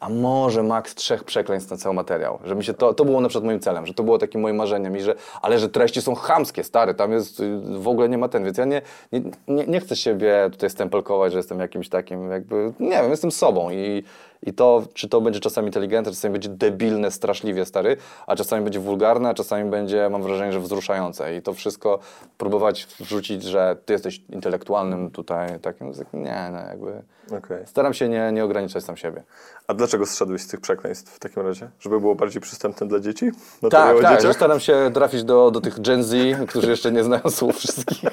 a 0.00 0.08
może 0.08 0.62
maks 0.62 0.94
trzech 0.94 1.24
przekleństw 1.24 1.70
na 1.70 1.76
cały 1.76 1.94
materiał. 1.94 2.38
Że 2.44 2.54
mi 2.54 2.64
się 2.64 2.74
to, 2.74 2.94
to 2.94 3.04
było 3.04 3.20
na 3.20 3.28
przykład 3.28 3.44
moim 3.44 3.60
celem, 3.60 3.86
że 3.86 3.94
to 3.94 4.02
było 4.02 4.18
takim 4.18 4.40
moim 4.40 4.56
marzeniem 4.56 4.96
i 4.96 5.00
że, 5.00 5.14
ale 5.42 5.58
że 5.58 5.68
treści 5.68 6.02
są 6.02 6.14
chamskie, 6.14 6.64
stary, 6.64 6.94
tam 6.94 7.12
jest, 7.12 7.40
y, 7.40 7.60
w 7.78 7.88
ogóle 7.88 8.08
nie 8.08 8.18
ma 8.18 8.28
ten, 8.28 8.44
więc 8.44 8.58
ja 8.58 8.64
nie, 8.64 8.82
nie, 9.12 9.22
nie, 9.48 9.66
nie 9.66 9.80
chcę 9.80 9.96
siebie 9.96 10.48
tutaj 10.52 10.70
stempelkować, 10.70 11.32
że 11.32 11.38
jestem 11.38 11.60
jakimś 11.60 11.88
takim 11.88 12.30
jakby, 12.30 12.72
nie 12.80 12.90
wiem, 12.90 13.10
jestem 13.10 13.30
sobą 13.30 13.70
i, 13.70 14.04
I 14.42 14.52
to, 14.52 14.82
czy 14.94 15.08
to 15.08 15.20
będzie 15.20 15.40
czasami 15.40 15.66
inteligentne, 15.66 16.12
czasami 16.12 16.32
będzie 16.32 16.48
debilne, 16.48 17.10
straszliwie 17.10 17.64
stary, 17.64 17.96
a 18.26 18.36
czasami 18.36 18.64
będzie 18.64 18.80
wulgarne, 18.80 19.28
a 19.28 19.34
czasami 19.34 19.70
będzie, 19.70 20.08
mam 20.10 20.22
wrażenie, 20.22 20.52
że 20.52 20.60
wzruszające. 20.60 21.36
I 21.36 21.42
to 21.42 21.54
wszystko 21.54 21.98
próbować 22.38 22.86
wrzucić, 23.00 23.42
że 23.42 23.76
ty 23.84 23.92
jesteś 23.92 24.22
intelektualnym 24.30 25.10
tutaj 25.10 25.60
takim, 25.60 25.92
nie, 26.12 26.48
no 26.52 26.58
jakby... 26.58 27.02
Okej. 27.38 27.66
Staram 27.66 27.94
się 27.94 28.08
nie, 28.08 28.32
nie 28.32 28.44
ograniczać 28.44 28.84
sam 28.84 28.96
siebie. 28.96 29.22
A 29.66 29.74
dlaczego 29.74 30.06
zszedłeś 30.06 30.42
z 30.42 30.48
tych 30.48 30.60
przekleństw 30.60 31.14
w 31.14 31.18
takim 31.18 31.42
razie? 31.42 31.70
Żeby 31.80 32.00
było 32.00 32.14
bardziej 32.14 32.42
przystępne 32.42 32.88
dla 32.88 33.00
dzieci? 33.00 33.30
No 33.62 33.68
Tak, 33.68 34.02
tak, 34.02 34.22
że 34.22 34.34
staram 34.34 34.60
się 34.60 34.90
trafić 34.94 35.24
do, 35.24 35.50
do 35.50 35.60
tych 35.60 35.80
Gen 35.80 36.04
Z, 36.04 36.16
którzy 36.48 36.70
jeszcze 36.70 36.92
nie 36.92 37.04
znają 37.04 37.22
słów 37.30 37.56
wszystkich. 37.56 38.02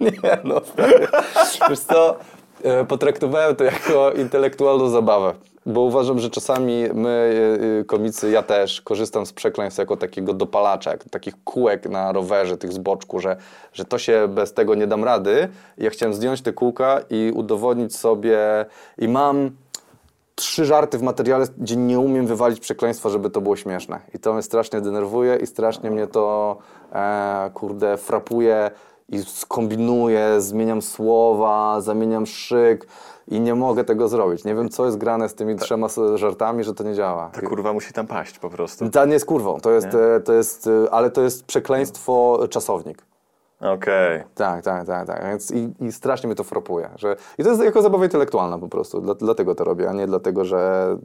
nie, 0.00 0.38
no 0.44 0.60
stary. 0.64 1.06
Wiesz 1.70 1.80
co, 1.80 2.18
potraktowałem 2.88 3.56
to 3.56 3.64
jako 3.64 4.12
intelektualną 4.12 4.88
zabawę. 4.88 5.34
Bo 5.66 5.80
uważam, 5.80 6.18
że 6.18 6.30
czasami 6.30 6.84
my, 6.94 7.08
e, 7.08 7.80
e, 7.80 7.84
komicy, 7.84 8.30
ja 8.30 8.42
też, 8.42 8.80
korzystam 8.80 9.26
z 9.26 9.32
przekleństw 9.32 9.78
jako 9.78 9.96
takiego 9.96 10.34
dopalacza, 10.34 10.90
jak 10.90 11.04
takich 11.04 11.34
kółek 11.44 11.88
na 11.88 12.12
rowerze, 12.12 12.58
tych 12.58 12.72
z 12.72 12.80
że, 13.18 13.36
że 13.72 13.84
to 13.84 13.98
się 13.98 14.28
bez 14.28 14.52
tego 14.52 14.74
nie 14.74 14.86
dam 14.86 15.04
rady. 15.04 15.48
Ja 15.78 15.90
chciałem 15.90 16.14
zdjąć 16.14 16.42
te 16.42 16.52
kółka 16.52 17.00
i 17.10 17.32
udowodnić 17.34 17.96
sobie, 17.96 18.38
i 18.98 19.08
mam 19.08 19.50
trzy 20.34 20.64
żarty 20.64 20.98
w 20.98 21.02
materiale, 21.02 21.46
gdzie 21.58 21.76
nie 21.76 21.98
umiem 21.98 22.26
wywalić 22.26 22.60
przekleństwa, 22.60 23.08
żeby 23.08 23.30
to 23.30 23.40
było 23.40 23.56
śmieszne. 23.56 24.00
I 24.14 24.18
to 24.18 24.32
mnie 24.32 24.42
strasznie 24.42 24.80
denerwuje 24.80 25.36
i 25.36 25.46
strasznie 25.46 25.90
mnie 25.90 26.06
to, 26.06 26.56
e, 26.92 27.50
kurde, 27.54 27.96
frapuje 27.96 28.70
i 29.12 29.22
skombinuję, 29.24 30.40
zmieniam 30.40 30.82
słowa, 30.82 31.80
zamieniam 31.80 32.26
szyk 32.26 32.86
i 33.28 33.40
nie 33.40 33.54
mogę 33.54 33.84
tego 33.84 34.08
zrobić. 34.08 34.44
Nie 34.44 34.54
wiem, 34.54 34.68
co 34.68 34.84
jest 34.86 34.98
grane 34.98 35.28
z 35.28 35.34
tymi 35.34 35.56
trzema 35.56 35.86
s- 35.86 36.00
żartami, 36.14 36.64
że 36.64 36.74
to 36.74 36.84
nie 36.84 36.94
działa. 36.94 37.30
Ta 37.34 37.40
kurwa 37.40 37.72
musi 37.72 37.92
tam 37.92 38.06
paść 38.06 38.38
po 38.38 38.50
prostu. 38.50 38.90
Ta 38.90 39.04
nie 39.04 39.12
jest 39.12 39.26
kurwą, 39.26 39.60
to 39.60 39.70
jest, 39.70 39.86
e, 40.16 40.20
to 40.20 40.32
jest, 40.32 40.66
e, 40.66 40.94
ale 40.94 41.10
to 41.10 41.22
jest 41.22 41.44
przekleństwo 41.44 42.40
czasownik. 42.50 43.02
Okej. 43.60 44.22
Tak, 44.34 44.64
tak, 44.64 44.86
tak, 44.86 45.06
tak. 45.06 45.24
Więc 45.26 45.50
i, 45.50 45.74
I 45.80 45.92
strasznie 45.92 46.26
mnie 46.26 46.36
to 46.36 46.44
frapuje. 46.44 46.90
Że, 46.96 47.16
I 47.38 47.42
to 47.44 47.48
jest 47.50 47.62
jako 47.62 47.82
zabawa 47.82 48.04
intelektualna 48.04 48.58
po 48.58 48.68
prostu. 48.68 49.00
Dla, 49.00 49.14
dlatego 49.14 49.54
to 49.54 49.64
robię, 49.64 49.90
a 49.90 49.92
nie 49.92 50.06
dlatego, 50.06 50.44
że 50.44 50.96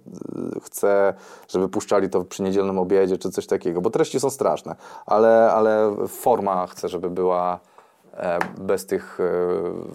chcę, 0.64 1.14
żeby 1.48 1.70
puszczali 1.70 2.10
to 2.10 2.24
przy 2.24 2.44
niedzielnym 2.44 2.80
obiedzie 2.80 3.18
czy 3.18 3.30
coś 3.30 3.48
takiego. 3.48 3.82
Bo 3.82 3.90
treści 3.90 4.20
są 4.20 4.30
straszne, 4.30 4.76
ale, 5.06 5.52
ale 5.52 5.96
forma 6.08 6.68
chcę, 6.68 6.90
żeby 6.90 7.10
była 7.10 7.54
e, 7.54 7.77
bez 8.58 8.86
tych 8.86 9.20
e, 9.20 9.24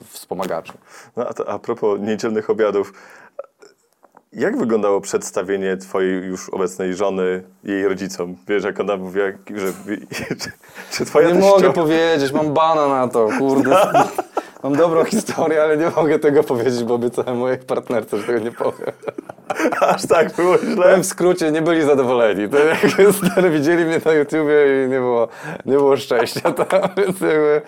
wspomagaczy. 0.08 0.72
No 1.16 1.28
a, 1.28 1.34
to, 1.34 1.48
a 1.48 1.58
propos 1.58 2.00
niedzielnych 2.00 2.50
obiadów, 2.50 2.92
jak 4.32 4.56
wyglądało 4.58 5.00
przedstawienie 5.00 5.76
twojej 5.76 6.24
już 6.24 6.48
obecnej 6.48 6.94
żony 6.94 7.42
jej 7.64 7.88
rodzicom? 7.88 8.36
Wiesz, 8.48 8.64
jak 8.64 8.80
ona 8.80 8.96
mówiła, 8.96 9.26
że, 9.54 9.66
że, 10.36 10.50
że 10.92 11.04
twoja 11.04 11.28
Nie 11.28 11.34
teściowa- 11.34 11.50
mogę 11.62 11.72
powiedzieć, 11.72 12.32
mam 12.32 12.54
bana 12.54 12.88
na 12.88 13.08
to, 13.08 13.28
kurde. 13.38 13.76
Mam 14.62 14.76
dobrą 14.76 15.04
historię, 15.04 15.62
ale 15.62 15.76
nie 15.76 15.90
mogę 15.96 16.18
tego 16.18 16.42
powiedzieć, 16.42 16.84
bo 16.84 16.94
obiecałem 16.94 17.38
mojej 17.38 17.58
partnerce, 17.58 18.18
że 18.18 18.26
tego 18.26 18.38
nie 18.38 18.52
powiem. 18.52 18.92
Aż 19.80 20.06
tak 20.06 20.32
było 20.36 20.58
źle? 20.58 20.76
Powiem 20.76 21.02
w 21.02 21.06
skrócie, 21.06 21.52
nie 21.52 21.62
byli 21.62 21.82
zadowoleni. 21.82 22.48
To 22.48 22.58
jak 22.58 22.78
stary 23.30 23.50
widzieli 23.50 23.84
mnie 23.84 24.00
na 24.04 24.12
YouTubie 24.12 24.84
i 24.86 24.88
nie 24.90 24.98
było, 24.98 25.28
nie 25.66 25.72
było 25.76 25.96
szczęścia 25.96 26.52
tam, 26.52 26.80
więc 26.96 27.20
jakby, 27.20 27.62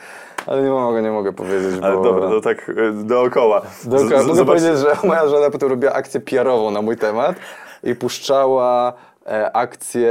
ale 0.47 0.63
nie 0.63 0.71
mogę, 0.71 1.03
nie 1.03 1.11
mogę 1.11 1.33
powiedzieć, 1.33 1.77
bo... 1.81 1.87
Ale 1.87 2.03
dobra, 2.03 2.29
no 2.29 2.41
tak 2.41 2.69
e, 2.69 2.93
dookoła. 3.05 3.63
Dookoła. 3.85 4.23
Z- 4.23 4.27
Mogę 4.27 4.45
powiedzieć, 4.45 4.79
że 4.79 4.97
moja 5.09 5.29
żona 5.29 5.51
potem 5.51 5.69
robiła 5.69 5.93
akcję 5.93 6.21
PR-ową 6.21 6.71
na 6.71 6.83
mój 6.83 6.97
temat 6.97 7.37
i 7.85 7.95
puszczała 7.95 8.93
e, 9.27 9.57
akcję, 9.57 10.11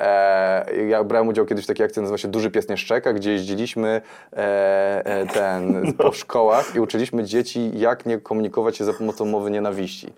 e, 0.00 0.66
ja 0.88 1.04
brałem 1.04 1.28
udział 1.28 1.46
kiedyś 1.46 1.64
w 1.64 1.68
takiej 1.68 1.86
akcji, 1.86 2.02
nazywa 2.02 2.18
się 2.18 2.28
Duży 2.28 2.50
Pies 2.50 2.68
nie 2.68 2.76
szczeka, 2.76 3.12
gdzie 3.12 3.32
jeździliśmy 3.32 4.00
e, 4.32 4.36
e, 5.06 5.26
ten, 5.26 5.92
po 5.92 6.12
szkołach 6.12 6.74
i 6.76 6.80
uczyliśmy 6.80 7.24
dzieci, 7.24 7.70
jak 7.74 8.06
nie 8.06 8.18
komunikować 8.18 8.76
się 8.76 8.84
za 8.84 8.92
pomocą 8.92 9.24
mowy 9.24 9.50
nienawiści. 9.50 10.12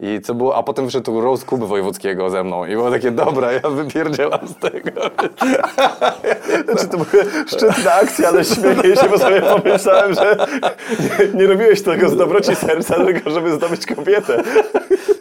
I 0.00 0.20
co 0.20 0.34
było, 0.34 0.56
a 0.56 0.62
potem 0.62 0.84
wyszedł 0.84 1.20
Rose 1.20 1.46
Kuby 1.46 1.66
Wojewódzkiego 1.66 2.30
ze 2.30 2.44
mną 2.44 2.66
i 2.66 2.72
było 2.72 2.90
takie, 2.90 3.10
dobra, 3.10 3.52
ja 3.52 3.60
wypierdzielam 3.60 4.48
z 4.48 4.56
tego. 4.56 4.90
Znaczy, 6.64 6.88
to 6.88 6.96
była 6.96 7.24
szczytna 7.46 7.92
akcja, 7.92 8.28
ale 8.28 8.44
śmieję 8.44 8.96
się, 8.96 9.08
bo 9.10 9.18
sobie 9.18 9.42
pomyślałem, 9.42 10.14
że 10.14 10.46
nie, 11.00 11.40
nie 11.40 11.46
robiłeś 11.46 11.82
tego 11.82 12.08
z 12.08 12.16
dobroci 12.16 12.56
serca, 12.56 12.94
tylko 12.94 13.30
żeby 13.30 13.54
zdobyć 13.54 13.86
kobietę. 13.86 14.42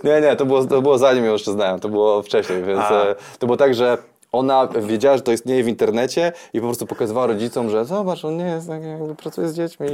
Nie, 0.03 0.21
nie, 0.21 0.35
to 0.35 0.45
było, 0.45 0.65
to 0.65 0.81
było 0.81 0.97
zanim 0.97 1.25
ją 1.25 1.31
jeszcze 1.33 1.51
znałem, 1.51 1.79
to 1.79 1.89
było 1.89 2.21
wcześniej, 2.21 2.63
więc 2.63 2.79
A. 2.79 3.03
e, 3.03 3.15
to 3.39 3.47
było 3.47 3.57
tak, 3.57 3.73
że 3.73 3.97
ona 4.31 4.67
wiedziała, 4.67 5.17
że 5.17 5.23
to 5.23 5.31
istnieje 5.31 5.63
w 5.63 5.67
internecie 5.67 6.31
i 6.53 6.59
po 6.59 6.65
prostu 6.65 6.85
pokazywała 6.85 7.27
rodzicom, 7.27 7.69
że 7.69 7.85
zobacz, 7.85 8.25
on 8.25 8.37
nie 8.37 8.45
jest, 8.45 8.67
tak 8.67 8.83
jakby 8.83 9.15
pracuje 9.15 9.49
z 9.49 9.55
dziećmi. 9.55 9.87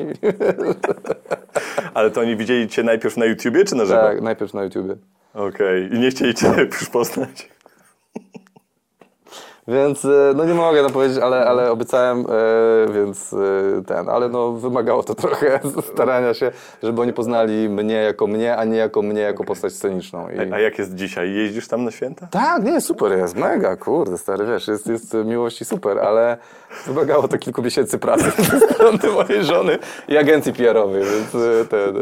Ale 1.93 2.11
to 2.11 2.21
oni 2.21 2.35
widzieli 2.35 2.67
cię 2.67 2.83
najpierw 2.83 3.17
na 3.17 3.25
YouTubie, 3.25 3.65
czy 3.65 3.75
na 3.75 3.85
żywo? 3.85 4.01
tak, 4.01 4.21
najpierw 4.21 4.53
na 4.53 4.63
YouTubie. 4.63 4.95
Okej. 5.33 5.89
I 5.95 5.99
nie 5.99 6.09
chcieli 6.09 6.33
cię 6.33 6.47
już 6.81 6.89
poznać. 6.89 7.49
Więc 9.67 10.05
e, 10.05 10.33
no 10.35 10.45
nie 10.45 10.53
mogę 10.53 10.81
no 10.81 10.89
powiedzieć, 10.89 11.17
ale, 11.17 11.45
ale 11.45 11.71
obiecałem, 11.71 12.19
e, 12.19 12.93
więc 12.93 13.33
e, 13.33 13.83
ten, 13.85 14.09
ale 14.09 14.29
no 14.29 14.51
wymagało 14.51 15.03
to 15.03 15.15
trochę 15.23 15.59
starania 15.93 16.33
się, 16.33 16.51
żeby 16.83 17.01
oni 17.01 17.13
poznali 17.13 17.69
mnie 17.69 17.95
jako 17.95 18.27
mnie, 18.27 18.57
a 18.57 18.63
nie 18.63 18.77
jako 18.77 19.01
mnie 19.01 19.21
jako 19.21 19.43
postać 19.43 19.73
sceniczną. 19.73 20.29
I... 20.29 20.53
A 20.53 20.59
jak 20.59 20.77
jest 20.79 20.95
dzisiaj? 20.95 21.33
Jeździsz 21.33 21.67
tam 21.67 21.83
na 21.83 21.91
święta? 21.91 22.27
Tak, 22.31 22.63
nie, 22.63 22.81
super 22.81 23.11
jest, 23.11 23.35
mega, 23.35 23.75
kurde, 23.75 24.17
stary, 24.17 24.45
wiesz, 24.45 24.67
jest, 24.67 24.87
jest 24.87 25.13
miłości 25.25 25.65
super, 25.65 25.99
ale 25.99 26.37
wymagało 26.87 27.27
to 27.27 27.37
kilku 27.37 27.63
miesięcy 27.63 27.99
pracy 27.99 28.31
ze 28.51 28.59
strony 28.59 28.99
mojej 29.13 29.43
żony 29.43 29.79
i 30.07 30.17
agencji 30.17 30.53
PR-owej, 30.53 31.03
więc 31.03 31.31
ten... 31.69 31.95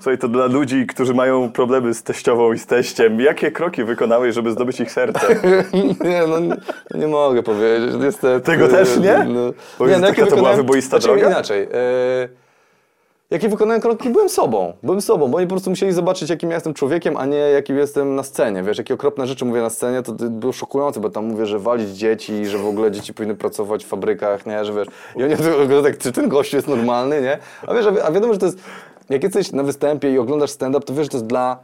Słuchaj, 0.00 0.18
to 0.18 0.28
dla 0.28 0.46
ludzi, 0.46 0.86
którzy 0.86 1.14
mają 1.14 1.52
problemy 1.52 1.94
z 1.94 2.02
teściową 2.02 2.52
i 2.52 2.58
z 2.58 2.66
teściem, 2.66 3.20
jakie 3.20 3.50
kroki 3.50 3.84
wykonałeś, 3.84 4.34
żeby 4.34 4.50
zdobyć 4.50 4.80
ich 4.80 4.92
serce? 4.92 5.26
Nie, 6.04 6.22
no 6.26 6.56
no 6.90 6.98
nie 7.00 7.06
mogę 7.06 7.42
powiedzieć, 7.42 7.94
niestety. 8.00 8.46
Tego 8.46 8.68
też 8.68 8.96
nie? 8.98 9.24
No, 9.28 9.40
Powiedz, 9.78 10.00
no, 10.00 10.06
taka 10.06 10.20
jakie 10.20 10.30
to 10.30 10.36
była 10.36 10.52
wyboista 10.52 10.90
znaczy, 11.00 11.06
droga? 11.06 11.26
inaczej. 11.30 11.62
E, 11.62 12.28
jakie 13.30 13.48
wykonałem 13.48 13.80
kroki? 13.80 14.10
Byłem 14.10 14.28
sobą. 14.28 14.72
Byłem 14.82 15.00
sobą, 15.00 15.28
bo 15.28 15.36
oni 15.36 15.46
po 15.46 15.50
prostu 15.54 15.70
musieli 15.70 15.92
zobaczyć, 15.92 16.30
jakim 16.30 16.50
ja 16.50 16.56
jestem 16.56 16.74
człowiekiem, 16.74 17.16
a 17.16 17.26
nie 17.26 17.36
jakim 17.36 17.78
jestem 17.78 18.14
na 18.14 18.22
scenie. 18.22 18.62
Wiesz, 18.62 18.78
jakie 18.78 18.94
okropne 18.94 19.26
rzeczy 19.26 19.44
mówię 19.44 19.60
na 19.62 19.70
scenie, 19.70 20.02
to 20.02 20.12
było 20.12 20.52
szokujące, 20.52 21.00
bo 21.00 21.10
tam 21.10 21.24
mówię, 21.24 21.46
że 21.46 21.58
walić 21.58 21.88
dzieci, 21.90 22.46
że 22.46 22.58
w 22.58 22.66
ogóle 22.66 22.90
dzieci 22.90 23.14
powinny 23.14 23.34
pracować 23.34 23.84
w 23.84 23.88
fabrykach, 23.88 24.46
nie, 24.46 24.64
że 24.64 24.72
wiesz. 24.72 24.88
I 25.16 25.24
oni 25.24 25.36
tylko 25.36 25.82
tak, 25.82 25.98
czy 25.98 26.12
ten 26.12 26.28
gościu 26.28 26.56
jest 26.56 26.68
normalny, 26.68 27.22
nie? 27.22 27.38
A 27.66 27.74
wiesz, 27.74 27.86
a 27.86 27.92
wi- 27.92 28.00
a 28.00 28.10
wiadomo, 28.12 28.32
że 28.32 28.38
to 28.38 28.46
jest, 28.46 28.58
jak 29.10 29.22
jesteś 29.22 29.52
na 29.52 29.62
występie 29.62 30.12
i 30.12 30.18
oglądasz 30.18 30.50
stand-up, 30.50 30.86
to 30.86 30.94
wiesz, 30.94 31.02
że 31.04 31.10
to 31.10 31.16
jest 31.16 31.26
dla 31.26 31.58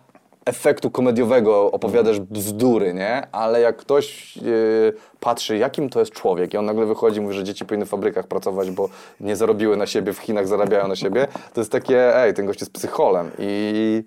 efektu 0.45 0.91
komediowego 0.91 1.73
opowiadasz 1.73 2.21
bzdury, 2.21 2.95
nie? 2.95 3.27
Ale 3.33 3.61
jak 3.61 3.77
ktoś 3.77 4.37
yy, 4.37 4.93
patrzy, 5.21 5.57
jakim 5.57 5.89
to 5.89 6.01
jest 6.01 6.13
człowiek 6.13 6.55
i 6.55 6.57
on 6.57 6.65
nagle 6.65 6.87
wychodzi 6.87 7.19
i 7.19 7.21
mówi, 7.21 7.35
że 7.35 7.45
dzieci 7.45 7.65
powinny 7.65 7.87
w 7.87 7.89
fabrykach 7.89 8.27
pracować, 8.27 8.71
bo 8.71 8.89
nie 9.21 9.37
zarobiły 9.37 9.77
na 9.77 9.87
siebie, 9.87 10.13
w 10.13 10.19
Chinach 10.19 10.49
zarabiają 10.49 10.89
na 10.89 10.97
siebie, 10.97 11.27
to 11.55 11.61
jest 11.61 11.73
takie, 11.73 12.17
ej, 12.17 12.35
ten 12.35 12.47
gość 12.47 12.61
jest 12.61 12.73
psycholem 12.73 13.31
i... 13.39 14.05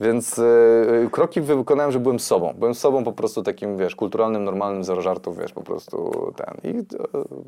Więc 0.00 0.36
yy, 0.36 1.08
kroki 1.12 1.40
wykonałem, 1.40 1.92
że 1.92 2.00
byłem 2.00 2.20
sobą. 2.20 2.54
Byłem 2.58 2.74
sobą 2.74 3.04
po 3.04 3.12
prostu 3.12 3.42
takim, 3.42 3.76
wiesz, 3.76 3.96
kulturalnym, 3.96 4.44
normalnym, 4.44 4.84
zero 4.84 5.02
żartów, 5.02 5.38
wiesz, 5.38 5.52
po 5.52 5.62
prostu 5.62 6.12
ten. 6.36 6.72
I 6.72 6.86
to, 6.86 6.98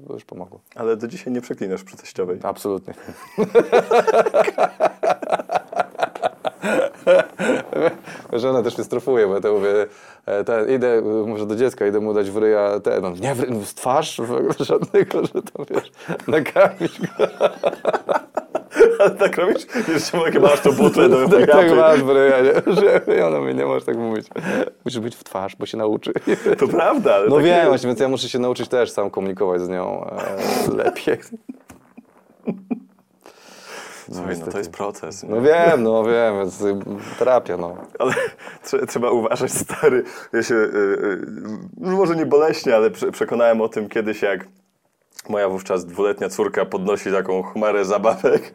to 0.09 0.15
już 0.15 0.25
pomogło. 0.25 0.61
Ale 0.75 0.97
do 0.97 1.09
dzisiaj 1.09 1.33
nie 1.33 1.41
przeklinasz 1.41 1.85
przy 1.85 1.97
teściowej. 1.97 2.39
Absolutnie. 2.43 2.95
Żona 8.33 8.63
też 8.63 8.77
mnie 8.79 8.85
strofuje, 8.85 9.27
bo 9.27 9.35
ja 9.35 9.41
to 9.41 9.53
mówię, 9.53 9.69
te, 10.47 10.75
idę, 10.75 11.03
może 11.27 11.47
do 11.47 11.57
dziecka, 11.57 11.87
idę 11.87 12.01
mu 12.01 12.15
dać 12.15 12.31
w 12.31 12.37
ryja, 12.37 12.81
te, 12.81 13.01
no, 13.01 13.11
nie 13.11 13.35
w, 13.35 13.41
ry- 13.41 13.61
w 13.65 13.75
twarz, 13.75 14.21
w 14.21 14.65
żadnego, 14.65 15.23
że 15.27 15.43
to 15.43 15.65
wiesz, 15.71 15.93
nakarmić 16.29 17.01
go. 17.01 17.07
Ale 19.01 19.11
tak 19.11 19.37
robisz? 19.37 19.67
Jeszcze 19.89 20.17
mogę, 20.17 20.41
masz 20.41 20.61
to 20.61 20.73
butlę 20.73 21.09
do 21.09 21.29
Tak, 21.29 21.51
tak 21.51 21.77
masz 21.77 22.03
w 22.03 22.09
ryja, 22.11 22.37
nie? 22.41 22.53
że 22.75 23.01
i 23.19 23.21
ona 23.21 23.41
mi 23.41 23.55
nie 23.55 23.67
możesz 23.67 23.85
tak 23.85 23.97
mówić. 23.97 24.27
Musisz 24.85 25.01
być 25.01 25.17
w 25.17 25.25
twarz, 25.25 25.57
bo 25.57 25.67
się 25.67 25.77
nauczy. 25.77 26.13
To 26.59 26.69
prawda, 26.69 27.15
ale 27.15 27.29
No 27.29 27.37
tak 27.37 27.45
wiem, 27.45 27.73
jest. 27.73 27.85
więc 27.87 28.01
ja 28.01 28.09
muszę 28.09 28.29
się 28.29 28.39
nauczyć 28.39 28.69
też 28.69 28.91
sam 28.91 29.11
komunikować 29.11 29.61
z 29.63 29.69
nią 29.69 30.07
e, 30.71 30.77
lepiej. 30.77 31.17
Słuchaj, 34.13 34.39
no 34.39 34.47
to 34.53 34.59
jest 34.59 34.73
proces. 34.73 35.23
No 35.23 35.41
wiem, 35.41 35.83
no 35.83 36.05
wiem, 36.05 36.39
więc 36.39 36.61
y, 36.61 36.77
terapia, 37.19 37.57
no. 37.57 37.77
Ale 37.99 38.13
trze- 38.65 38.87
trzeba 38.87 39.11
uważać, 39.11 39.53
stary. 39.53 40.05
Ja 40.33 40.43
się, 40.43 40.55
y, 40.55 40.59
y, 40.59 41.27
no 41.77 41.97
może 41.97 42.17
nie 42.17 42.27
boleśnie, 42.27 42.77
ale 42.77 42.91
prze, 42.91 43.13
przekonałem 43.13 43.61
o 43.61 43.69
tym 43.69 43.89
kiedyś, 43.89 44.23
jak 44.23 44.47
moja 45.29 45.49
wówczas 45.49 45.87
dwuletnia 45.87 46.29
córka 46.29 46.65
podnosi 46.65 47.13
taką 47.13 47.43
chmarę 47.43 47.85
zabawek. 47.85 48.43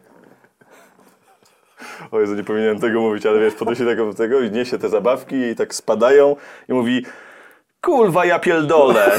O 2.12 2.20
Jezu, 2.20 2.34
nie 2.34 2.44
powinienem 2.44 2.80
tego 2.80 3.00
mówić, 3.00 3.26
ale 3.26 3.40
wiesz, 3.40 3.54
podnosi 3.54 3.84
tego, 3.84 4.14
tego 4.14 4.40
i 4.40 4.50
niesie 4.50 4.78
te 4.78 4.88
zabawki 4.88 5.36
i 5.36 5.56
tak 5.56 5.74
spadają 5.74 6.36
i 6.68 6.72
mówi 6.72 7.06
Kulwa, 7.82 8.24
ja 8.24 8.38
pierdolę. 8.38 9.18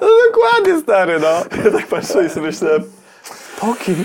No 0.00 0.06
dokładnie, 0.32 0.80
stary, 0.82 1.18
no. 1.20 1.62
Ja 1.64 1.70
tak 1.70 1.86
patrzę 1.86 2.24
i 2.24 2.28
sobie 2.30 2.46
myślę, 2.46 2.70
Po 3.60 3.74
kim? 3.74 4.04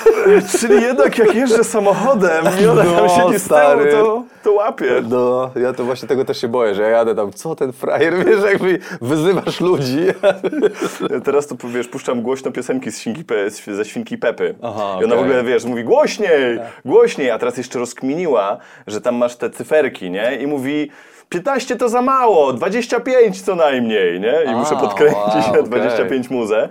czyli 0.58 0.82
jednak 0.82 1.18
jak 1.18 1.34
jeżdżę 1.34 1.64
samochodem 1.64 2.44
i 2.62 2.66
ona 2.66 2.84
tam 2.84 2.94
No, 2.96 3.08
siedzi 3.08 3.38
z 3.38 3.44
stary. 3.44 3.90
tyłu, 3.90 4.04
to, 4.04 4.22
to 4.42 4.52
łapie. 4.52 5.02
No, 5.08 5.50
ja 5.56 5.72
to 5.72 5.84
właśnie 5.84 6.08
tego 6.08 6.24
też 6.24 6.40
się 6.40 6.48
boję, 6.48 6.74
że 6.74 6.82
ja 6.82 6.88
jadę 6.88 7.14
tam, 7.14 7.32
co 7.32 7.54
ten 7.56 7.72
frajer, 7.72 8.24
wiesz, 8.26 8.44
jakby 8.44 8.78
wyzywasz 9.00 9.60
ludzi. 9.60 10.06
Ja 11.10 11.20
Teraz 11.20 11.46
to 11.46 11.56
wiesz, 11.68 11.88
puszczam 11.88 12.22
głośno 12.22 12.50
piosenki 12.50 12.90
z 12.92 12.98
świnki, 13.00 13.24
Pe- 13.24 13.50
z- 13.50 13.76
ze 13.76 13.84
świnki 13.84 14.18
Pepy. 14.18 14.54
Aha, 14.62 14.98
I 15.00 15.04
ona 15.04 15.14
w 15.14 15.18
okej. 15.18 15.30
ogóle 15.30 15.44
wiesz, 15.44 15.64
mówi 15.64 15.84
głośniej, 15.84 16.58
głośniej, 16.84 17.30
a 17.30 17.38
teraz 17.38 17.56
jeszcze 17.56 17.78
rozkminiła, 17.78 18.56
że 18.86 19.00
tam 19.00 19.14
masz 19.16 19.36
te 19.36 19.50
cyferki, 19.50 20.10
nie? 20.10 20.36
I 20.36 20.46
mówi 20.46 20.90
15 21.32 21.76
to 21.76 21.88
za 21.88 22.02
mało, 22.02 22.52
25 22.52 23.42
co 23.42 23.54
najmniej, 23.54 24.20
nie? 24.20 24.42
I 24.44 24.48
A, 24.48 24.52
muszę 24.56 24.76
podkręcić 24.76 25.16
wow, 25.16 25.52
na 25.54 25.58
okej. 25.58 25.64
25 25.64 26.30
muzę. 26.30 26.68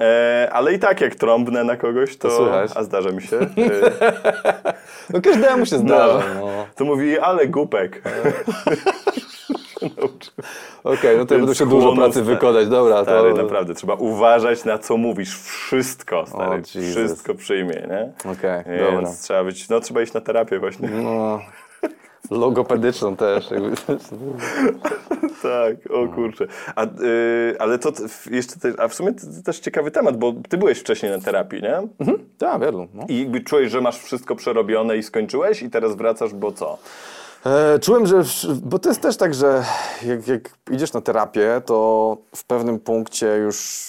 E, 0.00 0.48
ale 0.52 0.72
i 0.72 0.78
tak 0.78 1.00
jak 1.00 1.14
trąbnę 1.14 1.64
na 1.64 1.76
kogoś, 1.76 2.16
to, 2.16 2.28
To 2.28 2.62
a 2.74 2.82
zdarza 2.82 3.10
mi 3.10 3.22
się, 3.22 3.36
e, 3.38 3.46
No 5.10 5.20
każdemu 5.20 5.66
się 5.66 5.78
zdarza, 5.78 6.22
no. 6.40 6.66
to 6.76 6.84
mówi, 6.84 7.18
ale 7.18 7.46
głupek. 7.46 8.02
Okej, 10.84 11.16
no 11.18 11.26
to 11.26 11.34
ja 11.34 11.40
będę 11.40 11.54
się 11.54 11.66
dużo 11.66 11.92
pracy 11.92 12.12
stary. 12.12 12.26
wykonać, 12.26 12.68
dobra, 12.68 13.02
Stary, 13.02 13.34
to... 13.34 13.42
naprawdę, 13.42 13.74
trzeba 13.74 13.94
uważać 13.94 14.64
na 14.64 14.78
co 14.78 14.96
mówisz. 14.96 15.38
Wszystko, 15.38 16.24
stary, 16.26 16.62
wszystko 16.62 17.34
przyjmie, 17.34 17.86
nie? 17.88 18.30
Okej, 18.32 18.64
Więc 18.66 18.92
dobra. 18.94 19.10
trzeba 19.22 19.44
być, 19.44 19.68
no 19.68 19.80
trzeba 19.80 20.02
iść 20.02 20.12
na 20.12 20.20
terapię 20.20 20.58
właśnie. 20.58 20.88
No, 20.88 21.40
logopedyczną 22.30 23.16
też. 23.16 23.48
Tak, 25.42 25.76
o 25.90 26.08
kurczę. 26.08 26.46
A, 26.76 26.84
y, 26.84 26.88
ale 27.58 27.78
to 27.78 27.92
jeszcze, 28.30 28.54
a 28.78 28.88
w 28.88 28.94
sumie 28.94 29.12
to 29.12 29.26
też 29.44 29.58
ciekawy 29.58 29.90
temat, 29.90 30.16
bo 30.16 30.34
ty 30.48 30.56
byłeś 30.56 30.78
wcześniej 30.78 31.12
na 31.12 31.18
terapii, 31.18 31.62
nie? 31.62 31.82
Tak, 32.38 32.60
wielu. 32.60 32.88
No. 32.94 33.04
I 33.08 33.18
jakby 33.18 33.40
czułeś, 33.40 33.70
że 33.70 33.80
masz 33.80 33.98
wszystko 33.98 34.36
przerobione 34.36 34.96
i 34.96 35.02
skończyłeś 35.02 35.62
i 35.62 35.70
teraz 35.70 35.96
wracasz, 35.96 36.34
bo 36.34 36.52
co? 36.52 36.78
E, 37.46 37.78
czułem, 37.78 38.06
że. 38.06 38.22
Bo 38.62 38.78
to 38.78 38.88
jest 38.88 39.00
też 39.00 39.16
tak, 39.16 39.34
że 39.34 39.64
jak, 40.06 40.28
jak 40.28 40.50
idziesz 40.70 40.92
na 40.92 41.00
terapię, 41.00 41.62
to 41.66 42.16
w 42.36 42.44
pewnym 42.44 42.78
punkcie 42.78 43.26
już 43.26 43.86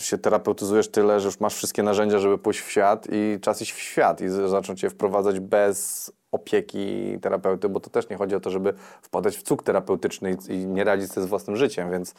się 0.00 0.18
terapeutyzujesz 0.18 0.88
tyle, 0.88 1.20
że 1.20 1.26
już 1.26 1.40
masz 1.40 1.54
wszystkie 1.54 1.82
narzędzia, 1.82 2.18
żeby 2.18 2.38
pójść 2.38 2.60
w 2.60 2.70
świat 2.70 3.06
i 3.12 3.38
czas 3.40 3.62
iść 3.62 3.72
w 3.72 3.78
świat 3.78 4.20
i 4.20 4.28
zacząć 4.28 4.80
cię 4.80 4.90
wprowadzać 4.90 5.40
bez 5.40 6.12
opieki 6.36 7.18
terapeuty, 7.22 7.68
bo 7.68 7.80
to 7.80 7.90
też 7.90 8.08
nie 8.08 8.16
chodzi 8.16 8.34
o 8.34 8.40
to, 8.40 8.50
żeby 8.50 8.74
wpadać 9.02 9.36
w 9.36 9.42
cuk 9.42 9.62
terapeutyczny 9.62 10.36
i, 10.48 10.52
i 10.52 10.66
nie 10.66 10.84
radzić 10.84 11.12
sobie 11.12 11.26
z 11.26 11.30
własnym 11.30 11.56
życiem, 11.56 11.90
więc 11.90 12.14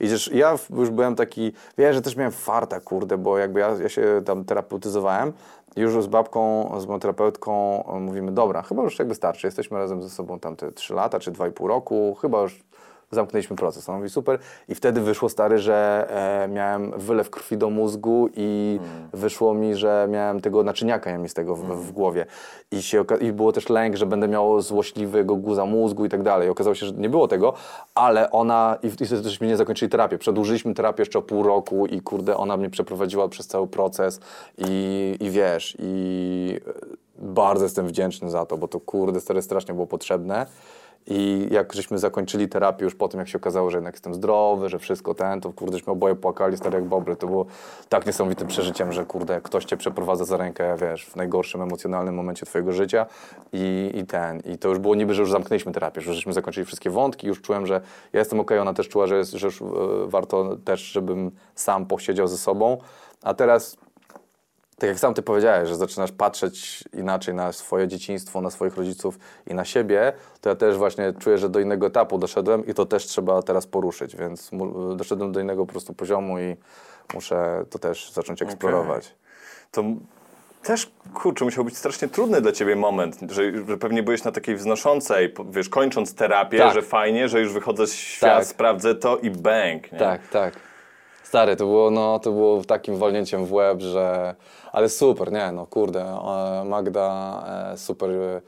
idziesz, 0.00 0.30
ja 0.34 0.58
już 0.70 0.90
byłem 0.90 1.16
taki, 1.16 1.52
wiesz, 1.78 1.94
że 1.94 2.02
też 2.02 2.16
miałem 2.16 2.32
farta, 2.32 2.80
kurde, 2.80 3.18
bo 3.18 3.38
jakby 3.38 3.60
ja, 3.60 3.76
ja 3.82 3.88
się 3.88 4.22
tam 4.24 4.44
terapeutyzowałem 4.44 5.32
i 5.76 5.80
już 5.80 6.04
z 6.04 6.06
babką, 6.06 6.72
z 6.80 6.86
moją 6.86 7.00
terapeutką 7.00 7.84
e, 7.86 8.00
mówimy, 8.00 8.32
dobra, 8.32 8.62
chyba 8.62 8.82
już 8.82 8.98
jakby 8.98 9.14
starczy, 9.14 9.46
jesteśmy 9.46 9.78
razem 9.78 10.02
ze 10.02 10.10
sobą 10.10 10.38
tam 10.38 10.56
te 10.56 10.72
3 10.72 10.94
lata 10.94 11.20
czy 11.20 11.32
2,5 11.32 11.66
roku, 11.66 12.14
chyba 12.20 12.42
już 12.42 12.64
zamknęliśmy 13.12 13.56
proces. 13.56 13.88
On 13.88 13.96
mówi 13.96 14.10
super. 14.10 14.38
I 14.68 14.74
wtedy 14.74 15.00
wyszło 15.00 15.28
stary, 15.28 15.58
że 15.58 16.06
e, 16.44 16.48
miałem 16.48 16.90
wylew 16.90 17.30
krwi 17.30 17.56
do 17.56 17.70
mózgu 17.70 18.28
i 18.36 18.80
wyszło 19.12 19.54
mi, 19.54 19.74
że 19.74 20.06
miałem 20.10 20.40
tego 20.40 20.62
naczyniaka 20.62 21.10
jamistego 21.10 21.56
w, 21.56 21.86
w 21.86 21.92
głowie. 21.92 22.26
I, 22.70 22.82
się, 22.82 23.04
I 23.20 23.32
było 23.32 23.52
też 23.52 23.68
lęk, 23.68 23.96
że 23.96 24.06
będę 24.06 24.28
miał 24.28 24.60
złośliwego 24.60 25.36
guza 25.36 25.66
mózgu 25.66 26.04
i 26.04 26.08
tak 26.08 26.22
dalej. 26.22 26.48
Okazało 26.48 26.74
się, 26.74 26.86
że 26.86 26.92
nie 26.92 27.08
było 27.08 27.28
tego, 27.28 27.52
ale 27.94 28.30
ona, 28.30 28.78
i, 28.82 28.86
i 28.86 29.06
wtedy 29.06 29.28
żeśmy 29.28 29.46
nie 29.46 29.56
zakończyli 29.56 29.90
terapię. 29.90 30.18
Przedłużyliśmy 30.18 30.74
terapię 30.74 31.02
jeszcze 31.02 31.18
o 31.18 31.22
pół 31.22 31.42
roku 31.42 31.86
i 31.86 32.00
kurde, 32.00 32.36
ona 32.36 32.56
mnie 32.56 32.70
przeprowadziła 32.70 33.28
przez 33.28 33.46
cały 33.46 33.66
proces 33.66 34.20
i, 34.58 35.16
i 35.20 35.30
wiesz, 35.30 35.76
i 35.78 36.60
e, 36.68 36.72
bardzo 37.18 37.64
jestem 37.64 37.86
wdzięczny 37.86 38.30
za 38.30 38.46
to, 38.46 38.58
bo 38.58 38.68
to 38.68 38.80
kurde, 38.80 39.20
stary, 39.20 39.42
strasznie 39.42 39.74
było 39.74 39.86
potrzebne. 39.86 40.46
I 41.06 41.48
jak 41.50 41.72
żeśmy 41.72 41.98
zakończyli 41.98 42.48
terapię 42.48 42.84
już 42.84 42.94
po 42.94 43.08
tym, 43.08 43.20
jak 43.20 43.28
się 43.28 43.38
okazało, 43.38 43.70
że 43.70 43.76
jednak 43.76 43.94
jestem 43.94 44.14
zdrowy, 44.14 44.68
że 44.68 44.78
wszystko 44.78 45.14
ten, 45.14 45.40
to 45.40 45.52
kurdeśmy 45.52 45.92
oboje 45.92 46.14
płakali, 46.14 46.56
stary 46.56 46.74
jak 46.74 46.84
bobry. 46.84 47.16
To 47.16 47.26
było 47.26 47.46
tak 47.88 48.06
niesamowitym 48.06 48.48
przeżyciem, 48.48 48.92
że 48.92 49.04
kurde, 49.04 49.40
ktoś 49.40 49.64
cię 49.64 49.76
przeprowadza 49.76 50.24
za 50.24 50.36
rękę, 50.36 50.76
wiesz, 50.80 51.06
w 51.06 51.16
najgorszym 51.16 51.62
emocjonalnym 51.62 52.14
momencie 52.14 52.46
twojego 52.46 52.72
życia 52.72 53.06
i, 53.52 53.90
i 53.94 54.06
ten. 54.06 54.40
I 54.40 54.58
to 54.58 54.68
już 54.68 54.78
było 54.78 54.94
niby, 54.94 55.14
że 55.14 55.22
już 55.22 55.30
zamknęliśmy 55.30 55.72
terapię, 55.72 56.00
że 56.00 56.14
żeśmy 56.14 56.32
zakończyli 56.32 56.64
wszystkie 56.64 56.90
wątki, 56.90 57.26
już 57.26 57.42
czułem, 57.42 57.66
że 57.66 57.80
ja 58.12 58.18
jestem 58.18 58.40
okej, 58.40 58.58
ona 58.58 58.74
też 58.74 58.88
czuła, 58.88 59.06
że, 59.06 59.16
jest, 59.16 59.32
że 59.32 59.46
już 59.46 59.62
e, 59.62 59.66
warto 60.06 60.56
też, 60.64 60.80
żebym 60.80 61.30
sam 61.54 61.86
posiedział 61.86 62.28
ze 62.28 62.38
sobą. 62.38 62.78
A 63.22 63.34
teraz 63.34 63.76
tak 64.82 64.88
jak 64.88 64.98
sam 64.98 65.14
ty 65.14 65.22
powiedziałeś, 65.22 65.68
że 65.68 65.76
zaczynasz 65.76 66.12
patrzeć 66.12 66.84
inaczej 66.92 67.34
na 67.34 67.52
swoje 67.52 67.88
dzieciństwo, 67.88 68.40
na 68.40 68.50
swoich 68.50 68.76
rodziców 68.76 69.18
i 69.46 69.54
na 69.54 69.64
siebie, 69.64 70.12
to 70.40 70.48
ja 70.48 70.56
też 70.56 70.76
właśnie 70.76 71.12
czuję, 71.18 71.38
że 71.38 71.48
do 71.48 71.60
innego 71.60 71.86
etapu 71.86 72.18
doszedłem 72.18 72.66
i 72.66 72.74
to 72.74 72.86
też 72.86 73.06
trzeba 73.06 73.42
teraz 73.42 73.66
poruszyć, 73.66 74.16
więc 74.16 74.50
doszedłem 74.96 75.32
do 75.32 75.40
innego 75.40 75.66
po 75.66 75.72
prostu 75.72 75.94
poziomu 75.94 76.38
i 76.38 76.56
muszę 77.14 77.64
to 77.70 77.78
też 77.78 78.10
zacząć 78.12 78.42
eksplorować. 78.42 79.14
To 79.70 79.80
m- 79.80 80.00
też, 80.62 80.90
kurczę, 81.14 81.44
musiał 81.44 81.64
być 81.64 81.76
strasznie 81.76 82.08
trudny 82.08 82.40
dla 82.40 82.52
ciebie 82.52 82.76
moment, 82.76 83.18
że, 83.30 83.42
że 83.68 83.76
pewnie 83.78 84.02
byłeś 84.02 84.24
na 84.24 84.32
takiej 84.32 84.56
wznoszącej, 84.56 85.34
wiesz, 85.50 85.68
kończąc 85.68 86.14
terapię, 86.14 86.58
Tak. 86.58 86.74
że 86.74 86.82
fajnie, 86.82 87.28
że 87.28 87.40
już 87.40 87.52
wychodzę 87.52 87.86
z 87.86 87.94
świat, 87.94 88.38
Tak. 88.38 88.46
sprawdzę 88.46 88.94
to 88.94 89.16
i 89.18 89.30
bang, 89.30 89.92
nie? 89.92 89.98
Tak, 89.98 90.28
tak. 90.28 90.54
Stary, 91.32 91.56
to 91.56 91.64
było, 91.64 91.90
no, 91.90 92.18
to 92.18 92.32
było 92.32 92.64
takim 92.64 92.96
walnięciem 92.96 93.46
w 93.46 93.52
łeb, 93.52 93.80
że... 93.80 94.34
Ale 94.72 94.88
super, 94.88 95.32
nie, 95.32 95.52
no 95.52 95.66
kurde, 95.66 96.00
e, 96.00 96.64
Magda 96.64 97.44
e, 97.72 97.78
super 97.78 98.10
e, 98.10 98.42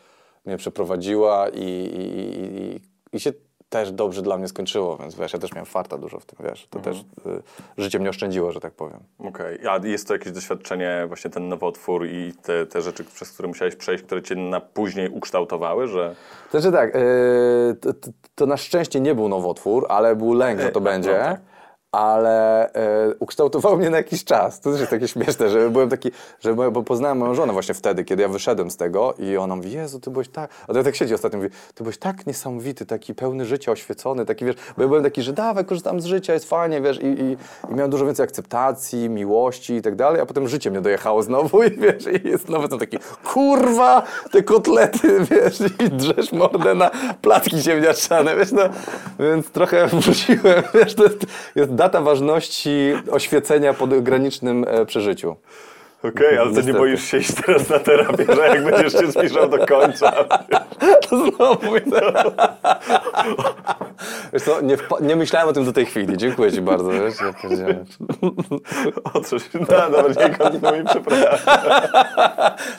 mnie 0.45 0.57
przeprowadziła 0.57 1.49
i, 1.49 1.63
i, 1.63 2.41
i, 2.51 3.17
i, 3.17 3.21
się 3.21 3.33
też 3.69 3.93
dobrze 3.93 4.23
dla 4.23 4.37
mnie 4.39 4.49
skończyło, 4.49 4.97
więc 4.97 5.15
wiesz, 5.15 5.33
ja 5.33 5.39
też 5.39 5.53
miałem 5.53 5.67
farta 5.67 5.99
dużo 5.99 6.21
w 6.21 6.27
tym, 6.27 6.47
wiesz, 6.49 6.67
to 6.71 6.81
też 6.81 7.01
y, 7.01 7.03
życie 7.79 7.99
mnie 7.99 8.11
oszczędziło, 8.11 8.53
że 8.53 8.61
tak 8.61 8.73
powiem. 8.73 9.01
Okej, 9.19 9.59
a 9.69 9.87
jest 9.87 10.09
to 10.09 10.15
jakieś 10.15 10.33
doświadczenie, 10.33 11.05
właśnie 11.09 11.31
ten 11.31 11.49
nowotwór 11.49 12.07
i 12.07 12.33
te, 12.43 12.67
te 12.67 12.83
rzeczy, 12.83 13.05
przez 13.05 13.33
które 13.33 13.49
musiałeś 13.49 13.77
przejść, 13.77 14.05
które 14.05 14.23
cię 14.23 14.37
na 14.37 14.61
później 14.61 15.09
ukształtowały, 15.09 15.87
że... 15.87 16.15
Znaczy 16.51 16.73
tak, 16.73 16.97
e, 16.97 17.01
to, 17.81 18.11
to, 18.35 18.47
na 18.47 18.57
szczęście 18.57 19.01
nie 19.01 19.15
był 19.15 19.29
nowotwór, 19.29 19.87
ale 19.89 20.17
był 20.17 20.33
lęk, 20.33 20.61
że 20.61 20.69
to 20.69 20.81
no 20.81 20.85
będzie. 20.85 21.11
tak. 21.11 21.54
Ale 21.95 22.73
e, 22.73 23.15
ukształtował 23.19 23.77
mnie 23.77 23.91
na 23.91 23.97
jakiś 23.97 24.25
czas. 24.25 24.61
To 24.61 24.71
też 24.71 24.81
jest 24.81 24.91
takie 24.91 25.09
śmieszne, 25.09 25.51
że 25.51 25.71
byłem 25.71 25.89
taki, 25.89 26.11
że 26.41 26.55
bo 26.55 26.83
poznałem 26.83 27.19
moją 27.19 27.35
żonę 27.35 27.53
właśnie 27.53 27.75
wtedy, 27.75 28.05
kiedy 28.05 28.23
ja 28.23 28.29
wyszedłem 28.29 28.71
z 28.71 28.77
tego 28.77 29.15
i 29.19 29.37
ona 29.37 29.57
mówi, 29.57 29.73
Jezu, 29.73 30.01
ty 30.01 30.11
byłeś 30.11 30.29
tak... 30.29 30.51
A 30.69 30.73
to 30.73 30.79
ja 30.79 30.85
tak 30.85 30.97
siedzi 30.97 31.15
ostatnio 31.15 31.39
mówi, 31.39 31.51
ty 31.75 31.85
byłeś 31.85 31.99
tak 31.99 32.27
niesamowity, 32.27 32.87
taki 32.87 33.15
pełny 33.15 33.45
życia, 33.45 33.73
oświecony, 33.73 34.27
taki 34.27 34.45
wiesz, 34.45 34.57
bo 34.77 34.83
ja 34.83 34.89
byłem 34.89 35.05
taki, 35.05 35.23
że 35.23 35.33
dawaj, 35.33 35.65
korzystam 35.65 36.01
z 36.01 36.05
życia, 36.05 36.33
jest 36.33 36.49
fajnie, 36.49 36.81
wiesz, 36.81 37.01
i, 37.03 37.07
i, 37.07 37.37
i 37.71 37.75
miałem 37.75 37.91
dużo 37.91 38.07
więcej 38.07 38.25
akceptacji, 38.25 39.11
miłości 39.11 39.75
i 39.75 39.83
tak 39.83 39.97
dalej, 39.97 40.21
a 40.21 40.27
potem 40.27 40.49
życie 40.49 40.71
mnie 40.71 40.81
dojechało 40.81 41.23
znowu 41.23 41.63
i 41.63 41.71
wiesz, 41.71 42.05
i 42.07 42.29
jest 42.29 42.47
znowu 42.47 42.79
taki, 42.79 42.99
kurwa, 43.25 44.03
te 44.31 44.43
kotlety, 44.43 45.21
wiesz, 45.31 45.61
i 45.61 45.91
drzesz 45.91 46.33
mordę 46.33 46.75
na 46.75 46.91
placki 47.23 47.59
ziemniaczane, 47.59 48.37
wiesz, 48.37 48.53
no, 48.53 48.63
więc 49.19 49.51
trochę 49.51 49.87
wróciłem, 50.01 50.63
wiesz, 50.75 50.95
to 50.95 51.05
jest, 51.05 51.27
jest 51.55 51.75
data 51.85 52.01
ważności 52.01 52.71
oświecenia 53.11 53.75
po 53.75 53.87
granicznym 53.87 54.65
e, 54.69 54.87
przeżyciu. 54.87 55.37
Okej, 56.09 56.39
ale 56.39 56.39
to 56.39 56.51
nie 56.51 56.55
Niestety. 56.57 56.79
boisz 56.79 57.05
się 57.05 57.19
iść 57.19 57.35
teraz 57.47 57.69
na 57.69 57.79
terapię, 57.79 58.25
że 58.35 58.49
jak 58.49 58.65
będziesz 58.65 58.93
się 58.93 59.13
zbliżał 59.13 59.49
do 59.49 59.67
końca. 59.67 60.13
To 61.11 61.17
znowu 61.31 61.73
Wiesz 64.33 64.43
co, 64.43 64.61
nie, 64.61 64.77
nie 65.01 65.17
myślałem 65.17 65.49
o 65.49 65.53
tym 65.53 65.65
do 65.65 65.73
tej 65.73 65.87
chwili, 65.87 66.17
dziękuję 66.17 66.53
ci 66.53 66.61
bardzo, 66.61 66.91
wiesz, 66.91 67.15
ja 67.21 67.33
pierdzielę. 67.33 67.85
O 69.15 69.21
coś, 69.21 69.43
no 69.55 69.67
dobra, 69.67 70.29
nie 70.29 70.35
kontynuuj, 70.35 70.85
przepraszam. 70.87 71.39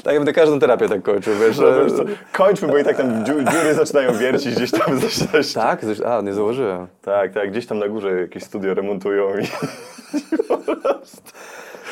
Tak, 0.04 0.14
ja 0.14 0.14
będę 0.14 0.34
każdą 0.34 0.60
terapię 0.60 0.90
tak 0.90 1.02
kończył, 1.04 1.34
wiesz. 1.36 1.58
No, 1.58 1.84
wiesz 1.84 1.94
co, 1.94 2.04
kończmy, 2.34 2.68
bo 2.68 2.78
i 2.78 2.84
tak 2.84 2.98
tam 2.98 3.26
dziu- 3.26 3.44
dziury 3.52 3.74
zaczynają 3.74 4.14
wiercić 4.14 4.56
gdzieś 4.56 4.72
tam. 4.72 5.02
Coś, 5.02 5.14
coś. 5.18 5.54
Tak? 5.54 5.82
Coś, 5.82 6.02
a, 6.02 6.22
nie 6.22 6.34
założyłem. 6.34 6.88
tak, 7.02 7.34
tak, 7.34 7.52
gdzieś 7.52 7.66
tam 7.68 7.80
na 7.80 7.88
górze 7.88 8.22
jakieś 8.22 8.44
studio 8.44 8.74
remontują 8.74 9.38
i 9.38 9.44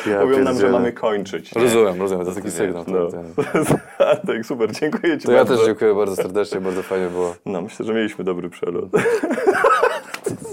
Ja 0.09 0.25
mówią 0.25 0.39
nam, 0.43 0.59
że 0.59 0.69
mamy 0.69 0.91
kończyć. 0.93 1.51
Rozumiem, 1.51 1.99
rozumiem, 2.01 2.25
to 2.25 2.31
taki 2.31 2.51
sygnał. 2.51 2.83
No. 2.87 3.07
tak, 3.35 3.53
tak. 3.97 4.25
tak, 4.27 4.45
super, 4.45 4.71
dziękuję 4.71 5.17
Ci 5.17 5.25
To 5.25 5.31
ja 5.31 5.37
bardzo. 5.37 5.57
też 5.57 5.65
dziękuję 5.65 5.95
bardzo 5.95 6.15
serdecznie, 6.15 6.61
bardzo 6.61 6.83
fajnie 6.83 7.07
było. 7.07 7.35
No, 7.45 7.61
myślę, 7.61 7.85
że 7.85 7.93
mieliśmy 7.93 8.23
dobry 8.23 8.49
przelot. 8.49 8.85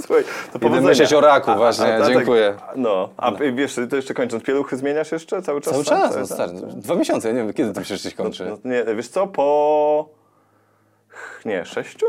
Słuchaj, 0.06 0.24
to 0.52 0.58
powodzenia. 0.58 0.88
myśleć 0.88 1.12
o 1.12 1.20
raku 1.20 1.50
A- 1.50 1.54
a- 1.54 1.56
właśnie, 1.56 1.96
a 1.96 2.00
tak- 2.00 2.12
dziękuję. 2.14 2.54
no, 2.76 3.08
a 3.16 3.32
wiesz, 3.54 3.74
to 3.90 3.96
jeszcze 3.96 4.14
kończąc, 4.14 4.42
pieluchy 4.42 4.76
zmieniasz 4.76 5.12
jeszcze 5.12 5.42
cały 5.42 5.60
czas? 5.60 5.72
Cały 5.72 5.84
czas, 5.84 6.08
Cały 6.10 6.20
no 6.20 6.26
stary. 6.26 6.52
Dwa 6.76 6.94
miesiące, 6.94 7.28
ja 7.28 7.34
nie 7.34 7.40
wiem, 7.44 7.52
kiedy 7.52 7.72
to 7.72 7.80
przecież 7.80 8.02
się 8.02 8.16
kończy. 8.16 8.46
No, 8.64 8.70
nie, 8.70 8.94
wiesz 8.96 9.08
co, 9.08 9.26
po... 9.26 10.08
Nie, 11.44 11.64
sześciu? 11.64 12.06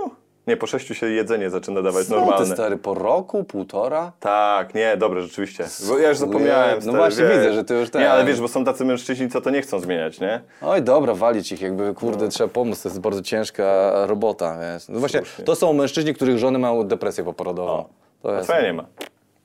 Nie, 0.48 0.58
po 0.58 0.68
sześciu 0.68 0.94
się 0.96 1.10
jedzenie 1.10 1.50
zaczyna 1.50 1.82
dawać 1.82 2.10
No 2.10 2.16
ty 2.16 2.22
normalne. 2.22 2.54
stary, 2.56 2.78
po 2.78 2.94
roku, 2.94 3.44
półtora? 3.44 4.12
Tak, 4.20 4.76
nie, 4.76 4.98
dobre, 4.98 5.22
rzeczywiście. 5.22 5.66
Bo 5.88 5.98
ja 6.00 6.10
już 6.10 6.18
zapomniałem. 6.18 6.76
no 6.76 6.82
stary, 6.82 6.98
właśnie 6.98 7.24
wiesz. 7.26 7.38
widzę, 7.38 7.54
że 7.54 7.64
ty 7.64 7.74
już 7.74 7.90
ten- 7.90 8.02
Nie, 8.02 8.12
ale 8.12 8.26
wiesz, 8.26 8.42
bo 8.42 8.48
są 8.48 8.66
tacy 8.66 8.86
mężczyźni, 8.86 9.30
co 9.30 9.42
to 9.42 9.50
nie 9.50 9.62
chcą 9.62 9.80
zmieniać, 9.80 10.20
nie? 10.20 10.42
Oj, 10.62 10.82
dobra, 10.82 11.14
walić 11.14 11.52
ich, 11.52 11.62
jakby, 11.62 11.94
kurde, 11.94 12.24
No. 12.26 12.32
trzeba 12.32 12.50
pomóc, 12.50 12.82
to 12.84 12.90
jest 12.90 13.02
bardzo 13.02 13.22
ciężka 13.22 13.92
robota, 14.06 14.58
wiesz. 14.60 14.90
No 14.90 15.00
właśnie, 15.00 15.22
to 15.46 15.56
są 15.56 15.74
mężczyźni, 15.74 16.14
których 16.14 16.38
żony 16.38 16.60
mają 16.60 16.84
depresję 16.84 17.24
poporodową. 17.24 17.86
To 18.22 18.30
A 18.30 18.34
jest... 18.36 18.44
twoja 18.50 18.62
nie 18.62 18.74
ma. 18.74 18.86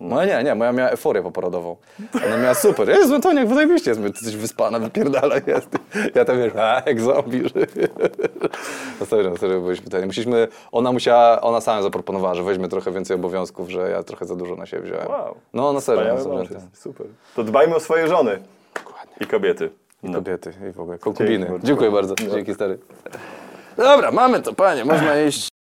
Moja 0.00 0.38
nie, 0.38 0.44
nie, 0.44 0.54
moja 0.54 0.72
miała 0.72 0.90
euforię 0.90 1.22
poporodową. 1.22 1.76
Ona 2.26 2.36
miała 2.38 2.54
super. 2.54 2.88
Jezu, 2.88 3.14
Antoniak, 3.14 3.48
zajebiście 3.48 3.90
jest, 3.90 4.02
jesteś 4.02 4.36
wyspana, 4.36 4.78
wypierdala 4.78 5.34
jest. 5.46 5.68
Ja 6.14 6.24
tam 6.24 6.38
wiesz, 6.38 6.52
a, 6.56 6.82
jak 6.86 7.00
zombie. 7.00 7.42
No 9.00 9.06
serio, 9.06 9.30
no 9.30 9.36
serio 9.36 9.60
byłeś 9.60 9.80
pytanie. 9.80 10.06
Musieliśmy, 10.06 10.48
ona 10.72 10.92
musiała, 10.92 11.40
ona 11.40 11.60
sama 11.60 11.82
zaproponowała, 11.82 12.34
że 12.34 12.42
weźmie 12.42 12.68
trochę 12.68 12.92
więcej 12.92 13.14
obowiązków, 13.14 13.70
że 13.70 13.90
ja 13.90 14.02
trochę 14.02 14.24
za 14.24 14.36
dużo 14.36 14.56
na 14.56 14.66
siebie 14.66 14.82
wziąłem. 14.82 15.08
Wow. 15.08 15.36
No, 15.54 15.72
na 15.72 15.80
serio, 15.80 16.04
na 16.14 16.16
Wspaniały 16.20 16.46
serio. 16.46 16.60
jest, 16.60 16.82
super. 16.82 17.06
To 17.36 17.44
dbajmy 17.44 17.74
o 17.74 17.80
swoje 17.80 18.08
żony. 18.08 18.38
I 19.20 19.26
kobiety. 19.26 19.70
No. 20.02 20.14
Kobiety 20.14 20.52
i 20.70 20.72
w 20.72 20.80
ogóle, 20.80 20.98
konkubiny. 20.98 21.50
Dziękuję 21.62 21.90
bardzo, 21.90 22.14
dzięki 22.14 22.54
stary. 22.54 22.78
Dobra, 23.76 24.10
mamy 24.10 24.42
to, 24.42 24.52
panie, 24.52 24.84
można 24.84 25.20
iść. 25.20 25.48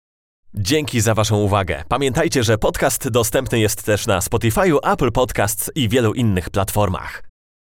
Dzięki 0.55 1.01
za 1.01 1.15
Waszą 1.15 1.37
uwagę. 1.37 1.85
Pamiętajcie, 1.89 2.43
że 2.43 2.59
podcast 2.59 3.09
dostępny 3.09 3.61
jest 3.61 3.85
też 3.85 4.07
na 4.07 4.21
Spotify, 4.21 4.61
Apple 4.83 5.13
Podcasts 5.13 5.71
i 5.75 5.89
wielu 5.89 6.15
innych 6.15 6.51
platformach. 6.51 7.32